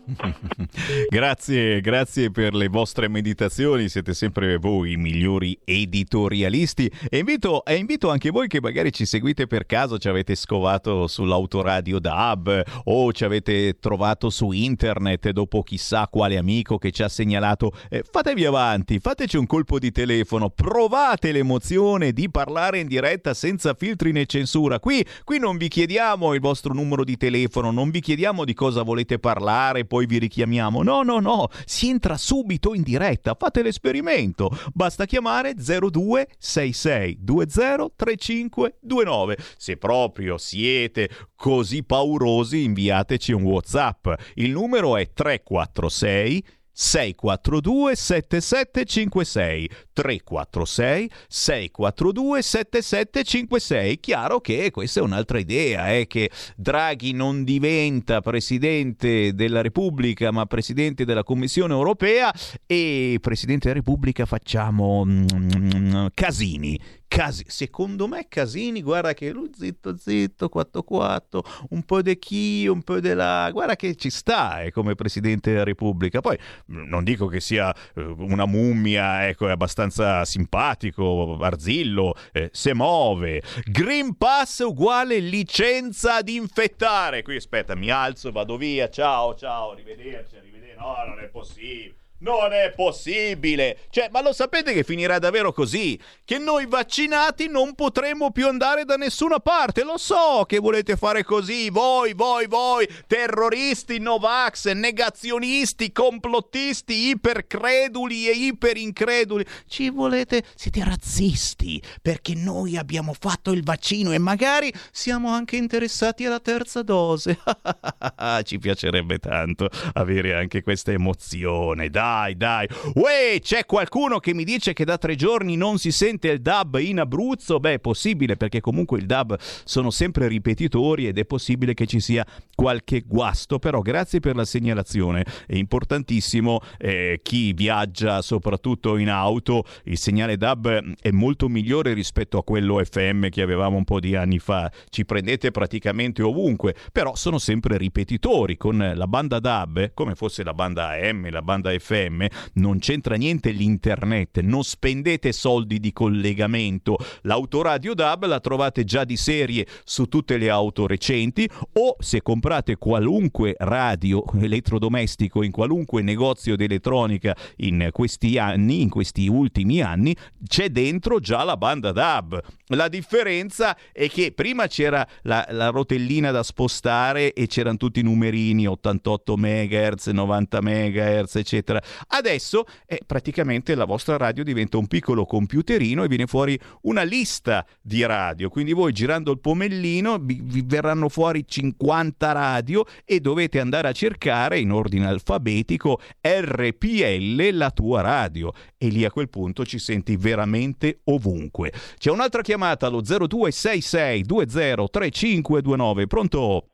grazie, 1.10 1.80
grazie 1.80 2.32
per 2.32 2.54
le 2.54 2.68
vostre 2.68 3.08
meditazioni, 3.08 3.88
siete 3.88 4.14
sempre 4.14 4.58
voi 4.58 4.94
i 4.94 4.98
migliori 4.98 5.58
editorialisti 5.64 6.92
e 7.10 7.20
invito, 7.20 7.64
e 7.64 7.76
invito, 7.76 8.10
anche 8.10 8.32
voi 8.32 8.48
che 8.48 8.60
magari 8.60 8.92
ci 8.92 9.06
seguite 9.06 9.48
per 9.48 9.66
caso, 9.66 9.98
ci 9.98 10.10
avete 10.10 10.36
scovato 10.36 11.08
sull'autoradio 11.08 12.00
DAB 12.00 12.64
o 12.86 13.14
ci 13.14 13.24
avete 13.24 13.78
trovato 13.80 14.30
su 14.30 14.52
internet 14.52 15.30
dopo 15.30 15.62
chissà 15.62 16.08
quale 16.10 16.38
amico 16.38 16.78
che 16.78 16.92
ci 16.92 17.04
ha 17.04 17.10
segnalato, 17.10 17.72
eh, 17.90 18.04
fatevi 18.10 18.46
avanti, 18.46 19.00
fateci 19.00 19.38
un 19.38 19.46
colpo 19.46 19.78
di 19.78 19.92
telefono, 19.92 20.50
provate 20.50 21.32
l'emozione 21.32 22.12
di 22.12 22.30
parlare 22.30 22.80
in 22.80 22.88
diretta 22.88 23.34
senza 23.34 23.74
filtri 23.74 24.12
né 24.12 24.26
censura. 24.26 24.80
Qui, 24.80 25.06
qui 25.24 25.38
non 25.38 25.58
vi 25.58 25.68
chiediamo 25.68 26.34
il 26.34 26.40
vostro 26.40 26.74
numero 26.74 27.04
di 27.04 27.18
telefono, 27.18 27.72
non 27.72 27.92
vi 27.92 28.00
chiediamo 28.00 28.46
di 28.46 28.54
cosa 28.54 28.82
volete 28.82 29.20
parlare, 29.20 29.81
poi 29.86 30.06
vi 30.06 30.20
richiamiamo. 30.20 30.84
No, 30.84 31.04
no, 31.04 31.20
no, 31.20 31.48
si 31.66 31.90
entra 31.90 32.18
subito 32.18 32.74
in 32.74 32.82
diretta, 32.82 33.36
fate 33.38 33.62
l'esperimento. 33.62 34.50
Basta 34.74 35.06
chiamare 35.06 35.54
0266 35.56 37.18
203529. 37.20 39.38
Se 39.58 39.78
proprio 39.78 40.38
siete 40.38 41.10
così 41.36 41.84
paurosi, 41.84 42.64
inviateci 42.64 43.32
un 43.32 43.44
WhatsApp. 43.44 44.08
Il 44.36 44.52
numero 44.52 44.98
è 44.98 45.12
346 45.12 46.44
642 46.74 47.96
7756 47.96 49.70
346 50.02 51.12
642 51.28 52.42
7756 52.42 54.00
chiaro 54.00 54.40
che 54.42 54.72
questa 54.72 55.00
è 55.00 55.04
un'altra 55.04 55.38
idea 55.38 55.94
eh, 55.94 56.08
che 56.08 56.32
Draghi 56.56 57.14
non 57.14 57.44
diventa 57.44 58.22
presidente 58.22 59.34
della 59.36 59.62
Repubblica 59.62 60.32
ma 60.32 60.46
presidente 60.46 61.06
della 61.06 61.24
Commissione 61.24 61.74
Europea. 61.74 62.34
E 62.66 63.18
presidente 63.22 63.68
della 63.68 63.80
Repubblica 63.80 64.26
facciamo 64.26 65.06
mm, 65.06 65.26
mm 65.36 66.06
casini. 66.14 66.80
Casi- 67.12 67.44
secondo 67.46 68.08
me 68.08 68.28
Casini, 68.30 68.82
guarda 68.82 69.14
che 69.14 69.32
lui 69.32 69.50
zitto 69.54 69.98
zitto, 69.98 70.50
4-4, 70.50 71.40
un 71.72 71.84
po' 71.84 72.02
di 72.02 72.18
chi, 72.18 72.66
un 72.68 72.84
po' 72.84 73.02
di 73.02 73.14
là, 73.14 73.52
guarda 73.52 73.76
che 73.76 73.96
ci 73.96 74.10
sta 74.10 74.62
eh, 74.62 74.72
come 74.72 74.96
Presidente 74.96 75.52
della 75.52 75.66
Repubblica. 75.66 76.22
Poi 76.22 76.38
mm, 76.72 76.88
non 76.88 77.04
dico 77.04 77.28
che 77.28 77.42
sia 77.42 77.76
eh, 77.96 78.02
una 78.02 78.46
mummia, 78.46 79.28
ecco, 79.28 79.50
è 79.50 79.52
abbastanza 79.52 79.91
simpatico, 80.24 81.38
arzillo, 81.40 82.16
eh, 82.32 82.50
se 82.52 82.74
muove. 82.74 83.42
Green 83.66 84.18
Pass 84.18 84.60
uguale 84.60 85.20
licenza 85.20 86.16
ad 86.16 86.30
infettare. 86.30 87.22
Qui 87.22 87.36
aspetta, 87.36 87.76
mi 87.76 87.90
alzo, 87.90 88.32
vado 88.32 88.58
via, 88.58 88.90
ciao, 88.90 89.36
ciao, 89.36 89.72
arrivederci, 89.72 90.38
arrivederci. 90.38 90.78
No, 90.78 90.96
non 91.06 91.20
è 91.20 91.28
possibile. 91.28 92.01
Non 92.22 92.54
è 92.54 92.72
possibile! 92.76 93.80
Cioè, 93.90 94.10
ma 94.12 94.22
lo 94.22 94.32
sapete 94.32 94.74
che 94.74 94.84
finirà 94.84 95.18
davvero 95.18 95.52
così? 95.52 96.00
Che 96.24 96.38
noi 96.38 96.68
vaccinati 96.68 97.48
non 97.48 97.74
potremo 97.74 98.30
più 98.30 98.48
andare 98.48 98.86
da 98.86 98.96
nessuna 98.96 99.40
parte. 99.40 99.84
Lo 99.84 99.98
so 99.98 100.46
che 100.46 100.60
volete 100.60 100.98
fare 100.98 101.24
così, 101.24 101.72
voi, 101.72 102.14
voi, 102.14 102.46
voi, 102.46 102.88
terroristi, 103.08 103.98
Novax, 103.98 104.72
negazionisti, 104.72 105.92
complottisti, 105.92 107.10
ipercreduli 107.10 108.28
e 108.28 108.34
iperincreduli. 108.34 109.44
Ci 109.66 109.90
volete... 109.90 110.44
siete 110.54 110.84
razzisti, 110.84 111.82
perché 112.04 112.36
noi 112.36 112.78
abbiamo 112.78 113.16
fatto 113.20 113.52
il 113.52 113.64
vaccino 113.64 114.12
e 114.12 114.20
magari 114.20 114.72
siamo 114.92 115.30
anche 115.30 115.56
interessati 115.56 116.28
alla 116.28 116.40
terza 116.40 116.84
dose. 116.84 117.40
Ci 118.44 118.60
piacerebbe 118.60 119.18
tanto 119.18 119.70
avere 119.94 120.36
anche 120.36 120.62
questa 120.62 120.92
emozione. 120.92 121.90
Dai! 121.90 122.10
Dai, 122.12 122.36
dai. 122.36 122.68
Uè, 122.96 123.40
c'è 123.40 123.66
qualcuno 123.66 124.20
che 124.20 124.34
mi 124.34 124.44
dice 124.44 124.74
che 124.74 124.84
da 124.84 124.98
tre 124.98 125.16
giorni 125.16 125.56
non 125.56 125.78
si 125.78 125.92
sente 125.92 126.28
il 126.28 126.42
dub 126.42 126.78
in 126.80 127.00
Abruzzo? 127.00 127.60
Beh, 127.60 127.76
è 127.76 127.80
possibile 127.80 128.36
perché 128.36 128.60
comunque 128.60 129.00
il 129.00 129.06
dub 129.06 129.38
sono 129.40 129.90
sempre 129.90 130.28
ripetitori 130.28 131.08
ed 131.08 131.18
è 131.18 131.26
possibile 131.26 131.74
che 131.74 131.86
ci 131.86 132.02
sia 132.02 132.26
qualche 132.54 133.02
guasto, 133.06 133.60
però 133.60 133.80
grazie 133.80 134.20
per 134.20 134.36
la 134.36 134.44
segnalazione. 134.44 135.24
È 135.48 135.56
importantissimo 135.56 136.60
eh, 136.78 137.22
chi 137.24 137.54
viaggia 137.54 138.22
soprattutto 138.22 138.98
in 138.98 139.10
auto, 139.10 139.64
il 139.86 139.98
segnale 139.98 140.36
dub 140.36 140.96
è 141.00 141.12
molto 141.12 141.48
migliore 141.48 141.94
rispetto 141.94 142.38
a 142.38 142.44
quello 142.44 142.84
FM 142.84 143.30
che 143.30 143.42
avevamo 143.42 143.78
un 143.78 143.86
po' 143.86 144.02
di 144.02 144.16
anni 144.16 144.40
fa. 144.40 144.70
Ci 144.90 145.06
prendete 145.06 145.52
praticamente 145.52 146.22
ovunque, 146.22 146.76
però 146.92 147.16
sono 147.16 147.38
sempre 147.38 147.78
ripetitori 147.78 148.58
con 148.58 148.92
la 148.94 149.08
banda 149.08 149.40
dub, 149.40 149.94
come 149.94 150.16
fosse 150.16 150.44
la 150.44 150.54
banda 150.54 150.90
AM, 150.90 151.30
la 151.30 151.42
banda 151.42 151.72
FM 151.72 152.01
FM, 152.02 152.26
non 152.54 152.80
c'entra 152.80 153.16
niente 153.16 153.52
l'internet, 153.52 154.40
non 154.40 154.64
spendete 154.64 155.32
soldi 155.32 155.80
di 155.80 155.92
collegamento. 155.94 156.98
L'autoradio 157.24 157.94
DAB 157.94 158.26
la 158.26 158.40
trovate 158.40 158.84
già 158.84 159.04
di 159.04 159.18
serie 159.18 159.68
su 159.84 160.06
tutte 160.06 160.38
le 160.38 160.50
auto 160.50 160.88
recenti 160.88 161.48
o 161.74 161.96
se 162.00 162.22
comprate 162.22 162.78
qualunque 162.78 163.56
radio 163.60 164.24
elettrodomestico 164.40 165.44
in 165.44 165.52
qualunque 165.52 166.02
negozio 166.02 166.56
di 166.56 166.64
elettronica 166.64 167.36
in 167.58 167.90
questi 167.92 168.38
anni, 168.38 168.82
in 168.82 168.90
questi 168.90 169.28
ultimi 169.28 169.82
anni, 169.82 170.16
c'è 170.48 170.70
dentro 170.70 171.20
già 171.20 171.44
la 171.44 171.58
banda 171.58 171.92
DAB. 171.92 172.42
La 172.74 172.88
differenza 172.88 173.78
è 173.92 174.10
che 174.10 174.32
prima 174.32 174.68
c'era 174.68 175.06
la, 175.24 175.46
la 175.50 175.68
rotellina 175.70 176.32
da 176.32 176.42
spostare 176.42 177.34
e 177.34 177.48
c'erano 177.48 177.78
tutti 177.78 178.00
i 178.00 178.04
numerini 178.04 178.66
88 178.66 179.36
MHz, 179.36 180.08
90 180.08 180.62
MHz, 180.62 181.36
eccetera. 181.36 181.82
Adesso 182.08 182.66
è 182.86 182.98
praticamente 183.06 183.76
la 183.76 183.86
vostra 183.86 184.18
radio 184.18 184.44
diventa 184.44 184.78
un 184.78 184.88
piccolo 184.88 185.26
computerino 185.26 186.04
e 186.04 186.08
viene 186.08 186.26
fuori 186.26 186.60
una 186.82 187.04
lista 187.04 187.66
di 187.82 188.04
radio. 188.06 188.50
Quindi 188.50 188.74
voi 188.74 188.92
girando 188.92 189.32
il 189.32 189.40
pomellino 189.40 190.18
vi, 190.20 190.40
vi 190.42 190.64
verranno 190.66 191.10
fuori 191.10 191.46
50 191.48 192.32
radio 192.32 192.86
e 193.06 193.20
dovete 193.20 193.60
andare 193.60 193.88
a 193.88 193.92
cercare 193.92 194.60
in 194.60 194.72
ordine 194.72 195.08
alfabetico 195.08 196.00
RPL 196.22 197.50
la 197.54 197.72
tua 197.72 198.02
radio 198.02 198.52
e 198.78 198.88
lì 198.88 199.06
a 199.06 199.12
quel 199.12 199.30
punto 199.30 199.66
ci 199.66 199.80
senti 199.80 200.16
veramente 200.16 201.02
ovunque. 201.06 201.72
C'è 201.98 202.12
un'altra 202.12 202.42
chiamata 202.42 202.88
allo 202.88 203.02
0266 203.02 204.24
203529. 204.24 206.08
Pronto? 206.08 206.71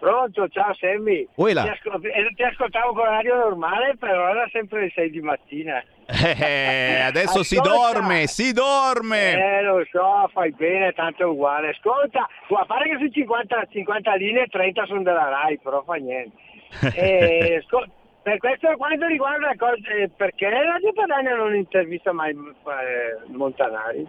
Pronto, 0.00 0.48
ciao 0.48 0.72
Sammy. 0.74 1.28
Uela. 1.34 1.62
Ti, 1.62 1.68
ascolt- 1.68 2.04
eh, 2.06 2.32
ti 2.34 2.42
ascoltavo 2.42 2.94
con 2.94 3.04
la 3.04 3.10
radio 3.10 3.36
normale, 3.36 3.96
però 3.98 4.30
era 4.30 4.48
sempre 4.50 4.80
le 4.80 4.90
6 4.94 5.10
di 5.10 5.20
mattina. 5.20 5.84
Eh, 6.06 7.00
adesso 7.02 7.42
si 7.42 7.56
Ascolta. 7.56 7.98
dorme, 8.00 8.26
si 8.26 8.52
dorme. 8.52 9.32
Eh, 9.58 9.62
lo 9.62 9.84
so, 9.92 10.28
fai 10.32 10.50
bene, 10.52 10.92
tanto 10.92 11.22
è 11.22 11.26
uguale. 11.26 11.68
Ascolta, 11.68 12.26
a 12.48 12.64
parte 12.64 12.88
che 12.88 12.96
su 12.98 13.08
50, 13.10 13.66
50 13.70 14.14
linee 14.14 14.46
30 14.46 14.86
sono 14.86 15.02
della 15.02 15.28
RAI, 15.28 15.58
però 15.62 15.82
fa 15.82 15.94
niente. 15.94 16.36
Eh, 16.96 17.56
ascol- 17.62 17.90
per 18.22 18.38
questo 18.38 18.74
quanto 18.76 19.06
riguarda 19.06 19.48
la 19.48 19.56
cosa, 19.56 19.76
eh, 19.96 20.08
perché 20.16 20.48
Radio 20.48 20.92
Padania 20.92 21.34
non 21.34 21.54
intervista 21.54 22.12
mai 22.12 22.30
eh, 22.30 23.32
Montanari? 23.32 24.06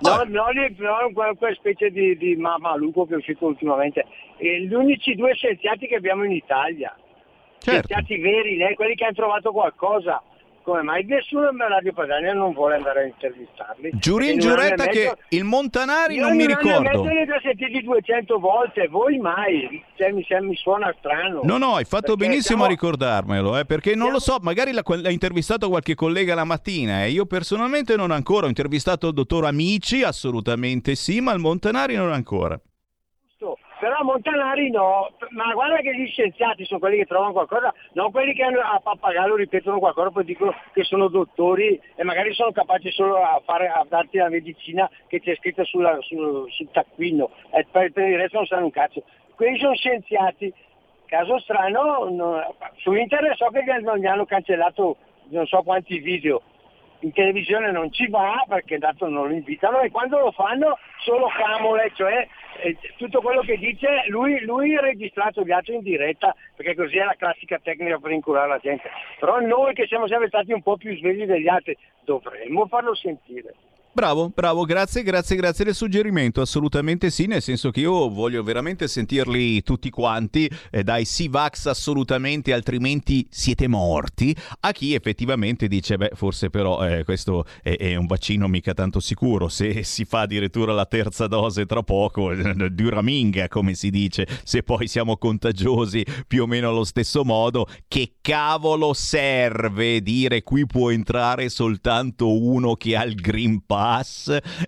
No, 0.00 0.22
non 0.26 1.12
quel- 1.12 1.36
quella 1.36 1.54
specie 1.54 1.90
di, 1.90 2.16
di 2.16 2.36
ma- 2.36 2.58
maluco 2.58 3.06
che 3.06 3.14
è 3.14 3.16
uscito 3.16 3.46
ultimamente. 3.46 4.04
Eh, 4.36 4.60
gli 4.62 4.74
unici 4.74 5.14
due 5.14 5.34
scienziati 5.34 5.86
che 5.86 5.96
abbiamo 5.96 6.24
in 6.24 6.32
Italia. 6.32 6.94
Scienziati 7.58 8.18
veri, 8.18 8.56
né? 8.56 8.74
quelli 8.74 8.94
che 8.94 9.04
hanno 9.04 9.14
trovato 9.14 9.52
qualcosa. 9.52 10.22
Come 10.66 10.82
mai 10.82 11.04
nessuno 11.04 11.48
in 11.48 11.56
Radio 11.58 11.92
Padania 11.92 12.32
non 12.32 12.52
vuole 12.52 12.74
andare 12.74 13.02
a 13.02 13.04
intervistarli? 13.04 13.90
Giurin 13.94 14.32
In 14.32 14.38
giuretta 14.40 14.86
mezzo- 14.86 15.14
che 15.14 15.36
il 15.36 15.44
Montanari 15.44 16.16
io 16.16 16.26
non 16.26 16.34
mi 16.34 16.44
ricordo. 16.44 16.80
mezzo 16.80 17.04
li 17.04 17.20
ho 17.20 17.24
già 17.24 17.38
sentiti 17.40 17.82
200 17.84 18.40
volte, 18.40 18.88
voi 18.88 19.16
mai. 19.18 19.80
Cioè, 19.94 20.10
mi, 20.10 20.24
sem- 20.26 20.44
mi 20.48 20.56
suona 20.56 20.92
strano. 20.98 21.42
No, 21.44 21.56
no, 21.58 21.76
hai 21.76 21.84
fatto 21.84 22.16
benissimo 22.16 22.64
a 22.64 22.66
siamo- 22.66 22.66
ricordarmelo, 22.66 23.56
eh, 23.58 23.64
perché 23.64 23.94
non 23.94 24.10
lo 24.10 24.18
so, 24.18 24.38
magari 24.42 24.72
l'ha, 24.72 24.82
l'ha 24.84 25.10
intervistato 25.10 25.68
qualche 25.68 25.94
collega 25.94 26.34
la 26.34 26.42
mattina 26.42 27.04
e 27.04 27.10
io 27.10 27.26
personalmente 27.26 27.94
non 27.94 28.10
ancora, 28.10 28.46
ho 28.46 28.48
intervistato 28.48 29.06
il 29.06 29.14
dottor 29.14 29.44
Amici, 29.44 30.02
assolutamente 30.02 30.96
sì, 30.96 31.20
ma 31.20 31.32
il 31.32 31.38
Montanari 31.38 31.94
non 31.94 32.10
ancora. 32.12 32.60
Però 33.78 34.02
Montanari 34.04 34.70
no, 34.70 35.10
ma 35.30 35.52
guarda 35.52 35.76
che 35.76 35.94
gli 35.94 36.06
scienziati 36.06 36.64
sono 36.64 36.80
quelli 36.80 36.96
che 36.96 37.04
trovano 37.04 37.32
qualcosa, 37.32 37.74
non 37.92 38.10
quelli 38.10 38.32
che 38.32 38.42
a 38.42 38.80
pappagallo 38.82 39.36
ripetono 39.36 39.78
qualcosa, 39.78 40.10
poi 40.10 40.24
dicono 40.24 40.54
che 40.72 40.82
sono 40.84 41.08
dottori 41.08 41.78
e 41.94 42.02
magari 42.02 42.32
sono 42.32 42.52
capaci 42.52 42.90
solo 42.90 43.22
a, 43.22 43.40
fare, 43.44 43.68
a 43.68 43.84
darti 43.86 44.16
la 44.16 44.30
medicina 44.30 44.88
che 45.08 45.20
c'è 45.20 45.36
scritta 45.36 45.62
sulla- 45.64 45.98
sul, 46.00 46.50
sul 46.50 46.70
taccuino, 46.70 47.30
e 47.50 47.66
per, 47.70 47.92
per 47.92 48.08
il 48.08 48.16
resto 48.16 48.38
non 48.38 48.46
sanno 48.46 48.64
un 48.64 48.70
cazzo. 48.70 49.02
Quelli 49.34 49.58
sono 49.58 49.74
scienziati, 49.74 50.52
caso 51.04 51.38
strano, 51.40 52.08
no- 52.08 52.54
su 52.76 52.94
internet 52.94 53.34
so 53.34 53.48
che 53.48 53.62
gli 53.62 53.70
hanno, 54.06 54.24
cancellato 54.24 54.96
non 55.28 55.46
so 55.46 55.60
quanti 55.62 55.98
video, 55.98 56.40
in 57.00 57.12
televisione 57.12 57.70
non 57.72 57.92
ci 57.92 58.08
va 58.08 58.42
perché 58.48 58.78
tanto 58.78 59.06
non 59.06 59.28
lo 59.28 59.34
invitano 59.34 59.80
e 59.80 59.90
quando 59.90 60.18
lo 60.18 60.30
fanno 60.30 60.78
solo 61.04 61.26
camole, 61.28 61.92
cioè 61.94 62.26
eh, 62.60 62.76
tutto 62.96 63.20
quello 63.20 63.40
che 63.42 63.56
dice 63.56 64.04
lui, 64.08 64.40
lui 64.44 64.76
registrato 64.78 65.42
gli 65.42 65.52
altri 65.52 65.74
in 65.74 65.82
diretta 65.82 66.34
perché 66.54 66.74
così 66.74 66.98
è 66.98 67.04
la 67.04 67.14
classica 67.16 67.58
tecnica 67.62 67.98
per 67.98 68.10
incurare 68.10 68.48
la 68.48 68.58
gente. 68.58 68.90
Però 69.18 69.38
noi 69.40 69.74
che 69.74 69.86
siamo 69.86 70.06
sempre 70.06 70.28
stati 70.28 70.52
un 70.52 70.62
po' 70.62 70.76
più 70.76 70.96
svegli 70.96 71.24
degli 71.24 71.48
altri 71.48 71.76
dovremmo 72.04 72.66
farlo 72.66 72.94
sentire. 72.94 73.54
Bravo, 73.96 74.28
bravo, 74.28 74.64
grazie, 74.64 75.02
grazie, 75.02 75.36
grazie 75.36 75.64
del 75.64 75.74
suggerimento, 75.74 76.42
assolutamente 76.42 77.08
sì, 77.08 77.24
nel 77.24 77.40
senso 77.40 77.70
che 77.70 77.80
io 77.80 78.10
voglio 78.10 78.42
veramente 78.42 78.88
sentirli 78.88 79.62
tutti 79.62 79.88
quanti, 79.88 80.50
eh, 80.70 80.84
dai 80.84 81.06
Sivax 81.06 81.64
assolutamente, 81.64 82.52
altrimenti 82.52 83.26
siete 83.30 83.66
morti, 83.68 84.36
a 84.60 84.72
chi 84.72 84.92
effettivamente 84.92 85.66
dice, 85.66 85.96
beh, 85.96 86.10
forse 86.12 86.50
però 86.50 86.86
eh, 86.86 87.04
questo 87.04 87.46
è, 87.62 87.74
è 87.78 87.94
un 87.96 88.04
vaccino 88.04 88.48
mica 88.48 88.74
tanto 88.74 89.00
sicuro, 89.00 89.48
se 89.48 89.82
si 89.82 90.04
fa 90.04 90.20
addirittura 90.20 90.74
la 90.74 90.84
terza 90.84 91.26
dose 91.26 91.64
tra 91.64 91.82
poco, 91.82 92.32
eh, 92.36 92.68
dura 92.68 93.00
minga, 93.00 93.48
come 93.48 93.72
si 93.72 93.88
dice, 93.88 94.28
se 94.44 94.62
poi 94.62 94.88
siamo 94.88 95.16
contagiosi 95.16 96.04
più 96.26 96.42
o 96.42 96.46
meno 96.46 96.68
allo 96.68 96.84
stesso 96.84 97.24
modo, 97.24 97.66
che 97.88 98.16
cavolo 98.20 98.92
serve 98.92 100.02
dire 100.02 100.42
qui 100.42 100.66
può 100.66 100.90
entrare 100.90 101.48
soltanto 101.48 102.38
uno 102.38 102.74
che 102.74 102.94
ha 102.94 103.02
il 103.02 103.14
Green 103.14 103.64
Pass 103.64 103.84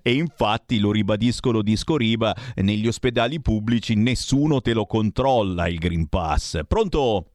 e 0.03 0.12
infatti 0.12 0.78
lo 0.78 0.90
ribadisco, 0.93 1.51
lo 1.51 1.62
disco 1.62 1.97
riba, 1.97 2.35
negli 2.57 2.86
ospedali 2.86 3.40
pubblici 3.40 3.95
nessuno 3.97 4.61
te 4.61 4.73
lo 4.73 4.86
controlla 4.86 5.66
il 5.69 5.78
Green 5.78 6.09
Pass. 6.09 6.61
Pronto? 6.66 7.27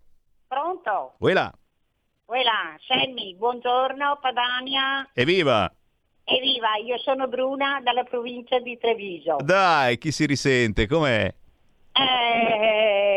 Pronto? 0.48 1.14
Uela, 1.20 1.52
Quella, 2.26 2.76
Sammy, 2.88 3.36
buongiorno 3.36 4.18
Padania. 4.22 5.08
evviva! 5.14 5.72
Evviva, 6.26 6.78
io 6.84 6.98
sono 7.00 7.28
Bruna 7.28 7.82
dalla 7.84 8.04
provincia 8.04 8.58
di 8.60 8.78
Treviso. 8.78 9.36
Dai, 9.44 9.98
chi 9.98 10.12
si 10.12 10.26
risente? 10.26 10.88
Com'è? 10.88 11.34
Eh, 11.92 12.02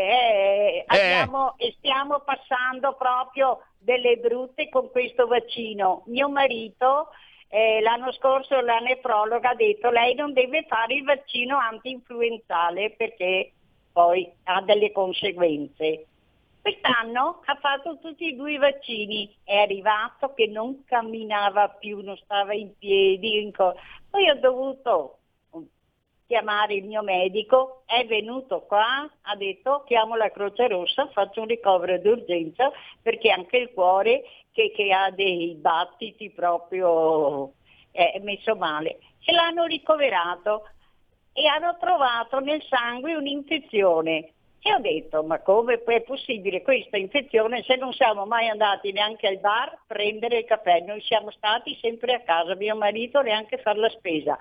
eh, 0.09 0.83
abbiamo- 0.87 1.55
e 1.57 1.73
stiamo 1.77 2.19
passando 2.19 2.95
proprio 2.95 3.59
delle 3.79 4.17
brutte 4.17 4.67
con 4.69 4.89
questo 4.91 5.25
vaccino. 5.25 6.03
Mio 6.07 6.29
marito 6.29 7.07
eh, 7.49 7.79
l'anno 7.81 8.11
scorso 8.11 8.59
la 8.61 8.79
nefrologa 8.79 9.51
ha 9.51 9.55
detto 9.55 9.89
lei 9.89 10.15
non 10.15 10.33
deve 10.33 10.65
fare 10.67 10.95
il 10.95 11.03
vaccino 11.03 11.57
anti-influenzale 11.57 12.91
perché 12.91 13.51
poi 13.91 14.31
ha 14.43 14.61
delle 14.61 14.91
conseguenze. 14.91 16.05
Quest'anno 16.61 17.41
ha 17.45 17.55
fatto 17.55 17.97
tutti 17.99 18.29
e 18.29 18.35
due 18.35 18.53
i 18.53 18.57
vaccini, 18.57 19.33
è 19.43 19.55
arrivato 19.55 20.33
che 20.33 20.47
non 20.47 20.83
camminava 20.83 21.69
più, 21.69 22.01
non 22.01 22.17
stava 22.17 22.53
in 22.53 22.77
piedi, 22.77 23.51
poi 23.55 24.29
ho 24.29 24.35
dovuto 24.35 25.16
chiamare 26.27 26.75
il 26.75 26.83
mio 26.83 27.01
medico, 27.01 27.83
è 27.85 28.05
venuto 28.05 28.61
qua, 28.61 29.09
ha 29.21 29.35
detto 29.35 29.83
chiamo 29.87 30.15
la 30.15 30.29
Croce 30.29 30.67
Rossa, 30.67 31.07
faccio 31.07 31.41
un 31.41 31.47
ricovero 31.47 31.97
d'urgenza 31.97 32.71
perché 33.01 33.31
anche 33.31 33.57
il 33.57 33.71
cuore 33.73 34.23
che, 34.51 34.71
che 34.75 34.91
ha 34.91 35.09
dei 35.09 35.55
battiti 35.55 36.29
proprio 36.29 37.53
è 37.91 38.19
messo 38.21 38.55
male. 38.55 38.99
Ce 39.19 39.31
l'hanno 39.31 39.65
ricoverato 39.65 40.69
e 41.33 41.47
hanno 41.47 41.77
trovato 41.79 42.39
nel 42.39 42.61
sangue 42.63 43.15
un'infezione. 43.15 44.33
E 44.59 44.73
ho 44.73 44.79
detto, 44.79 45.23
ma 45.23 45.39
come 45.41 45.81
è 45.81 46.01
possibile 46.01 46.61
questa 46.61 46.97
infezione 46.97 47.63
se 47.63 47.75
non 47.75 47.93
siamo 47.93 48.25
mai 48.25 48.49
andati 48.49 48.91
neanche 48.91 49.27
al 49.27 49.37
bar 49.37 49.69
a 49.69 49.79
prendere 49.87 50.39
il 50.39 50.45
caffè? 50.45 50.81
Noi 50.81 50.99
siamo 51.01 51.31
stati 51.31 51.77
sempre 51.79 52.13
a 52.13 52.21
casa, 52.21 52.55
mio 52.55 52.75
marito 52.75 53.21
neanche 53.21 53.55
a 53.55 53.59
fare 53.59 53.79
la 53.79 53.89
spesa. 53.89 54.37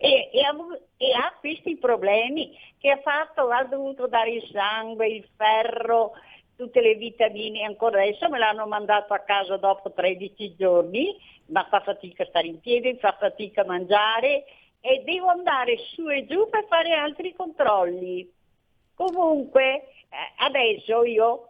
E, 0.00 0.30
e 0.32 0.40
ha, 0.42 0.54
e 0.96 1.12
ha 1.12 1.36
questi 1.40 1.76
problemi 1.76 2.56
che 2.78 2.90
ha 2.90 3.00
fatto, 3.00 3.48
ha 3.48 3.64
dovuto 3.64 4.06
dare 4.06 4.30
il 4.30 4.48
sangue, 4.52 5.08
il 5.08 5.28
ferro, 5.36 6.12
tutte 6.56 6.80
le 6.80 6.94
vitamine, 6.94 7.64
ancora 7.64 8.02
adesso 8.02 8.28
me 8.28 8.38
l'hanno 8.38 8.66
mandato 8.66 9.12
a 9.12 9.20
casa 9.20 9.56
dopo 9.56 9.92
13 9.92 10.56
giorni, 10.56 11.16
ma 11.46 11.66
fa 11.68 11.80
fatica 11.80 12.22
a 12.22 12.26
stare 12.26 12.46
in 12.46 12.60
piedi, 12.60 12.96
fa 12.98 13.16
fatica 13.18 13.62
a 13.62 13.66
mangiare 13.66 14.44
e 14.80 15.02
devo 15.04 15.28
andare 15.28 15.76
su 15.94 16.08
e 16.08 16.26
giù 16.26 16.48
per 16.48 16.66
fare 16.68 16.94
altri 16.94 17.34
controlli. 17.34 18.28
Comunque, 18.94 19.60
eh, 19.72 19.86
adesso 20.38 21.04
io 21.04 21.48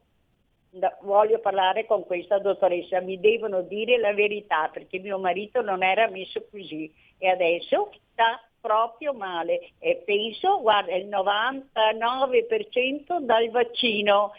voglio 1.01 1.39
parlare 1.41 1.87
con 1.87 2.05
questa 2.05 2.39
dottoressa, 2.39 3.01
mi 3.01 3.19
devono 3.19 3.63
dire 3.63 3.99
la 3.99 4.13
verità 4.13 4.69
perché 4.71 4.99
mio 4.99 5.19
marito 5.19 5.63
non 5.63 5.83
era 5.83 6.09
messo 6.09 6.47
così 6.51 6.93
e 7.19 7.29
adesso 7.29 7.91
sta 8.13 8.41
proprio 8.61 9.13
male. 9.13 9.73
E 9.79 10.03
penso, 10.05 10.61
guarda, 10.61 10.95
il 10.95 11.09
99% 11.09 13.21
dal 13.21 13.49
vaccino. 13.51 14.33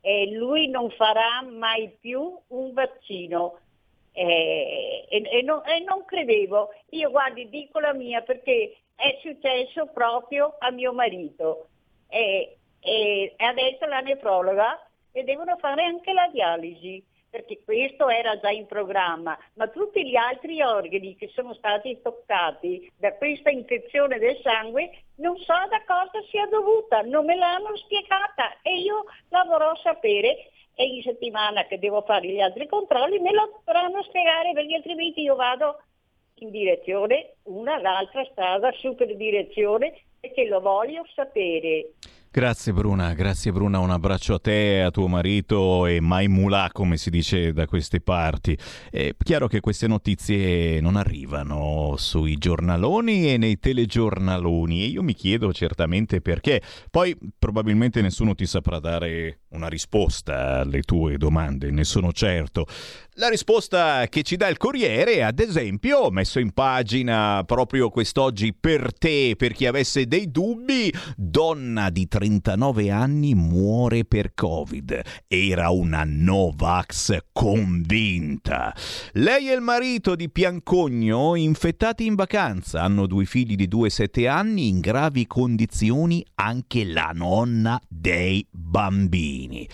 E 0.00 0.32
lui 0.32 0.68
non 0.68 0.90
farà 0.90 1.42
mai 1.42 1.94
più 2.00 2.36
un 2.48 2.72
vaccino. 2.72 3.58
Eh, 4.12 5.06
e, 5.08 5.22
e 5.30 5.42
non, 5.42 5.62
e 5.64 5.78
non 5.80 6.04
credevo, 6.04 6.68
io 6.90 7.10
guardi 7.10 7.48
dico 7.48 7.78
la 7.78 7.94
mia 7.94 8.20
perché 8.20 8.76
è 8.94 9.18
successo 9.22 9.86
proprio 9.86 10.56
a 10.58 10.70
mio 10.70 10.92
marito. 10.92 11.68
E, 12.08 12.56
e 12.80 13.34
adesso 13.36 13.86
la 13.86 14.00
nefrologa 14.00 14.86
e 15.12 15.22
devono 15.22 15.56
fare 15.58 15.84
anche 15.84 16.12
la 16.12 16.28
dialisi 16.32 17.02
perché 17.32 17.62
questo 17.64 18.10
era 18.10 18.38
già 18.38 18.50
in 18.50 18.66
programma, 18.66 19.38
ma 19.54 19.66
tutti 19.68 20.06
gli 20.06 20.16
altri 20.16 20.60
organi 20.60 21.16
che 21.16 21.28
sono 21.28 21.54
stati 21.54 21.98
toccati 22.02 22.92
da 22.98 23.14
questa 23.14 23.48
infezione 23.48 24.18
del 24.18 24.38
sangue 24.42 24.90
non 25.14 25.38
so 25.38 25.54
da 25.70 25.82
cosa 25.86 26.22
sia 26.28 26.44
dovuta, 26.44 27.00
non 27.00 27.24
me 27.24 27.34
l'hanno 27.34 27.74
spiegata 27.76 28.60
e 28.60 28.80
io 28.80 29.06
la 29.30 29.44
vorrò 29.44 29.74
sapere 29.76 30.50
e 30.74 30.84
in 30.84 31.02
settimana 31.02 31.64
che 31.64 31.78
devo 31.78 32.02
fare 32.02 32.28
gli 32.28 32.40
altri 32.40 32.66
controlli 32.66 33.18
me 33.18 33.32
lo 33.32 33.62
dovranno 33.64 34.02
spiegare 34.02 34.52
perché 34.52 34.74
altrimenti 34.74 35.22
io 35.22 35.34
vado 35.34 35.80
in 36.40 36.50
direzione, 36.50 37.36
una, 37.44 37.80
l'altra 37.80 38.26
strada, 38.30 38.70
super 38.72 39.16
direzione 39.16 39.94
perché 40.20 40.46
lo 40.46 40.60
voglio 40.60 41.06
sapere. 41.14 41.92
Grazie 42.34 42.72
Bruna, 42.72 43.12
grazie 43.12 43.52
Bruna, 43.52 43.78
un 43.78 43.90
abbraccio 43.90 44.32
a 44.32 44.38
te, 44.38 44.80
a 44.80 44.90
tuo 44.90 45.06
marito 45.06 45.84
e 45.84 46.00
mai 46.00 46.28
mulà 46.28 46.70
come 46.72 46.96
si 46.96 47.10
dice 47.10 47.52
da 47.52 47.66
queste 47.66 48.00
parti. 48.00 48.56
È 48.90 49.14
chiaro 49.22 49.48
che 49.48 49.60
queste 49.60 49.86
notizie 49.86 50.80
non 50.80 50.96
arrivano 50.96 51.96
sui 51.98 52.38
giornaloni 52.38 53.30
e 53.30 53.36
nei 53.36 53.58
telegiornaloni 53.58 54.82
e 54.82 54.86
io 54.86 55.02
mi 55.02 55.12
chiedo 55.12 55.52
certamente 55.52 56.22
perché. 56.22 56.62
Poi 56.90 57.14
probabilmente 57.38 58.00
nessuno 58.00 58.34
ti 58.34 58.46
saprà 58.46 58.78
dare 58.78 59.40
una 59.48 59.68
risposta 59.68 60.60
alle 60.60 60.80
tue 60.80 61.18
domande, 61.18 61.70
ne 61.70 61.84
sono 61.84 62.12
certo. 62.12 62.66
La 63.16 63.28
risposta 63.28 64.06
che 64.08 64.22
ci 64.22 64.36
dà 64.36 64.48
il 64.48 64.56
Corriere, 64.56 65.22
ad 65.22 65.38
esempio, 65.38 65.98
ho 65.98 66.10
messo 66.10 66.38
in 66.38 66.52
pagina 66.52 67.44
proprio 67.44 67.90
quest'oggi 67.90 68.54
per 68.58 68.94
te, 68.94 69.34
per 69.36 69.52
chi 69.52 69.66
avesse 69.66 70.06
dei 70.06 70.30
dubbi, 70.30 70.90
donna 71.14 71.90
di 71.90 72.08
39 72.22 72.88
anni 72.90 73.34
muore 73.34 74.04
per 74.04 74.32
Covid. 74.32 75.00
Era 75.26 75.70
una 75.70 76.04
Novax 76.06 77.18
convinta. 77.32 78.72
Lei 79.14 79.50
e 79.50 79.54
il 79.54 79.60
marito 79.60 80.14
di 80.14 80.30
Piancogno 80.30 81.34
infettati 81.34 82.06
in 82.06 82.14
vacanza, 82.14 82.82
hanno 82.82 83.06
due 83.06 83.24
figli 83.24 83.56
di 83.56 83.66
2-7 83.66 84.28
anni 84.28 84.68
in 84.68 84.78
gravi 84.78 85.26
condizioni, 85.26 86.24
anche 86.36 86.84
la 86.84 87.10
nonna 87.12 87.80
dei 87.88 88.46
bambini. 88.48 89.68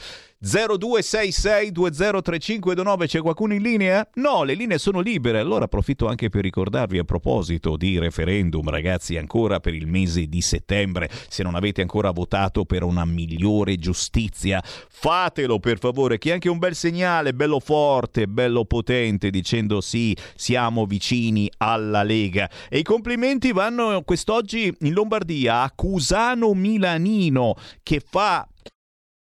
0266203529 0.45 3.07
c'è 3.07 3.21
qualcuno 3.21 3.55
in 3.55 3.63
linea? 3.63 4.09
No, 4.15 4.45
le 4.45 4.55
linee 4.55 4.79
sono 4.79 5.01
libere, 5.01 5.41
allora 5.41 5.65
approfitto 5.65 6.07
anche 6.07 6.29
per 6.29 6.43
ricordarvi 6.43 6.99
a 6.99 7.05
proposito 7.05 7.77
di 7.77 7.99
referendum, 7.99 8.69
ragazzi, 8.69 9.17
ancora 9.17 9.59
per 9.59 9.75
il 9.75 9.89
mese 9.89 10.27
di 10.27 10.41
settembre, 10.41 11.11
se 11.29 11.43
non 11.43 11.57
avete 11.57 11.81
ancora 11.81 12.13
votato 12.13 12.65
per 12.65 12.85
una 12.85 13.05
migliore 13.05 13.79
giustizia, 13.79 14.63
fatelo 14.63 15.59
per 15.59 15.81
favore, 15.81 16.19
che 16.19 16.31
è 16.31 16.35
anche 16.35 16.49
un 16.49 16.59
bel 16.59 16.77
segnale, 16.77 17.35
bello 17.35 17.59
forte, 17.59 18.29
bello 18.29 18.65
potente, 18.65 19.31
dicendo 19.31 19.81
sì, 19.81 20.17
siamo 20.37 20.87
vicini 20.87 21.51
alla 21.57 22.05
Lega. 22.05 22.49
E 22.69 22.79
i 22.79 22.85
complimenti 22.85 23.51
vanno 23.51 24.03
quest'oggi 24.03 24.73
in 24.83 24.93
Lombardia 24.93 25.63
a 25.63 25.73
Cusano 25.75 26.55
Milanino, 26.55 27.57
che 27.83 28.01
fa 28.09 28.47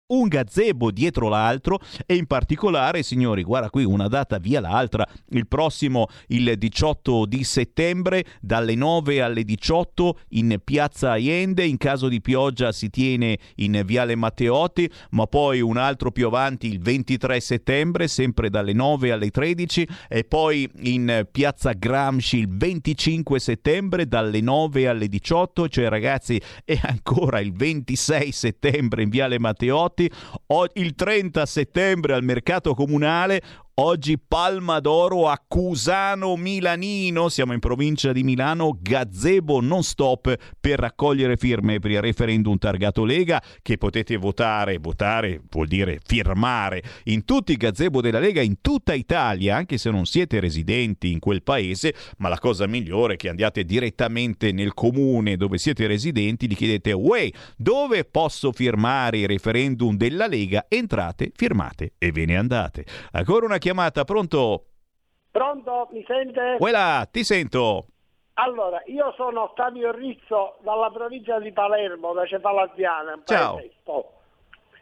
un 0.09 0.29
gazebo 0.29 0.91
dietro 0.91 1.29
l'altro 1.29 1.81
e 2.05 2.15
in 2.15 2.27
particolare, 2.27 3.03
signori, 3.03 3.43
guarda 3.43 3.71
qui 3.71 3.85
una 3.85 4.09
data 4.09 4.39
via 4.39 4.61
l'altra, 4.61 5.07
il 5.31 5.49
prossimo 5.49 6.07
il 6.29 6.57
18 6.57 7.27
di 7.27 7.43
settembre 7.43 8.25
dalle 8.41 8.75
9 8.75 9.21
alle 9.21 9.43
18 9.43 10.19
in 10.31 10.61
Piazza 10.63 11.11
Aiende, 11.13 11.65
in 11.65 11.77
caso 11.77 12.09
di 12.09 12.21
pioggia 12.21 12.71
si 12.73 12.91
tiene 12.91 13.39
in 13.57 13.83
Viale 13.85 14.15
Matteotti, 14.15 14.89
ma 15.11 15.27
poi 15.27 15.61
un 15.61 15.77
altro 15.77 16.13
più 16.13 16.27
avanti 16.27 16.69
il 16.69 16.81
23 16.81 17.41
settembre, 17.41 18.09
sempre 18.09 18.49
dalle 18.51 18.73
9 18.73 19.11
alle 19.11 19.31
13 19.31 19.89
e 20.09 20.25
poi 20.25 20.69
in 20.83 21.27
Piazza 21.31 21.73
Gramsci 21.73 22.39
il 22.39 22.49
25 22.49 23.41
settembre 23.41 24.07
dalle 24.07 24.41
9 24.41 24.89
alle 24.89 25.09
18, 25.09 25.69
cioè 25.69 25.89
ragazzi 25.89 26.41
è 26.65 26.79
ancora 26.83 27.41
il 27.41 27.53
26 27.53 28.31
settembre 28.33 29.03
in 29.03 29.09
Viale 29.09 29.39
Matteotti 29.39 29.96
il 30.75 30.95
30 30.95 31.47
settembre 31.47 32.15
al 32.15 32.23
mercato 32.23 32.75
comunale 32.75 33.43
Oggi 33.79 34.19
Palma 34.19 34.81
d'Oro 34.81 35.29
a 35.29 35.39
Cusano 35.47 36.35
Milanino, 36.37 37.29
siamo 37.29 37.53
in 37.53 37.59
provincia 37.59 38.11
di 38.11 38.23
Milano, 38.23 38.79
gazebo 38.81 39.61
non 39.61 39.83
stop 39.83 40.35
per 40.59 40.79
raccogliere 40.79 41.37
firme 41.37 41.79
per 41.79 41.91
il 41.91 42.01
referendum 42.01 42.57
targato 42.57 43.05
Lega 43.05 43.43
che 43.61 43.77
potete 43.77 44.17
votare, 44.17 44.79
votare 44.79 45.43
vuol 45.51 45.67
dire 45.67 45.99
firmare 46.03 46.83
in 47.05 47.27
tutti 47.27 47.53
i 47.53 47.59
gazebo 47.59 48.01
della 48.01 48.19
Lega 48.19 48.41
in 48.41 48.63
tutta 48.63 48.95
Italia, 48.95 49.57
anche 49.57 49.77
se 49.77 49.91
non 49.91 50.07
siete 50.07 50.41
residenti 50.41 51.13
in 51.13 51.19
quel 51.19 51.43
paese, 51.43 51.95
ma 52.17 52.31
la 52.31 52.39
cosa 52.39 52.67
migliore 52.67 53.13
è 53.13 53.17
che 53.19 53.29
andiate 53.29 53.65
direttamente 53.65 54.53
nel 54.53 54.73
comune 54.73 55.37
dove 55.37 55.59
siete 55.59 55.87
residenti, 55.87 56.49
gli 56.49 56.57
chiedete 56.57 56.93
"Uè, 56.93 57.31
dove 57.59 58.07
posso 58.07 58.53
firmare 58.53 59.19
il 59.19 59.29
referendum 59.29 59.99
della 59.99 60.27
Lega?" 60.27 60.65
Entrate, 60.67 61.31
firmate 61.37 61.93
e 61.99 62.11
ve 62.11 62.25
ne 62.25 62.39
andate. 62.39 62.87
Ancora 63.13 63.45
una 63.45 63.65
chiamata, 63.67 64.05
pronto? 64.05 64.67
Pronto, 65.33 65.89
mi 65.91 66.05
sente? 66.07 66.55
Quella, 66.57 67.05
ti 67.11 67.25
sento. 67.25 67.87
Allora, 68.35 68.81
io 68.87 69.13
sono 69.17 69.43
Ottavio 69.43 69.91
Rizzo 69.91 70.59
dalla 70.61 70.89
provincia 70.93 71.41
di 71.41 71.51
Palermo, 71.51 72.13
da 72.13 72.25
Cefalazziana. 72.27 73.21
Ciao. 73.25 73.61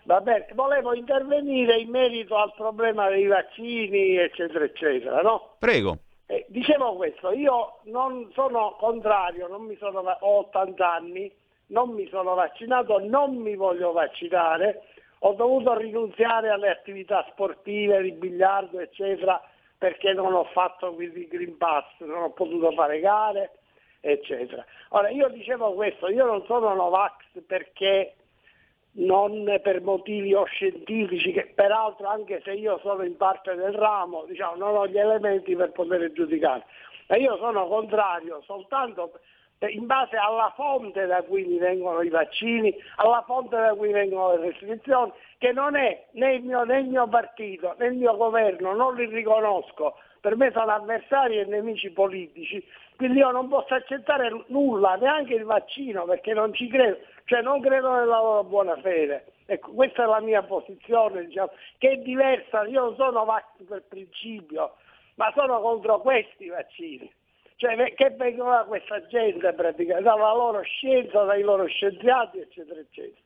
Va 0.02 0.20
bene, 0.20 0.48
volevo 0.52 0.92
intervenire 0.92 1.78
in 1.78 1.88
merito 1.88 2.36
al 2.36 2.52
problema 2.54 3.08
dei 3.08 3.26
vaccini, 3.26 4.16
eccetera, 4.18 4.66
eccetera, 4.66 5.22
no? 5.22 5.54
Prego. 5.58 5.96
Eh, 6.26 6.44
dicevo 6.48 6.94
questo, 6.96 7.32
io 7.32 7.78
non 7.84 8.30
sono 8.34 8.76
contrario, 8.78 9.48
non 9.48 9.62
mi 9.62 9.76
sono, 9.78 10.00
ho 10.00 10.38
80 10.40 10.92
anni, 10.92 11.32
non 11.68 11.88
mi 11.92 12.06
sono 12.10 12.34
vaccinato, 12.34 12.98
non 12.98 13.34
mi 13.36 13.56
voglio 13.56 13.92
vaccinare, 13.92 14.82
ho 15.26 15.32
dovuto 15.32 15.74
rinunziare 15.76 16.50
alle 16.50 16.68
attività 16.68 17.26
sportive, 17.30 18.02
di 18.02 18.12
biliardo, 18.12 18.78
eccetera, 18.78 19.40
perché 19.78 20.12
non 20.12 20.34
ho 20.34 20.44
fatto 20.44 20.94
il 20.98 21.28
Green 21.28 21.56
Pass, 21.56 21.86
non 22.00 22.24
ho 22.24 22.30
potuto 22.30 22.70
fare 22.72 23.00
gare, 23.00 23.52
eccetera. 24.00 24.64
Ora, 24.90 25.08
io 25.08 25.28
dicevo 25.28 25.72
questo, 25.72 26.08
io 26.08 26.26
non 26.26 26.44
sono 26.44 26.74
Novax 26.74 27.14
perché 27.46 28.16
non 28.96 29.44
per 29.62 29.80
motivi 29.80 30.34
o 30.34 30.44
scientifici, 30.44 31.32
che 31.32 31.50
peraltro 31.54 32.06
anche 32.06 32.42
se 32.44 32.52
io 32.52 32.78
sono 32.80 33.02
in 33.02 33.16
parte 33.16 33.54
del 33.54 33.72
ramo, 33.72 34.24
diciamo, 34.26 34.56
non 34.56 34.76
ho 34.76 34.86
gli 34.86 34.98
elementi 34.98 35.56
per 35.56 35.72
poter 35.72 36.12
giudicare, 36.12 36.66
ma 37.08 37.16
io 37.16 37.38
sono 37.38 37.66
contrario 37.66 38.42
soltanto 38.42 39.18
in 39.70 39.86
base 39.86 40.16
alla 40.16 40.52
fonte 40.54 41.06
da 41.06 41.22
cui 41.22 41.44
mi 41.44 41.58
vengono 41.58 42.02
i 42.02 42.08
vaccini, 42.08 42.74
alla 42.96 43.22
fonte 43.26 43.56
da 43.56 43.74
cui 43.74 43.92
vengono 43.92 44.36
le 44.36 44.50
restrizioni, 44.50 45.12
che 45.38 45.52
non 45.52 45.76
è 45.76 46.06
né 46.12 46.34
il 46.34 46.42
mio, 46.42 46.64
né 46.64 46.80
il 46.80 46.86
mio 46.86 47.06
partito 47.08 47.74
né 47.78 47.86
il 47.86 47.94
mio 47.94 48.16
governo, 48.16 48.74
non 48.74 48.94
li 48.94 49.06
riconosco, 49.06 49.96
per 50.20 50.36
me 50.36 50.50
sono 50.52 50.72
avversari 50.72 51.38
e 51.38 51.44
nemici 51.44 51.90
politici, 51.90 52.64
quindi 52.96 53.18
io 53.18 53.30
non 53.30 53.48
posso 53.48 53.74
accettare 53.74 54.30
nulla, 54.46 54.94
neanche 54.94 55.34
il 55.34 55.44
vaccino, 55.44 56.04
perché 56.04 56.32
non 56.32 56.54
ci 56.54 56.68
credo, 56.68 56.98
cioè 57.24 57.42
non 57.42 57.60
credo 57.60 57.90
nella 57.90 58.20
loro 58.20 58.44
buona 58.44 58.76
fede. 58.80 59.26
Ecco, 59.46 59.72
questa 59.72 60.04
è 60.04 60.06
la 60.06 60.20
mia 60.20 60.42
posizione, 60.42 61.26
diciamo, 61.26 61.50
che 61.76 61.90
è 61.90 61.96
diversa, 61.98 62.64
io 62.64 62.84
non 62.84 62.94
sono 62.96 63.24
vax 63.24 63.44
per 63.68 63.82
principio, 63.88 64.76
ma 65.16 65.30
sono 65.34 65.60
contro 65.60 66.00
questi 66.00 66.48
vaccini 66.48 67.12
cioè 67.56 67.94
che 67.94 68.10
vengono 68.10 68.50
da 68.50 68.64
questa 68.64 69.04
gente 69.06 69.52
praticamente, 69.52 70.02
dalla 70.08 70.32
loro 70.32 70.62
scienza, 70.62 71.22
dai 71.24 71.42
loro 71.42 71.66
scienziati, 71.66 72.40
eccetera, 72.40 72.80
eccetera. 72.80 73.20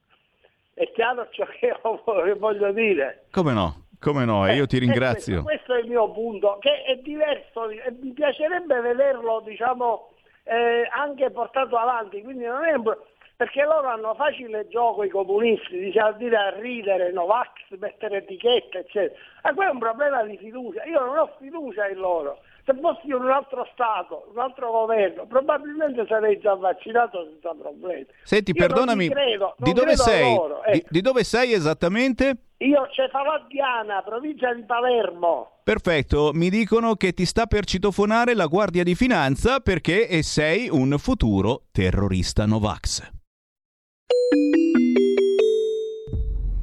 È 0.75 0.91
chiaro 0.93 1.27
ciò 1.31 1.45
che 1.59 1.75
voglio 2.39 2.73
dire. 2.73 3.27
Come 3.33 3.53
no? 3.53 3.87
Come 4.01 4.25
no? 4.25 4.47
E 4.47 4.55
io 4.55 4.67
ti 4.67 4.77
Eh, 4.77 4.81
ringrazio. 4.81 5.43
Questo, 5.43 5.67
questo 5.67 5.75
è 5.75 5.81
il 5.81 5.89
mio 5.89 6.11
punto, 6.13 6.59
che 6.61 6.83
è 6.85 6.97
diverso, 6.99 7.69
e 7.69 7.91
mi 8.01 8.13
piacerebbe 8.13 8.81
vederlo, 8.81 9.41
diciamo, 9.45 10.11
eh, 10.45 10.89
anche 10.93 11.31
portato 11.31 11.77
avanti, 11.77 12.23
quindi 12.23 12.45
non 12.45 12.65
è 12.65 12.73
un 12.75 12.97
perché 13.39 13.63
loro 13.63 13.87
hanno 13.87 14.15
facile 14.15 14.67
gioco 14.67 15.05
i 15.05 15.09
comunisti, 15.09 15.79
diciamo, 15.79 16.09
a 16.09 16.13
dire 16.13 16.37
a 16.37 16.51
ridere, 16.59 17.13
Novax, 17.13 17.51
mettere 17.79 18.17
etichette, 18.19 18.79
eccetera. 18.79 19.17
Ma 19.45 19.55
quello 19.55 19.71
è 19.71 19.73
un 19.75 19.79
problema 19.79 20.23
di 20.25 20.37
fiducia, 20.39 20.85
io 20.85 20.99
non 21.05 21.17
ho 21.17 21.31
fiducia 21.39 21.87
in 21.89 21.99
loro, 21.99 22.41
se 22.69 22.79
fossi 22.81 23.07
in 23.07 23.15
un 23.15 23.31
altro 23.31 23.67
Stato, 23.73 24.29
un 24.31 24.39
altro 24.39 24.71
governo, 24.71 25.27
probabilmente 25.27 26.05
sarei 26.07 26.39
già 26.39 26.55
vaccinato 26.55 27.25
senza 27.25 27.55
problemi. 27.59 28.07
Senti, 28.23 28.51
Io 28.51 28.67
perdonami, 28.67 29.09
credo, 29.09 29.55
di 29.57 29.73
dove 29.73 29.97
sei? 29.97 30.35
loro, 30.35 30.61
Di, 30.71 30.77
ecco. 30.79 30.89
di 30.91 31.01
dove 31.01 31.25
sei 31.25 31.53
esattamente? 31.55 32.37
Io 32.59 32.87
Cefalottiana, 32.91 34.03
provincia 34.03 34.53
di 34.53 34.65
Palermo. 34.65 35.61
Perfetto, 35.65 36.33
mi 36.35 36.51
dicono 36.51 36.95
che 36.97 37.13
ti 37.13 37.25
sta 37.25 37.47
per 37.47 37.65
citofonare 37.65 38.35
la 38.35 38.47
Guardia 38.47 38.83
di 38.83 38.95
Finanza 38.95 39.61
perché 39.61 40.07
e 40.07 40.23
sei 40.23 40.69
un 40.69 40.97
futuro 40.99 41.63
terrorista 41.73 42.45
Novax. 42.45 43.11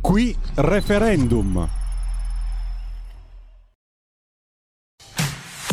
Qui 0.01 0.35
referendum. 0.57 1.84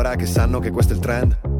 Ora 0.00 0.16
che 0.16 0.24
sanno 0.24 0.60
che 0.60 0.70
questo 0.70 0.94
è 0.94 0.96
il 0.96 1.02
trend, 1.02 1.59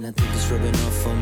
And 0.00 0.08
I 0.08 0.12
think 0.12 0.34
it's 0.34 0.50
rubbing 0.50 0.74
off 0.86 1.06
on 1.08 1.19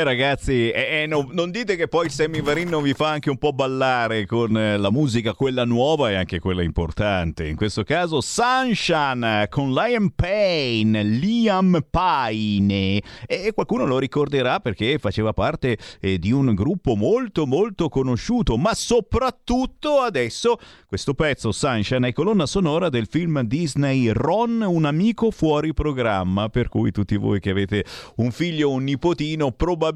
Beh 0.00 0.06
ragazzi, 0.06 0.70
eh, 0.70 1.02
eh, 1.02 1.06
no- 1.06 1.28
non 1.30 1.50
dite 1.50 1.76
che 1.76 1.86
poi 1.86 2.08
Sammy 2.08 2.40
Varin 2.40 2.70
non 2.70 2.82
vi 2.82 2.94
fa 2.94 3.10
anche 3.10 3.28
un 3.28 3.36
po' 3.36 3.52
ballare 3.52 4.24
con 4.24 4.56
eh, 4.56 4.78
la 4.78 4.90
musica, 4.90 5.34
quella 5.34 5.66
nuova 5.66 6.08
e 6.10 6.14
anche 6.14 6.38
quella 6.38 6.62
importante. 6.62 7.46
In 7.46 7.54
questo 7.54 7.82
caso 7.84 8.22
Sunshine 8.22 9.42
eh, 9.42 9.48
con 9.50 9.74
Liam 9.74 10.10
Payne, 10.16 11.02
Liam 11.02 11.84
Payne. 11.90 13.02
E 13.26 13.52
qualcuno 13.52 13.84
lo 13.84 13.98
ricorderà 13.98 14.60
perché 14.60 14.96
faceva 14.96 15.34
parte 15.34 15.76
eh, 16.00 16.18
di 16.18 16.32
un 16.32 16.54
gruppo 16.54 16.96
molto 16.96 17.46
molto 17.46 17.90
conosciuto, 17.90 18.56
ma 18.56 18.72
soprattutto 18.72 19.98
adesso 19.98 20.58
questo 20.86 21.12
pezzo 21.12 21.52
Sunshine 21.52 22.08
è 22.08 22.12
colonna 22.14 22.46
sonora 22.46 22.88
del 22.88 23.06
film 23.06 23.42
Disney 23.42 24.08
Ron, 24.08 24.62
un 24.62 24.86
amico 24.86 25.30
fuori 25.30 25.74
programma, 25.74 26.48
per 26.48 26.70
cui 26.70 26.90
tutti 26.90 27.18
voi 27.18 27.38
che 27.38 27.50
avete 27.50 27.84
un 28.16 28.30
figlio 28.30 28.70
o 28.70 28.72
un 28.72 28.84
nipotino 28.84 29.50
probabilmente 29.50 29.88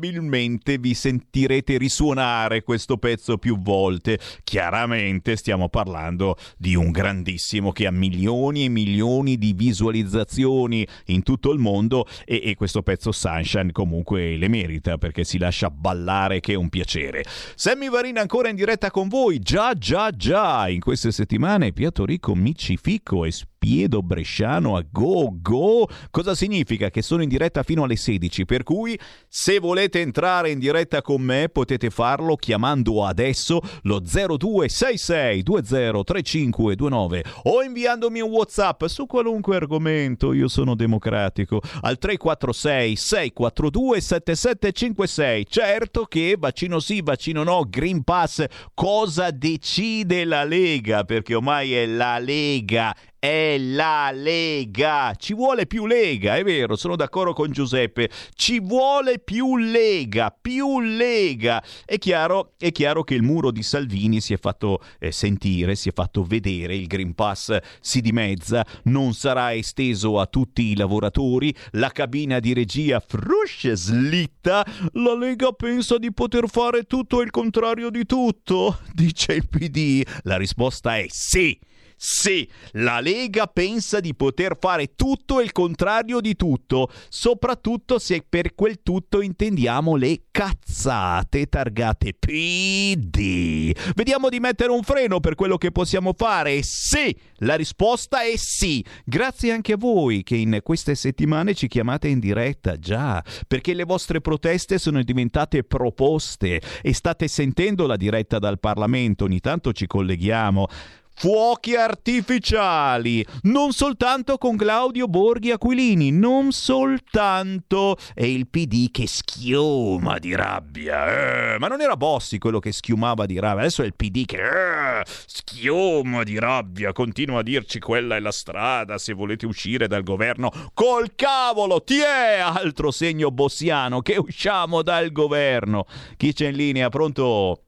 vi 0.78 0.94
sentirete 0.94 1.78
risuonare 1.78 2.62
questo 2.62 2.96
pezzo 2.96 3.38
più 3.38 3.60
volte. 3.60 4.18
Chiaramente 4.42 5.36
stiamo 5.36 5.68
parlando 5.68 6.36
di 6.56 6.74
un 6.74 6.90
grandissimo 6.90 7.72
che 7.72 7.86
ha 7.86 7.90
milioni 7.90 8.64
e 8.64 8.68
milioni 8.68 9.38
di 9.38 9.52
visualizzazioni 9.52 10.86
in 11.06 11.22
tutto 11.22 11.52
il 11.52 11.58
mondo 11.58 12.06
e, 12.24 12.40
e 12.44 12.54
questo 12.54 12.82
pezzo 12.82 13.12
Sunshine 13.12 13.72
comunque 13.72 14.36
le 14.36 14.48
merita 14.48 14.98
perché 14.98 15.24
si 15.24 15.38
lascia 15.38 15.70
ballare 15.70 16.40
che 16.40 16.52
è 16.52 16.56
un 16.56 16.68
piacere. 16.68 17.24
Sammy 17.54 17.88
Varina 17.88 18.20
ancora 18.20 18.48
in 18.48 18.56
diretta 18.56 18.90
con 18.90 19.08
voi, 19.08 19.38
già 19.38 19.74
già 19.74 20.10
già, 20.10 20.68
in 20.68 20.80
queste 20.80 21.12
settimane 21.12 21.72
Pietro 21.72 22.04
Rico 22.04 22.34
Micifico 22.34 23.24
e 23.24 23.32
Spiedo 23.64 24.02
Bresciano 24.02 24.76
a 24.76 24.84
go 24.86 25.30
go. 25.40 25.88
Cosa 26.10 26.34
significa? 26.34 26.90
Che 26.90 27.00
sono 27.00 27.22
in 27.22 27.30
diretta 27.30 27.62
fino 27.62 27.84
alle 27.84 27.96
16, 27.96 28.44
per 28.44 28.62
cui 28.62 28.98
se 29.26 29.58
volete 29.58 30.02
entrare 30.02 30.50
in 30.50 30.58
diretta 30.58 31.00
con 31.00 31.22
me 31.22 31.48
potete 31.48 31.88
farlo 31.88 32.36
chiamando 32.36 33.06
adesso 33.06 33.62
lo 33.84 34.00
0266 34.00 35.42
203529 35.42 37.24
o 37.44 37.62
inviandomi 37.62 38.20
un 38.20 38.30
WhatsApp 38.30 38.84
su 38.84 39.06
qualunque 39.06 39.56
argomento, 39.56 40.34
io 40.34 40.48
sono 40.48 40.74
democratico, 40.74 41.62
al 41.80 41.96
346 41.96 42.96
642 42.96 44.00
7756. 44.00 45.46
Certo 45.48 46.04
che 46.04 46.36
vaccino 46.38 46.80
sì, 46.80 47.00
vaccino 47.00 47.42
no, 47.42 47.64
Green 47.66 48.04
Pass, 48.04 48.44
cosa 48.74 49.30
decide 49.30 50.26
la 50.26 50.44
Lega? 50.44 51.04
Perché 51.04 51.34
ormai 51.34 51.72
è 51.72 51.86
la 51.86 52.18
Lega 52.18 52.94
è 53.24 53.56
la 53.56 54.10
Lega. 54.12 55.14
Ci 55.16 55.32
vuole 55.32 55.66
più 55.66 55.86
Lega, 55.86 56.36
è 56.36 56.44
vero, 56.44 56.76
sono 56.76 56.94
d'accordo 56.94 57.32
con 57.32 57.50
Giuseppe. 57.50 58.10
Ci 58.34 58.60
vuole 58.60 59.18
più 59.18 59.56
Lega, 59.56 60.36
più 60.38 60.78
Lega. 60.80 61.64
È 61.86 61.96
chiaro, 61.96 62.52
è 62.58 62.70
chiaro 62.70 63.02
che 63.02 63.14
il 63.14 63.22
muro 63.22 63.50
di 63.50 63.62
Salvini 63.62 64.20
si 64.20 64.34
è 64.34 64.36
fatto 64.36 64.82
eh, 64.98 65.10
sentire, 65.10 65.74
si 65.74 65.88
è 65.88 65.92
fatto 65.94 66.22
vedere, 66.22 66.76
il 66.76 66.86
Green 66.86 67.14
Pass 67.14 67.56
si 67.80 68.02
dimezza, 68.02 68.62
non 68.84 69.14
sarà 69.14 69.54
esteso 69.54 70.20
a 70.20 70.26
tutti 70.26 70.72
i 70.72 70.76
lavoratori, 70.76 71.54
la 71.72 71.88
cabina 71.88 72.40
di 72.40 72.52
regia 72.52 73.00
frusce 73.00 73.74
slitta, 73.74 74.66
la 74.92 75.16
Lega 75.16 75.50
pensa 75.52 75.96
di 75.96 76.12
poter 76.12 76.46
fare 76.50 76.82
tutto 76.82 77.22
il 77.22 77.30
contrario 77.30 77.88
di 77.88 78.04
tutto, 78.04 78.80
dice 78.92 79.32
il 79.32 79.48
PD. 79.48 80.06
La 80.24 80.36
risposta 80.36 80.98
è 80.98 81.06
sì. 81.08 81.58
Sì, 82.06 82.46
la 82.72 83.00
Lega 83.00 83.46
pensa 83.46 83.98
di 83.98 84.14
poter 84.14 84.58
fare 84.60 84.94
tutto 84.94 85.40
e 85.40 85.44
il 85.44 85.52
contrario 85.52 86.20
di 86.20 86.36
tutto, 86.36 86.90
soprattutto 87.08 87.98
se 87.98 88.22
per 88.28 88.54
quel 88.54 88.82
tutto 88.82 89.22
intendiamo 89.22 89.96
le 89.96 90.24
cazzate 90.30 91.46
targate 91.46 92.12
PD. 92.12 93.74
Vediamo 93.94 94.28
di 94.28 94.38
mettere 94.38 94.70
un 94.70 94.82
freno 94.82 95.18
per 95.20 95.34
quello 95.34 95.56
che 95.56 95.72
possiamo 95.72 96.12
fare. 96.14 96.60
Sì, 96.62 97.16
la 97.36 97.54
risposta 97.54 98.22
è 98.22 98.36
sì. 98.36 98.84
Grazie 99.06 99.52
anche 99.52 99.72
a 99.72 99.78
voi 99.78 100.24
che 100.24 100.36
in 100.36 100.60
queste 100.62 100.94
settimane 100.96 101.54
ci 101.54 101.68
chiamate 101.68 102.08
in 102.08 102.18
diretta, 102.18 102.76
già, 102.76 103.24
perché 103.48 103.72
le 103.72 103.84
vostre 103.84 104.20
proteste 104.20 104.76
sono 104.76 105.02
diventate 105.02 105.64
proposte 105.64 106.60
e 106.82 106.92
state 106.92 107.28
sentendo 107.28 107.86
la 107.86 107.96
diretta 107.96 108.38
dal 108.38 108.60
Parlamento, 108.60 109.24
ogni 109.24 109.40
tanto 109.40 109.72
ci 109.72 109.86
colleghiamo. 109.86 110.68
Fuochi 111.14 111.74
artificiali, 111.76 113.24
non 113.42 113.72
soltanto 113.72 114.36
con 114.38 114.56
Claudio 114.56 115.06
Borghi 115.06 115.50
Aquilini, 115.50 116.10
non 116.10 116.52
soltanto 116.52 117.96
è 118.14 118.24
il 118.24 118.48
PD 118.48 118.90
che 118.90 119.06
schiuma 119.06 120.18
di 120.18 120.34
rabbia, 120.34 121.54
eh, 121.54 121.58
ma 121.58 121.68
non 121.68 121.80
era 121.80 121.96
Bossi 121.96 122.38
quello 122.38 122.58
che 122.58 122.72
schiumava 122.72 123.26
di 123.26 123.38
rabbia, 123.38 123.60
adesso 123.62 123.82
è 123.82 123.86
il 123.86 123.94
PD 123.94 124.24
che 124.24 125.00
eh, 125.00 125.02
schiuma 125.04 126.22
di 126.22 126.38
rabbia, 126.38 126.92
continua 126.92 127.40
a 127.40 127.42
dirci 127.42 127.78
quella 127.78 128.16
è 128.16 128.20
la 128.20 128.32
strada 128.32 128.98
se 128.98 129.12
volete 129.12 129.46
uscire 129.46 129.86
dal 129.86 130.02
governo, 130.02 130.50
col 130.74 131.14
cavolo, 131.14 131.82
ti 131.82 131.98
è 131.98 132.38
altro 132.38 132.90
segno 132.90 133.30
bossiano 133.30 134.00
che 134.00 134.16
usciamo 134.16 134.82
dal 134.82 135.12
governo. 135.12 135.86
Chi 136.16 136.32
c'è 136.32 136.48
in 136.48 136.56
linea? 136.56 136.88
Pronto? 136.88 137.63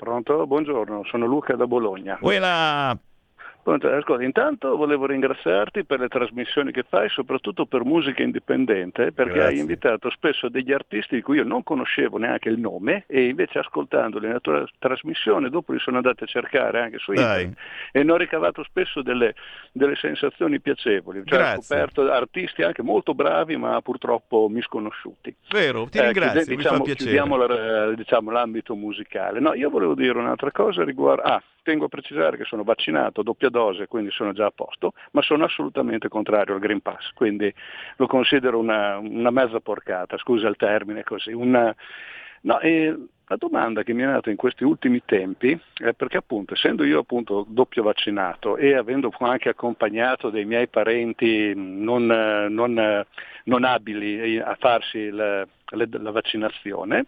Pronto? 0.00 0.46
Buongiorno, 0.46 1.02
sono 1.04 1.26
Luca 1.26 1.54
da 1.56 1.66
Bologna. 1.66 2.16
Pronto, 2.22 2.98
ascolta, 3.74 4.22
intanto 4.24 4.76
volevo 4.76 5.06
ringraziarti 5.06 5.84
per 5.84 6.00
le 6.00 6.08
trasmissioni 6.08 6.72
che 6.72 6.84
fai, 6.88 7.08
soprattutto 7.08 7.66
per 7.66 7.84
musica 7.84 8.22
indipendente, 8.22 9.12
perché 9.12 9.34
Grazie. 9.34 9.54
hai 9.54 9.58
invitato 9.60 10.10
spesso 10.10 10.48
degli 10.48 10.72
artisti 10.72 11.16
di 11.16 11.22
cui 11.22 11.36
io 11.36 11.44
non 11.44 11.62
conoscevo 11.62 12.18
neanche 12.18 12.48
il 12.48 12.58
nome 12.58 13.04
e 13.06 13.28
invece 13.28 13.58
ascoltandoli 13.60 14.26
nella 14.26 14.40
tua 14.40 14.64
trasmissione 14.78 15.48
dopo 15.50 15.72
li 15.72 15.78
sono 15.78 15.96
andati 15.98 16.24
a 16.24 16.26
cercare 16.26 16.80
anche 16.80 16.98
su 16.98 17.12
Dai. 17.12 17.42
internet 17.44 17.58
e 17.92 18.02
ne 18.02 18.12
ho 18.12 18.16
ricavato 18.16 18.62
spesso 18.64 19.02
delle, 19.02 19.34
delle 19.72 19.96
sensazioni 19.96 20.60
piacevoli. 20.60 21.22
Cioè, 21.24 21.38
ho 21.38 21.42
Grazie. 21.42 21.62
scoperto 21.62 22.10
artisti 22.10 22.62
anche 22.62 22.82
molto 22.82 23.14
bravi 23.14 23.56
ma 23.56 23.80
purtroppo 23.80 24.48
misconosciuti. 24.48 25.34
Vero, 25.50 25.86
ti 25.90 25.98
Eh, 25.98 26.02
ringrazio, 26.02 26.40
chiude- 26.42 26.50
mi 26.50 26.56
diciamo, 26.56 26.84
chiudiamo 26.84 27.36
la- 27.36 27.92
diciamo, 27.94 28.30
l'ambito 28.30 28.74
musicale. 28.74 29.40
No, 29.40 29.54
io 29.54 29.70
volevo 29.70 29.94
dire 29.94 30.18
un'altra 30.18 30.50
cosa 30.50 30.84
riguardo... 30.84 31.22
Ah, 31.22 31.42
tengo 31.62 31.84
a 31.84 31.88
precisare 31.88 32.38
che 32.38 32.44
sono 32.44 32.62
vaccinato, 32.64 33.22
doppia 33.22 33.50
dose, 33.50 33.59
quindi 33.88 34.10
sono 34.10 34.32
già 34.32 34.46
a 34.46 34.52
posto, 34.54 34.92
ma 35.12 35.22
sono 35.22 35.44
assolutamente 35.44 36.08
contrario 36.08 36.54
al 36.54 36.60
Green 36.60 36.80
Pass, 36.80 37.10
quindi 37.14 37.52
lo 37.96 38.06
considero 38.06 38.58
una, 38.58 38.98
una 38.98 39.30
mezza 39.30 39.60
porcata, 39.60 40.16
scusa 40.18 40.48
il 40.48 40.56
termine 40.56 41.02
così. 41.02 41.32
Una... 41.32 41.74
No, 42.42 42.58
e 42.60 42.96
la 43.26 43.36
domanda 43.36 43.84
che 43.84 43.92
mi 43.92 44.02
è 44.02 44.06
nata 44.06 44.28
in 44.30 44.36
questi 44.36 44.64
ultimi 44.64 45.02
tempi 45.04 45.56
è 45.74 45.92
perché 45.92 46.16
appunto, 46.16 46.54
essendo 46.54 46.82
io 46.84 46.98
appunto 46.98 47.46
doppio 47.48 47.84
vaccinato 47.84 48.56
e 48.56 48.74
avendo 48.74 49.12
anche 49.18 49.50
accompagnato 49.50 50.30
dei 50.30 50.44
miei 50.44 50.66
parenti 50.66 51.52
non, 51.54 52.06
non, 52.06 53.04
non 53.44 53.64
abili 53.64 54.38
a 54.38 54.56
farsi 54.58 55.10
la, 55.10 55.46
la- 55.66 55.88
la 55.90 56.10
vaccinazione, 56.10 57.06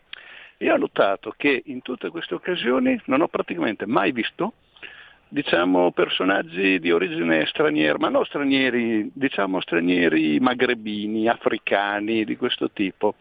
io 0.58 0.74
ho 0.74 0.78
notato 0.78 1.34
che 1.36 1.62
in 1.66 1.82
tutte 1.82 2.08
queste 2.10 2.34
occasioni 2.34 3.00
non 3.06 3.22
ho 3.22 3.26
praticamente 3.26 3.84
mai 3.86 4.12
visto 4.12 4.52
diciamo 5.32 5.92
personaggi 5.92 6.78
di 6.78 6.92
origine 6.92 7.46
straniera, 7.46 7.96
ma 7.98 8.10
non 8.10 8.22
stranieri, 8.26 9.10
diciamo 9.14 9.62
stranieri 9.62 10.38
magrebini, 10.40 11.26
africani, 11.26 12.24
di 12.24 12.36
questo 12.36 12.70
tipo. 12.70 13.14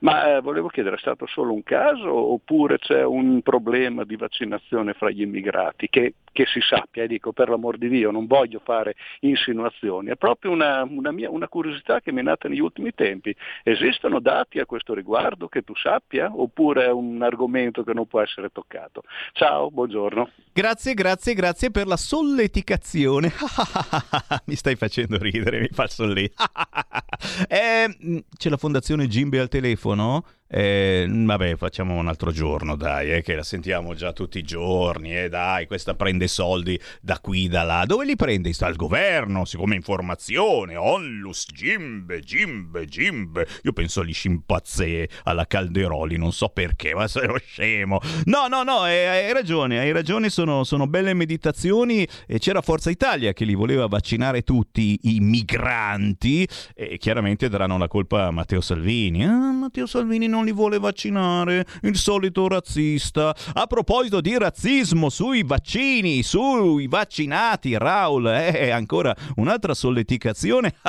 Ma 0.00 0.36
eh, 0.36 0.40
volevo 0.40 0.68
chiedere, 0.68 0.94
è 0.94 0.98
stato 0.98 1.26
solo 1.26 1.52
un 1.52 1.64
caso 1.64 2.08
oppure 2.08 2.78
c'è 2.78 3.04
un 3.04 3.42
problema 3.42 4.04
di 4.04 4.14
vaccinazione 4.14 4.92
fra 4.92 5.10
gli 5.10 5.22
immigrati 5.22 5.88
che, 5.88 6.14
che 6.30 6.44
si 6.46 6.60
sappia, 6.60 7.02
e 7.02 7.08
dico 7.08 7.32
per 7.32 7.48
l'amor 7.48 7.78
di 7.78 7.88
Dio, 7.88 8.12
non 8.12 8.26
voglio 8.26 8.60
fare 8.62 8.94
insinuazioni, 9.20 10.10
è 10.10 10.16
proprio 10.16 10.52
una, 10.52 10.84
una 10.88 11.10
mia, 11.10 11.30
una 11.30 11.48
curiosità 11.48 12.00
che 12.00 12.12
mi 12.12 12.20
è 12.20 12.22
nata 12.22 12.48
negli 12.48 12.60
ultimi 12.60 12.94
tempi. 12.94 13.34
Esistono 13.64 14.20
dati 14.20 14.60
a 14.60 14.66
questo 14.66 14.94
riguardo 14.94 15.48
che 15.48 15.62
tu 15.62 15.74
sappia 15.74 16.30
oppure 16.32 16.84
è 16.84 16.90
un 16.92 17.20
argomento 17.22 17.82
che 17.82 17.92
non 17.92 18.06
può 18.06 18.20
essere 18.20 18.50
toccato? 18.50 19.02
Ciao, 19.32 19.68
buongiorno. 19.70 20.30
Grazie, 20.52 20.94
grazie, 20.94 21.34
grazie 21.34 21.70
per 21.72 21.88
la 21.88 21.96
solleticazione. 21.96 23.32
mi 24.46 24.54
stai 24.54 24.76
facendo 24.76 25.18
ridere, 25.18 25.60
mi 25.60 25.68
fa 25.72 25.88
solletico. 25.88 26.44
Eh, 27.48 27.96
mh, 27.98 28.18
c'è 28.36 28.48
la 28.48 28.56
fondazione 28.56 29.08
Gimbe 29.08 29.40
al 29.40 29.48
telefono? 29.48 29.87
teléfono 29.88 30.24
Eh, 30.50 31.06
vabbè, 31.06 31.56
facciamo 31.56 31.94
un 31.94 32.08
altro 32.08 32.32
giorno, 32.32 32.74
dai, 32.74 33.12
eh, 33.12 33.22
che 33.22 33.34
la 33.34 33.42
sentiamo 33.42 33.94
già 33.94 34.14
tutti 34.14 34.38
i 34.38 34.42
giorni, 34.42 35.14
eh, 35.14 35.28
dai, 35.28 35.66
questa 35.66 35.94
prende 35.94 36.26
soldi 36.26 36.80
da 37.02 37.18
qui, 37.20 37.48
da 37.48 37.64
là. 37.64 37.84
Dove 37.84 38.06
li 38.06 38.16
prende? 38.16 38.50
Sta 38.54 38.66
al 38.66 38.76
governo, 38.76 39.44
siccome 39.44 39.74
informazione, 39.74 40.74
onlus, 40.74 41.46
Gimbe, 41.52 42.20
Gimbe, 42.20 42.86
Gimbe. 42.86 43.46
Io 43.64 43.72
penso 43.74 44.00
agli 44.00 44.14
scimpanzé, 44.14 45.08
alla 45.24 45.46
Calderoli, 45.46 46.16
non 46.16 46.32
so 46.32 46.48
perché, 46.48 46.94
ma 46.94 47.06
sono 47.08 47.36
scemo. 47.36 48.00
No, 48.24 48.46
no, 48.48 48.62
no, 48.62 48.86
eh, 48.86 49.04
hai 49.04 49.32
ragione, 49.34 49.78
hai 49.80 49.92
ragione, 49.92 50.30
sono, 50.30 50.64
sono 50.64 50.86
belle 50.86 51.12
meditazioni 51.12 52.08
e 52.26 52.38
c'era 52.38 52.62
Forza 52.62 52.88
Italia 52.88 53.34
che 53.34 53.44
li 53.44 53.54
voleva 53.54 53.86
vaccinare 53.86 54.42
tutti 54.42 54.98
i 55.02 55.20
migranti 55.20 56.48
e 56.74 56.96
chiaramente 56.96 57.50
daranno 57.50 57.76
la 57.76 57.88
colpa 57.88 58.26
a 58.26 58.30
Matteo 58.30 58.62
Salvini. 58.62 59.26
Ah, 59.26 59.52
Matteo 59.52 59.84
Salvini 59.84 60.26
non 60.26 60.37
li 60.44 60.52
vuole 60.52 60.78
vaccinare, 60.78 61.66
il 61.82 61.96
solito 61.96 62.48
razzista. 62.48 63.34
A 63.54 63.66
proposito 63.66 64.20
di 64.20 64.36
razzismo 64.36 65.08
sui 65.08 65.42
vaccini, 65.42 66.22
sui 66.22 66.86
vaccinati, 66.86 67.76
Raul, 67.76 68.26
eh, 68.26 68.70
ancora 68.70 69.14
un'altra 69.36 69.74
solleticazione. 69.74 70.74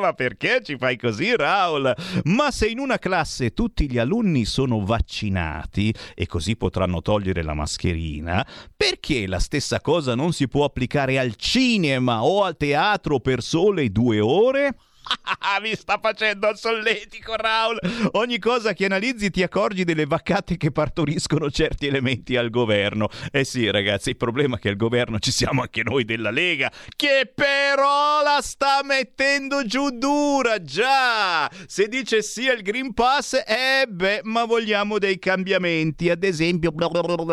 Ma 0.00 0.12
perché 0.14 0.60
ci 0.62 0.76
fai 0.76 0.96
così, 0.96 1.34
Raul? 1.36 1.94
Ma 2.24 2.50
se 2.50 2.66
in 2.66 2.78
una 2.78 2.98
classe 2.98 3.52
tutti 3.52 3.90
gli 3.90 3.98
alunni 3.98 4.44
sono 4.44 4.84
vaccinati 4.84 5.94
e 6.14 6.26
così 6.26 6.56
potranno 6.56 7.02
togliere 7.02 7.42
la 7.42 7.54
mascherina, 7.54 8.46
perché 8.76 9.26
la 9.26 9.38
stessa 9.38 9.80
cosa 9.80 10.14
non 10.14 10.32
si 10.32 10.48
può 10.48 10.64
applicare 10.64 11.18
al 11.18 11.34
cinema 11.36 12.24
o 12.24 12.42
al 12.44 12.56
teatro 12.56 13.20
per 13.20 13.42
sole 13.42 13.90
due 13.90 14.20
ore? 14.20 14.76
Mi 15.60 15.74
sta 15.74 15.98
facendo 16.00 16.48
il 16.48 16.56
solletico, 16.56 17.34
Raul. 17.36 17.78
Ogni 18.12 18.38
cosa 18.38 18.72
che 18.72 18.86
analizzi 18.86 19.30
ti 19.30 19.42
accorgi 19.42 19.84
delle 19.84 20.06
vaccate 20.06 20.56
che 20.56 20.70
partoriscono 20.72 21.50
certi 21.50 21.86
elementi 21.86 22.36
al 22.36 22.50
governo. 22.50 23.08
Eh 23.30 23.44
sì, 23.44 23.70
ragazzi, 23.70 24.10
il 24.10 24.16
problema 24.16 24.56
è 24.56 24.58
che 24.58 24.70
al 24.70 24.76
governo 24.76 25.18
ci 25.18 25.30
siamo 25.30 25.62
anche 25.62 25.82
noi 25.82 26.04
della 26.04 26.30
Lega, 26.30 26.70
che 26.96 27.30
però 27.32 28.22
la 28.22 28.40
sta 28.42 28.80
mettendo 28.82 29.64
giù 29.64 29.90
dura, 29.90 30.62
già. 30.62 31.50
Se 31.66 31.88
dice 31.88 32.22
sì 32.22 32.48
al 32.48 32.62
Green 32.62 32.94
Pass, 32.94 33.34
eh 33.46 33.86
beh, 33.86 34.20
ma 34.24 34.44
vogliamo 34.44 34.98
dei 34.98 35.18
cambiamenti, 35.18 36.10
ad 36.10 36.24
esempio 36.24 36.72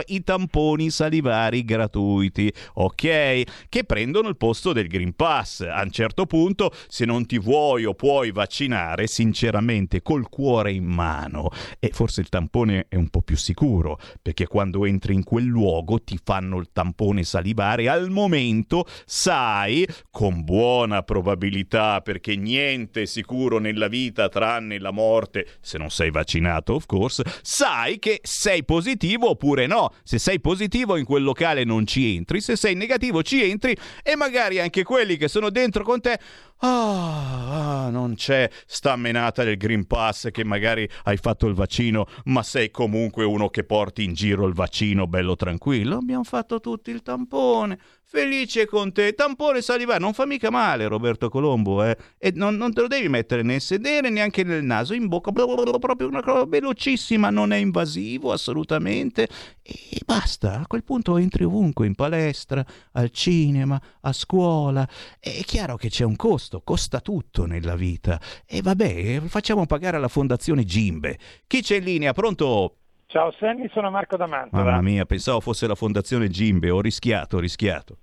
i 0.07 0.23
tamponi 0.23 0.89
salivari 0.89 1.63
gratuiti, 1.63 2.53
ok? 2.73 3.43
Che 3.69 3.83
prendono 3.85 4.27
il 4.27 4.37
posto 4.37 4.73
del 4.73 4.87
Green 4.87 5.15
Pass. 5.15 5.61
A 5.61 5.81
un 5.81 5.91
certo 5.91 6.25
punto, 6.25 6.73
se 6.87 7.05
non 7.05 7.25
ti 7.25 7.39
vuoi 7.39 7.60
o 7.61 7.93
puoi 7.93 8.31
vaccinare, 8.31 9.07
sinceramente, 9.07 10.01
col 10.01 10.27
cuore 10.29 10.71
in 10.71 10.85
mano, 10.85 11.49
e 11.79 11.89
forse 11.93 12.21
il 12.21 12.29
tampone 12.29 12.85
è 12.89 12.95
un 12.95 13.09
po' 13.09 13.21
più 13.21 13.37
sicuro, 13.37 13.99
perché 14.21 14.47
quando 14.47 14.85
entri 14.85 15.13
in 15.13 15.23
quel 15.23 15.45
luogo 15.45 16.01
ti 16.01 16.19
fanno 16.23 16.57
il 16.57 16.69
tampone 16.73 17.23
salivare, 17.23 17.87
al 17.89 18.09
momento 18.09 18.85
sai, 19.05 19.87
con 20.09 20.43
buona 20.43 21.03
probabilità, 21.03 22.01
perché 22.01 22.35
niente 22.35 23.03
è 23.03 23.05
sicuro 23.05 23.59
nella 23.59 23.87
vita 23.87 24.29
tranne 24.29 24.79
la 24.79 24.91
morte, 24.91 25.47
se 25.61 25.77
non 25.77 25.89
sei 25.89 26.11
vaccinato, 26.11 26.73
of 26.73 26.85
course, 26.85 27.23
sai 27.41 27.99
che 27.99 28.19
sei 28.23 28.63
positivo 28.63 29.29
oppure 29.29 29.67
no. 29.67 29.93
Se 30.03 30.19
sei 30.19 30.39
positivo 30.39 30.97
in 30.97 31.05
quel 31.05 31.23
locale 31.23 31.63
non 31.63 31.85
ci 31.85 32.15
entri, 32.15 32.41
se 32.41 32.55
sei 32.55 32.75
negativo 32.75 33.23
ci 33.23 33.43
entri 33.43 33.75
e 34.03 34.15
magari 34.15 34.59
anche 34.59 34.83
quelli 34.83 35.17
che 35.17 35.27
sono 35.27 35.49
dentro 35.49 35.83
con 35.83 36.01
te 36.01 36.19
Ah, 36.63 37.50
ah, 37.51 37.89
non 37.89 38.15
c'è 38.15 38.49
sta 38.65 38.95
menata 38.95 39.43
del 39.43 39.57
Green 39.57 39.85
Pass 39.85 40.29
che 40.31 40.43
magari 40.43 40.87
hai 41.03 41.17
fatto 41.17 41.47
il 41.47 41.53
vaccino, 41.53 42.05
ma 42.25 42.43
sei 42.43 42.71
comunque 42.71 43.25
uno 43.25 43.49
che 43.49 43.63
porti 43.63 44.03
in 44.03 44.13
giro 44.13 44.47
il 44.47 44.53
vaccino 44.53 45.07
bello 45.07 45.35
tranquillo. 45.35 45.97
Abbiamo 45.97 46.23
fatto 46.23 46.59
tutti 46.59 46.91
il 46.91 47.01
tampone. 47.01 47.77
Felice 48.13 48.65
con 48.65 48.91
te. 48.91 49.13
Tampone 49.13 49.61
salivare, 49.61 49.99
non 49.99 50.11
fa 50.11 50.25
mica 50.25 50.49
male, 50.49 50.85
Roberto 50.89 51.29
Colombo, 51.29 51.81
eh. 51.81 51.95
E 52.17 52.33
non, 52.35 52.57
non 52.57 52.73
te 52.73 52.81
lo 52.81 52.87
devi 52.87 53.07
mettere 53.07 53.41
nel 53.41 53.61
sedere 53.61 54.09
neanche 54.09 54.43
nel 54.43 54.65
naso, 54.65 54.93
in 54.93 55.07
bocca, 55.07 55.31
proprio 55.31 56.09
una 56.09 56.21
cosa 56.21 56.43
velocissima, 56.45 57.29
non 57.29 57.53
è 57.53 57.55
invasivo 57.55 58.33
assolutamente. 58.33 59.29
E 59.61 60.01
basta, 60.05 60.59
a 60.59 60.67
quel 60.67 60.83
punto 60.83 61.15
entri 61.15 61.45
ovunque, 61.45 61.87
in 61.87 61.95
palestra, 61.95 62.65
al 62.91 63.11
cinema, 63.11 63.81
a 64.01 64.11
scuola. 64.11 64.85
È 65.17 65.29
chiaro 65.45 65.77
che 65.77 65.87
c'è 65.87 66.03
un 66.03 66.17
costo, 66.17 66.59
costa 66.65 66.99
tutto 66.99 67.45
nella 67.45 67.77
vita. 67.77 68.19
E 68.45 68.61
vabbè, 68.61 69.21
facciamo 69.27 69.65
pagare 69.65 69.95
alla 69.95 70.09
fondazione 70.09 70.65
Gimbe. 70.65 71.17
Chi 71.47 71.61
c'è 71.61 71.77
in 71.77 71.85
linea? 71.85 72.11
Pronto? 72.11 72.75
Ciao 73.11 73.29
Sammy, 73.31 73.67
sono 73.73 73.91
Marco 73.91 74.15
da 74.15 74.25
Mantova. 74.25 74.63
Mamma 74.63 74.81
mia, 74.81 75.03
pensavo 75.03 75.41
fosse 75.41 75.67
la 75.67 75.75
fondazione 75.75 76.29
Gimbe, 76.29 76.69
ho 76.69 76.79
rischiato, 76.79 77.35
ho 77.35 77.39
rischiato. 77.41 77.97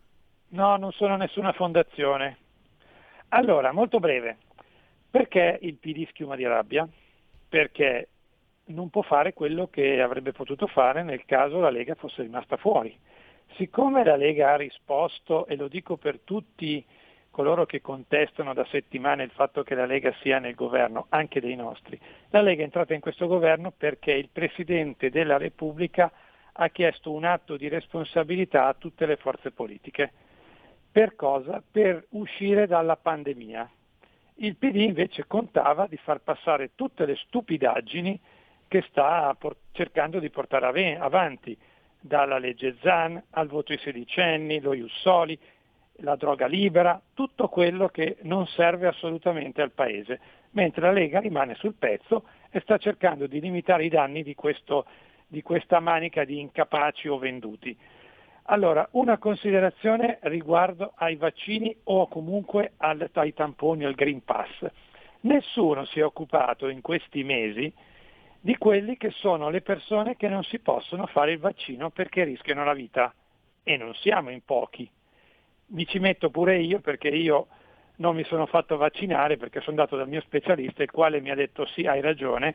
No, 0.49 0.77
non 0.77 0.93
sono 0.93 1.17
nessuna 1.17 1.53
fondazione. 1.53 2.37
Allora, 3.29 3.73
molto 3.73 4.01
breve. 4.01 4.37
Perché 5.11 5.61
il 5.63 5.77
PD 5.77 6.07
schiuma 6.11 6.37
di 6.37 6.45
rabbia? 6.45 6.87
Perché 7.49 8.09
non 8.67 8.91
può 8.91 9.01
fare 9.01 9.33
quello 9.33 9.69
che 9.69 10.03
avrebbe 10.03 10.33
potuto 10.33 10.67
fare 10.67 11.03
nel 11.03 11.25
caso 11.25 11.59
la 11.59 11.71
Lega 11.71 11.95
fosse 11.95 12.21
rimasta 12.21 12.59
fuori. 12.59 12.95
Siccome 13.57 14.05
la 14.05 14.17
Lega 14.17 14.53
ha 14.53 14.57
risposto, 14.57 15.47
e 15.47 15.57
lo 15.57 15.69
dico 15.69 15.97
per 15.97 16.21
tutti 16.23 16.85
coloro 17.31 17.67
che 17.67 17.81
contestano 17.81 18.55
da 18.55 18.67
settimane 18.71 19.23
il 19.23 19.31
fatto 19.31 19.63
che 19.63 19.75
la 19.75 19.87
Lega 19.87 20.13
sia 20.21 20.39
nel 20.39 20.55
governo, 20.55 21.07
anche 21.11 21.41
dei 21.41 21.57
nostri, 21.57 21.99
la 22.31 22.41
Lega 22.41 22.63
è 22.63 22.65
entrata 22.65 22.95
in 22.95 23.01
questo 23.01 23.27
governo 23.27 23.73
perché 23.77 24.13
il 24.13 24.29
Presidente 24.33 25.11
della 25.11 25.37
Repubblica 25.37 26.11
ha 26.53 26.69
chiesto 26.69 27.13
un 27.13 27.25
atto 27.25 27.57
di 27.57 27.69
responsabilità 27.69 28.67
a 28.67 28.75
tutte 28.75 29.07
le 29.07 29.17
forze 29.17 29.53
politiche. 29.53 30.13
Per 30.91 31.15
cosa? 31.15 31.63
Per 31.71 32.07
uscire 32.11 32.67
dalla 32.67 32.97
pandemia. 32.97 33.71
Il 34.41 34.57
PD 34.57 34.77
invece 34.77 35.27
contava 35.27 35.87
di 35.87 35.97
far 35.97 36.21
passare 36.21 36.71
tutte 36.75 37.07
le 37.07 37.17
stupidaggini 37.17 38.19
che 38.67 38.85
sta 38.89 39.37
cercando 39.73 40.19
di 40.19 40.31
portare 40.31 40.97
avanti, 40.97 41.57
dalla 42.01 42.39
legge 42.39 42.77
ZAN 42.81 43.21
al 43.31 43.49
voto 43.49 43.73
ai 43.73 43.79
sedicenni, 43.79 44.61
lo 44.61 44.75
Jussoli, 44.75 45.39
la 46.03 46.17
droga 46.17 46.47
libera, 46.47 47.01
tutto 47.15 47.49
quello 47.49 47.89
che 47.89 48.19
non 48.23 48.47
serve 48.47 48.87
assolutamente 48.87 49.63
al 49.63 49.73
Paese, 49.73 50.21
mentre 50.51 50.83
la 50.83 50.93
Lega 50.93 51.21
rimane 51.21 51.55
sul 51.55 51.75
pezzo 51.75 52.25
e 52.51 52.61
sta 52.61 52.79
cercando 52.79 53.27
di 53.27 53.41
limitare 53.41 53.85
i 53.85 53.89
danni 53.89 54.23
di, 54.23 54.35
questo, 54.35 54.87
di 55.27 55.43
questa 55.43 55.81
manica 55.81 56.25
di 56.25 56.41
incapaci 56.41 57.09
o 57.09 57.19
venduti. 57.19 57.77
Allora, 58.51 58.89
una 58.93 59.19
considerazione 59.19 60.19
riguardo 60.23 60.93
ai 60.97 61.17
vaccini 61.17 61.77
o 61.85 62.09
comunque 62.09 62.73
al, 62.79 63.11
ai 63.13 63.35
tamponi, 63.35 63.85
al 63.85 63.95
Green 63.95 64.25
Pass. 64.25 64.67
Nessuno 65.21 65.85
si 65.85 65.99
è 66.01 66.05
occupato 66.05 66.69
in 66.69 66.81
questi 66.81 67.25
mesi 67.25 67.71
di 68.41 68.57
quelli 68.57 68.97
che 68.97 69.11
sono 69.11 69.51
le 69.51 69.61
persone 69.61 70.17
che 70.17 70.29
non 70.29 70.45
si 70.45 70.61
possono 70.61 71.07
fare 71.07 71.33
il 71.33 71.39
vaccino 71.41 71.91
perché 71.91 72.25
rischiano 72.25 72.65
la 72.65 72.73
vita. 72.73 73.13
E 73.63 73.77
non 73.77 73.93
siamo 73.95 74.31
in 74.31 74.43
pochi. 74.43 74.89
Mi 75.69 75.87
ci 75.87 75.99
metto 75.99 76.31
pure 76.31 76.59
io 76.59 76.81
perché 76.81 77.09
io 77.09 77.49
non 77.97 78.15
mi 78.15 78.25
sono 78.25 78.47
fatto 78.47 78.77
vaccinare 78.77 79.37
perché 79.37 79.61
sono 79.61 79.77
andato 79.77 79.97
dal 79.97 80.09
mio 80.09 80.21
specialista 80.23 80.83
il 80.83 80.91
quale 80.91 81.21
mi 81.21 81.31
ha 81.31 81.35
detto 81.35 81.67
sì, 81.67 81.87
hai 81.87 82.01
ragione, 82.01 82.55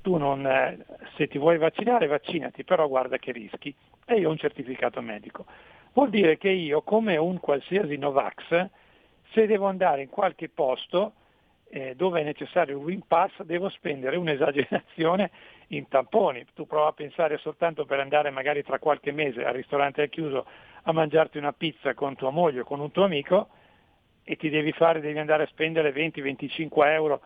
tu 0.00 0.16
non, 0.16 0.46
eh, 0.46 0.84
se 1.16 1.28
ti 1.28 1.38
vuoi 1.38 1.58
vaccinare 1.58 2.06
vaccinati, 2.06 2.64
però 2.64 2.88
guarda 2.88 3.18
che 3.18 3.32
rischi. 3.32 3.74
E 4.04 4.16
io 4.16 4.28
ho 4.28 4.30
un 4.30 4.38
certificato 4.38 5.00
medico. 5.00 5.46
Vuol 5.92 6.10
dire 6.10 6.36
che 6.38 6.50
io, 6.50 6.82
come 6.82 7.16
un 7.16 7.38
qualsiasi 7.40 7.96
Novax, 7.96 8.68
se 9.32 9.46
devo 9.46 9.66
andare 9.66 10.02
in 10.02 10.08
qualche 10.08 10.48
posto, 10.48 11.12
eh, 11.74 11.96
dove 11.96 12.20
è 12.20 12.22
necessario 12.22 12.78
il 12.78 12.84
Green 12.84 13.02
Pass 13.04 13.42
devo 13.42 13.68
spendere 13.68 14.14
un'esagerazione 14.14 15.32
in 15.68 15.88
tamponi. 15.88 16.46
Tu 16.54 16.68
prova 16.68 16.86
a 16.86 16.92
pensare 16.92 17.36
soltanto 17.38 17.84
per 17.84 17.98
andare 17.98 18.30
magari 18.30 18.62
tra 18.62 18.78
qualche 18.78 19.10
mese 19.10 19.44
al 19.44 19.54
ristorante 19.54 20.02
al 20.02 20.08
chiuso 20.08 20.46
a 20.84 20.92
mangiarti 20.92 21.36
una 21.36 21.52
pizza 21.52 21.92
con 21.94 22.14
tua 22.14 22.30
moglie 22.30 22.60
o 22.60 22.64
con 22.64 22.78
un 22.78 22.92
tuo 22.92 23.02
amico 23.02 23.48
e 24.22 24.36
ti 24.36 24.50
devi 24.50 24.70
fare, 24.70 25.00
devi 25.00 25.18
andare 25.18 25.42
a 25.42 25.46
spendere 25.46 25.92
20-25 25.92 26.68
euro 26.92 27.20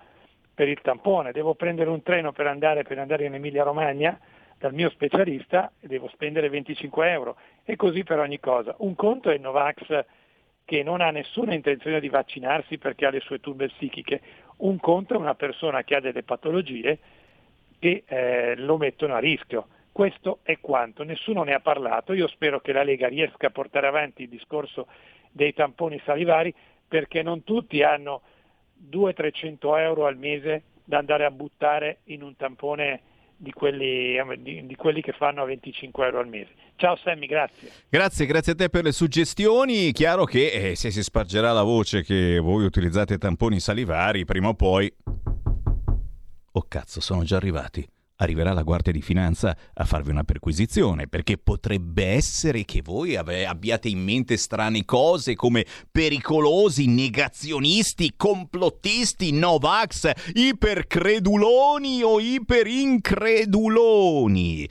per 0.55 0.67
il 0.67 0.81
tampone. 0.81 1.33
Devo 1.33 1.55
prendere 1.55 1.91
un 1.91 2.03
treno 2.03 2.33
per 2.33 2.47
andare, 2.47 2.85
per 2.85 2.99
andare 2.99 3.27
in 3.27 3.35
Emilia 3.35 3.65
Romagna 3.65 4.19
dal 4.57 4.73
mio 4.73 4.89
specialista 4.89 5.73
e 5.79 5.89
devo 5.89 6.09
spendere 6.09 6.49
25 6.49 7.11
euro 7.11 7.37
e 7.65 7.77
così 7.77 8.03
per 8.03 8.19
ogni 8.19 8.41
cosa. 8.41 8.75
Un 8.79 8.95
conto 8.95 9.29
è 9.29 9.37
Novax 9.37 10.07
che 10.69 10.83
non 10.83 11.01
ha 11.01 11.11
nessuna 11.11 11.55
intenzione 11.55 11.99
di 11.99 12.11
vaccinarsi 12.11 12.77
perché 12.77 13.07
ha 13.07 13.11
le 13.11 13.21
sue 13.21 13.41
turbe 13.41 13.69
psichiche. 13.69 14.21
Un 14.59 14.79
conto 14.79 15.15
è 15.15 15.17
una 15.17 15.35
persona 15.35 15.83
che 15.83 15.95
ha 15.95 16.01
delle 16.01 16.25
patologie 16.25 16.99
che 17.79 18.05
eh, 18.07 18.55
lo 18.55 18.77
mettono 18.77 19.15
a 19.15 19.19
rischio. 19.19 19.69
Questo 19.91 20.41
è 20.43 20.59
quanto, 20.61 21.05
nessuno 21.05 21.43
ne 21.43 21.55
ha 21.55 21.61
parlato. 21.61 22.13
Io 22.13 22.29
spero 22.29 22.61
che 22.61 22.75
la 22.75 22.83
Lega 22.83 23.09
riesca 23.09 23.47
a 23.47 23.51
portare 23.51 23.87
avanti 23.87 24.25
il 24.25 24.29
discorso 24.29 24.89
dei 25.31 25.55
tamponi 25.55 25.99
salivari 26.05 26.55
perché 26.87 27.23
non 27.23 27.45
tutti 27.45 27.83
hanno 27.83 28.21
200-300 28.91 29.79
euro 29.79 30.05
al 30.05 30.19
mese 30.19 30.65
da 30.85 30.99
andare 30.99 31.25
a 31.25 31.31
buttare 31.31 32.01
in 32.05 32.23
un 32.23 32.37
tampone 32.37 33.01
di 33.39 33.53
quelli, 33.53 34.17
di, 34.39 34.67
di 34.67 34.75
quelli, 34.75 35.01
che 35.01 35.13
fanno 35.13 35.45
25 35.45 36.05
euro 36.05 36.19
al 36.19 36.29
mese. 36.29 36.51
Ciao 36.77 36.97
Sammy, 36.97 37.27
grazie. 37.27 37.71
Grazie, 37.89 38.27
grazie 38.27 38.53
a 38.53 38.55
te 38.57 38.69
per 38.69 38.85
le 38.85 38.93
suggestioni. 38.93 39.93
Chiaro 39.93 40.25
che 40.25 40.51
eh, 40.51 40.75
se 40.75 40.91
si 40.91 41.03
spargerà 41.03 41.53
la 41.53 41.63
voce 41.63 42.03
che 42.03 42.39
voi 42.39 42.65
utilizzate 42.65 43.17
tamponi 43.17 43.61
salivari, 43.61 44.25
prima 44.25 44.49
o 44.49 44.55
poi... 44.55 44.93
Oh 46.53 46.65
cazzo, 46.67 47.01
sono 47.01 47.23
già 47.23 47.37
arrivati 47.37 47.89
arriverà 48.21 48.53
la 48.53 48.63
Guardia 48.63 48.93
di 48.93 49.01
Finanza 49.01 49.57
a 49.75 49.85
farvi 49.85 50.11
una 50.11 50.25
perquisizione, 50.25 51.07
perché 51.09 51.39
potrebbe 51.39 52.05
essere 52.05 52.65
che 52.65 52.83
voi 52.83 53.17
abbiate 53.17 53.89
in 53.89 54.03
mente 54.03 54.37
strane 54.37 54.85
cose 54.85 55.35
come 55.35 55.65
pericolosi, 55.91 56.87
negazionisti, 56.87 58.13
complottisti, 58.17 59.33
Novax, 59.33 60.11
ipercreduloni 60.35 62.03
o 62.03 62.21
iperincreduloni. 62.21 64.69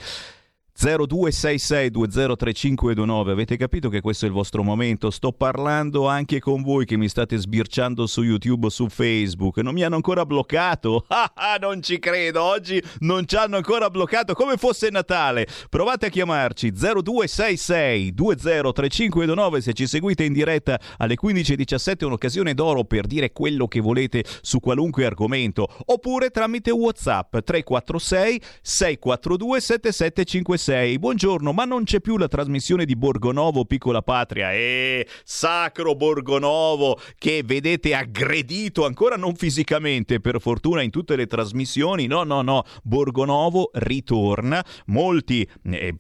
0266203529. 0.80 3.30
Avete 3.30 3.58
capito 3.58 3.90
che 3.90 4.00
questo 4.00 4.26
è 4.26 4.28
il 4.28 4.34
vostro 4.34 4.62
momento? 4.62 5.10
Sto 5.10 5.32
parlando 5.32 6.08
anche 6.08 6.40
con 6.40 6.62
voi 6.62 6.86
che 6.86 6.98
mi 6.98 7.10
state 7.10 7.36
sbirciando 7.36 8.06
su 8.06 8.22
YouTube 8.22 8.68
o 8.68 8.70
su 8.70 8.88
Facebook. 8.88 9.58
Non 9.58 9.74
mi 9.74 9.84
hanno 9.84 9.96
ancora 9.96 10.24
bloccato? 10.26 11.06
Ah, 11.40 11.58
non 11.60 11.82
ci 11.82 12.00
credo. 12.00 12.42
Oggi 12.44 12.82
non 13.00 13.28
ci 13.28 13.36
hanno 13.36 13.58
ancora 13.58 13.90
bloccato 13.90 14.34
come 14.34 14.56
fosse 14.58 14.90
Natale. 14.90 15.48
Provate 15.70 16.06
a 16.08 16.10
chiamarci 16.10 16.72
0266203529 16.72 19.58
se 19.60 19.74
ci 19.74 19.88
seguite 19.88 20.24
in 20.24 20.34
diretta 20.34 20.80
alle 20.98 21.16
15:17 21.22 22.00
è 22.00 22.06
un'occasione 22.06 22.54
d'oro 22.54 22.84
per 22.84 23.08
dire 23.08 23.32
quello 23.32 23.68
che 23.68 23.80
volete 23.80 24.24
su 24.42 24.60
qualunque 24.60 25.06
argomento 25.06 25.68
oppure 25.86 26.30
tramite 26.30 26.70
WhatsApp 26.72 27.38
346 27.38 28.42
642 28.62 29.62
7756 29.62 30.67
6. 30.68 31.00
Buongiorno, 31.00 31.54
ma 31.54 31.64
non 31.64 31.86
c'è 31.86 32.02
più 32.02 32.18
la 32.18 32.28
trasmissione 32.28 32.84
di 32.84 32.98
Borgonovo 32.98 33.64
Piccola 33.64 34.02
Patria? 34.02 34.52
Eh, 34.52 35.08
sacro 35.24 35.96
Borgonovo 35.96 37.00
che 37.18 37.42
vedete 37.46 37.96
aggredito 37.96 38.86
ancora 38.86 39.16
non 39.16 39.34
fisicamente, 39.36 40.20
per 40.20 40.42
fortuna 40.42 40.82
in 40.82 40.90
tutte 40.90 41.16
le 41.16 41.26
trasmissioni. 41.26 42.06
No, 42.06 42.24
no, 42.24 42.42
no, 42.42 42.64
Borgonovo 42.84 43.70
ritorna. 43.76 44.62
Molti 44.88 45.48
eh, 45.64 45.96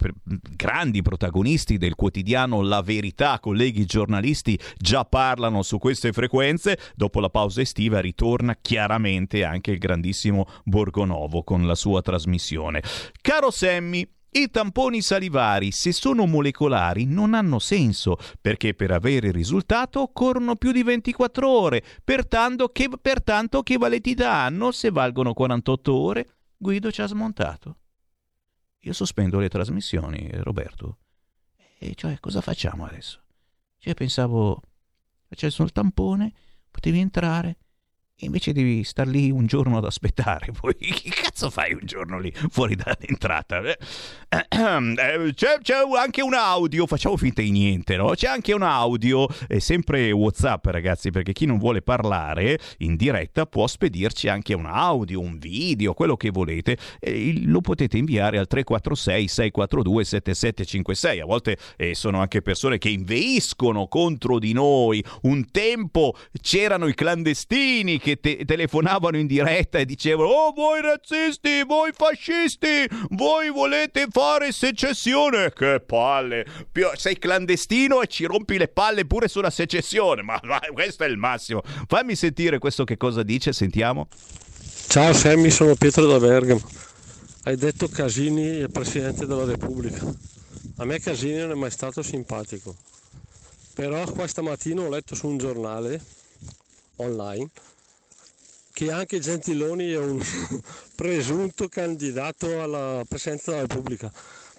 grandi 0.53 1.01
protagonisti 1.01 1.77
del 1.77 1.95
quotidiano 1.95 2.61
La 2.61 2.81
Verità, 2.81 3.39
colleghi 3.39 3.85
giornalisti, 3.85 4.59
già 4.75 5.05
parlano 5.05 5.61
su 5.61 5.77
queste 5.77 6.11
frequenze. 6.11 6.77
Dopo 6.93 7.21
la 7.21 7.29
pausa 7.29 7.61
estiva 7.61 8.01
ritorna 8.01 8.57
chiaramente 8.61 9.45
anche 9.45 9.71
il 9.71 9.77
grandissimo 9.77 10.45
Borgonovo 10.65 11.43
con 11.43 11.65
la 11.65 11.75
sua 11.75 12.01
trasmissione. 12.01 12.83
Caro 13.21 13.49
Semmi, 13.49 14.15
i 14.31 14.49
tamponi 14.49 15.01
salivari, 15.01 15.71
se 15.71 15.91
sono 15.91 16.25
molecolari, 16.25 17.05
non 17.05 17.33
hanno 17.33 17.59
senso, 17.59 18.17
perché 18.41 18.73
per 18.73 18.91
avere 18.91 19.27
il 19.27 19.33
risultato 19.33 20.01
occorrono 20.01 20.55
più 20.55 20.71
di 20.71 20.83
24 20.83 21.49
ore. 21.49 21.83
Pertanto 22.03 22.69
che, 22.69 22.89
pertanto, 23.01 23.63
che 23.63 23.77
validità 23.77 24.33
hanno 24.33 24.71
se 24.71 24.91
valgono 24.91 25.33
48 25.33 25.93
ore? 25.93 26.27
Guido 26.57 26.91
ci 26.91 27.01
ha 27.01 27.07
smontato. 27.07 27.77
Io 28.81 28.93
sospendo 28.93 29.39
le 29.39 29.49
trasmissioni, 29.49 30.29
Roberto. 30.33 30.99
E 31.79 31.93
cioè, 31.95 32.19
cosa 32.19 32.41
facciamo 32.41 32.85
adesso? 32.85 33.21
Cioè, 33.77 33.93
pensavo, 33.93 34.61
facessi 35.27 35.61
il 35.61 35.71
tampone, 35.71 36.33
potevi 36.69 36.99
entrare, 36.99 37.57
invece 38.17 38.53
devi 38.53 38.83
star 38.83 39.07
lì 39.07 39.29
un 39.29 39.45
giorno 39.45 39.77
ad 39.77 39.85
aspettare. 39.85 40.51
Poi 40.57 40.75
cazzo 41.37 41.51
fai 41.51 41.73
un 41.73 41.81
giorno 41.83 42.17
lì 42.17 42.33
fuori 42.49 42.75
dall'entrata? 42.75 43.61
Eh, 43.61 43.77
eh, 44.29 45.33
c'è, 45.33 45.59
c'è, 45.61 45.75
anche 45.97 46.21
un 46.21 46.33
audio, 46.33 46.87
facciamo 46.87 47.15
finta 47.15 47.41
di 47.41 47.51
niente, 47.51 47.95
no? 47.95 48.09
C'è 48.09 48.27
anche 48.27 48.53
un 48.53 48.63
audio, 48.63 49.27
è 49.47 49.59
sempre 49.59 50.11
WhatsApp, 50.11 50.65
ragazzi, 50.65 51.11
perché 51.11 51.31
chi 51.33 51.45
non 51.45 51.59
vuole 51.59 51.81
parlare 51.81 52.59
in 52.79 52.95
diretta 52.95 53.45
può 53.45 53.67
spedirci 53.67 54.27
anche 54.27 54.53
un 54.53 54.65
audio, 54.65 55.21
un 55.21 55.37
video, 55.37 55.93
quello 55.93 56.17
che 56.17 56.31
volete. 56.31 56.77
E 56.99 57.41
lo 57.45 57.61
potete 57.61 57.97
inviare 57.97 58.37
al 58.39 58.47
346 58.47 59.27
642 59.27 60.03
7756. 60.03 61.19
A 61.19 61.25
volte 61.25 61.57
eh, 61.77 61.93
sono 61.93 62.19
anche 62.19 62.41
persone 62.41 62.79
che 62.79 62.89
inveiscono 62.89 63.87
contro 63.87 64.39
di 64.39 64.53
noi. 64.53 65.03
Un 65.21 65.49
tempo 65.51 66.15
c'erano 66.41 66.87
i 66.87 66.95
clandestini 66.95 67.99
che 67.99 68.19
te- 68.19 68.43
telefonavano 68.43 69.17
in 69.17 69.27
diretta 69.27 69.77
e 69.77 69.85
dicevano 69.85 70.29
oh 70.29 70.51
voi 70.53 70.81
razzisti, 70.81 71.26
voi 71.65 71.91
fascisti, 71.93 72.87
voi 73.09 73.49
volete 73.49 74.07
fare 74.09 74.51
secessione. 74.51 75.51
Che 75.53 75.81
palle, 75.85 76.45
sei 76.95 77.17
clandestino 77.19 78.01
e 78.01 78.07
ci 78.07 78.25
rompi 78.25 78.57
le 78.57 78.67
palle 78.67 79.05
pure 79.05 79.27
sulla 79.27 79.49
secessione, 79.49 80.21
ma, 80.21 80.39
ma 80.43 80.59
questo 80.73 81.03
è 81.03 81.07
il 81.07 81.17
massimo. 81.17 81.61
Fammi 81.87 82.15
sentire 82.15 82.59
questo 82.59 82.83
che 82.83 82.97
cosa 82.97 83.23
dice, 83.23 83.53
sentiamo. 83.53 84.07
Ciao 84.87 85.13
Sammy, 85.13 85.49
sono 85.49 85.75
Pietro 85.75 86.05
da 86.05 86.19
Bergamo. 86.19 86.61
Hai 87.43 87.55
detto 87.55 87.87
Casini 87.87 88.59
è 88.59 88.67
Presidente 88.67 89.25
della 89.25 89.45
Repubblica. 89.45 90.05
A 90.77 90.85
me 90.85 90.99
Casini 90.99 91.37
non 91.37 91.51
è 91.51 91.55
mai 91.55 91.71
stato 91.71 92.01
simpatico. 92.01 92.75
Però 93.73 94.03
questa 94.11 94.41
mattina 94.41 94.81
ho 94.81 94.89
letto 94.89 95.13
su 95.13 95.27
un 95.27 95.37
giornale 95.37 96.01
online 96.97 97.49
che 98.77 98.91
anche 98.91 99.17
Gentiloni 99.17 99.89
è 99.89 99.97
un 99.97 100.21
presunto 100.93 101.67
candidato 101.67 102.61
alla 102.61 103.03
presidenza 103.07 103.49
della 103.49 103.63
Repubblica. 103.65 104.13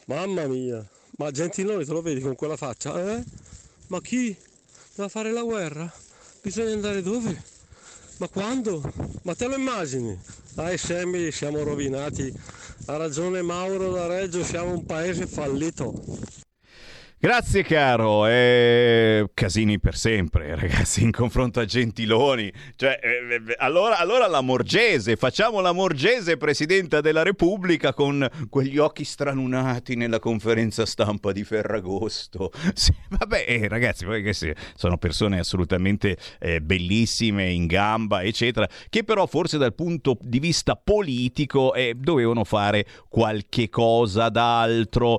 Mamma 0.06 0.44
mia, 0.48 0.84
ma 1.18 1.30
Gentiloni 1.30 1.84
te 1.84 1.92
lo 1.92 2.02
vedi 2.02 2.20
con 2.20 2.34
quella 2.34 2.56
faccia? 2.56 3.14
Eh? 3.14 3.22
Ma 3.86 4.00
chi? 4.00 4.36
Deve 4.96 5.08
fare 5.08 5.30
la 5.30 5.42
guerra? 5.42 5.88
Bisogna 6.42 6.72
andare 6.72 7.00
dove? 7.00 7.40
Ma 8.16 8.26
quando? 8.26 8.82
Ma 9.22 9.36
te 9.36 9.46
lo 9.46 9.54
immagini? 9.54 10.18
Dai 10.52 10.76
Semmi, 10.78 11.30
siamo 11.30 11.62
rovinati. 11.62 12.34
Ha 12.86 12.96
ragione 12.96 13.40
Mauro 13.42 13.92
da 13.92 14.08
Reggio, 14.08 14.42
siamo 14.42 14.72
un 14.72 14.84
paese 14.84 15.28
fallito. 15.28 15.94
Grazie 17.20 17.64
caro, 17.64 18.28
eh, 18.28 19.28
casini 19.34 19.80
per 19.80 19.96
sempre 19.96 20.54
ragazzi 20.54 21.02
in 21.02 21.10
confronto 21.10 21.58
a 21.58 21.64
Gentiloni, 21.64 22.52
cioè, 22.76 22.96
eh, 23.02 23.34
eh, 23.34 23.54
allora, 23.58 23.98
allora 23.98 24.28
la 24.28 24.40
Morgese, 24.40 25.16
facciamo 25.16 25.58
la 25.60 25.72
Morgese 25.72 26.36
Presidenta 26.36 27.00
della 27.00 27.24
Repubblica 27.24 27.92
con 27.92 28.24
quegli 28.48 28.78
occhi 28.78 29.02
stranunati 29.02 29.96
nella 29.96 30.20
conferenza 30.20 30.86
stampa 30.86 31.32
di 31.32 31.42
Ferragosto. 31.42 32.52
Sì, 32.78 32.94
vabbè 33.08 33.46
eh, 33.48 33.66
ragazzi, 33.66 34.06
sono 34.76 34.98
persone 34.98 35.40
assolutamente 35.40 36.16
bellissime, 36.62 37.50
in 37.50 37.66
gamba 37.66 38.22
eccetera, 38.22 38.68
che 38.88 39.02
però 39.02 39.26
forse 39.26 39.58
dal 39.58 39.74
punto 39.74 40.16
di 40.20 40.38
vista 40.38 40.76
politico 40.76 41.74
dovevano 41.96 42.44
fare 42.44 42.86
qualche 43.08 43.68
cosa 43.68 44.28
d'altro. 44.28 45.18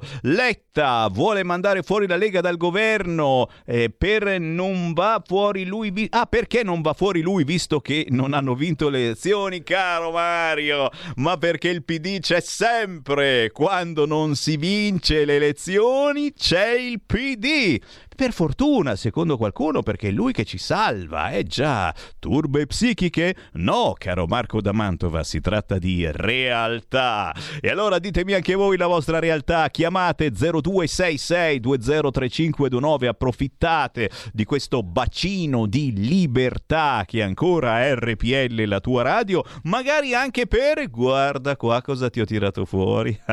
Letta 0.80 1.10
vuole 1.12 1.44
mandare 1.44 1.84
fuori 1.84 2.08
la 2.08 2.16
Lega 2.16 2.40
dal 2.40 2.56
governo 2.56 3.50
eh, 3.66 3.90
per 3.90 4.40
non 4.40 4.94
va 4.94 5.22
fuori 5.26 5.66
lui 5.66 5.92
vi- 5.92 6.08
ah 6.10 6.26
perché 6.26 6.64
non 6.64 6.80
va 6.80 6.94
fuori 6.94 7.20
lui 7.20 7.44
visto 7.44 7.82
che 7.82 8.08
non 8.12 8.32
hanno 8.32 8.56
vinto 8.56 8.88
le 8.88 9.04
elezioni 9.04 9.62
caro 9.62 10.12
Mario? 10.12 10.90
Ma 11.18 11.36
perché 11.36 11.68
il 11.68 11.84
PD 11.84 12.22
c'è 12.22 12.40
sempre. 12.40 13.52
Quando 13.52 14.06
non 14.06 14.36
si 14.36 14.56
vince 14.56 15.26
le 15.26 15.36
elezioni 15.36 16.32
c'è 16.32 16.72
il 16.72 17.02
PD 17.06 17.78
per 18.20 18.34
fortuna, 18.34 18.98
secondo 18.98 19.38
qualcuno, 19.38 19.82
perché 19.82 20.10
è 20.10 20.12
lui 20.12 20.34
che 20.34 20.44
ci 20.44 20.58
salva, 20.58 21.30
eh 21.30 21.46
già. 21.46 21.96
Turbe 22.20 22.68
psichiche? 22.68 23.34
No, 23.54 23.96
caro 23.98 24.26
Marco 24.26 24.60
da 24.60 24.74
Mantova, 24.74 25.24
si 25.24 25.40
tratta 25.40 25.78
di 25.78 26.06
realtà. 26.12 27.34
E 27.62 27.70
allora 27.70 27.98
ditemi 27.98 28.34
anche 28.34 28.56
voi 28.56 28.76
la 28.76 28.88
vostra 28.88 29.20
realtà, 29.20 29.70
chiamate 29.70 30.32
0266 30.32 31.62
203529, 31.62 33.08
approfittate 33.08 34.10
di 34.34 34.44
questo 34.44 34.84
bacino 34.84 35.66
di 35.66 35.94
libertà 35.96 37.06
che 37.08 37.24
ancora 37.24 37.94
RPL 37.96 38.66
la 38.66 38.82
tua 38.82 39.02
radio, 39.02 39.46
magari 39.64 40.14
anche 40.14 40.46
per, 40.46 40.90
guarda 40.90 41.56
qua 41.56 41.82
cosa 41.82 42.10
ti 42.10 42.20
ho 42.20 42.26
tirato 42.26 42.66
fuori, 42.66 43.18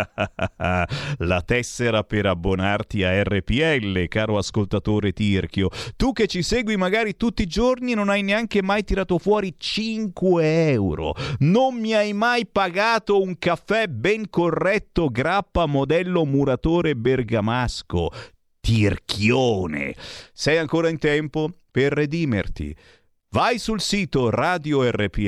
la 0.54 1.42
tessera 1.44 2.04
per 2.04 2.26
abbonarti 2.26 3.02
a 3.02 3.24
RPL, 3.24 4.06
caro 4.06 4.38
ascoltatore 4.38 4.74
ascoltatore 4.76 5.12
Tirchio. 5.12 5.68
Tu 5.96 6.12
che 6.12 6.26
ci 6.26 6.42
segui 6.42 6.76
magari 6.76 7.16
tutti 7.16 7.42
i 7.42 7.46
giorni 7.46 7.94
non 7.94 8.08
hai 8.08 8.22
neanche 8.22 8.62
mai 8.62 8.84
tirato 8.84 9.18
fuori 9.18 9.54
5 9.56 10.70
euro. 10.70 11.14
Non 11.40 11.74
mi 11.74 11.94
hai 11.94 12.12
mai 12.12 12.46
pagato 12.46 13.20
un 13.20 13.36
caffè 13.38 13.88
ben 13.88 14.28
corretto 14.30 15.08
grappa 15.08 15.66
modello 15.66 16.24
muratore 16.24 16.94
bergamasco. 16.94 18.10
Tirchione. 18.60 19.94
Sei 20.32 20.58
ancora 20.58 20.88
in 20.88 20.98
tempo 20.98 21.50
per 21.70 21.92
redimerti. 21.92 22.74
Vai 23.28 23.58
sul 23.58 23.80
sito 23.80 24.30
radiorpl.it 24.30 25.24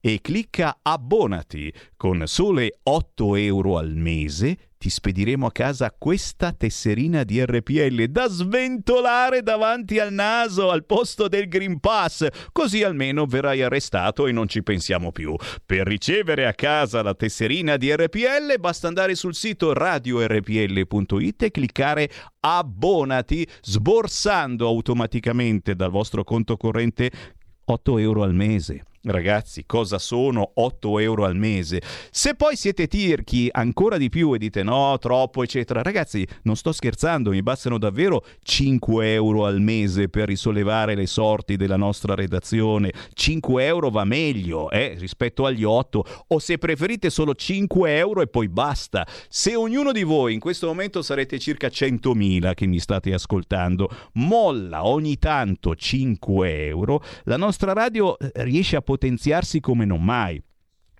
e 0.00 0.20
clicca 0.22 0.78
abbonati. 0.80 1.72
Con 1.96 2.22
sole 2.26 2.78
8 2.82 3.36
euro 3.36 3.76
al 3.76 3.94
mese 3.94 4.67
ti 4.78 4.90
spediremo 4.90 5.46
a 5.46 5.52
casa 5.52 5.94
questa 5.96 6.52
tesserina 6.52 7.24
di 7.24 7.44
RPL 7.44 8.04
da 8.04 8.28
sventolare 8.28 9.42
davanti 9.42 9.98
al 9.98 10.12
naso 10.12 10.70
al 10.70 10.86
posto 10.86 11.26
del 11.26 11.48
Green 11.48 11.80
Pass, 11.80 12.26
così 12.52 12.84
almeno 12.84 13.26
verrai 13.26 13.62
arrestato 13.62 14.28
e 14.28 14.32
non 14.32 14.46
ci 14.46 14.62
pensiamo 14.62 15.10
più. 15.10 15.34
Per 15.66 15.84
ricevere 15.86 16.46
a 16.46 16.54
casa 16.54 17.02
la 17.02 17.14
tesserina 17.14 17.76
di 17.76 17.92
RPL 17.92 18.58
basta 18.60 18.86
andare 18.86 19.16
sul 19.16 19.34
sito 19.34 19.72
radiorpl.it 19.72 21.42
e 21.42 21.50
cliccare 21.50 22.08
abbonati 22.40 23.46
sborsando 23.60 24.66
automaticamente 24.66 25.74
dal 25.74 25.90
vostro 25.90 26.22
conto 26.22 26.56
corrente 26.56 27.10
8 27.64 27.98
euro 27.98 28.22
al 28.22 28.34
mese. 28.34 28.84
Ragazzi, 29.10 29.64
cosa 29.64 29.98
sono 29.98 30.50
8 30.54 30.98
euro 30.98 31.24
al 31.24 31.34
mese? 31.34 31.80
Se 32.10 32.34
poi 32.34 32.56
siete 32.56 32.86
tirchi 32.86 33.48
ancora 33.50 33.96
di 33.96 34.10
più 34.10 34.34
e 34.34 34.38
dite 34.38 34.62
no, 34.62 34.98
troppo, 34.98 35.42
eccetera, 35.42 35.80
ragazzi, 35.80 36.26
non 36.42 36.56
sto 36.56 36.72
scherzando, 36.72 37.30
mi 37.30 37.42
bastano 37.42 37.78
davvero 37.78 38.22
5 38.42 39.12
euro 39.14 39.46
al 39.46 39.62
mese 39.62 40.10
per 40.10 40.28
risollevare 40.28 40.94
le 40.94 41.06
sorti 41.06 41.56
della 41.56 41.76
nostra 41.76 42.14
redazione. 42.14 42.92
5 43.14 43.64
euro 43.64 43.88
va 43.88 44.04
meglio, 44.04 44.70
eh, 44.70 44.94
rispetto 44.98 45.46
agli 45.46 45.64
8, 45.64 46.04
o 46.26 46.38
se 46.38 46.58
preferite 46.58 47.08
solo 47.08 47.34
5 47.34 47.96
euro 47.96 48.20
e 48.20 48.26
poi 48.26 48.48
basta. 48.50 49.06
Se 49.30 49.54
ognuno 49.54 49.92
di 49.92 50.02
voi 50.02 50.34
in 50.34 50.40
questo 50.40 50.66
momento 50.66 51.00
sarete 51.00 51.38
circa 51.38 51.68
100.000 51.68 52.52
che 52.52 52.66
mi 52.66 52.78
state 52.78 53.14
ascoltando, 53.14 53.88
molla 54.14 54.86
ogni 54.86 55.18
tanto 55.18 55.74
5 55.74 56.66
euro, 56.66 57.02
la 57.24 57.38
nostra 57.38 57.72
radio 57.72 58.18
eh, 58.18 58.30
riesce 58.44 58.76
a 58.76 58.82
potenziarsi 58.98 59.60
come 59.60 59.84
non 59.84 60.02
mai 60.02 60.42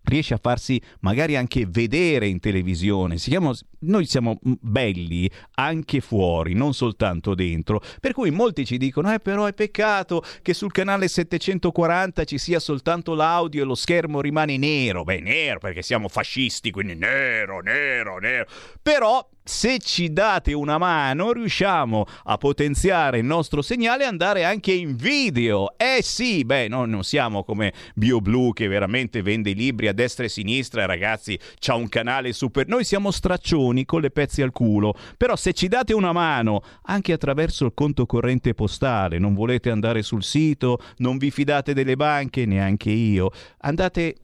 riesce 0.04 0.32
a 0.32 0.38
farsi 0.40 0.80
magari 1.00 1.36
anche 1.36 1.66
vedere 1.68 2.28
in 2.28 2.40
televisione. 2.40 3.18
Siamo, 3.18 3.52
noi 3.80 4.06
siamo 4.06 4.38
belli 4.42 5.30
anche 5.56 6.00
fuori, 6.00 6.54
non 6.54 6.72
soltanto 6.72 7.34
dentro. 7.34 7.82
Per 8.00 8.12
cui 8.12 8.30
molti 8.30 8.64
ci 8.64 8.78
dicono: 8.78 9.12
Eh, 9.12 9.20
però 9.20 9.44
è 9.44 9.52
peccato 9.52 10.22
che 10.40 10.54
sul 10.54 10.72
canale 10.72 11.08
740 11.08 12.24
ci 12.24 12.38
sia 12.38 12.58
soltanto 12.58 13.14
l'audio 13.14 13.62
e 13.62 13.66
lo 13.66 13.74
schermo 13.74 14.20
rimane 14.20 14.56
nero. 14.56 15.04
Beh, 15.04 15.20
nero 15.20 15.58
perché 15.58 15.82
siamo 15.82 16.08
fascisti, 16.08 16.70
quindi 16.70 16.94
nero, 16.94 17.60
nero, 17.60 18.18
nero. 18.18 18.46
Però 18.80 19.28
se 19.48 19.78
ci 19.78 20.12
date 20.12 20.52
una 20.52 20.76
mano 20.76 21.32
riusciamo 21.32 22.04
a 22.24 22.36
potenziare 22.36 23.18
il 23.18 23.24
nostro 23.24 23.62
segnale 23.62 24.04
e 24.04 24.06
andare 24.06 24.44
anche 24.44 24.72
in 24.72 24.94
video. 24.94 25.72
Eh 25.78 26.00
sì, 26.02 26.44
beh, 26.44 26.68
no, 26.68 26.84
non 26.84 27.02
siamo 27.02 27.42
come 27.44 27.72
BioBlue 27.94 28.52
che 28.52 28.68
veramente 28.68 29.22
vende 29.22 29.50
i 29.50 29.54
libri 29.54 29.88
a 29.88 29.94
destra 29.94 30.24
e 30.24 30.26
a 30.26 30.30
sinistra, 30.30 30.84
ragazzi, 30.84 31.38
c'ha 31.58 31.74
un 31.74 31.88
canale 31.88 32.34
super... 32.34 32.68
Noi 32.68 32.84
siamo 32.84 33.10
straccioni 33.10 33.86
con 33.86 34.02
le 34.02 34.10
pezzi 34.10 34.42
al 34.42 34.52
culo, 34.52 34.94
però 35.16 35.34
se 35.34 35.54
ci 35.54 35.66
date 35.66 35.94
una 35.94 36.12
mano 36.12 36.62
anche 36.82 37.14
attraverso 37.14 37.64
il 37.64 37.72
conto 37.72 38.04
corrente 38.04 38.52
postale, 38.52 39.18
non 39.18 39.32
volete 39.32 39.70
andare 39.70 40.02
sul 40.02 40.22
sito, 40.22 40.78
non 40.98 41.16
vi 41.16 41.30
fidate 41.30 41.72
delle 41.72 41.96
banche, 41.96 42.44
neanche 42.44 42.90
io, 42.90 43.30
andate 43.60 44.14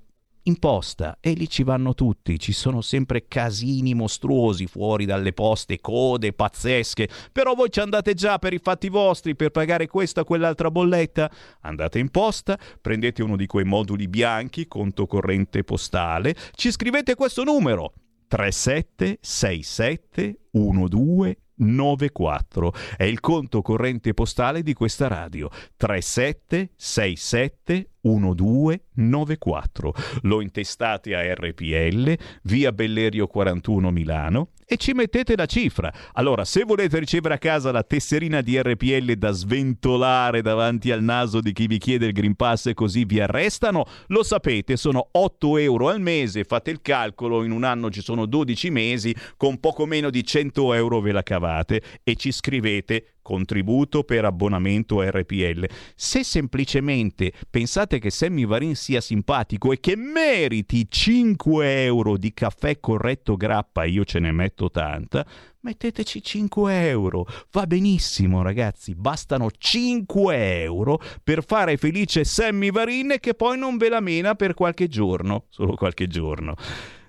in 0.45 0.59
posta 0.59 1.19
e 1.21 1.33
lì 1.33 1.49
ci 1.49 1.63
vanno 1.63 1.95
tutti, 1.95 2.39
ci 2.39 2.53
sono 2.53 2.81
sempre 2.81 3.27
casini 3.29 3.95
mostruosi 3.95 4.67
fuori 4.67 5.05
dalle 5.05 5.33
poste, 5.33 5.81
code 5.81 6.33
pazzesche, 6.33 7.09
però 7.33 7.55
voi 7.55 7.71
ci 7.71 7.81
andate 7.81 8.15
già 8.15 8.39
per 8.39 8.53
i 8.53 8.59
fatti 8.59 8.89
vostri, 8.89 9.37
per 9.37 9.51
pagare 9.51 9.87
questa 9.87 10.23
o 10.23 10.25
quell'altra 10.25 10.71
bolletta, 10.71 11.31
andate 11.61 11.99
in 11.99 12.11
posta, 12.11 12.59
prendete 12.81 13.23
uno 13.23 13.37
di 13.37 13.47
quei 13.47 13.65
moduli 13.65 14.09
bianchi, 14.09 14.67
conto 14.67 15.07
corrente 15.07 15.65
postale, 15.65 16.35
ci 16.53 16.71
scrivete 16.71 17.15
questo 17.15 17.45
numero 17.45 17.93
3767 18.29 20.39
12 20.51 21.44
94 21.57 22.73
è 22.97 23.05
il 23.05 23.21
conto 23.21 23.63
corrente 23.63 24.13
postale 24.15 24.63
di 24.63 24.75
questa 24.75 25.09
radio. 25.09 25.51
3767 25.77 27.89
1294 28.05 29.95
lo 30.23 30.41
intestate 30.41 31.15
a 31.15 31.35
RPL 31.35 32.17
via 32.43 32.73
Bellerio 32.73 33.27
41 33.27 33.91
Milano 33.91 34.49
e 34.67 34.77
ci 34.77 34.93
mettete 34.93 35.37
la 35.37 35.47
cifra. 35.47 35.93
Allora, 36.13 36.45
se 36.45 36.65
volete 36.65 36.99
ricevere 36.99 37.35
a 37.35 37.39
casa 37.39 37.73
la 37.73 37.83
tesserina 37.83 38.41
di 38.41 38.61
RPL 38.61 39.13
da 39.15 39.31
sventolare 39.31 40.43
davanti 40.43 40.91
al 40.91 41.03
naso 41.03 41.41
di 41.41 41.53
chi 41.53 41.67
vi 41.67 41.79
chiede 41.79 42.07
il 42.07 42.13
Green 42.13 42.35
Pass 42.35 42.67
e 42.67 42.75
così 42.75 43.05
vi 43.05 43.21
arrestano, 43.21 43.85
lo 44.09 44.23
sapete, 44.23 44.77
sono 44.77 45.09
8 45.11 45.59
euro 45.59 45.89
al 45.89 46.01
mese, 46.01 46.45
fate 46.45 46.71
il 46.71 46.81
calcolo, 46.81 47.45
in 47.45 47.51
un 47.51 47.65
anno 47.65 47.91
ci 47.91 48.03
sono 48.03 48.27
12 48.27 48.71
mesi, 48.71 49.15
con 49.37 49.61
poco 49.61 49.87
meno 49.87 50.11
di 50.11 50.25
100 50.25 50.75
euro 50.75 51.01
ve 51.01 51.13
la 51.13 51.23
cavate 51.23 51.83
e 52.03 52.17
ci 52.17 52.33
scrivete 52.33 53.14
contributo 53.25 54.05
per 54.05 54.27
abbonamento 54.27 55.01
RPL. 55.01 55.65
Se 55.97 56.23
semplicemente 56.23 57.33
pensate 57.49 57.99
che 57.99 58.11
Sammy 58.11 58.45
Varin 58.45 58.77
sia 58.77 59.01
simpatico 59.01 59.73
e 59.73 59.81
che 59.81 59.97
meriti 59.97 60.87
5 60.89 61.85
euro 61.85 62.19
di 62.19 62.35
caffè 62.35 62.79
corretto 62.79 63.37
grappa, 63.37 63.85
io 63.85 64.05
ce 64.05 64.19
ne 64.19 64.31
metto 64.31 64.71
tanta, 64.71 65.25
metteteci 65.61 66.23
5 66.23 66.89
euro. 66.89 67.27
Va 67.51 67.67
benissimo, 67.67 68.43
ragazzi. 68.43 68.95
Bastano 68.95 69.51
5 69.51 70.63
euro 70.63 71.01
per 71.23 71.43
fare 71.43 71.79
felice 71.79 72.25
Sammy 72.25 72.71
Varin 72.71 73.17
che 73.19 73.33
poi 73.33 73.57
non 73.59 73.79
ve 73.79 73.89
la 73.89 74.01
mena 74.01 74.35
per 74.35 74.53
qualche 74.53 74.89
giorno. 74.89 75.47
Solo 75.49 75.75
qualche 75.75 76.07
giorno. 76.07 76.55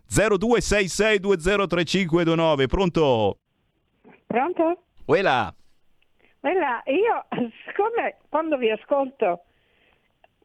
0266203529, 0.10 2.68
pronto? 2.68 3.40
Pronto? 4.26 4.84
Uela. 5.06 5.54
Bella, 6.46 6.84
io 6.86 7.26
siccome 7.66 8.18
quando 8.30 8.58
vi 8.58 8.70
ascolto 8.70 9.46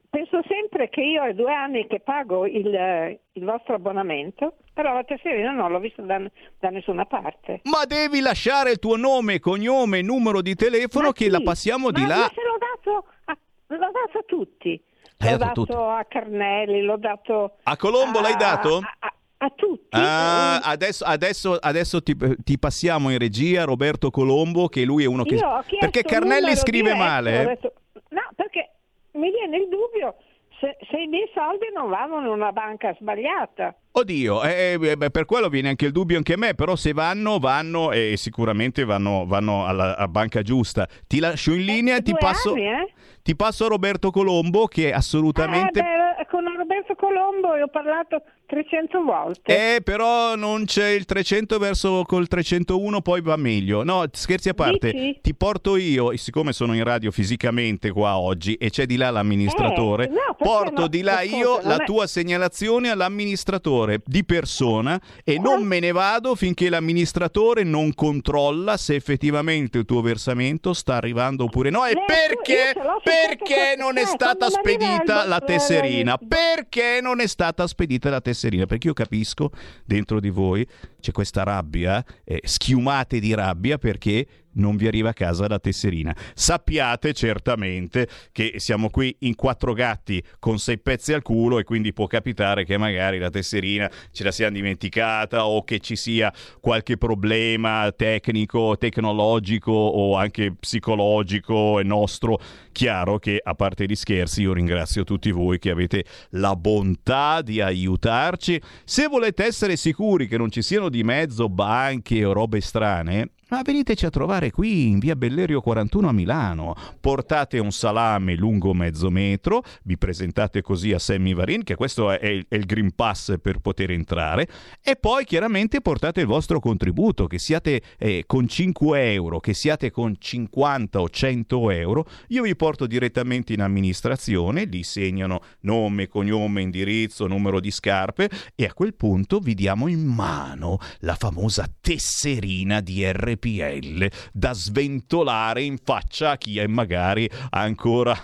penso 0.08 0.40
sempre 0.48 0.88
che 0.88 1.02
io 1.02 1.22
è 1.24 1.34
due 1.34 1.52
anni 1.52 1.86
che 1.86 2.00
pago 2.00 2.46
il, 2.46 3.18
il 3.32 3.44
vostro 3.44 3.74
abbonamento, 3.74 4.56
però 4.72 4.94
la 4.94 5.04
tesserina 5.04 5.50
non 5.50 5.70
l'ho 5.70 5.78
vista 5.78 6.00
da, 6.00 6.18
da 6.58 6.70
nessuna 6.70 7.04
parte. 7.04 7.60
Ma 7.64 7.84
devi 7.84 8.20
lasciare 8.20 8.70
il 8.70 8.78
tuo 8.78 8.96
nome, 8.96 9.40
cognome, 9.40 10.00
numero 10.00 10.40
di 10.40 10.54
telefono 10.54 11.08
Ma 11.08 11.12
che 11.12 11.24
sì, 11.24 11.30
la 11.30 11.40
passiamo 11.42 11.90
di 11.90 12.00
ma 12.00 12.08
là. 12.08 12.16
io 12.16 12.30
se 12.34 12.42
l'ho 12.42 12.58
dato 12.58 13.06
a, 13.26 13.38
l'ho 13.66 13.76
dato 13.78 14.18
a 14.18 14.22
tutti. 14.26 14.82
L'ho 15.18 15.36
dato 15.36 15.60
a 15.60 15.64
dato 15.66 15.88
a 15.90 16.04
Carnelli, 16.08 16.80
l'ho 16.80 16.96
dato 16.96 17.56
A 17.64 17.76
Colombo 17.76 18.20
l'hai 18.20 18.36
dato? 18.36 18.78
a, 19.00 19.12
a 19.42 19.50
tutti. 19.54 19.88
Ah, 19.90 20.58
adesso, 20.58 21.04
adesso, 21.04 21.54
adesso 21.54 22.02
ti, 22.02 22.14
ti 22.44 22.58
passiamo 22.58 23.10
in 23.10 23.18
regia 23.18 23.64
Roberto 23.64 24.10
Colombo, 24.10 24.68
che 24.68 24.84
lui 24.84 25.04
è 25.04 25.06
uno 25.06 25.24
che... 25.24 25.38
Perché 25.78 26.02
Carnelli 26.02 26.54
scrive 26.56 26.92
diretto, 26.92 27.04
male. 27.04 27.40
eh. 27.40 27.46
detto- 27.46 27.72
no, 28.10 28.20
perché 28.36 28.70
mi 29.12 29.30
viene 29.30 29.56
il 29.56 29.68
dubbio 29.68 30.16
se, 30.60 30.76
se 30.90 30.98
i 30.98 31.06
miei 31.06 31.28
soldi 31.32 31.66
non 31.74 31.88
vanno 31.88 32.20
in 32.20 32.26
una 32.26 32.52
banca 32.52 32.94
sbagliata. 33.00 33.74
Oddio, 33.92 34.44
eh, 34.44 34.78
eh, 34.78 35.10
per 35.10 35.24
quello 35.24 35.48
viene 35.48 35.70
anche 35.70 35.86
il 35.86 35.92
dubbio 35.92 36.18
anche 36.18 36.34
a 36.34 36.36
me, 36.36 36.54
però 36.54 36.76
se 36.76 36.92
vanno, 36.92 37.38
vanno 37.38 37.92
e 37.92 38.14
sicuramente 38.16 38.84
vanno, 38.84 39.24
vanno 39.26 39.66
alla 39.66 39.96
a 39.96 40.06
banca 40.06 40.42
giusta. 40.42 40.86
Ti 41.06 41.18
lascio 41.18 41.52
in 41.52 41.64
linea 41.64 41.96
e 41.96 42.02
ti 42.02 42.14
passo, 42.14 42.52
anni, 42.52 42.66
eh? 42.66 42.92
ti 43.22 43.34
passo 43.34 43.64
a 43.64 43.68
Roberto 43.68 44.10
Colombo 44.10 44.66
che 44.66 44.92
assolutamente... 44.92 45.80
Eh, 45.80 45.82
beh, 45.82 46.26
con 46.28 46.44
Roberto 46.56 46.94
Colombo 46.94 47.48
ho 47.48 47.68
parlato 47.68 48.22
300 48.50 49.02
volte. 49.02 49.76
Eh, 49.76 49.80
però 49.82 50.34
non 50.34 50.64
c'è 50.64 50.88
il 50.88 51.04
300 51.04 51.58
verso 51.58 52.02
col 52.04 52.26
301, 52.26 53.00
poi 53.00 53.20
va 53.22 53.36
meglio. 53.36 53.84
No, 53.84 54.04
scherzi 54.10 54.48
a 54.48 54.54
parte, 54.54 54.90
Dici? 54.90 55.18
ti 55.22 55.34
porto 55.34 55.76
io, 55.76 56.16
siccome 56.16 56.52
sono 56.52 56.74
in 56.74 56.82
radio 56.84 57.10
fisicamente 57.12 57.90
qua 57.92 58.18
oggi 58.18 58.54
e 58.54 58.70
c'è 58.70 58.86
di 58.86 58.96
là 58.96 59.10
l'amministratore, 59.10 60.06
Eh, 60.06 60.08
no, 60.08 60.34
porto 60.36 60.80
no? 60.82 60.86
di 60.88 61.02
là 61.02 61.20
io 61.22 61.60
non 61.60 61.68
la 61.68 61.76
è- 61.76 61.84
tua 61.84 62.06
segnalazione 62.08 62.90
all'amministratore 62.90 64.00
di 64.04 64.24
persona 64.24 65.00
e 65.22 65.38
non 65.38 65.62
me 65.62 65.78
ne 65.78 65.92
vado 65.92 66.34
finché 66.34 66.68
l'amministratore 66.68 67.62
non 67.62 67.94
controlla 67.94 68.76
se 68.76 68.96
effettivamente 68.96 69.78
il 69.78 69.84
tuo 69.84 70.00
versamento 70.00 70.72
sta 70.72 70.96
arrivando 70.96 71.44
oppure 71.44 71.70
no. 71.70 71.84
E 71.86 71.90
Eh, 71.90 71.94
tu- 71.94 72.00
perché? 72.06 72.72
su 72.74 72.80
Perché 73.02 73.74
non 73.78 73.96
è 73.96 74.02
eh, 74.02 74.06
stata 74.06 74.50
spedita 74.50 75.26
la 75.26 75.38
eh, 75.38 75.44
tesserina? 75.46 76.18
Perché 76.18 76.98
non 77.00 77.20
è 77.20 77.26
stata 77.28 77.66
spedita 77.66 78.10
la 78.10 78.20
tesserina? 78.20 78.38
Perché 78.66 78.88
io 78.88 78.92
capisco 78.92 79.50
dentro 79.84 80.20
di 80.20 80.30
voi 80.30 80.66
c'è 81.00 81.12
questa 81.12 81.42
rabbia, 81.42 82.04
eh, 82.24 82.40
schiumate 82.44 83.20
di 83.20 83.34
rabbia 83.34 83.78
perché 83.78 84.26
non 84.52 84.76
vi 84.76 84.86
arriva 84.86 85.10
a 85.10 85.14
casa 85.14 85.46
la 85.48 85.58
tesserina. 85.58 86.14
Sappiate 86.34 87.12
certamente 87.12 88.08
che 88.32 88.54
siamo 88.56 88.90
qui 88.90 89.14
in 89.20 89.34
quattro 89.34 89.72
gatti 89.72 90.22
con 90.38 90.58
sei 90.58 90.78
pezzi 90.78 91.12
al 91.12 91.22
culo 91.22 91.58
e 91.58 91.64
quindi 91.64 91.92
può 91.92 92.06
capitare 92.06 92.64
che 92.64 92.76
magari 92.76 93.18
la 93.18 93.30
tesserina 93.30 93.90
ce 94.10 94.24
la 94.24 94.30
siamo 94.30 94.54
dimenticata 94.54 95.46
o 95.46 95.62
che 95.62 95.78
ci 95.78 95.96
sia 95.96 96.32
qualche 96.60 96.96
problema 96.96 97.92
tecnico, 97.92 98.76
tecnologico 98.76 99.72
o 99.72 100.16
anche 100.16 100.54
psicologico 100.58 101.78
e 101.78 101.84
nostro. 101.84 102.38
Chiaro 102.72 103.18
che 103.18 103.40
a 103.42 103.54
parte 103.54 103.86
gli 103.86 103.94
scherzi 103.94 104.42
io 104.42 104.52
ringrazio 104.52 105.04
tutti 105.04 105.30
voi 105.30 105.58
che 105.58 105.70
avete 105.70 106.04
la 106.30 106.54
bontà 106.56 107.42
di 107.42 107.60
aiutarci. 107.60 108.60
Se 108.84 109.06
volete 109.06 109.44
essere 109.44 109.76
sicuri 109.76 110.26
che 110.26 110.36
non 110.36 110.50
ci 110.50 110.62
siano 110.62 110.88
di 110.88 111.02
mezzo 111.02 111.48
banche 111.48 112.24
o 112.24 112.32
robe 112.32 112.60
strane, 112.60 113.30
ma 113.50 113.62
veniteci 113.62 114.06
a 114.06 114.10
trovare 114.10 114.50
qui 114.50 114.88
in 114.88 114.98
via 114.98 115.16
Bellerio 115.16 115.60
41 115.60 116.08
a 116.08 116.12
Milano. 116.12 116.74
Portate 117.00 117.58
un 117.58 117.72
salame 117.72 118.34
lungo 118.34 118.72
mezzo 118.72 119.10
metro, 119.10 119.62
vi 119.84 119.98
presentate 119.98 120.62
così 120.62 120.92
a 120.92 120.98
Sammy 120.98 121.34
Varin, 121.34 121.62
che 121.62 121.74
questo 121.74 122.10
è 122.10 122.26
il, 122.26 122.46
è 122.48 122.54
il 122.54 122.64
Green 122.64 122.94
Pass 122.94 123.38
per 123.40 123.58
poter 123.58 123.90
entrare, 123.90 124.48
e 124.82 124.96
poi 124.96 125.24
chiaramente 125.24 125.80
portate 125.80 126.20
il 126.20 126.26
vostro 126.26 126.60
contributo, 126.60 127.26
che 127.26 127.38
siate 127.38 127.82
eh, 127.98 128.24
con 128.26 128.48
5 128.48 129.12
euro, 129.12 129.40
che 129.40 129.52
siate 129.52 129.90
con 129.90 130.14
50 130.18 131.00
o 131.00 131.08
100 131.08 131.70
euro, 131.70 132.06
io 132.28 132.42
vi 132.42 132.54
porto 132.56 132.86
direttamente 132.86 133.52
in 133.52 133.62
amministrazione, 133.62 134.64
lì 134.64 134.82
segnano 134.82 135.40
nome, 135.60 136.08
cognome, 136.08 136.62
indirizzo, 136.62 137.26
numero 137.26 137.60
di 137.60 137.70
scarpe 137.70 138.30
e 138.54 138.64
a 138.64 138.72
quel 138.72 138.94
punto 138.94 139.40
vi 139.40 139.54
diamo 139.54 139.88
in 139.88 140.04
mano 140.04 140.78
la 141.00 141.14
famosa 141.14 141.68
tesserina 141.80 142.80
di 142.80 143.02
RPL 143.40 144.06
da 144.32 144.52
sventolare 144.52 145.62
in 145.62 145.78
faccia 145.82 146.32
a 146.32 146.36
chi 146.36 146.58
è 146.58 146.66
magari 146.66 147.26
ancora 147.50 148.14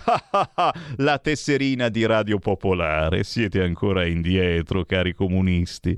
la 0.97 1.17
tesserina 1.17 1.89
di 1.89 2.05
Radio 2.05 2.37
Popolare. 2.37 3.23
Siete 3.23 3.63
ancora 3.63 4.05
indietro, 4.05 4.85
cari 4.85 5.15
comunisti. 5.15 5.95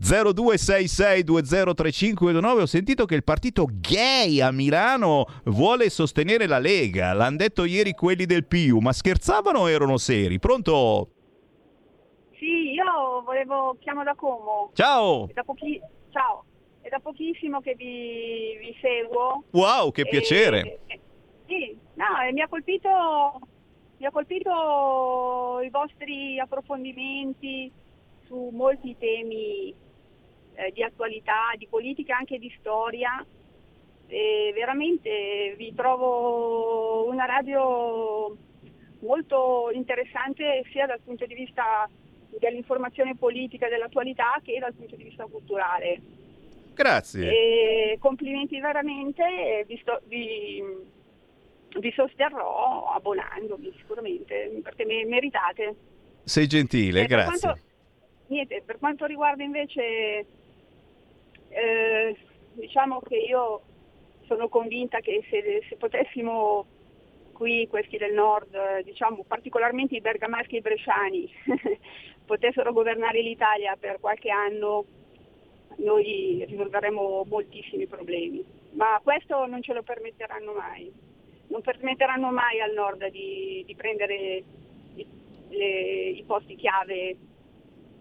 0266203529 0.00 2.60
ho 2.60 2.66
sentito 2.66 3.06
che 3.06 3.14
il 3.14 3.24
partito 3.24 3.66
gay 3.70 4.40
a 4.40 4.50
Milano 4.52 5.24
vuole 5.44 5.88
sostenere 5.90 6.46
la 6.46 6.58
Lega. 6.58 7.12
L'hanno 7.14 7.38
detto 7.38 7.64
ieri 7.64 7.92
quelli 7.92 8.26
del 8.26 8.44
PIU, 8.46 8.78
ma 8.78 8.92
scherzavano 8.92 9.60
o 9.60 9.70
erano 9.70 9.96
seri? 9.96 10.38
Pronto? 10.38 11.08
Sì, 12.38 12.72
io 12.72 13.22
volevo, 13.24 13.76
chiamo 13.80 14.02
da 14.02 14.14
Como. 14.14 14.70
Ciao! 14.74 15.28
Da 15.32 15.42
pochi- 15.42 15.80
Ciao, 16.12 16.44
da 16.90 16.98
pochissimo 16.98 17.60
che 17.60 17.74
vi, 17.74 18.58
vi 18.58 18.76
seguo. 18.80 19.44
Wow, 19.52 19.90
che 19.92 20.02
E- 20.02 20.08
piacere! 20.08 20.80
e- 20.86 21.00
sì, 21.46 21.78
no, 21.94 22.20
e 22.28 22.32
mi 22.32 22.42
ha 22.42 22.48
colpito, 22.48 22.88
mi 23.96 24.06
ha 24.06 24.10
colpito 24.10 25.60
i 25.62 25.70
vostri 25.70 26.38
approfondimenti 26.38 27.72
su 28.26 28.50
molti 28.52 28.96
temi 28.98 29.74
eh, 30.54 30.70
di 30.72 30.82
attualità, 30.82 31.52
di 31.56 31.66
politica, 31.68 32.16
anche 32.16 32.38
di 32.38 32.52
storia. 32.58 33.24
E 34.06 34.52
veramente 34.54 35.54
vi 35.56 35.72
trovo 35.74 37.08
una 37.08 37.24
radio 37.26 38.36
molto 39.00 39.70
interessante 39.72 40.64
sia 40.70 40.86
dal 40.86 41.00
punto 41.00 41.26
di 41.26 41.34
vista 41.34 41.88
dell'informazione 42.38 43.16
politica 43.16 43.66
e 43.66 43.70
dell'attualità 43.70 44.40
che 44.42 44.58
dal 44.58 44.74
punto 44.74 44.96
di 44.96 45.04
vista 45.04 45.26
culturale. 45.26 46.00
Grazie. 46.82 47.30
E 47.30 47.98
complimenti 48.00 48.58
veramente, 48.58 49.22
e 49.22 49.64
vi, 49.66 49.76
sto- 49.82 50.00
vi- 50.04 50.62
vi 51.78 51.92
sosterrò 51.92 52.86
abbonandomi 52.94 53.70
sicuramente, 53.76 54.50
perché 54.62 54.86
me- 54.86 55.04
meritate. 55.04 55.74
Sei 56.24 56.46
gentile, 56.46 57.00
per 57.00 57.08
grazie. 57.08 57.38
quanto- 57.48 57.60
niente, 58.28 58.62
per 58.64 58.78
quanto 58.78 59.04
riguarda 59.04 59.42
invece, 59.42 60.24
eh, 61.48 62.16
diciamo 62.54 63.00
che 63.00 63.16
io 63.16 63.60
sono 64.26 64.48
convinta 64.48 65.00
che 65.00 65.22
se, 65.28 65.62
se 65.68 65.76
potessimo 65.76 66.64
qui, 67.34 67.66
questi 67.68 67.98
del 67.98 68.14
nord, 68.14 68.80
diciamo 68.84 69.24
particolarmente 69.26 69.96
i 69.96 70.00
bergamaschi 70.00 70.54
e 70.54 70.58
i 70.58 70.62
bresciani, 70.62 71.30
potessero 72.24 72.72
governare 72.72 73.20
l'Italia 73.20 73.76
per 73.78 73.98
qualche 74.00 74.30
anno, 74.30 74.84
noi 75.82 76.44
risolveremmo 76.46 77.24
moltissimi 77.28 77.86
problemi. 77.86 78.44
Ma 78.72 79.00
questo 79.02 79.46
non 79.46 79.62
ce 79.62 79.72
lo 79.72 79.82
permetteranno 79.82 80.52
mai. 80.52 80.92
Non 81.48 81.62
permetteranno 81.62 82.30
mai 82.30 82.60
al 82.60 82.72
nord 82.72 83.08
di, 83.10 83.64
di 83.66 83.74
prendere 83.74 84.42
i, 84.94 85.06
le- 85.48 86.10
i 86.10 86.22
posti 86.26 86.54
chiave. 86.56 87.16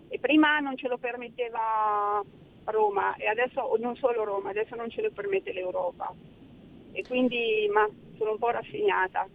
E 0.09 0.19
prima 0.19 0.59
non 0.59 0.75
ce 0.77 0.87
lo 0.87 0.97
permetteva 0.97 2.23
Roma 2.65 3.15
e 3.15 3.27
adesso, 3.27 3.75
non 3.79 3.95
solo 3.95 4.23
Roma, 4.23 4.49
adesso 4.49 4.75
non 4.75 4.89
ce 4.89 5.01
lo 5.01 5.11
permette 5.11 5.53
l'Europa. 5.53 6.13
E 6.91 7.03
quindi 7.07 7.69
ma, 7.71 7.87
sono 8.17 8.31
un 8.31 8.37
po' 8.37 8.49
rassegnata. 8.51 9.27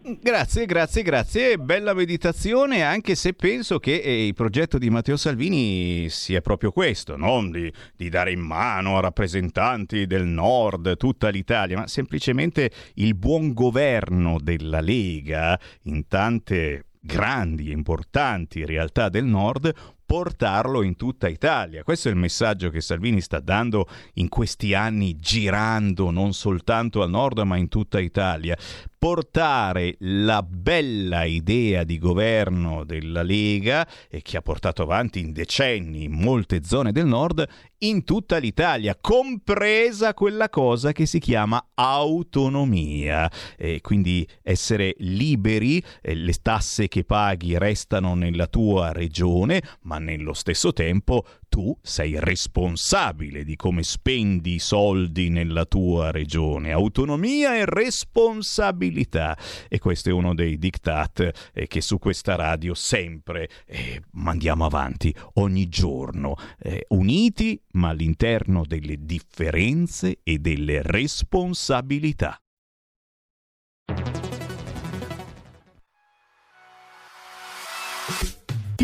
Grazie, 0.00 0.64
grazie, 0.64 1.02
grazie. 1.02 1.58
Bella 1.58 1.92
meditazione, 1.92 2.82
anche 2.82 3.14
se 3.14 3.34
penso 3.34 3.78
che 3.78 3.96
eh, 3.96 4.26
il 4.26 4.34
progetto 4.34 4.78
di 4.78 4.88
Matteo 4.90 5.16
Salvini 5.16 6.08
sia 6.08 6.40
proprio 6.40 6.70
questo, 6.70 7.16
non 7.16 7.50
di, 7.50 7.70
di, 7.94 8.08
dare 8.08 8.32
in 8.32 8.40
mano 8.40 8.96
a 8.96 9.00
rappresentanti 9.00 10.06
del 10.06 10.24
nord 10.24 10.96
tutta 10.96 11.28
l'Italia, 11.28 11.78
ma 11.78 11.86
semplicemente 11.88 12.70
il 12.94 13.14
buon 13.16 13.52
governo 13.52 14.38
della 14.40 14.80
Lega 14.80 15.58
in 15.82 16.06
tante 16.06 16.86
grandi 17.00 17.70
e 17.70 17.72
importanti 17.72 18.64
realtà 18.64 19.08
del 19.08 19.24
nord 19.24 19.72
portarlo 20.08 20.80
in 20.80 20.96
tutta 20.96 21.28
Italia. 21.28 21.82
Questo 21.82 22.08
è 22.08 22.10
il 22.10 22.16
messaggio 22.16 22.70
che 22.70 22.80
Salvini 22.80 23.20
sta 23.20 23.40
dando 23.40 23.86
in 24.14 24.30
questi 24.30 24.72
anni 24.72 25.16
girando 25.16 26.10
non 26.10 26.32
soltanto 26.32 27.02
al 27.02 27.10
nord 27.10 27.40
ma 27.40 27.58
in 27.58 27.68
tutta 27.68 28.00
Italia. 28.00 28.56
Portare 28.98 29.96
la 29.98 30.42
bella 30.42 31.24
idea 31.24 31.84
di 31.84 31.98
governo 31.98 32.84
della 32.84 33.22
Lega 33.22 33.86
e 34.08 34.22
che 34.22 34.38
ha 34.38 34.42
portato 34.42 34.82
avanti 34.82 35.20
in 35.20 35.32
decenni 35.32 36.04
in 36.04 36.12
molte 36.12 36.64
zone 36.64 36.90
del 36.90 37.06
nord 37.06 37.46
in 37.80 38.02
tutta 38.02 38.38
l'Italia, 38.38 38.96
compresa 39.00 40.14
quella 40.14 40.48
cosa 40.48 40.90
che 40.90 41.06
si 41.06 41.20
chiama 41.20 41.64
autonomia. 41.74 43.30
E 43.56 43.80
quindi 43.80 44.26
essere 44.42 44.94
liberi, 44.98 45.80
eh, 46.00 46.14
le 46.14 46.32
tasse 46.42 46.88
che 46.88 47.04
paghi 47.04 47.56
restano 47.56 48.14
nella 48.14 48.48
tua 48.48 48.90
regione, 48.90 49.62
ma 49.82 49.97
nello 49.98 50.32
stesso 50.32 50.72
tempo 50.72 51.24
tu 51.48 51.76
sei 51.82 52.18
responsabile 52.18 53.44
di 53.44 53.56
come 53.56 53.82
spendi 53.82 54.54
i 54.54 54.58
soldi 54.58 55.28
nella 55.28 55.64
tua 55.64 56.10
regione. 56.10 56.72
Autonomia 56.72 57.56
e 57.56 57.64
responsabilità. 57.64 59.36
E 59.68 59.78
questo 59.78 60.10
è 60.10 60.12
uno 60.12 60.34
dei 60.34 60.58
diktat 60.58 61.50
eh, 61.52 61.66
che 61.66 61.80
su 61.80 61.98
questa 61.98 62.34
radio 62.34 62.74
sempre 62.74 63.48
eh, 63.66 64.02
mandiamo 64.12 64.64
avanti 64.64 65.14
ogni 65.34 65.68
giorno, 65.68 66.34
eh, 66.58 66.86
uniti 66.88 67.60
ma 67.72 67.88
all'interno 67.88 68.64
delle 68.66 68.96
differenze 68.98 70.20
e 70.22 70.38
delle 70.38 70.82
responsabilità. 70.82 72.40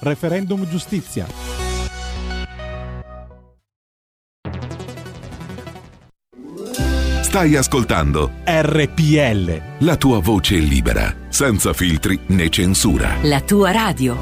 Referendum 0.00 0.68
giustizia. 0.68 1.26
Stai 7.22 7.54
ascoltando 7.54 8.32
RPL. 8.44 9.84
la 9.84 9.96
tua 9.96 10.18
voce 10.18 10.56
libera, 10.56 11.14
senza 11.28 11.72
filtri 11.72 12.18
né 12.26 12.48
censura. 12.48 13.16
La 13.22 13.40
tua 13.40 13.70
radio. 13.70 14.18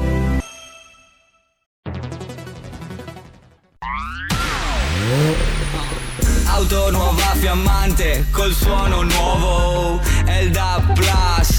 Auto 6.45 6.91
nuova 6.91 7.33
fiammante 7.35 8.25
col 8.31 8.53
suono 8.53 9.01
nuovo 9.03 9.99
DAB 10.51 10.93
Plus 10.93 11.58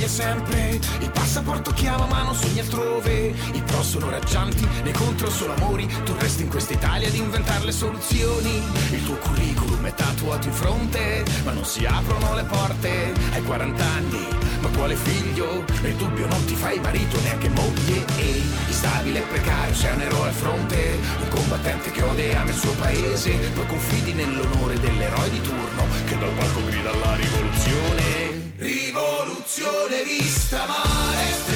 Sveglia 0.00 0.08
sempre. 0.08 0.80
Il 1.00 1.10
passaporto 1.10 1.72
chiama 1.72 2.06
ma 2.06 2.22
non 2.22 2.34
sogni 2.34 2.60
altrove. 2.60 3.34
I 3.52 3.62
pro 3.62 3.82
sono 3.82 4.08
raggianti, 4.08 4.66
nei 4.82 4.92
contro 4.92 5.30
solo 5.30 5.54
amori. 5.54 5.86
Tu 6.04 6.14
resti 6.18 6.42
in 6.42 6.48
questa 6.48 6.72
Italia 6.72 7.08
ad 7.08 7.14
inventare 7.14 7.64
le 7.64 7.72
soluzioni. 7.72 8.62
Il 8.90 9.04
tuo 9.04 9.16
curriculum 9.16 9.84
è 9.86 9.94
tatuato 9.94 10.46
in 10.46 10.52
fronte 10.52 11.24
Ma 11.44 11.52
non 11.52 11.64
si 11.64 11.84
aprono 11.84 12.34
le 12.34 12.44
porte. 12.44 13.12
Hai 13.32 13.42
40 13.42 13.84
anni, 13.84 14.26
ma 14.60 14.68
quale 14.70 14.94
figlio? 14.94 15.64
Nel 15.82 15.94
dubbio 15.94 16.26
non 16.26 16.44
ti 16.44 16.54
fai 16.54 16.78
marito 16.80 17.20
neanche 17.20 17.48
moglie. 17.48 18.04
Ehi, 18.18 18.42
instabile 18.66 19.18
e 19.18 19.22
precario, 19.22 19.74
sei 19.74 19.94
un 19.94 20.00
eroe 20.00 20.28
al 20.28 20.34
fronte. 20.34 20.98
Un 21.20 21.28
combattente 21.28 21.90
che 21.90 22.02
odia 22.02 22.42
il 22.42 22.54
suo 22.54 22.72
paese. 22.72 23.30
Poi 23.54 23.66
confidi 23.66 24.12
nell'onore 24.12 24.78
dell'eroe 24.78 25.30
di 25.30 25.40
turno 25.40 25.86
Che 26.06 26.18
dal 26.18 26.30
palco 26.30 26.64
grida 26.64 26.90
alla 26.90 27.14
rivoluzione 27.16 28.29
Rivoluzione 28.60 30.02
vista 30.04 30.66
male 30.66 31.49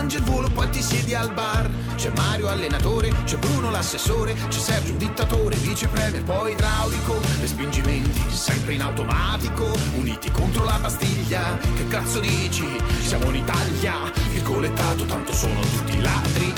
mangi 0.00 0.16
il 0.16 0.22
volo, 0.22 0.48
poi 0.48 0.70
ti 0.70 0.80
siedi 0.80 1.14
al 1.14 1.30
bar. 1.34 1.68
C'è 1.96 2.10
Mario 2.14 2.48
allenatore, 2.48 3.12
c'è 3.24 3.36
Bruno 3.36 3.70
l'assessore, 3.70 4.34
c'è 4.48 4.58
Sergio 4.58 4.92
un 4.92 4.98
dittatore, 4.98 5.56
vice 5.56 5.88
premier, 5.88 6.24
poi 6.24 6.52
idraulico. 6.52 7.20
Respingimenti 7.40 8.22
sempre 8.30 8.74
in 8.74 8.80
automatico, 8.80 9.70
uniti 9.96 10.30
contro 10.30 10.64
la 10.64 10.78
Bastiglia. 10.80 11.58
Che 11.76 11.86
cazzo 11.88 12.18
dici? 12.18 12.66
Siamo 13.02 13.28
in 13.28 13.36
Italia, 13.36 14.10
virgolettato, 14.30 15.04
tanto 15.04 15.34
sono 15.34 15.60
tutti 15.60 16.00
ladri. 16.00 16.50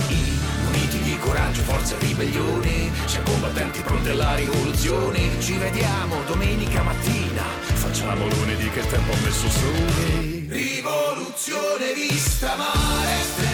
Uniti 0.68 1.02
di 1.02 1.18
coraggio, 1.18 1.62
forza 1.62 1.96
e 1.96 1.98
ribellione. 1.98 2.90
Siamo 3.06 3.28
combattenti 3.28 3.80
pronti 3.80 4.10
alla 4.10 4.36
rivoluzione. 4.36 5.40
Ci 5.40 5.54
vediamo 5.54 6.22
domenica 6.28 6.82
mattina. 6.82 7.42
Facciamo 7.74 8.28
lunedì 8.28 8.70
che 8.70 8.86
tempo 8.86 9.12
ha 9.12 9.16
messo 9.24 9.50
sole. 9.50 10.41
Rivoluzione 10.52 11.94
vista 11.94 12.54
male. 12.56 13.51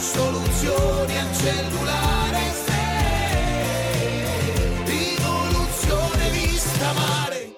Soluzioni 0.00 1.18
al 1.18 1.34
cellulare 1.34 2.40
rivoluzione 4.84 6.30
vista 6.30 6.92
male 6.92 7.52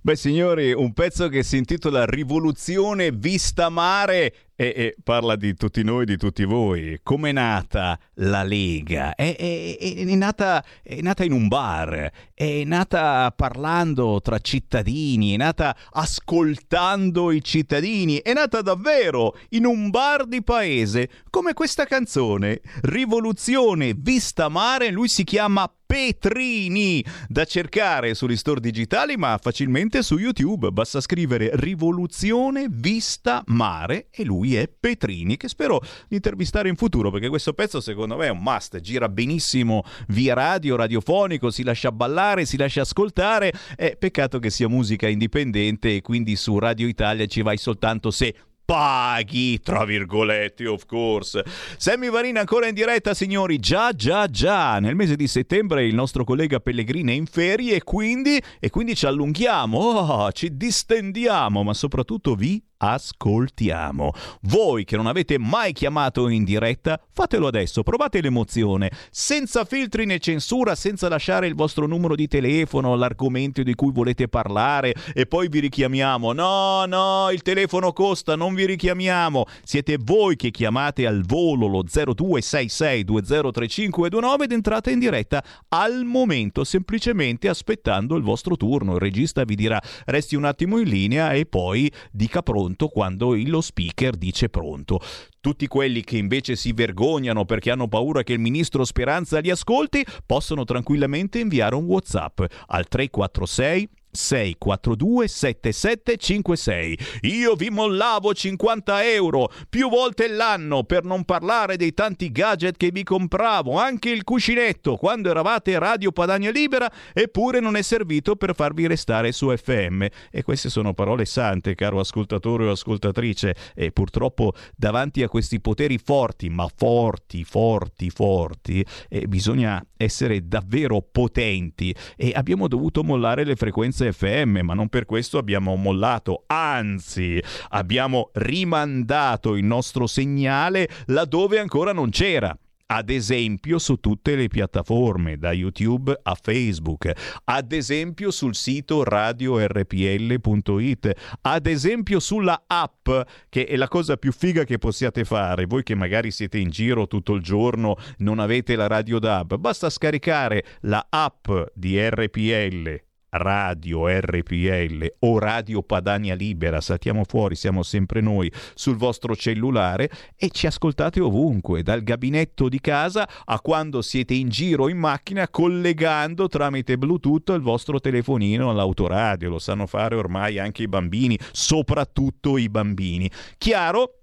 Beh 0.00 0.16
signori, 0.16 0.72
un 0.72 0.92
pezzo 0.92 1.28
che 1.28 1.42
si 1.42 1.56
intitola 1.56 2.04
Rivoluzione 2.04 3.12
Vista 3.12 3.68
Mare 3.68 4.34
e, 4.62 4.72
e 4.76 4.96
parla 5.02 5.34
di 5.34 5.54
tutti 5.54 5.82
noi, 5.82 6.04
di 6.04 6.16
tutti 6.16 6.44
voi. 6.44 7.00
Come 7.02 7.30
è 7.30 7.32
nata 7.32 7.98
la 8.14 8.44
Lega? 8.44 9.12
È, 9.16 9.34
è- 9.34 9.76
è- 9.76 10.14
nata, 10.14 10.64
è 10.84 11.00
nata 11.00 11.24
in 11.24 11.32
un 11.32 11.48
bar, 11.48 12.12
è 12.32 12.62
nata 12.62 13.32
parlando 13.34 14.20
tra 14.20 14.38
cittadini, 14.38 15.34
è 15.34 15.36
nata 15.36 15.76
ascoltando 15.90 17.32
i 17.32 17.42
cittadini, 17.42 18.18
è 18.18 18.32
nata 18.32 18.62
davvero 18.62 19.36
in 19.50 19.66
un 19.66 19.90
bar 19.90 20.26
di 20.26 20.44
paese, 20.44 21.10
come 21.28 21.54
questa 21.54 21.84
canzone, 21.84 22.60
Rivoluzione 22.82 23.94
Vista 23.96 24.48
Mare, 24.48 24.90
lui 24.92 25.08
si 25.08 25.24
chiama 25.24 25.68
Petrini, 25.92 27.04
da 27.28 27.44
cercare 27.44 28.14
sugli 28.14 28.36
store 28.36 28.60
digitali 28.60 29.18
ma 29.18 29.38
facilmente 29.38 30.02
su 30.02 30.16
YouTube, 30.16 30.70
basta 30.70 31.02
scrivere 31.02 31.50
Rivoluzione 31.52 32.68
Vista 32.70 33.42
Mare 33.48 34.06
e 34.10 34.24
lui 34.24 34.51
è 34.54 34.68
Petrini 34.68 35.36
che 35.36 35.48
spero 35.48 35.80
di 36.08 36.16
intervistare 36.16 36.68
in 36.68 36.76
futuro 36.76 37.10
perché 37.10 37.28
questo 37.28 37.52
pezzo 37.52 37.80
secondo 37.80 38.16
me 38.16 38.26
è 38.26 38.30
un 38.30 38.42
must, 38.42 38.80
gira 38.80 39.08
benissimo 39.08 39.84
via 40.08 40.34
radio, 40.34 40.76
radiofonico, 40.76 41.50
si 41.50 41.62
lascia 41.62 41.92
ballare, 41.92 42.44
si 42.44 42.56
lascia 42.56 42.82
ascoltare, 42.82 43.52
è 43.76 43.96
peccato 43.96 44.38
che 44.38 44.50
sia 44.50 44.68
musica 44.68 45.08
indipendente 45.08 45.96
e 45.96 46.00
quindi 46.00 46.36
su 46.36 46.58
Radio 46.58 46.86
Italia 46.86 47.26
ci 47.26 47.42
vai 47.42 47.56
soltanto 47.56 48.10
se 48.10 48.34
paghi, 48.64 49.60
tra 49.60 49.84
virgolette, 49.84 50.66
of 50.66 50.86
course. 50.86 51.44
Sammy 51.76 52.08
Varina 52.08 52.40
ancora 52.40 52.68
in 52.68 52.74
diretta, 52.74 53.12
signori. 53.12 53.58
Già, 53.58 53.92
già, 53.92 54.26
già. 54.28 54.78
Nel 54.78 54.94
mese 54.94 55.16
di 55.16 55.26
settembre 55.26 55.84
il 55.84 55.94
nostro 55.94 56.24
collega 56.24 56.60
Pellegrini 56.60 57.12
è 57.12 57.14
in 57.14 57.26
ferie 57.26 57.76
e 57.76 57.82
quindi, 57.82 58.40
e 58.58 58.70
quindi 58.70 58.94
ci 58.94 59.06
allunghiamo, 59.06 59.78
oh, 59.78 60.32
ci 60.32 60.56
distendiamo, 60.56 61.62
ma 61.62 61.74
soprattutto 61.74 62.34
vi 62.34 62.62
ascoltiamo. 62.82 64.12
Voi 64.42 64.84
che 64.84 64.96
non 64.96 65.06
avete 65.06 65.38
mai 65.38 65.72
chiamato 65.72 66.28
in 66.28 66.42
diretta, 66.42 67.00
fatelo 67.12 67.46
adesso, 67.46 67.84
provate 67.84 68.20
l'emozione, 68.20 68.90
senza 69.10 69.64
filtri 69.64 70.04
né 70.04 70.18
censura, 70.18 70.74
senza 70.74 71.08
lasciare 71.08 71.46
il 71.46 71.54
vostro 71.54 71.86
numero 71.86 72.16
di 72.16 72.26
telefono, 72.26 72.96
l'argomento 72.96 73.62
di 73.62 73.74
cui 73.74 73.92
volete 73.92 74.26
parlare 74.26 74.94
e 75.14 75.26
poi 75.26 75.46
vi 75.48 75.60
richiamiamo. 75.60 76.32
No, 76.32 76.84
no, 76.86 77.30
il 77.30 77.42
telefono 77.42 77.92
costa, 77.92 78.34
non 78.34 78.52
vi 78.54 78.66
richiamiamo. 78.66 79.44
Siete 79.62 79.96
voi 80.00 80.34
che 80.34 80.50
chiamate 80.50 81.06
al 81.06 81.22
volo 81.24 81.68
lo 81.68 81.84
0266203529 81.84 84.42
ed 84.42 84.52
entrate 84.52 84.90
in 84.90 84.98
diretta 84.98 85.44
al 85.68 86.02
momento, 86.04 86.64
semplicemente 86.64 87.48
aspettando 87.48 88.16
il 88.16 88.24
vostro 88.24 88.56
turno. 88.56 88.94
Il 88.94 89.00
regista 89.00 89.44
vi 89.44 89.54
dirà 89.54 89.80
resti 90.06 90.34
un 90.34 90.46
attimo 90.46 90.78
in 90.78 90.88
linea 90.88 91.30
e 91.32 91.46
poi 91.46 91.88
dica 92.10 92.42
pronto 92.42 92.70
quando 92.88 93.34
il- 93.34 93.50
lo 93.50 93.60
speaker 93.60 94.16
dice 94.16 94.48
pronto. 94.48 95.00
Tutti 95.40 95.66
quelli 95.66 96.02
che 96.02 96.16
invece 96.16 96.56
si 96.56 96.72
vergognano 96.72 97.44
perché 97.44 97.70
hanno 97.70 97.88
paura 97.88 98.22
che 98.22 98.32
il 98.32 98.38
ministro 98.38 98.84
Speranza 98.84 99.38
li 99.40 99.50
ascolti 99.50 100.04
possono 100.24 100.64
tranquillamente 100.64 101.38
inviare 101.38 101.74
un 101.74 101.84
WhatsApp 101.84 102.40
al 102.66 102.86
346 102.88 103.88
642 104.12 105.26
7756. 105.26 106.98
Io 107.22 107.54
vi 107.54 107.70
mollavo 107.70 108.34
50 108.34 109.04
euro 109.10 109.50
più 109.70 109.88
volte 109.88 110.28
l'anno 110.28 110.84
per 110.84 111.04
non 111.04 111.24
parlare 111.24 111.76
dei 111.76 111.94
tanti 111.94 112.30
gadget 112.30 112.76
che 112.76 112.90
vi 112.90 113.04
compravo, 113.04 113.78
anche 113.78 114.10
il 114.10 114.22
cuscinetto 114.22 114.96
quando 114.96 115.30
eravate 115.30 115.78
Radio 115.78 116.12
Padania 116.12 116.50
Libera, 116.50 116.92
eppure 117.14 117.58
non 117.58 117.74
è 117.76 117.82
servito 117.82 118.36
per 118.36 118.54
farvi 118.54 118.86
restare 118.86 119.32
su 119.32 119.54
FM. 119.54 120.04
E 120.30 120.42
queste 120.42 120.68
sono 120.68 120.92
parole 120.92 121.24
sante, 121.24 121.74
caro 121.74 121.98
ascoltatore 121.98 122.66
o 122.66 122.72
ascoltatrice, 122.72 123.56
e 123.74 123.92
purtroppo 123.92 124.52
davanti 124.76 125.22
a 125.22 125.28
questi 125.28 125.60
poteri 125.60 125.98
forti, 125.98 126.50
ma 126.50 126.68
forti, 126.74 127.44
forti, 127.44 128.10
forti, 128.10 128.84
eh, 129.08 129.26
bisogna 129.26 129.82
essere 129.96 130.46
davvero 130.46 131.00
potenti 131.00 131.94
e 132.16 132.32
abbiamo 132.34 132.68
dovuto 132.68 133.02
mollare 133.02 133.44
le 133.44 133.56
frequenze 133.56 134.01
FM, 134.10 134.60
ma 134.62 134.74
non 134.74 134.88
per 134.88 135.04
questo 135.04 135.38
abbiamo 135.38 135.76
mollato, 135.76 136.44
anzi 136.46 137.42
abbiamo 137.70 138.30
rimandato 138.34 139.54
il 139.54 139.64
nostro 139.64 140.06
segnale 140.06 140.88
laddove 141.06 141.58
ancora 141.58 141.92
non 141.92 142.10
c'era. 142.10 142.56
Ad 142.92 143.08
esempio 143.08 143.78
su 143.78 143.96
tutte 143.96 144.36
le 144.36 144.48
piattaforme, 144.48 145.38
da 145.38 145.52
YouTube 145.52 146.14
a 146.22 146.34
Facebook, 146.34 147.10
ad 147.44 147.72
esempio 147.72 148.30
sul 148.30 148.54
sito 148.54 149.02
radiorpl.it, 149.02 151.12
ad 151.40 151.66
esempio 151.66 152.20
sulla 152.20 152.64
app, 152.66 153.08
che 153.48 153.64
è 153.64 153.76
la 153.76 153.88
cosa 153.88 154.18
più 154.18 154.30
figa 154.30 154.64
che 154.64 154.76
possiate 154.76 155.24
fare. 155.24 155.64
Voi 155.64 155.84
che 155.84 155.94
magari 155.94 156.30
siete 156.30 156.58
in 156.58 156.68
giro 156.68 157.06
tutto 157.06 157.32
il 157.32 157.40
giorno, 157.40 157.96
non 158.18 158.38
avete 158.38 158.76
la 158.76 158.88
radio 158.88 159.18
DAB, 159.18 159.56
basta 159.56 159.88
scaricare 159.88 160.62
la 160.80 161.06
app 161.08 161.48
di 161.72 161.98
RPL 161.98 163.11
Radio 163.34 164.08
RPL 164.08 165.06
o 165.20 165.38
Radio 165.38 165.82
Padania 165.82 166.34
Libera, 166.34 166.82
saltiamo 166.82 167.24
fuori, 167.26 167.54
siamo 167.54 167.82
sempre 167.82 168.20
noi 168.20 168.52
sul 168.74 168.96
vostro 168.96 169.34
cellulare 169.34 170.10
e 170.36 170.50
ci 170.50 170.66
ascoltate 170.66 171.18
ovunque, 171.18 171.82
dal 171.82 172.02
gabinetto 172.02 172.68
di 172.68 172.78
casa 172.78 173.26
a 173.46 173.58
quando 173.60 174.02
siete 174.02 174.34
in 174.34 174.50
giro 174.50 174.90
in 174.90 174.98
macchina 174.98 175.48
collegando 175.48 176.46
tramite 176.46 176.98
Bluetooth 176.98 177.48
il 177.54 177.62
vostro 177.62 178.00
telefonino 178.00 178.68
all'autoradio, 178.68 179.48
lo 179.48 179.58
sanno 179.58 179.86
fare 179.86 180.14
ormai 180.14 180.58
anche 180.58 180.82
i 180.82 180.88
bambini, 180.88 181.38
soprattutto 181.52 182.58
i 182.58 182.68
bambini. 182.68 183.30
Chiaro? 183.56 184.18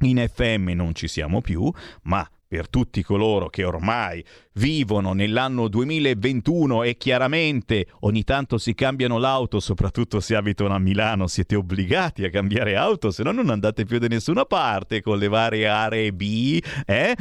In 0.00 0.22
FM 0.28 0.72
non 0.74 0.94
ci 0.94 1.08
siamo 1.08 1.40
più, 1.40 1.72
ma 2.02 2.28
per 2.52 2.68
tutti 2.68 3.02
coloro 3.02 3.48
che 3.48 3.64
ormai 3.64 4.22
vivono 4.56 5.14
nell'anno 5.14 5.68
2021 5.68 6.82
e 6.82 6.98
chiaramente 6.98 7.86
ogni 8.00 8.24
tanto 8.24 8.58
si 8.58 8.74
cambiano 8.74 9.16
l'auto, 9.16 9.58
soprattutto 9.58 10.20
se 10.20 10.36
abitano 10.36 10.74
a 10.74 10.78
Milano, 10.78 11.28
siete 11.28 11.56
obbligati 11.56 12.24
a 12.24 12.28
cambiare 12.28 12.76
auto, 12.76 13.10
se 13.10 13.22
no 13.22 13.32
non 13.32 13.48
andate 13.48 13.86
più 13.86 13.98
da 13.98 14.06
nessuna 14.06 14.44
parte 14.44 15.00
con 15.00 15.16
le 15.16 15.28
varie 15.28 15.66
aree 15.66 16.12
B, 16.12 16.62
eh? 16.84 17.16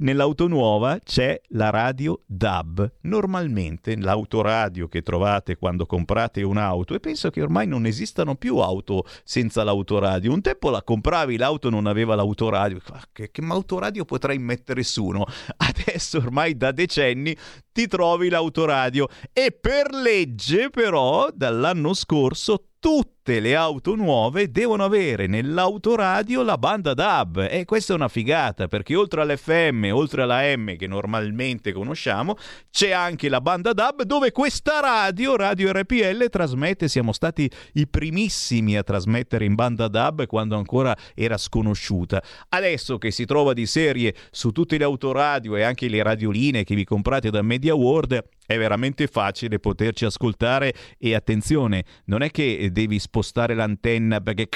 Nell'auto 0.00 0.46
nuova 0.46 1.00
c'è 1.00 1.40
la 1.48 1.70
radio 1.70 2.22
DAB. 2.26 2.98
Normalmente 3.02 3.96
l'autoradio 3.96 4.86
che 4.86 5.02
trovate 5.02 5.56
quando 5.56 5.86
comprate 5.86 6.42
un'auto, 6.42 6.94
e 6.94 7.00
penso 7.00 7.30
che 7.30 7.42
ormai 7.42 7.66
non 7.66 7.84
esistano 7.84 8.36
più 8.36 8.58
auto 8.58 9.04
senza 9.24 9.64
l'autoradio. 9.64 10.32
Un 10.32 10.40
tempo 10.40 10.70
la 10.70 10.82
compravi, 10.82 11.36
l'auto 11.36 11.68
non 11.70 11.86
aveva 11.86 12.14
l'autoradio. 12.14 12.80
Che, 13.12 13.30
che 13.30 13.42
autoradio 13.48 14.04
potrei 14.04 14.38
mettere 14.38 14.84
su? 14.84 15.06
Adesso 15.56 16.18
ormai 16.18 16.56
da 16.56 16.70
decenni 16.70 17.36
ti 17.78 17.86
trovi 17.86 18.28
l'autoradio. 18.28 19.06
E 19.32 19.52
per 19.52 19.92
legge, 19.92 20.68
però, 20.68 21.28
dall'anno 21.32 21.94
scorso 21.94 22.68
tutte 22.80 23.40
le 23.40 23.56
auto 23.56 23.94
nuove 23.94 24.50
devono 24.50 24.84
avere 24.84 25.26
nell'autoradio 25.26 26.42
la 26.42 26.56
banda 26.56 26.94
DAB 26.94 27.48
e 27.50 27.64
questa 27.64 27.92
è 27.92 27.96
una 27.96 28.08
figata 28.08 28.68
perché 28.68 28.94
oltre 28.94 29.20
all'FM, 29.20 29.90
oltre 29.92 30.22
alla 30.22 30.56
M 30.56 30.76
che 30.76 30.86
normalmente 30.86 31.72
conosciamo, 31.72 32.36
c'è 32.70 32.92
anche 32.92 33.28
la 33.28 33.40
banda 33.40 33.72
DAB 33.72 34.02
dove 34.02 34.30
questa 34.30 34.80
radio, 34.80 35.36
Radio 35.36 35.72
RPL, 35.72 36.28
trasmette, 36.30 36.88
siamo 36.88 37.12
stati 37.12 37.50
i 37.74 37.86
primissimi 37.86 38.76
a 38.76 38.82
trasmettere 38.82 39.44
in 39.44 39.54
banda 39.54 39.88
DAB 39.88 40.26
quando 40.26 40.56
ancora 40.56 40.96
era 41.14 41.36
sconosciuta. 41.36 42.22
Adesso 42.48 42.96
che 42.96 43.10
si 43.10 43.24
trova 43.24 43.52
di 43.52 43.66
serie 43.66 44.14
su 44.30 44.52
tutte 44.52 44.78
le 44.78 44.84
autoradio 44.84 45.56
e 45.56 45.62
anche 45.62 45.88
le 45.88 46.02
radioline 46.02 46.64
che 46.64 46.74
vi 46.74 46.84
comprate 46.84 47.30
da 47.30 47.42
Media 47.42 47.67
World, 47.74 48.22
è 48.46 48.56
veramente 48.56 49.06
facile 49.06 49.58
poterci 49.58 50.04
ascoltare. 50.04 50.74
E 50.98 51.14
attenzione, 51.14 51.84
non 52.06 52.22
è 52.22 52.30
che 52.30 52.70
devi 52.72 52.98
spostare 52.98 53.54
l'antenna 53.54 54.20
perché 54.20 54.48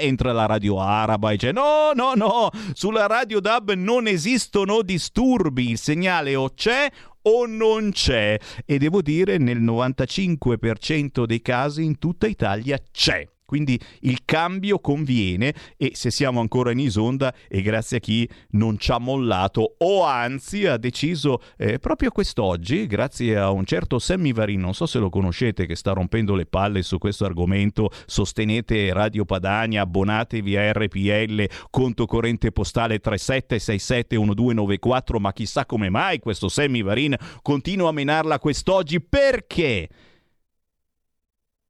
entra 0.00 0.32
la 0.32 0.46
radio 0.46 0.78
araba 0.78 1.30
e 1.30 1.32
dice 1.32 1.52
no 1.52 1.92
no 1.94 2.12
no 2.14 2.50
sulla 2.74 3.06
radio 3.06 3.40
DAB 3.40 3.72
non 3.72 4.06
esistono 4.06 4.82
disturbi 4.82 5.70
il 5.70 5.78
segnale 5.78 6.34
o 6.36 6.50
c'è 6.54 6.90
o 7.22 7.46
non 7.46 7.90
c'è. 7.92 8.38
E 8.64 8.78
devo 8.78 9.02
dire 9.02 9.38
nel 9.38 9.62
95% 9.62 11.24
dei 11.24 11.40
casi 11.40 11.84
in 11.84 11.98
tutta 11.98 12.26
Italia 12.26 12.78
c'è 12.90 13.26
quindi 13.48 13.80
il 14.00 14.26
cambio 14.26 14.78
conviene 14.78 15.54
e 15.78 15.92
se 15.94 16.10
siamo 16.10 16.40
ancora 16.40 16.70
in 16.70 16.80
Isonda 16.80 17.32
e 17.48 17.62
grazie 17.62 17.96
a 17.96 18.00
chi 18.00 18.28
non 18.50 18.76
ci 18.76 18.92
ha 18.92 18.98
mollato 18.98 19.76
o 19.78 20.04
anzi 20.04 20.66
ha 20.66 20.76
deciso 20.76 21.40
eh, 21.56 21.78
proprio 21.78 22.10
quest'oggi, 22.10 22.86
grazie 22.86 23.38
a 23.38 23.48
un 23.48 23.64
certo 23.64 23.98
Sammy 23.98 24.34
Varin, 24.34 24.60
non 24.60 24.74
so 24.74 24.84
se 24.84 24.98
lo 24.98 25.08
conoscete 25.08 25.64
che 25.64 25.76
sta 25.76 25.92
rompendo 25.92 26.34
le 26.34 26.44
palle 26.44 26.82
su 26.82 26.98
questo 26.98 27.24
argomento, 27.24 27.90
sostenete 28.04 28.92
Radio 28.92 29.24
Padania, 29.24 29.80
abbonatevi 29.80 30.54
a 30.54 30.70
RPL, 30.70 31.46
conto 31.70 32.04
corrente 32.04 32.52
postale 32.52 33.00
37671294, 33.00 35.20
ma 35.20 35.32
chissà 35.32 35.64
come 35.64 35.88
mai 35.88 36.18
questo 36.18 36.50
Sammy 36.50 36.82
Varin 36.82 37.16
continua 37.40 37.88
a 37.88 37.92
menarla 37.92 38.38
quest'oggi, 38.38 39.00
perché? 39.00 39.88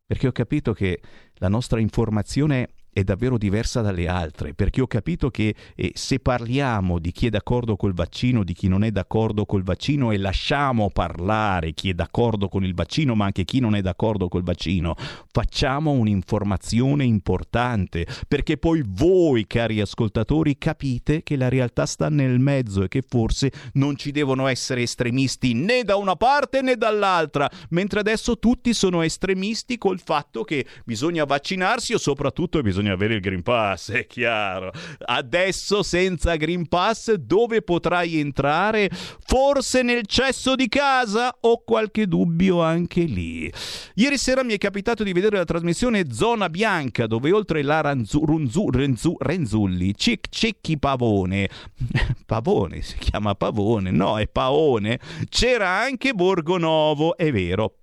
Perché 0.09 0.27
ho 0.27 0.33
capito 0.33 0.73
che 0.73 1.03
la 1.39 1.49
nostra 1.49 1.81
informazione 1.81 2.71
è 2.93 3.05
davvero 3.05 3.39
diversa 3.39 3.81
dalle 3.81 4.09
altre, 4.09 4.55
perché 4.55 4.81
ho 4.81 4.87
capito 4.87 5.31
che 5.31 5.55
eh, 5.75 5.93
se 5.95 6.19
parliamo 6.19 6.99
di 6.99 7.13
chi 7.13 7.27
è 7.27 7.31
d'accordo 7.31 7.77
col 7.77 7.95
vaccino, 7.95 8.43
di 8.43 8.55
chi 8.55 8.69
non 8.69 8.83
è 8.83 8.91
d'accordo 8.91 9.45
col 9.45 9.63
vaccino 9.63 10.11
e 10.11 10.19
lasciamo 10.19 10.91
parlare 10.91 11.73
chi 11.73 11.91
è 11.91 11.95
d'accordo 11.95 12.49
con 12.49 12.65
il 12.65 12.75
vaccino, 12.75 13.15
ma 13.15 13.27
anche 13.27 13.45
chi 13.45 13.61
non 13.61 13.75
è 13.75 13.83
d'accordo 13.83 14.29
col 14.29 14.43
vaccino, 14.43 14.97
facciamo 15.31 15.93
un'informazione 15.93 17.05
importante, 17.05 18.07
perché 18.27 18.57
poi 18.57 18.83
voi, 18.85 19.47
cari 19.47 19.81
ascoltatori, 19.81 20.59
capite 20.59 21.23
che 21.23 21.37
la 21.37 21.49
realtà 21.49 21.87
sta 21.87 22.09
nel 22.09 22.41
mezzo 22.41 22.83
e 22.83 22.89
che 22.89 23.03
forse 23.07 23.53
non 23.75 23.97
ci 23.97 24.11
devono 24.11 24.47
essere 24.49 24.83
estremisti 24.83 25.55
né 25.55 25.85
da 25.85 25.97
una 25.97 26.17
parte 26.17 26.63
né 26.63 26.77
dall'altra, 26.77 27.49
mentre 27.71 28.01
adesso 28.01 28.39
tutti 28.39 28.75
sono 28.75 29.03
estremisti 29.03 29.79
col 29.79 30.01
fatto 30.01 30.43
che 30.43 30.67
bisogna 30.85 31.25
vaccinarsi 31.25 31.95
o 31.95 31.99
soprattutto 31.99 32.61
bisogna 32.61 32.78
avere 32.87 33.15
il 33.15 33.21
Green 33.21 33.43
Pass, 33.43 33.91
è 33.91 34.07
chiaro. 34.07 34.73
Adesso 34.99 35.83
senza 35.83 36.37
Green 36.37 36.69
Pass 36.69 37.13
dove 37.15 37.63
potrai 37.63 38.19
entrare? 38.19 38.91
Forse 38.91 39.83
nel 39.83 40.07
cesso 40.07 40.55
di 40.55 40.69
casa? 40.69 41.37
Ho 41.41 41.63
qualche 41.65 42.07
dubbio 42.07 42.63
anche 42.63 43.03
lì. 43.03 43.53
Ieri 43.95 44.17
sera 44.19 44.45
mi 44.45 44.55
è 44.55 44.59
capitato 44.59 45.03
di 45.03 45.13
vedere 45.13 45.37
la 45.37 45.45
trasmissione 45.45 46.13
Zona 46.13 46.49
Bianca 46.49 47.07
dove 47.07 47.33
oltre 47.33 47.63
la 47.63 47.81
Ranzu, 47.81 48.25
Runzu, 48.25 48.71
Renzu, 48.71 49.17
Renzulli, 49.19 49.95
Cic 49.97 50.29
Cecchi 50.29 50.79
Pavone, 50.79 51.49
Pavone 52.27 52.83
si 52.83 52.97
chiama 52.99 53.35
Pavone, 53.35 53.91
no 53.91 54.19
è 54.19 54.29
Paone, 54.29 55.01
c'era 55.29 55.69
anche 55.69 56.13
Borgonovo, 56.13 57.17
è 57.17 57.31
vero 57.33 57.75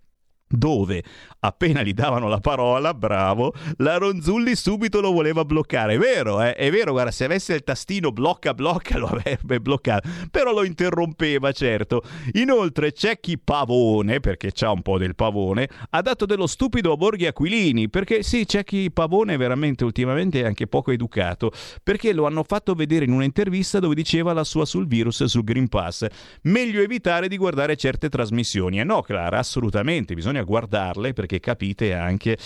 dove 0.47 1.03
appena 1.45 1.83
gli 1.83 1.93
davano 1.93 2.27
la 2.27 2.39
parola, 2.39 2.93
bravo, 2.93 3.53
la 3.77 3.97
Ronzulli 3.97 4.55
subito 4.55 5.01
lo 5.01 5.11
voleva 5.11 5.45
bloccare. 5.45 5.93
È 5.93 5.97
vero, 5.97 6.41
eh? 6.41 6.53
è 6.53 6.71
vero, 6.71 6.91
guarda, 6.91 7.11
se 7.11 7.25
avesse 7.25 7.53
il 7.53 7.63
tastino 7.63 8.11
blocca 8.11 8.53
blocca 8.53 8.97
lo 8.99 9.07
avrebbe 9.07 9.59
bloccato, 9.59 10.09
però 10.31 10.53
lo 10.53 10.63
interrompeva, 10.63 11.51
certo. 11.51 12.03
Inoltre 12.33 12.91
c'è 12.91 13.19
chi 13.19 13.37
pavone, 13.37 14.19
perché 14.19 14.51
c'ha 14.51 14.71
un 14.71 14.81
po' 14.81 14.97
del 14.97 15.15
pavone, 15.15 15.69
ha 15.89 16.01
dato 16.01 16.25
dello 16.25 16.47
stupido 16.47 16.91
a 16.91 16.97
Borghi 16.97 17.25
Aquilini, 17.25 17.89
perché 17.89 18.23
sì, 18.23 18.45
c'è 18.45 18.63
chi 18.63 18.91
pavone 18.91 19.37
veramente 19.37 19.83
ultimamente 19.83 20.41
è 20.41 20.45
anche 20.45 20.67
poco 20.67 20.91
educato, 20.91 21.51
perché 21.83 22.13
lo 22.13 22.25
hanno 22.25 22.43
fatto 22.43 22.73
vedere 22.73 23.05
in 23.05 23.11
un'intervista 23.11 23.79
dove 23.79 23.95
diceva 23.95 24.33
la 24.33 24.43
sua 24.43 24.65
sul 24.65 24.87
virus 24.87 25.21
e 25.21 25.27
sul 25.27 25.43
Green 25.43 25.67
Pass. 25.67 26.05
Meglio 26.43 26.81
evitare 26.81 27.27
di 27.27 27.37
guardare 27.37 27.75
certe 27.75 28.09
trasmissioni. 28.09 28.79
E 28.79 28.83
no, 28.83 29.01
Clara, 29.01 29.39
assolutamente, 29.39 30.13
bisogna 30.13 30.43
guardarle 30.43 31.13
perché 31.13 31.34
perché 31.35 31.39
capite 31.39 31.93
anche 31.93 32.37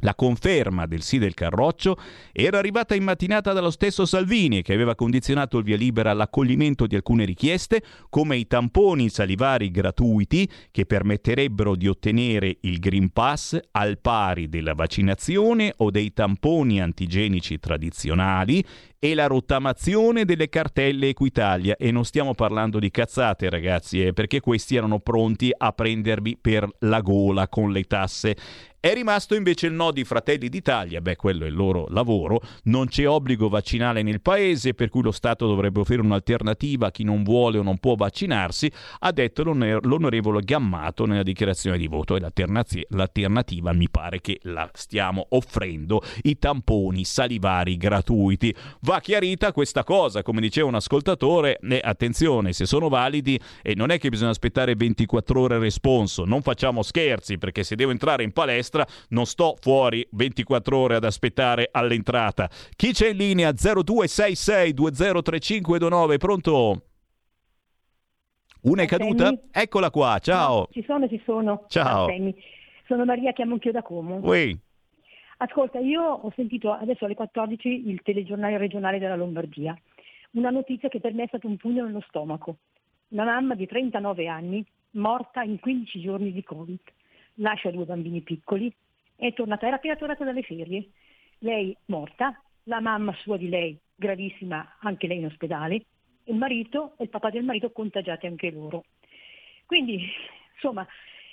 La 0.00 0.14
conferma 0.14 0.86
del 0.86 1.02
sì 1.02 1.18
del 1.18 1.34
Carroccio 1.34 1.96
era 2.32 2.58
arrivata 2.58 2.94
in 2.94 3.04
mattinata 3.04 3.52
dallo 3.52 3.70
stesso 3.70 4.06
Salvini, 4.06 4.62
che 4.62 4.72
aveva 4.72 4.94
condizionato 4.94 5.58
il 5.58 5.64
via 5.64 5.76
libera 5.76 6.10
all'accoglimento 6.10 6.86
di 6.86 6.94
alcune 6.96 7.24
richieste, 7.24 7.82
come 8.08 8.36
i 8.36 8.46
tamponi 8.46 9.08
salivari 9.08 9.70
gratuiti 9.70 10.48
che 10.70 10.86
permetterebbero 10.86 11.76
di 11.76 11.88
ottenere 11.88 12.58
il 12.62 12.78
Green 12.78 13.10
Pass 13.10 13.58
al 13.72 13.98
pari 13.98 14.48
della 14.48 14.74
vaccinazione 14.74 15.72
o 15.78 15.90
dei 15.90 16.12
tamponi 16.12 16.80
antigenici 16.80 17.58
tradizionali 17.58 18.64
e 19.02 19.14
la 19.14 19.26
rottamazione 19.26 20.26
delle 20.26 20.50
cartelle 20.50 21.08
Equitalia. 21.08 21.76
E 21.76 21.90
non 21.90 22.04
stiamo 22.04 22.34
parlando 22.34 22.78
di 22.78 22.90
cazzate, 22.90 23.48
ragazzi, 23.48 24.04
eh, 24.04 24.12
perché 24.12 24.40
questi 24.40 24.76
erano 24.76 25.00
pronti 25.00 25.50
a 25.56 25.72
prendervi 25.72 26.36
per 26.38 26.68
la 26.80 27.00
gola 27.00 27.48
con 27.48 27.72
le 27.72 27.84
tasse. 27.84 28.36
È 28.82 28.94
rimasto 28.94 29.34
invece 29.34 29.66
il 29.66 29.74
no 29.74 29.90
di 29.90 30.04
Fratelli 30.04 30.48
d'Italia, 30.48 31.02
beh 31.02 31.16
quello 31.16 31.44
è 31.44 31.48
il 31.48 31.54
loro 31.54 31.86
lavoro, 31.90 32.40
non 32.62 32.86
c'è 32.86 33.06
obbligo 33.06 33.50
vaccinale 33.50 34.00
nel 34.00 34.22
paese 34.22 34.72
per 34.72 34.88
cui 34.88 35.02
lo 35.02 35.10
Stato 35.10 35.46
dovrebbe 35.46 35.80
offrire 35.80 36.00
un'alternativa 36.00 36.86
a 36.86 36.90
chi 36.90 37.04
non 37.04 37.22
vuole 37.22 37.58
o 37.58 37.62
non 37.62 37.76
può 37.76 37.94
vaccinarsi, 37.94 38.72
ha 39.00 39.12
detto 39.12 39.42
l'onorevole 39.42 40.40
Gammato 40.40 41.04
nella 41.04 41.22
dichiarazione 41.22 41.76
di 41.76 41.88
voto. 41.88 42.16
E 42.16 42.20
l'alternativa 42.20 43.72
mi 43.74 43.90
pare 43.90 44.22
che 44.22 44.38
la 44.44 44.66
stiamo 44.72 45.26
offrendo, 45.28 46.00
i 46.22 46.38
tamponi 46.38 47.04
salivari 47.04 47.76
gratuiti. 47.76 48.54
Va 48.80 49.00
chiarita 49.00 49.52
questa 49.52 49.84
cosa, 49.84 50.22
come 50.22 50.40
diceva 50.40 50.68
un 50.68 50.76
ascoltatore, 50.76 51.58
e 51.58 51.82
attenzione, 51.84 52.54
se 52.54 52.64
sono 52.64 52.88
validi 52.88 53.38
e 53.60 53.74
non 53.74 53.90
è 53.90 53.98
che 53.98 54.08
bisogna 54.08 54.30
aspettare 54.30 54.74
24 54.74 55.38
ore 55.38 55.58
responso, 55.58 56.24
non 56.24 56.40
facciamo 56.40 56.82
scherzi 56.82 57.36
perché 57.36 57.62
se 57.62 57.76
devo 57.76 57.90
entrare 57.90 58.22
in 58.22 58.32
palestra 58.32 58.68
non 59.08 59.26
sto 59.26 59.56
fuori 59.60 60.06
24 60.10 60.78
ore 60.78 60.94
ad 60.96 61.04
aspettare 61.04 61.68
all'entrata. 61.70 62.48
Chi 62.76 62.92
c'è 62.92 63.10
in 63.10 63.16
linea 63.16 63.50
0266203529, 63.50 66.16
pronto? 66.16 66.84
Una 68.62 68.82
è 68.82 68.86
caduta? 68.86 69.32
Eccola 69.50 69.90
qua, 69.90 70.18
ciao. 70.18 70.68
Ci 70.70 70.84
sono, 70.86 71.08
ci 71.08 71.20
sono. 71.24 71.64
Ciao. 71.68 72.06
Sono 72.86 73.04
Maria, 73.04 73.32
chiamo 73.32 73.54
anch'io 73.54 73.72
da 73.72 73.82
Como. 73.82 74.20
Ui. 74.22 74.58
Ascolta, 75.38 75.78
io 75.78 76.02
ho 76.02 76.30
sentito 76.36 76.70
adesso 76.70 77.06
alle 77.06 77.14
14 77.14 77.88
il 77.88 78.02
telegiornale 78.02 78.58
regionale 78.58 78.98
della 78.98 79.16
Lombardia. 79.16 79.74
Una 80.32 80.50
notizia 80.50 80.90
che 80.90 81.00
per 81.00 81.14
me 81.14 81.22
è 81.22 81.28
stato 81.28 81.46
un 81.46 81.56
pugno 81.56 81.84
nello 81.84 82.02
stomaco. 82.06 82.56
Una 83.08 83.24
mamma 83.24 83.54
di 83.54 83.66
39 83.66 84.28
anni 84.28 84.62
morta 84.92 85.42
in 85.42 85.58
15 85.58 86.00
giorni 86.00 86.32
di 86.32 86.42
Covid. 86.42 86.80
Lascia 87.40 87.70
due 87.70 87.84
bambini 87.84 88.20
piccoli, 88.20 88.72
è 89.16 89.32
tornata, 89.32 89.66
era 89.66 89.76
appena 89.76 89.96
tornata 89.96 90.24
dalle 90.24 90.42
ferie. 90.42 90.90
Lei 91.38 91.76
morta, 91.86 92.40
la 92.64 92.80
mamma 92.80 93.14
sua 93.14 93.36
di 93.36 93.48
lei 93.48 93.78
gravissima, 93.94 94.76
anche 94.80 95.06
lei 95.06 95.18
in 95.18 95.26
ospedale, 95.26 95.84
il 96.24 96.36
marito 96.36 96.94
e 96.96 97.04
il 97.04 97.10
papà 97.10 97.30
del 97.30 97.44
marito 97.44 97.70
contagiati 97.70 98.26
anche 98.26 98.50
loro. 98.50 98.84
Quindi, 99.66 100.06
insomma, 100.54 100.86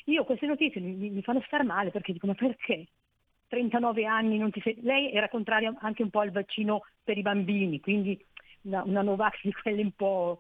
io 0.06 0.24
queste 0.24 0.45
notizie 0.45 0.80
mi, 0.80 1.10
mi 1.10 1.22
fanno 1.22 1.42
star 1.45 1.64
male 1.64 1.92
perché 1.92 2.14
dico 2.14 2.27
ma 2.27 2.36
perché? 2.36 2.88
39 3.48 4.06
anni 4.06 4.38
non 4.38 4.52
ti 4.52 4.61
sei... 4.61 4.77
Lei 4.82 5.11
era 5.11 5.30
contraria 5.30 5.74
anche 5.80 6.03
un 6.03 6.10
po' 6.10 6.19
al 6.19 6.32
vaccino 6.32 6.86
per 7.03 7.18
i 7.18 7.22
bambini, 7.22 7.80
quindi 7.80 8.18
una, 8.61 8.84
una 8.84 9.02
Novax 9.02 9.40
di 9.44 9.53
quelle 9.53 9.82
un 9.82 9.92
po'... 9.92 10.40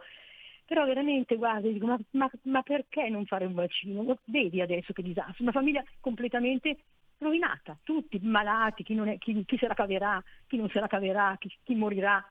Però 0.67 0.85
veramente, 0.85 1.37
guarda, 1.37 1.69
dico, 1.69 1.85
ma, 1.85 1.97
ma, 2.11 2.29
ma 2.43 2.61
perché 2.61 3.07
non 3.07 3.25
fare 3.25 3.45
un 3.45 3.53
vaccino? 3.53 4.03
Lo 4.03 4.19
vedi 4.25 4.59
adesso 4.59 4.91
che 4.91 5.01
disastro? 5.01 5.43
Una 5.43 5.53
famiglia 5.53 5.81
completamente 6.01 6.79
rovinata, 7.19 7.77
tutti 7.83 8.19
malati, 8.21 8.83
chi, 8.83 8.93
è, 8.97 9.17
chi, 9.17 9.45
chi 9.45 9.57
se 9.57 9.65
la 9.65 9.73
caverà, 9.73 10.21
chi 10.45 10.57
non 10.57 10.69
se 10.69 10.81
la 10.81 10.87
caverà, 10.87 11.37
chi, 11.39 11.49
chi 11.63 11.73
morirà. 11.73 12.21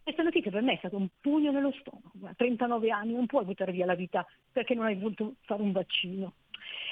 Questa 0.00 0.22
notizia 0.22 0.52
per 0.52 0.62
me 0.62 0.74
è 0.74 0.78
stato 0.78 0.96
un 0.96 1.08
pugno 1.20 1.50
nello 1.50 1.72
stomaco. 1.72 2.12
Guarda, 2.12 2.36
39 2.36 2.90
anni, 2.90 3.14
non 3.14 3.26
puoi 3.26 3.44
buttare 3.44 3.72
via 3.72 3.84
la 3.84 3.96
vita 3.96 4.24
perché 4.52 4.74
non 4.74 4.84
hai 4.84 4.94
voluto 4.94 5.34
fare 5.40 5.60
un 5.60 5.72
vaccino. 5.72 6.34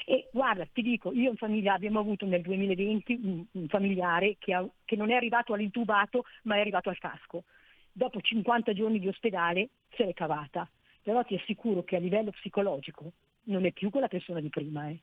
E 0.05 0.27
guarda, 0.33 0.67
ti 0.73 0.81
dico, 0.81 1.13
io 1.13 1.29
in 1.29 1.37
famiglia 1.37 1.73
abbiamo 1.73 1.99
avuto 1.99 2.25
nel 2.25 2.41
2020 2.41 3.19
un, 3.23 3.45
un 3.49 3.67
familiare 3.69 4.35
che, 4.39 4.53
ha, 4.53 4.67
che 4.83 4.97
non 4.97 5.09
è 5.09 5.15
arrivato 5.15 5.53
all'intubato 5.53 6.25
ma 6.43 6.57
è 6.57 6.59
arrivato 6.59 6.89
al 6.89 6.97
casco. 6.97 7.45
Dopo 7.91 8.21
50 8.21 8.73
giorni 8.73 8.99
di 8.99 9.07
ospedale 9.07 9.69
se 9.95 10.05
l'è 10.05 10.13
cavata. 10.13 10.69
Però 11.01 11.23
ti 11.23 11.35
assicuro 11.35 11.83
che 11.83 11.95
a 11.95 11.99
livello 11.99 12.31
psicologico 12.31 13.11
non 13.43 13.65
è 13.65 13.71
più 13.71 13.89
quella 13.89 14.07
persona 14.07 14.39
di 14.39 14.49
prima. 14.49 14.89
Eh. 14.89 14.99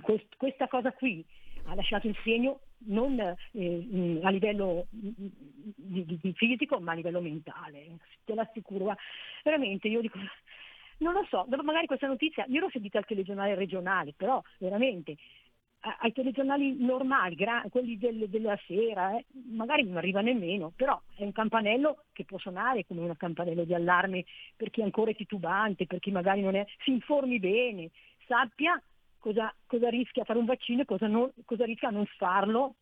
Quest- 0.00 0.36
questa 0.36 0.68
cosa 0.68 0.92
qui 0.92 1.24
ha 1.64 1.74
lasciato 1.74 2.06
il 2.06 2.16
segno 2.22 2.60
non 2.86 3.18
eh, 3.20 4.20
a 4.22 4.30
livello 4.30 4.86
di, 4.88 5.14
di, 5.76 6.18
di 6.20 6.32
fisico 6.34 6.80
ma 6.80 6.92
a 6.92 6.94
livello 6.94 7.20
mentale, 7.20 7.98
te 8.24 8.34
l'assicuro. 8.34 8.94
Veramente 9.42 9.88
io 9.88 10.00
dico, 10.00 10.18
non 10.98 11.12
lo 11.12 11.26
so, 11.28 11.46
magari 11.62 11.86
questa 11.86 12.06
notizia, 12.06 12.44
io 12.48 12.60
l'ho 12.60 12.70
sentita 12.70 12.98
al 12.98 13.06
telegiornale 13.06 13.54
regionale, 13.54 14.14
però 14.16 14.42
veramente 14.58 15.16
ai 15.80 16.12
telegiornali 16.12 16.76
normali, 16.78 17.34
gra- 17.34 17.64
quelli 17.70 17.96
del, 17.96 18.28
della 18.28 18.58
sera, 18.66 19.16
eh, 19.16 19.24
magari 19.50 19.84
non 19.84 19.96
arriva 19.96 20.20
nemmeno, 20.20 20.72
però 20.76 21.00
è 21.14 21.22
un 21.22 21.32
campanello 21.32 22.04
che 22.12 22.24
può 22.24 22.38
suonare 22.38 22.84
come 22.86 23.00
un 23.00 23.16
campanello 23.16 23.64
di 23.64 23.72
allarme 23.72 24.24
per 24.56 24.70
chi 24.70 24.80
è 24.80 24.84
ancora 24.84 25.12
titubante, 25.12 25.86
per 25.86 25.98
chi 25.98 26.10
magari 26.10 26.42
non 26.42 26.54
è, 26.54 26.66
si 26.84 26.90
informi 26.90 27.38
bene, 27.38 27.90
sappia 28.26 28.80
cosa, 29.18 29.54
cosa 29.66 29.88
rischia 29.88 30.22
a 30.22 30.26
fare 30.26 30.38
un 30.38 30.44
vaccino 30.44 30.82
e 30.82 30.84
cosa, 30.84 31.06
non, 31.06 31.30
cosa 31.46 31.64
rischia 31.64 31.88
a 31.88 31.92
non 31.92 32.06
farlo, 32.16 32.74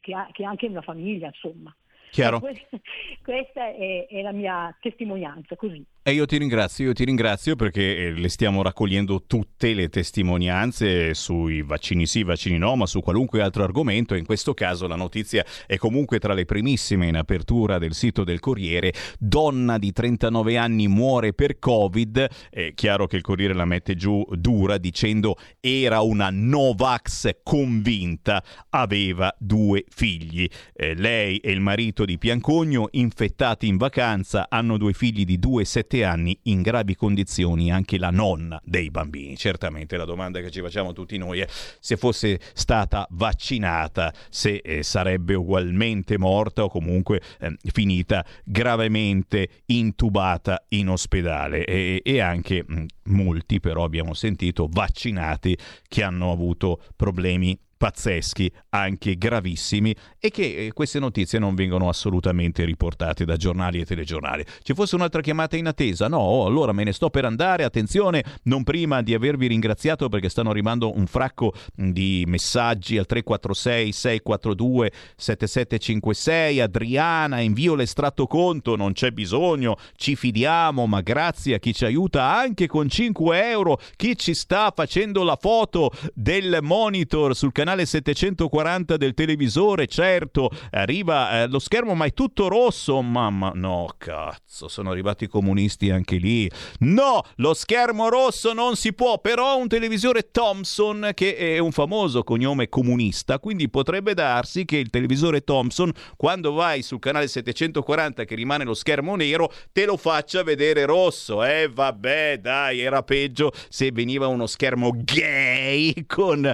che 0.00 0.14
ha, 0.14 0.28
che 0.32 0.44
ha 0.44 0.48
anche 0.48 0.66
una 0.66 0.82
famiglia, 0.82 1.26
insomma. 1.26 1.74
Chiaro. 2.10 2.40
Questa 3.22 3.66
è, 3.68 4.06
è 4.08 4.22
la 4.22 4.32
mia 4.32 4.76
testimonianza, 4.80 5.54
così. 5.54 5.84
E 6.10 6.14
io 6.14 6.26
ti 6.26 6.38
ringrazio, 6.38 6.86
io 6.86 6.92
ti 6.92 7.04
ringrazio 7.04 7.54
perché 7.54 7.96
eh, 7.96 8.10
le 8.10 8.28
stiamo 8.28 8.62
raccogliendo 8.62 9.26
tutte 9.28 9.72
le 9.74 9.88
testimonianze 9.88 11.14
sui 11.14 11.62
vaccini 11.62 12.04
sì, 12.04 12.24
vaccini 12.24 12.58
no, 12.58 12.74
ma 12.74 12.86
su 12.86 13.00
qualunque 13.00 13.40
altro 13.40 13.62
argomento. 13.62 14.16
In 14.16 14.26
questo 14.26 14.52
caso 14.52 14.88
la 14.88 14.96
notizia 14.96 15.46
è 15.68 15.76
comunque 15.76 16.18
tra 16.18 16.34
le 16.34 16.46
primissime 16.46 17.06
in 17.06 17.16
apertura 17.16 17.78
del 17.78 17.94
sito 17.94 18.24
del 18.24 18.40
Corriere. 18.40 18.92
Donna 19.20 19.78
di 19.78 19.92
39 19.92 20.56
anni 20.56 20.88
muore 20.88 21.32
per 21.32 21.60
Covid. 21.60 22.28
È 22.50 22.72
chiaro 22.74 23.06
che 23.06 23.14
il 23.14 23.22
Corriere 23.22 23.54
la 23.54 23.64
mette 23.64 23.94
giù 23.94 24.26
dura 24.32 24.78
dicendo 24.78 25.36
era 25.60 26.00
una 26.00 26.30
Novax 26.32 27.36
convinta, 27.44 28.42
aveva 28.70 29.32
due 29.38 29.84
figli. 29.88 30.48
Eh, 30.72 30.96
lei 30.96 31.36
e 31.36 31.52
il 31.52 31.60
marito 31.60 32.04
di 32.04 32.18
Piancogno, 32.18 32.88
infettati 32.90 33.68
in 33.68 33.76
vacanza, 33.76 34.48
hanno 34.48 34.76
due 34.76 34.92
figli 34.92 35.24
di 35.24 35.38
2 35.38 35.62
e 35.62 35.64
7 35.64 35.98
anni 35.98 35.98
in 36.44 36.62
gravi 36.62 36.94
condizioni 36.94 37.70
anche 37.70 37.98
la 37.98 38.10
nonna 38.10 38.60
dei 38.64 38.90
bambini. 38.90 39.36
Certamente 39.36 39.96
la 39.96 40.04
domanda 40.04 40.40
che 40.40 40.50
ci 40.50 40.60
facciamo 40.60 40.92
tutti 40.92 41.16
noi 41.18 41.40
è 41.40 41.46
se 41.48 41.96
fosse 41.96 42.40
stata 42.54 43.06
vaccinata, 43.10 44.12
se 44.28 44.56
eh, 44.56 44.82
sarebbe 44.82 45.34
ugualmente 45.34 46.18
morta 46.18 46.64
o 46.64 46.68
comunque 46.68 47.20
eh, 47.40 47.56
finita 47.72 48.24
gravemente 48.44 49.62
intubata 49.66 50.64
in 50.68 50.88
ospedale 50.88 51.64
e, 51.64 52.00
e 52.04 52.20
anche 52.20 52.64
mh, 52.66 52.84
molti 53.04 53.60
però 53.60 53.84
abbiamo 53.84 54.14
sentito 54.14 54.68
vaccinati 54.70 55.56
che 55.88 56.02
hanno 56.02 56.32
avuto 56.32 56.82
problemi 56.96 57.58
pazzeschi, 57.80 58.52
anche 58.68 59.16
gravissimi, 59.16 59.96
e 60.18 60.28
che 60.28 60.66
eh, 60.66 60.72
queste 60.74 60.98
notizie 60.98 61.38
non 61.38 61.54
vengono 61.54 61.88
assolutamente 61.88 62.66
riportate 62.66 63.24
da 63.24 63.36
giornali 63.36 63.80
e 63.80 63.86
telegiornali. 63.86 64.44
Ci 64.62 64.74
fosse 64.74 64.96
un'altra 64.96 65.22
chiamata 65.22 65.56
in 65.56 65.66
attesa? 65.66 66.06
No, 66.06 66.44
allora 66.44 66.72
me 66.72 66.84
ne 66.84 66.92
sto 66.92 67.08
per 67.08 67.24
andare. 67.24 67.64
Attenzione, 67.64 68.22
non 68.42 68.64
prima 68.64 69.00
di 69.00 69.14
avervi 69.14 69.46
ringraziato 69.46 70.10
perché 70.10 70.28
stanno 70.28 70.50
arrivando 70.50 70.94
un 70.94 71.06
fracco 71.06 71.54
di 71.74 72.22
messaggi 72.26 72.98
al 72.98 73.06
346 73.06 73.92
642 73.92 74.92
7756. 75.16 76.60
Adriana, 76.60 77.40
invio 77.40 77.74
l'estratto 77.74 78.26
conto, 78.26 78.76
non 78.76 78.92
c'è 78.92 79.10
bisogno, 79.10 79.76
ci 79.96 80.16
fidiamo, 80.16 80.86
ma 80.86 81.00
grazie 81.00 81.54
a 81.54 81.58
chi 81.58 81.72
ci 81.72 81.86
aiuta 81.86 82.30
anche 82.30 82.66
con 82.66 82.90
5 82.90 83.50
euro, 83.50 83.80
chi 83.96 84.18
ci 84.18 84.34
sta 84.34 84.70
facendo 84.76 85.22
la 85.22 85.38
foto 85.40 85.90
del 86.12 86.58
monitor 86.60 87.34
sul 87.34 87.52
canale 87.52 87.68
canale 87.70 87.86
740 87.86 88.96
del 88.96 89.14
televisore, 89.14 89.86
certo, 89.86 90.50
arriva 90.70 91.42
eh, 91.42 91.46
lo 91.46 91.60
schermo 91.60 91.94
ma 91.94 92.04
è 92.06 92.12
tutto 92.12 92.48
rosso, 92.48 93.00
mamma, 93.00 93.52
no, 93.54 93.94
cazzo, 93.96 94.66
sono 94.66 94.90
arrivati 94.90 95.24
i 95.24 95.28
comunisti 95.28 95.90
anche 95.90 96.16
lì. 96.16 96.50
No, 96.80 97.22
lo 97.36 97.54
schermo 97.54 98.08
rosso 98.08 98.52
non 98.52 98.74
si 98.74 98.92
può, 98.92 99.20
però 99.20 99.56
un 99.56 99.68
televisore 99.68 100.30
Thomson 100.32 101.12
che 101.14 101.36
è 101.36 101.58
un 101.58 101.70
famoso 101.70 102.24
cognome 102.24 102.68
comunista, 102.68 103.38
quindi 103.38 103.68
potrebbe 103.68 104.14
darsi 104.14 104.64
che 104.64 104.76
il 104.76 104.90
televisore 104.90 105.42
Thomson 105.42 105.92
quando 106.16 106.52
vai 106.52 106.82
sul 106.82 106.98
canale 106.98 107.28
740 107.28 108.24
che 108.24 108.34
rimane 108.34 108.64
lo 108.64 108.74
schermo 108.74 109.14
nero 109.14 109.52
te 109.72 109.84
lo 109.84 109.96
faccia 109.96 110.42
vedere 110.42 110.86
rosso. 110.86 111.44
Eh 111.44 111.70
vabbè, 111.72 112.38
dai, 112.40 112.80
era 112.80 113.04
peggio 113.04 113.52
se 113.68 113.92
veniva 113.92 114.26
uno 114.26 114.48
schermo 114.48 114.90
gay 114.92 115.94
con 116.08 116.50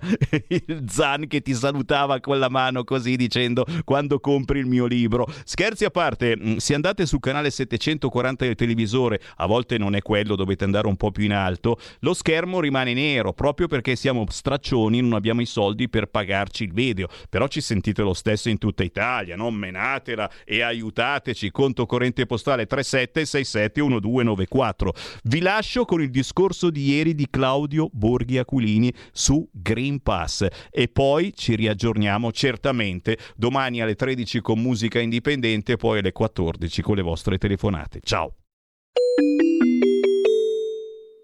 il 0.49 0.85
zaino 0.89 1.06
Zan 1.07 1.28
che 1.28 1.41
ti 1.41 1.55
salutava 1.55 2.18
con 2.20 2.41
la 2.41 2.49
mano 2.49 2.83
così 2.83 3.15
dicendo 3.17 3.65
quando 3.85 4.18
compri 4.18 4.59
il 4.59 4.67
mio 4.67 4.86
libro. 4.86 5.28
Scherzi 5.44 5.85
a 5.85 5.91
parte, 5.91 6.36
mm, 6.36 6.57
se 6.57 6.75
andate 6.75 7.07
sul 7.07 7.20
canale 7.20 7.51
740 7.51 8.44
del 8.44 8.57
televisore, 8.57 9.20
a 9.36 9.47
volte 9.47 9.78
non 9.78 9.94
è 9.94 10.02
quello, 10.02 10.35
dovete 10.35 10.65
andare 10.65 10.89
un 10.89 10.97
po' 10.97 11.12
più 11.12 11.23
in 11.25 11.33
alto, 11.33 11.78
lo 12.01 12.12
schermo 12.12 12.59
rimane 12.60 12.93
nero 12.93 13.33
proprio 13.33 13.68
perché 13.68 13.94
siamo 13.94 14.25
straccioni, 14.28 15.01
non 15.01 15.12
abbiamo 15.12 15.41
i 15.41 15.47
soldi 15.47 15.89
per 15.89 16.07
pagarci 16.07 16.65
il 16.65 16.73
video, 16.73 17.07
però 17.28 17.47
ci 17.47 17.60
sentite 17.60 18.02
lo 18.02 18.15
stesso 18.15 18.49
in 18.49 18.59
tutta 18.59 18.83
Italia, 18.83 19.36
non 19.36 19.55
menatela 19.55 20.28
e 20.44 20.62
aiutateci, 20.62 21.52
conto 21.52 21.86
corrente 21.86 22.26
postale 22.26 22.67
37671294. 22.67 24.89
Vi 25.25 25.41
lascio 25.41 25.85
con 25.85 26.02
il 26.02 26.10
discorso 26.10 26.70
di 26.70 26.89
ieri 26.89 27.15
di 27.15 27.28
Claudio 27.31 27.89
Borghi 27.93 28.39
Aquilini 28.39 28.93
su 29.12 29.49
Green 29.52 30.02
Pass 30.02 30.44
e 30.70 30.89
poi 30.97 31.34
ci 31.34 31.57
riaggiorniamo 31.57 32.33
certamente 32.33 33.18
domani 33.36 33.83
alle 33.83 33.94
13 33.94 34.41
con 34.41 34.62
musica 34.62 34.99
indipendente, 34.99 35.76
poi 35.76 35.99
alle 35.99 36.10
14 36.10 36.81
con 36.81 36.97
le 36.97 37.02
vostre 37.02 37.36
telefonate. 37.36 38.00
Ciao. 38.00 38.33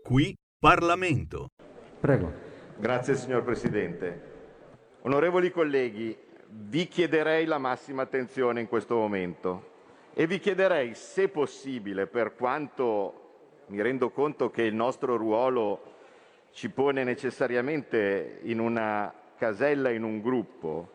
Qui 0.02 0.36
Parlamento. 0.58 1.48
Prego. 1.98 2.30
Grazie 2.76 3.16
signor 3.16 3.44
Presidente. 3.44 4.20
Onorevoli 5.04 5.50
colleghi, 5.50 6.14
vi 6.50 6.86
chiederei 6.86 7.46
la 7.46 7.56
massima 7.56 8.02
attenzione 8.02 8.60
in 8.60 8.68
questo 8.68 8.96
momento 8.96 9.70
e 10.12 10.26
vi 10.26 10.38
chiederei, 10.38 10.94
se 10.94 11.28
possibile, 11.28 12.06
per 12.06 12.34
quanto 12.34 13.62
mi 13.68 13.80
rendo 13.80 14.10
conto 14.10 14.50
che 14.50 14.64
il 14.64 14.74
nostro 14.74 15.16
ruolo 15.16 15.94
ci 16.50 16.68
pone 16.68 17.04
necessariamente 17.04 18.40
in 18.42 18.60
una 18.60 19.14
casella, 19.42 19.90
in 19.90 20.04
un 20.04 20.20
gruppo, 20.20 20.88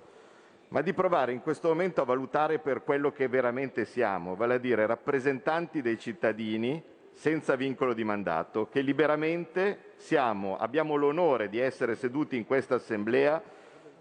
ma 0.70 0.82
di 0.82 0.94
provare 0.94 1.34
in 1.34 1.42
questo 1.42 1.68
momento 1.68 2.00
a 2.00 2.06
valutare 2.06 2.60
per 2.60 2.82
quello 2.82 3.12
che 3.12 3.28
veramente 3.28 3.84
siamo, 3.84 4.38
vale 4.38 4.54
a 4.54 4.58
dire 4.58 4.86
rappresentanti 4.86 5.82
dei 5.82 6.00
cittadini 6.00 6.82
senza 7.12 7.58
vincolo 7.58 7.94
di 7.94 8.06
mandato, 8.06 8.70
che 8.70 8.80
liberamente 8.80 9.96
siamo, 9.98 10.56
abbiamo 10.56 10.96
l'onore 10.96 11.50
di 11.50 11.60
essere 11.60 11.96
seduti 11.96 12.38
in 12.38 12.46
questa 12.46 12.76
Assemblea 12.76 13.44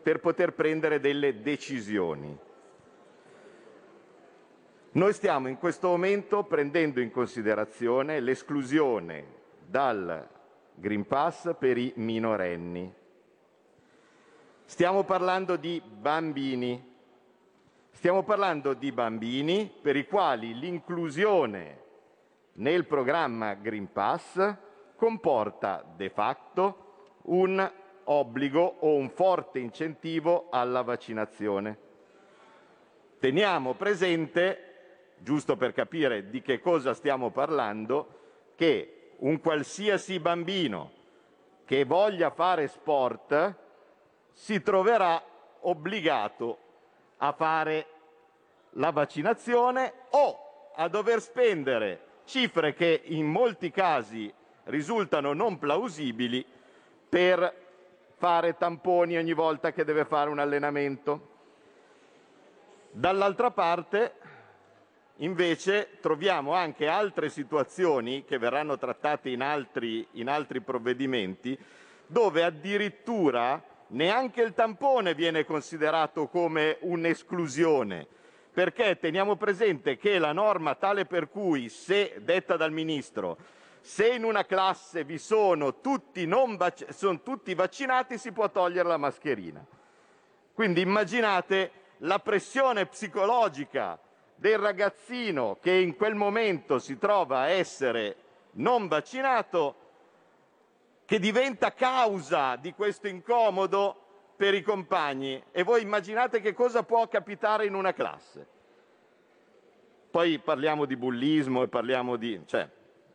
per 0.00 0.20
poter 0.20 0.52
prendere 0.52 1.00
delle 1.00 1.42
decisioni. 1.42 2.38
Noi 4.92 5.12
stiamo 5.12 5.48
in 5.48 5.58
questo 5.58 5.88
momento 5.88 6.44
prendendo 6.44 7.00
in 7.00 7.10
considerazione 7.10 8.20
l'esclusione 8.20 9.24
dal 9.66 10.28
Green 10.72 11.04
Pass 11.04 11.52
per 11.58 11.78
i 11.78 11.92
minorenni. 11.96 13.04
Stiamo 14.68 15.04
parlando 15.04 15.54
di 15.54 15.80
bambini. 15.80 16.94
Stiamo 17.92 18.24
parlando 18.24 18.74
di 18.74 18.90
bambini 18.90 19.72
per 19.80 19.94
i 19.94 20.08
quali 20.08 20.58
l'inclusione 20.58 21.84
nel 22.54 22.84
programma 22.84 23.54
Green 23.54 23.90
Pass 23.92 24.54
comporta 24.96 25.84
de 25.94 26.10
facto 26.10 27.14
un 27.26 27.72
obbligo 28.04 28.76
o 28.80 28.96
un 28.96 29.08
forte 29.08 29.60
incentivo 29.60 30.48
alla 30.50 30.82
vaccinazione. 30.82 31.78
Teniamo 33.20 33.74
presente, 33.74 35.14
giusto 35.18 35.56
per 35.56 35.72
capire 35.72 36.28
di 36.28 36.42
che 36.42 36.58
cosa 36.58 36.92
stiamo 36.92 37.30
parlando, 37.30 38.52
che 38.56 39.12
un 39.18 39.40
qualsiasi 39.40 40.18
bambino 40.18 40.90
che 41.64 41.84
voglia 41.84 42.30
fare 42.30 42.66
sport 42.66 43.64
si 44.38 44.62
troverà 44.62 45.22
obbligato 45.60 46.58
a 47.16 47.32
fare 47.32 47.86
la 48.72 48.90
vaccinazione 48.90 49.92
o 50.10 50.72
a 50.74 50.88
dover 50.88 51.22
spendere 51.22 52.00
cifre 52.26 52.74
che 52.74 53.00
in 53.04 53.24
molti 53.24 53.70
casi 53.70 54.30
risultano 54.64 55.32
non 55.32 55.58
plausibili 55.58 56.44
per 57.08 57.64
fare 58.18 58.58
tamponi 58.58 59.16
ogni 59.16 59.32
volta 59.32 59.72
che 59.72 59.84
deve 59.84 60.04
fare 60.04 60.28
un 60.28 60.38
allenamento. 60.38 61.34
Dall'altra 62.90 63.50
parte, 63.50 64.12
invece, 65.16 65.98
troviamo 66.00 66.52
anche 66.52 66.88
altre 66.88 67.30
situazioni 67.30 68.26
che 68.26 68.36
verranno 68.36 68.76
trattate 68.76 69.30
in 69.30 69.40
altri, 69.40 70.06
in 70.12 70.28
altri 70.28 70.60
provvedimenti, 70.60 71.58
dove 72.06 72.42
addirittura 72.42 73.74
neanche 73.88 74.42
il 74.42 74.54
tampone 74.54 75.14
viene 75.14 75.44
considerato 75.44 76.26
come 76.28 76.78
un'esclusione, 76.80 78.06
perché 78.52 78.98
teniamo 78.98 79.36
presente 79.36 79.96
che 79.96 80.18
la 80.18 80.32
norma 80.32 80.74
tale 80.74 81.04
per 81.04 81.28
cui, 81.28 81.68
se 81.68 82.16
detta 82.20 82.56
dal 82.56 82.72
Ministro, 82.72 83.36
se 83.80 84.08
in 84.08 84.24
una 84.24 84.44
classe 84.44 85.04
vi 85.04 85.18
sono 85.18 85.80
tutti, 85.80 86.26
vac- 86.26 86.90
sono 86.92 87.22
tutti 87.22 87.54
vaccinati 87.54 88.18
si 88.18 88.32
può 88.32 88.50
togliere 88.50 88.88
la 88.88 88.96
mascherina. 88.96 89.64
Quindi 90.52 90.80
immaginate 90.80 91.70
la 91.98 92.18
pressione 92.18 92.86
psicologica 92.86 93.98
del 94.34 94.58
ragazzino 94.58 95.58
che 95.60 95.72
in 95.72 95.96
quel 95.96 96.14
momento 96.14 96.78
si 96.78 96.98
trova 96.98 97.40
a 97.40 97.48
essere 97.48 98.16
non 98.52 98.88
vaccinato, 98.88 99.85
che 101.06 101.18
diventa 101.20 101.72
causa 101.72 102.56
di 102.56 102.74
questo 102.74 103.06
incomodo 103.06 104.32
per 104.36 104.54
i 104.54 104.62
compagni 104.62 105.42
e 105.52 105.62
voi 105.62 105.80
immaginate 105.80 106.40
che 106.40 106.52
cosa 106.52 106.82
può 106.82 107.06
capitare 107.08 107.64
in 107.64 107.74
una 107.74 107.92
classe. 107.92 108.46
Poi 110.10 110.38
parliamo 110.40 110.84
di 110.84 110.96
bullismo 110.96 111.62
e 111.62 111.68
parliamo 111.68 112.16
di... 112.16 112.42
Cioè, 112.44 112.68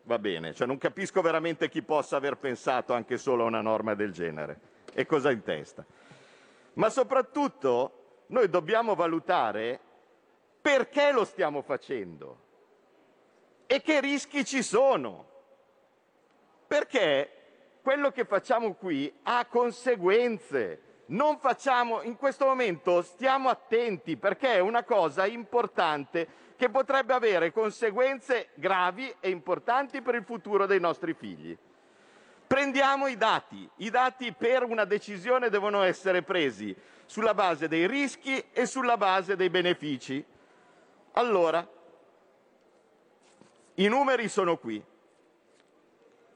va 0.04 0.18
bene, 0.18 0.54
cioè, 0.54 0.68
non 0.68 0.78
capisco 0.78 1.22
veramente 1.22 1.68
chi 1.68 1.82
possa 1.82 2.16
aver 2.16 2.38
pensato 2.38 2.94
anche 2.94 3.18
solo 3.18 3.44
a 3.44 3.48
una 3.48 3.62
norma 3.62 3.94
del 3.94 4.14
genere 4.14 4.60
e 4.94 5.06
cosa 5.06 5.30
in 5.30 5.44
testa. 5.44 5.86
Ma 6.74 6.90
soprattutto 6.90 8.24
noi 8.28 8.50
dobbiamo 8.50 8.96
valutare 8.96 9.80
perché 10.62 11.12
lo 11.12 11.26
stiamo 11.26 11.62
facendo 11.62 12.38
e 13.68 13.82
che 13.82 14.00
rischi 14.00 14.46
ci 14.46 14.64
sono. 14.64 15.28
Perché 16.68 17.41
quello 17.82 18.12
che 18.12 18.26
facciamo 18.26 18.74
qui 18.74 19.12
ha 19.24 19.46
conseguenze 19.46 20.90
facciamo, 21.40 22.02
in 22.04 22.16
questo 22.16 22.46
momento 22.46 23.02
stiamo 23.02 23.50
attenti 23.50 24.16
perché 24.16 24.54
è 24.54 24.60
una 24.60 24.84
cosa 24.84 25.26
importante 25.26 26.28
che 26.56 26.70
potrebbe 26.70 27.14
avere 27.14 27.52
conseguenze 27.52 28.50
gravi 28.54 29.14
e 29.20 29.30
importanti 29.30 30.02
per 30.02 30.16
il 30.16 30.24
futuro 30.24 30.66
dei 30.66 30.80
nostri 30.80 31.14
figli. 31.14 31.58
Prendiamo 32.48 33.08
i 33.08 33.18
dati. 33.18 33.68
I 33.78 33.90
dati 33.90 34.32
per 34.34 34.64
una 34.64 34.86
decisione 34.86 35.50
devono 35.50 35.82
essere 35.82 36.22
presi 36.22 36.76
sulla 37.06 37.34
base 37.34 37.68
dei 37.68 37.88
rischi 37.88 38.44
e 38.52 38.66
sulla 38.66 38.96
base 38.96 39.36
dei 39.36 39.50
benefici. 39.50 40.24
Allora, 41.14 41.68
i 43.76 43.88
numeri 43.88 44.30
sono 44.30 44.58
qui. 44.58 44.82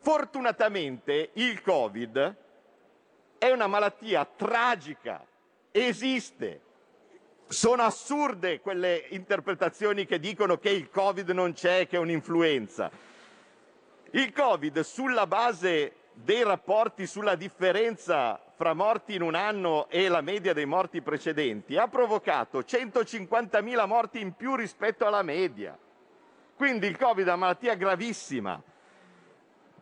Fortunatamente 0.06 1.32
il 1.34 1.64
Covid 1.64 2.35
è 3.40 3.50
una 3.50 3.66
malattia 3.66 4.24
tragica, 4.24 5.25
esiste. 5.72 6.61
Sono 7.48 7.82
assurde 7.82 8.59
quelle 8.59 9.08
interpretazioni 9.09 10.06
che 10.06 10.19
dicono 10.19 10.59
che 10.59 10.69
il 10.69 10.92
Covid 10.92 11.32
non 11.32 11.53
c'è, 11.53 11.88
che 11.88 11.95
è 11.95 12.00
un'influenza. 12.00 12.92
Il 14.11 14.32
Covid, 14.32 14.82
sulla 14.82 15.25
base 15.25 15.95
dei 16.14 16.43
rapporti 16.43 17.08
sulla 17.08 17.34
differenza 17.34 18.40
fra 18.56 18.75
morti 18.75 19.16
in 19.16 19.24
un 19.24 19.34
anno 19.34 19.90
e 19.90 20.08
la 20.08 20.22
media 20.22 20.53
dei 20.53 20.67
morti 20.67 21.01
precedenti, 21.01 21.77
ha 21.77 21.88
provocato 21.88 22.59
150.000 22.59 23.88
morti 23.88 24.22
in 24.22 24.34
più 24.34 24.56
rispetto 24.56 25.08
alla 25.08 25.24
media. 25.24 25.75
Quindi 26.56 26.85
il 26.85 26.95
Covid 26.95 27.25
è 27.25 27.30
una 27.30 27.38
malattia 27.38 27.74
gravissima, 27.74 28.61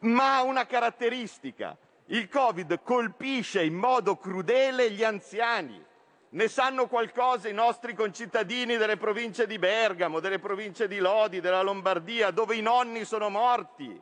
ma 0.03 0.37
ha 0.37 0.43
una 0.43 0.65
caratteristica, 0.65 1.77
il 2.07 2.29
Covid 2.29 2.81
colpisce 2.83 3.63
in 3.63 3.75
modo 3.75 4.17
crudele 4.17 4.91
gli 4.91 5.03
anziani. 5.03 5.83
Ne 6.29 6.47
sanno 6.47 6.87
qualcosa 6.87 7.47
i 7.47 7.53
nostri 7.53 7.93
concittadini 7.93 8.75
delle 8.77 8.97
province 8.97 9.45
di 9.45 9.59
Bergamo, 9.59 10.19
delle 10.19 10.39
province 10.39 10.87
di 10.87 10.97
Lodi, 10.97 11.41
della 11.41 11.61
Lombardia, 11.61 12.31
dove 12.31 12.55
i 12.55 12.61
nonni 12.61 13.05
sono 13.05 13.29
morti. 13.29 14.01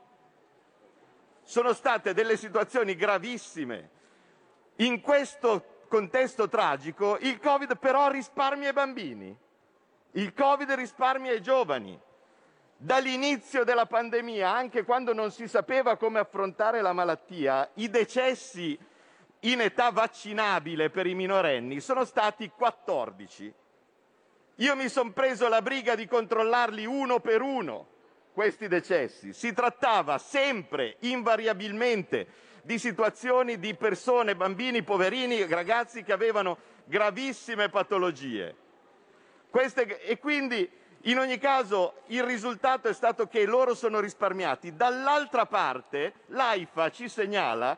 Sono 1.43 1.73
state 1.73 2.13
delle 2.13 2.37
situazioni 2.37 2.95
gravissime. 2.95 3.89
In 4.77 5.01
questo 5.01 5.83
contesto 5.89 6.47
tragico 6.47 7.17
il 7.19 7.37
Covid 7.39 7.77
però 7.77 8.09
risparmia 8.09 8.69
i 8.69 8.73
bambini, 8.73 9.37
il 10.11 10.33
Covid 10.33 10.71
risparmia 10.71 11.33
i 11.33 11.41
giovani. 11.41 11.99
Dall'inizio 12.83 13.63
della 13.63 13.85
pandemia, 13.85 14.51
anche 14.51 14.83
quando 14.83 15.13
non 15.13 15.29
si 15.29 15.47
sapeva 15.47 15.97
come 15.97 16.17
affrontare 16.17 16.81
la 16.81 16.93
malattia, 16.93 17.69
i 17.75 17.91
decessi 17.91 18.75
in 19.41 19.61
età 19.61 19.91
vaccinabile 19.91 20.89
per 20.89 21.05
i 21.05 21.13
minorenni 21.13 21.79
sono 21.79 22.05
stati 22.05 22.49
14. 22.49 23.53
Io 24.55 24.75
mi 24.75 24.89
sono 24.89 25.11
preso 25.11 25.47
la 25.47 25.61
briga 25.61 25.93
di 25.93 26.07
controllarli 26.07 26.83
uno 26.87 27.19
per 27.19 27.43
uno, 27.43 27.87
questi 28.33 28.67
decessi. 28.67 29.31
Si 29.31 29.53
trattava 29.53 30.17
sempre, 30.17 30.95
invariabilmente, 31.01 32.27
di 32.63 32.79
situazioni 32.79 33.59
di 33.59 33.75
persone, 33.75 34.35
bambini, 34.35 34.81
poverini, 34.81 35.45
ragazzi 35.45 36.01
che 36.01 36.13
avevano 36.13 36.57
gravissime 36.85 37.69
patologie. 37.69 38.55
Queste, 39.51 40.01
e 40.01 40.17
quindi 40.17 40.79
in 41.05 41.17
ogni 41.17 41.39
caso 41.39 41.93
il 42.07 42.23
risultato 42.23 42.87
è 42.87 42.93
stato 42.93 43.27
che 43.27 43.45
loro 43.45 43.73
sono 43.73 43.99
risparmiati. 43.99 44.75
Dall'altra 44.75 45.47
parte 45.47 46.13
l'AIFA 46.27 46.91
ci 46.91 47.09
segnala 47.09 47.75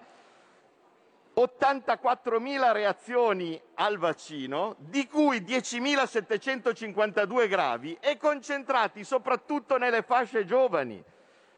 84.000 1.36 2.72
reazioni 2.72 3.60
al 3.76 3.98
vaccino, 3.98 4.76
di 4.78 5.08
cui 5.08 5.42
10.752 5.42 7.48
gravi 7.48 7.98
e 8.02 8.18
concentrati 8.18 9.04
soprattutto 9.04 9.78
nelle 9.78 10.04
fasce 10.04 10.46
giovani. 10.46 11.04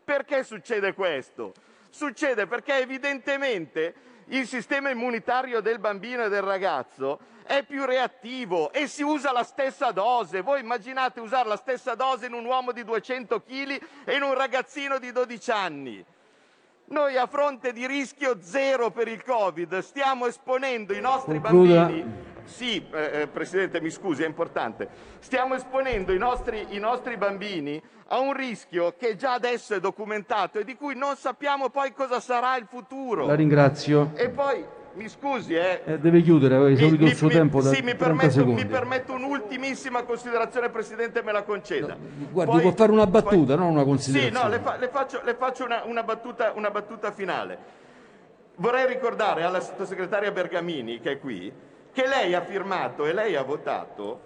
Perché 0.03 0.44
succede 0.44 0.94
questo? 0.94 1.53
Succede 1.90 2.45
perché 2.45 2.76
evidentemente 2.76 3.95
il 4.27 4.48
sistema 4.48 4.90
immunitario 4.90 5.61
del 5.61 5.80
bambino 5.80 6.26
e 6.26 6.30
del 6.30 6.42
ragazzo 6.42 7.19
è 7.46 7.64
più 7.64 7.86
reattivo 7.86 8.72
e 8.72 8.88
si 8.88 9.04
usa 9.04 9.32
la 9.32 9.44
stessa 9.44 9.92
dose. 9.92 10.42
Voi 10.42 10.60
immaginate 10.60 11.20
usare 11.20 11.48
la 11.48 11.58
stessa 11.58 11.96
dose 11.96 12.26
in 12.26 12.34
un 12.34 12.46
uomo 12.46 12.72
di 12.72 12.84
200 12.84 13.42
kg 13.42 13.82
e 14.04 14.16
in 14.16 14.24
un 14.24 14.34
ragazzino 14.34 14.98
di 14.98 15.12
12 15.12 15.52
anni. 15.52 16.06
Noi 16.88 17.18
a 17.18 17.26
fronte 17.26 17.74
di 17.74 17.88
rischio 17.88 18.38
zero 18.42 18.92
per 18.92 19.08
il 19.08 19.24
Covid 19.24 19.80
stiamo 19.80 20.28
esponendo 20.28 20.94
i 20.94 21.02
nostri 21.02 21.40
Concluda. 21.40 21.86
bambini. 21.86 22.34
Sì, 22.46 22.86
eh, 22.92 23.22
eh, 23.22 23.28
Presidente, 23.28 23.82
mi 23.82 23.90
scusi, 23.90 24.22
è 24.22 24.28
importante. 24.28 24.88
Stiamo 25.20 25.56
esponendo 25.56 26.14
i 26.14 26.20
nostri, 26.20 26.68
i 26.70 26.80
nostri 26.80 27.18
bambini 27.18 27.82
a 28.10 28.20
un 28.20 28.34
rischio 28.34 28.94
che 28.98 29.16
già 29.16 29.34
adesso 29.34 29.74
è 29.74 29.80
documentato 29.80 30.60
e 30.60 30.64
di 30.64 30.76
cui 30.76 30.96
non 30.96 31.16
sappiamo 31.16 31.70
poi 31.70 31.92
cosa 31.92 32.20
sarà 32.20 32.56
il 32.58 32.68
futuro. 32.70 33.26
La 33.26 33.34
ringrazio. 33.34 34.12
E 34.14 34.30
poi, 34.30 34.64
mi 34.96 35.08
scusi, 35.10 35.54
eh, 35.54 35.82
Eh, 35.86 36.00
deve 36.00 36.22
chiudere, 36.22 36.56
aveva 36.56 36.72
esaurito 36.72 37.04
il 37.06 37.16
suo 37.16 37.28
tempo 37.30 37.62
da 37.62 37.70
sì, 37.70 37.82
mi 37.82 37.96
30 37.96 38.06
permetto, 38.06 38.46
mi 38.46 38.66
permetto 38.66 39.14
un'ultimissima 39.14 40.04
considerazione, 40.04 40.70
Presidente, 40.70 41.22
me 41.22 41.32
la 41.32 41.44
conceda. 41.44 41.96
Guardi, 42.32 42.52
Poi- 42.54 42.62
può 42.62 42.72
fare 42.72 42.92
una 42.92 43.08
poi- 43.08 43.22
battuta, 43.22 43.56
non 43.56 43.70
una 43.72 43.82
Sì, 43.82 43.86
considerazione. 43.88 44.44
no, 44.44 44.50
le, 44.50 44.60
fa- 44.60 44.78
le 44.78 44.88
faccio, 44.88 45.22
le 45.24 45.34
faccio 45.36 45.66
una, 45.66 45.84
una 45.86 46.04
battuta, 46.04 46.54
una 46.56 46.72
battuta 46.72 47.12
finale. 47.12 47.58
Vorrei 48.58 48.88
ricordare 48.88 49.44
alla 49.44 49.60
sottosegretaria 49.60 50.32
Bergamini, 50.32 51.00
che 51.02 51.12
è 51.14 51.20
qui, 51.20 51.52
che 51.92 52.08
lei 52.08 52.34
ha 52.34 52.42
firmato 52.42 53.06
e 53.06 53.14
lei 53.14 53.36
ha 53.36 53.44
votato 53.44 54.20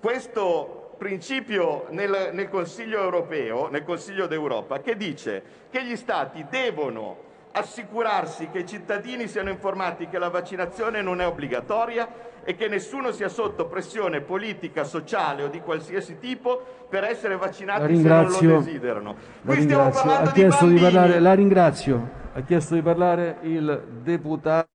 questo 0.00 0.94
principio 0.96 1.86
nel, 1.90 2.30
nel 2.32 2.48
Consiglio 2.48 3.02
europeo, 3.02 3.68
nel 3.68 3.82
Consiglio 3.82 4.26
d'Europa, 4.28 4.80
che 4.80 4.96
dice 4.96 5.42
che 5.70 5.82
gli 5.84 5.96
Stati 5.96 6.46
devono 6.48 7.23
assicurarsi 7.56 8.48
che 8.50 8.60
i 8.60 8.66
cittadini 8.66 9.28
siano 9.28 9.50
informati 9.50 10.08
che 10.08 10.18
la 10.18 10.28
vaccinazione 10.28 11.02
non 11.02 11.20
è 11.20 11.26
obbligatoria 11.26 12.32
e 12.42 12.56
che 12.56 12.68
nessuno 12.68 13.12
sia 13.12 13.28
sotto 13.28 13.66
pressione 13.66 14.20
politica, 14.20 14.84
sociale 14.84 15.44
o 15.44 15.48
di 15.48 15.60
qualsiasi 15.60 16.18
tipo 16.18 16.86
per 16.88 17.04
essere 17.04 17.34
La 17.34 17.40
vaccinati 17.40 17.96
se 17.96 18.02
non 18.02 18.28
lo 18.28 18.58
desiderano. 18.58 19.16
La 19.42 19.54
Qui 19.54 19.62
stiamo 19.62 19.90
parlando 19.90 20.30
Ha 20.30 20.32
di 20.32 20.40
chiesto 20.40 20.66
di, 20.66 20.80
parlare, 20.80 21.20
la 21.20 21.34
ringrazio. 21.34 22.22
Ha 22.32 22.40
chiesto 22.42 22.74
di 22.74 22.82
parlare 22.82 23.38
il 23.42 24.00
deputato 24.02 24.68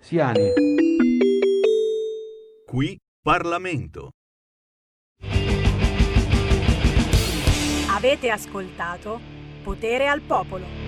Siani. 0.00 0.52
Qui 2.66 2.98
Parlamento. 3.22 4.10
Avete 7.94 8.30
ascoltato 8.30 9.20
Potere 9.62 10.06
al 10.06 10.20
Popolo. 10.20 10.85